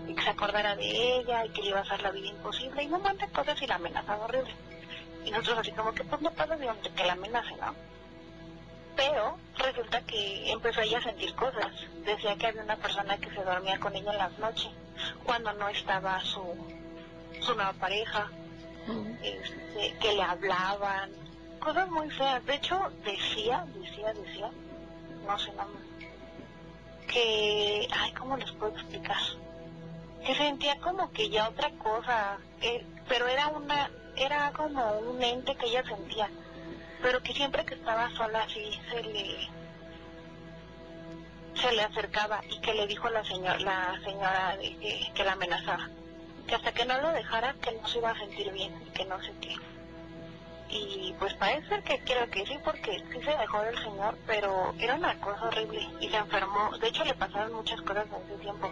y 0.07 0.15
que 0.15 0.23
se 0.23 0.29
acordara 0.29 0.75
de 0.75 1.17
ella, 1.17 1.45
y 1.45 1.49
que 1.49 1.61
le 1.61 1.69
iba 1.69 1.79
a 1.79 1.81
hacer 1.81 2.01
la 2.01 2.11
vida 2.11 2.27
imposible, 2.27 2.83
y 2.83 2.87
no 2.87 2.99
manda 2.99 3.27
cosas 3.27 3.61
y 3.61 3.67
la 3.67 3.75
amenaza 3.75 4.17
horrible. 4.17 4.53
Y 5.25 5.31
nosotros 5.31 5.59
así 5.59 5.71
como 5.71 5.93
que 5.93 6.03
pues 6.03 6.21
no 6.21 6.31
pasa 6.31 6.55
de 6.55 6.65
donde 6.65 6.89
que 6.89 7.05
la 7.05 7.13
amenace, 7.13 7.55
¿no? 7.57 7.75
Pero 8.95 9.37
resulta 9.57 10.01
que 10.01 10.51
empezó 10.51 10.81
ella 10.81 10.97
a 10.99 11.03
sentir 11.03 11.33
cosas. 11.35 11.71
Decía 12.05 12.35
que 12.37 12.47
había 12.47 12.63
una 12.63 12.75
persona 12.77 13.17
que 13.17 13.29
se 13.29 13.43
dormía 13.43 13.79
con 13.79 13.95
ella 13.95 14.11
en 14.11 14.17
las 14.17 14.39
noches, 14.39 14.71
cuando 15.23 15.51
no 15.53 15.69
estaba 15.69 16.19
su, 16.21 16.43
su 17.41 17.53
nueva 17.55 17.73
pareja, 17.73 18.29
este, 19.21 19.97
que 19.99 20.13
le 20.13 20.23
hablaban, 20.23 21.11
cosas 21.61 21.89
muy 21.89 22.09
feas. 22.09 22.45
De 22.45 22.55
hecho, 22.55 22.77
decía, 23.05 23.65
decía, 23.73 24.13
decía, 24.13 24.49
no 25.25 25.39
sé, 25.39 25.53
no, 25.53 25.67
que, 27.07 27.87
ay, 27.91 28.11
¿cómo 28.13 28.35
les 28.35 28.51
puedo 28.53 28.73
explicar? 28.73 29.21
Que 30.25 30.35
sentía 30.35 30.77
como 30.79 31.11
que 31.11 31.29
ya 31.29 31.49
otra 31.49 31.69
cosa, 31.71 32.37
pero 33.07 33.27
era 33.27 33.47
una, 33.47 33.89
era 34.15 34.51
como 34.51 34.99
un 34.99 35.21
ente 35.21 35.55
que 35.55 35.67
ella 35.67 35.83
sentía, 35.83 36.29
pero 37.01 37.21
que 37.21 37.33
siempre 37.33 37.65
que 37.65 37.75
estaba 37.75 38.09
sola 38.11 38.43
así 38.43 38.79
se 38.89 39.03
le, 39.03 39.49
se 41.55 41.71
le 41.71 41.83
acercaba 41.83 42.41
y 42.49 42.59
que 42.59 42.73
le 42.73 42.87
dijo 42.87 43.07
a 43.07 43.11
la 43.11 43.23
señora, 43.25 43.59
la 43.59 43.99
señora 44.03 44.57
que 45.15 45.23
la 45.23 45.33
amenazaba, 45.33 45.89
que 46.47 46.55
hasta 46.55 46.71
que 46.71 46.85
no 46.85 46.99
lo 47.01 47.11
dejara 47.11 47.53
que 47.61 47.71
no 47.71 47.87
se 47.87 47.97
iba 47.97 48.11
a 48.11 48.19
sentir 48.19 48.51
bien, 48.51 48.73
que 48.93 49.05
no 49.05 49.21
sé 49.21 49.33
qué 49.41 49.55
y 50.71 51.15
pues 51.19 51.33
parece 51.35 51.81
que 51.83 51.99
quiero 51.99 52.29
que 52.29 52.45
sí 52.45 52.57
porque 52.63 53.03
sí 53.11 53.21
se 53.23 53.37
dejó 53.37 53.61
del 53.61 53.77
señor 53.83 54.17
pero 54.25 54.73
era 54.79 54.95
una 54.95 55.19
cosa 55.19 55.47
horrible 55.47 55.87
y 55.99 56.09
se 56.09 56.17
enfermó. 56.17 56.77
De 56.77 56.87
hecho 56.87 57.03
le 57.03 57.13
pasaron 57.13 57.53
muchas 57.53 57.81
cosas 57.81 58.05
en 58.07 58.25
ese 58.25 58.41
tiempo. 58.41 58.71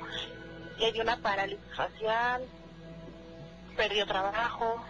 Le 0.77 0.91
dio 0.91 1.03
una 1.03 1.17
parálisis 1.17 1.75
facial 1.75 2.47
perdió 3.79 4.05
trabajo 4.05 4.83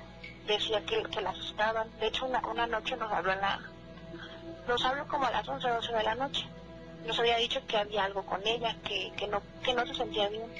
decía 0.47 0.83
que, 0.83 1.03
que 1.03 1.21
la 1.21 1.29
asustaban. 1.29 1.87
De 1.99 2.07
hecho 2.07 2.25
una, 2.25 2.39
una 2.47 2.65
noche 2.65 2.97
nos 2.97 3.11
habló 3.11 3.33
en 3.33 3.41
la 3.41 3.59
nos 4.67 4.83
habló 4.83 5.07
como 5.07 5.25
a 5.25 5.31
las 5.31 5.47
11 5.47 5.67
o 5.67 5.75
12 5.75 5.93
de 5.93 6.03
la 6.03 6.15
noche. 6.15 6.45
Nos 7.05 7.19
había 7.19 7.37
dicho 7.37 7.61
que 7.67 7.77
había 7.77 8.03
algo 8.03 8.23
con 8.25 8.45
ella 8.47 8.75
que, 8.83 9.11
que 9.15 9.27
no 9.27 9.43
que 9.63 9.75
no 9.75 9.85
se 9.85 9.93
sentía 9.93 10.27
bien. 10.29 10.51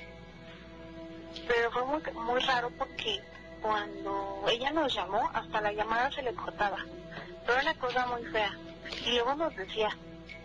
Pero 1.48 1.72
fue 1.72 1.86
muy, 1.86 2.02
muy 2.14 2.40
raro 2.42 2.70
porque 2.78 3.20
cuando 3.62 4.44
ella 4.50 4.72
nos 4.72 4.94
llamó, 4.94 5.30
hasta 5.34 5.62
la 5.62 5.72
llamada 5.74 6.12
se 6.12 6.22
le 6.24 6.34
cortaba. 6.34 6.78
Pero 7.46 7.60
era 7.60 7.72
una 7.72 7.80
cosa 7.80 8.06
muy 8.08 8.24
fea. 8.26 8.52
Y 9.06 9.12
luego 9.12 9.36
nos 9.36 9.56
decía, 9.56 9.90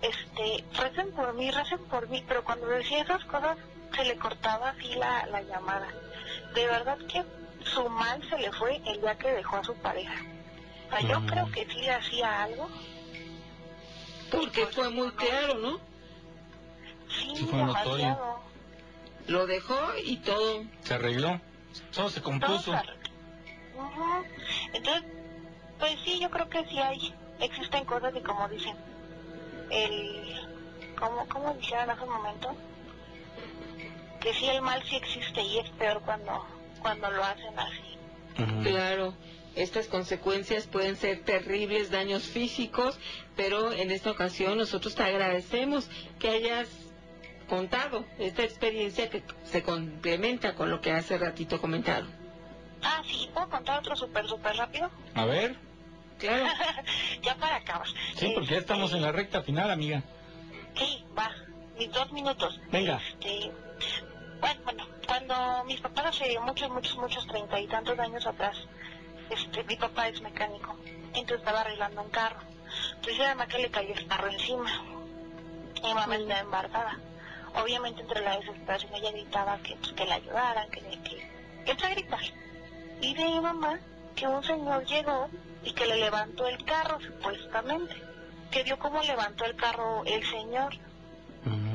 este, 0.02 0.64
recen 0.80 1.12
por 1.12 1.34
mí, 1.34 1.50
recen 1.50 1.78
por 1.86 2.08
mí. 2.08 2.24
Pero 2.26 2.44
cuando 2.44 2.66
decía 2.68 3.02
esas 3.02 3.24
cosas, 3.24 3.56
se 3.94 4.04
le 4.04 4.16
cortaba 4.16 4.70
así 4.70 4.94
la, 4.94 5.26
la 5.26 5.42
llamada. 5.42 5.88
De 6.54 6.66
verdad 6.66 6.98
que 7.08 7.24
su 7.64 7.88
mal 7.88 8.22
se 8.28 8.38
le 8.38 8.52
fue 8.52 8.76
el 8.86 9.00
día 9.00 9.16
que 9.16 9.32
dejó 9.32 9.56
a 9.56 9.64
su 9.64 9.74
pareja. 9.76 10.14
O 10.86 10.90
sea, 10.90 11.00
yo 11.08 11.20
Mm. 11.20 11.26
creo 11.26 11.50
que 11.50 11.64
sí 11.66 11.80
le 11.80 11.92
hacía 11.92 12.42
algo. 12.42 12.68
Porque 14.30 14.66
fue 14.66 14.90
muy 14.90 15.10
claro, 15.12 15.54
¿no? 15.58 15.78
Sí, 17.08 17.36
Sí, 17.36 17.46
fue 17.46 17.62
notorio. 17.62 17.96
demasiado. 17.96 18.40
Lo 19.28 19.46
dejó 19.46 19.78
y 20.04 20.16
todo. 20.18 20.64
Se 20.82 20.94
arregló. 20.94 21.40
Todo 21.94 22.10
se 22.10 22.20
compuso. 22.20 22.72
Todo 22.72 22.80
se 22.82 23.03
Entonces, 24.72 25.04
pues 25.78 25.96
sí, 26.04 26.18
yo 26.20 26.30
creo 26.30 26.48
que 26.48 26.64
sí 26.66 26.78
hay, 26.78 27.14
existen 27.40 27.84
cosas 27.84 28.14
y 28.16 28.20
como 28.20 28.48
dicen, 28.48 28.76
el, 29.70 30.94
como, 30.98 31.28
como 31.28 31.54
dijeron 31.54 31.90
hace 31.90 32.02
un 32.02 32.10
momento, 32.10 32.54
que 34.20 34.32
sí 34.34 34.46
el 34.46 34.62
mal 34.62 34.82
sí 34.88 34.96
existe 34.96 35.42
y 35.42 35.58
es 35.58 35.70
peor 35.70 36.00
cuando, 36.04 36.46
cuando 36.80 37.10
lo 37.10 37.24
hacen 37.24 37.58
así. 37.58 37.98
Claro, 38.62 39.14
estas 39.54 39.86
consecuencias 39.86 40.66
pueden 40.66 40.96
ser 40.96 41.22
terribles, 41.24 41.90
daños 41.90 42.24
físicos, 42.24 42.98
pero 43.36 43.72
en 43.72 43.90
esta 43.90 44.10
ocasión 44.10 44.58
nosotros 44.58 44.94
te 44.94 45.02
agradecemos 45.02 45.88
que 46.18 46.28
hayas 46.28 46.68
contado 47.48 48.04
esta 48.18 48.42
experiencia 48.42 49.10
que 49.10 49.22
se 49.44 49.62
complementa 49.62 50.54
con 50.54 50.70
lo 50.70 50.80
que 50.80 50.92
hace 50.92 51.18
ratito 51.18 51.60
comentaron. 51.60 52.23
Ah, 52.84 53.02
sí, 53.06 53.28
¿puedo 53.32 53.48
contar 53.48 53.78
otro 53.78 53.96
súper, 53.96 54.28
súper 54.28 54.56
rápido? 54.56 54.90
A 55.14 55.24
ver. 55.24 55.56
Claro. 56.18 56.46
ya 57.22 57.34
para 57.36 57.56
acabar. 57.56 57.86
Sí, 58.16 58.32
porque 58.34 58.50
ya 58.50 58.58
estamos 58.58 58.92
en 58.92 59.02
la 59.02 59.10
recta 59.10 59.42
final, 59.42 59.70
amiga. 59.70 60.02
Sí, 60.76 61.04
va, 61.18 61.30
mis 61.78 61.90
dos 61.92 62.12
minutos. 62.12 62.60
Venga. 62.70 63.00
Este, 63.20 63.50
bueno, 64.40 64.60
bueno, 64.64 64.86
cuando 65.06 65.64
mis 65.64 65.80
papás 65.80 66.06
hace 66.06 66.38
muchos, 66.40 66.70
muchos, 66.70 66.96
muchos, 66.96 67.26
treinta 67.26 67.58
y 67.60 67.66
tantos 67.66 67.98
años 67.98 68.26
atrás, 68.26 68.56
este, 69.30 69.64
mi 69.64 69.76
papá 69.76 70.08
es 70.08 70.20
mecánico, 70.20 70.76
entonces 71.14 71.38
estaba 71.38 71.62
arreglando 71.62 72.02
un 72.02 72.10
carro. 72.10 72.40
Entonces 72.96 73.20
a 73.20 73.22
mi 73.22 73.28
mamá 73.28 73.46
que 73.46 73.58
le 73.58 73.70
cayó 73.70 73.94
el 73.94 74.06
carro 74.06 74.28
encima. 74.28 74.70
Y 75.76 75.86
mi 75.86 75.94
mamá 75.94 76.16
estaba 76.16 76.40
embarazada. 76.40 76.98
Obviamente 77.62 78.02
entre 78.02 78.20
la 78.20 78.36
desesperación 78.38 78.94
ella 78.94 79.12
gritaba 79.12 79.58
que, 79.58 79.76
pues, 79.76 79.92
que 79.92 80.04
la 80.06 80.16
ayudaran, 80.16 80.70
que, 80.70 80.80
que, 80.80 80.98
que 81.64 81.70
empezó 81.70 81.86
a 81.86 81.90
gritar. 81.90 82.20
Y 83.00 83.14
de 83.14 83.24
mi 83.24 83.40
mamá 83.40 83.78
que 84.14 84.26
un 84.26 84.42
señor 84.44 84.84
llegó 84.86 85.28
y 85.64 85.72
que 85.72 85.86
le 85.86 85.96
levantó 85.96 86.46
el 86.46 86.64
carro 86.64 87.00
supuestamente. 87.00 87.94
Que 88.50 88.62
vio 88.62 88.78
cómo 88.78 89.02
levantó 89.02 89.44
el 89.44 89.56
carro 89.56 90.04
el 90.04 90.24
señor 90.26 90.74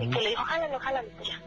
y 0.01 0.09
que 0.09 0.21
le 0.21 0.29
dijo, 0.29 0.43
jálalo, 0.43 0.79
jálalo, 0.79 1.09
pues 1.17 1.29
ya. 1.29 1.41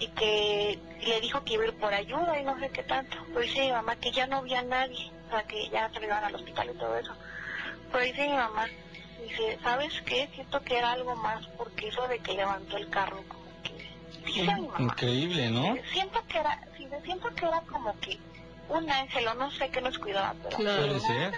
Y 0.00 0.08
que 0.08 0.78
le 1.06 1.20
dijo 1.20 1.42
que 1.44 1.54
iba 1.54 1.64
a 1.64 1.66
ir 1.66 1.74
por 1.74 1.94
ayuda 1.94 2.38
y 2.38 2.44
no 2.44 2.58
sé 2.58 2.70
qué 2.70 2.82
tanto. 2.82 3.16
Pero 3.28 3.40
dice 3.40 3.60
mi 3.60 3.72
mamá 3.72 3.96
que 3.96 4.10
ya 4.10 4.26
no 4.26 4.38
había 4.38 4.62
nadie, 4.62 5.10
o 5.26 5.30
sea, 5.30 5.42
que 5.44 5.68
ya 5.70 5.88
se 5.90 6.00
lo 6.00 6.06
iban 6.06 6.24
al 6.24 6.34
hospital 6.34 6.70
y 6.74 6.78
todo 6.78 6.96
eso. 6.96 7.12
Pero 7.90 8.04
dice 8.04 8.28
mi 8.28 8.34
mamá, 8.34 8.66
dice, 9.22 9.58
¿sabes 9.62 9.92
qué? 10.04 10.28
Siento 10.34 10.60
que 10.62 10.78
era 10.78 10.92
algo 10.92 11.16
más 11.16 11.46
porque 11.56 11.88
eso 11.88 12.06
de 12.08 12.18
que 12.18 12.34
levantó 12.34 12.76
el 12.76 12.88
carro, 12.90 13.22
como 13.28 13.44
que... 13.62 13.72
Dice 14.26 14.54
mi 14.54 14.66
mamá, 14.66 14.74
Increíble, 14.78 15.50
¿no? 15.50 15.76
siento 15.92 16.22
que 16.28 16.38
era, 16.38 16.60
siento 16.76 17.34
que 17.34 17.46
era 17.46 17.60
como 17.62 17.98
que 18.00 18.18
un 18.68 18.90
ángel 18.90 19.26
o 19.28 19.34
no 19.34 19.50
sé 19.50 19.70
qué 19.70 19.80
nos 19.80 19.98
cuidaba, 19.98 20.34
pero... 20.42 20.56
Puede 20.56 21.00
ser. 21.00 21.32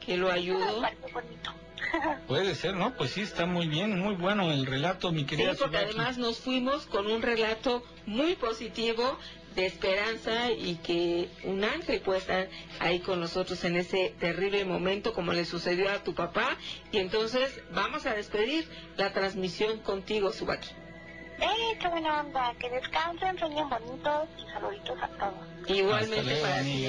Que 0.00 0.16
lo 0.16 0.30
ayudó. 0.30 0.82
Puede 2.26 2.54
ser, 2.54 2.74
¿no? 2.74 2.94
Pues 2.96 3.10
sí, 3.12 3.20
está 3.22 3.46
muy 3.46 3.68
bien, 3.68 3.98
muy 3.98 4.14
bueno 4.14 4.50
el 4.52 4.66
relato, 4.66 5.12
mi 5.12 5.20
Sí, 5.20 5.26
querida 5.26 5.54
porque 5.54 5.76
Tsubaki. 5.76 5.84
además 5.84 6.18
nos 6.18 6.38
fuimos 6.38 6.86
con 6.86 7.06
un 7.06 7.22
relato 7.22 7.84
muy 8.06 8.34
positivo 8.36 9.18
de 9.54 9.66
esperanza 9.66 10.50
y 10.50 10.76
que 10.76 11.28
un 11.44 11.62
ángel 11.62 12.00
puede 12.00 12.18
estar 12.18 12.48
ahí 12.80 12.98
con 12.98 13.20
nosotros 13.20 13.62
en 13.64 13.76
ese 13.76 14.12
terrible 14.18 14.64
momento 14.64 15.12
como 15.12 15.32
le 15.32 15.44
sucedió 15.44 15.88
a 15.90 16.02
tu 16.02 16.14
papá. 16.14 16.56
Y 16.90 16.98
entonces 16.98 17.60
vamos 17.72 18.06
a 18.06 18.14
despedir 18.14 18.66
la 18.96 19.12
transmisión 19.12 19.78
contigo, 19.78 20.32
Subaki. 20.32 20.68
¡Eh, 21.40 21.78
qué 21.80 21.88
buena 21.88 22.20
onda! 22.20 22.54
Que 22.58 22.70
descansen, 22.70 23.38
sueñen 23.38 23.68
bonitos 23.68 24.28
y 24.38 24.52
saluditos 24.52 25.02
a 25.02 25.08
todos. 25.08 25.34
Igualmente 25.66 26.22
luego, 26.22 26.42
para 26.42 26.62
ti, 26.62 26.86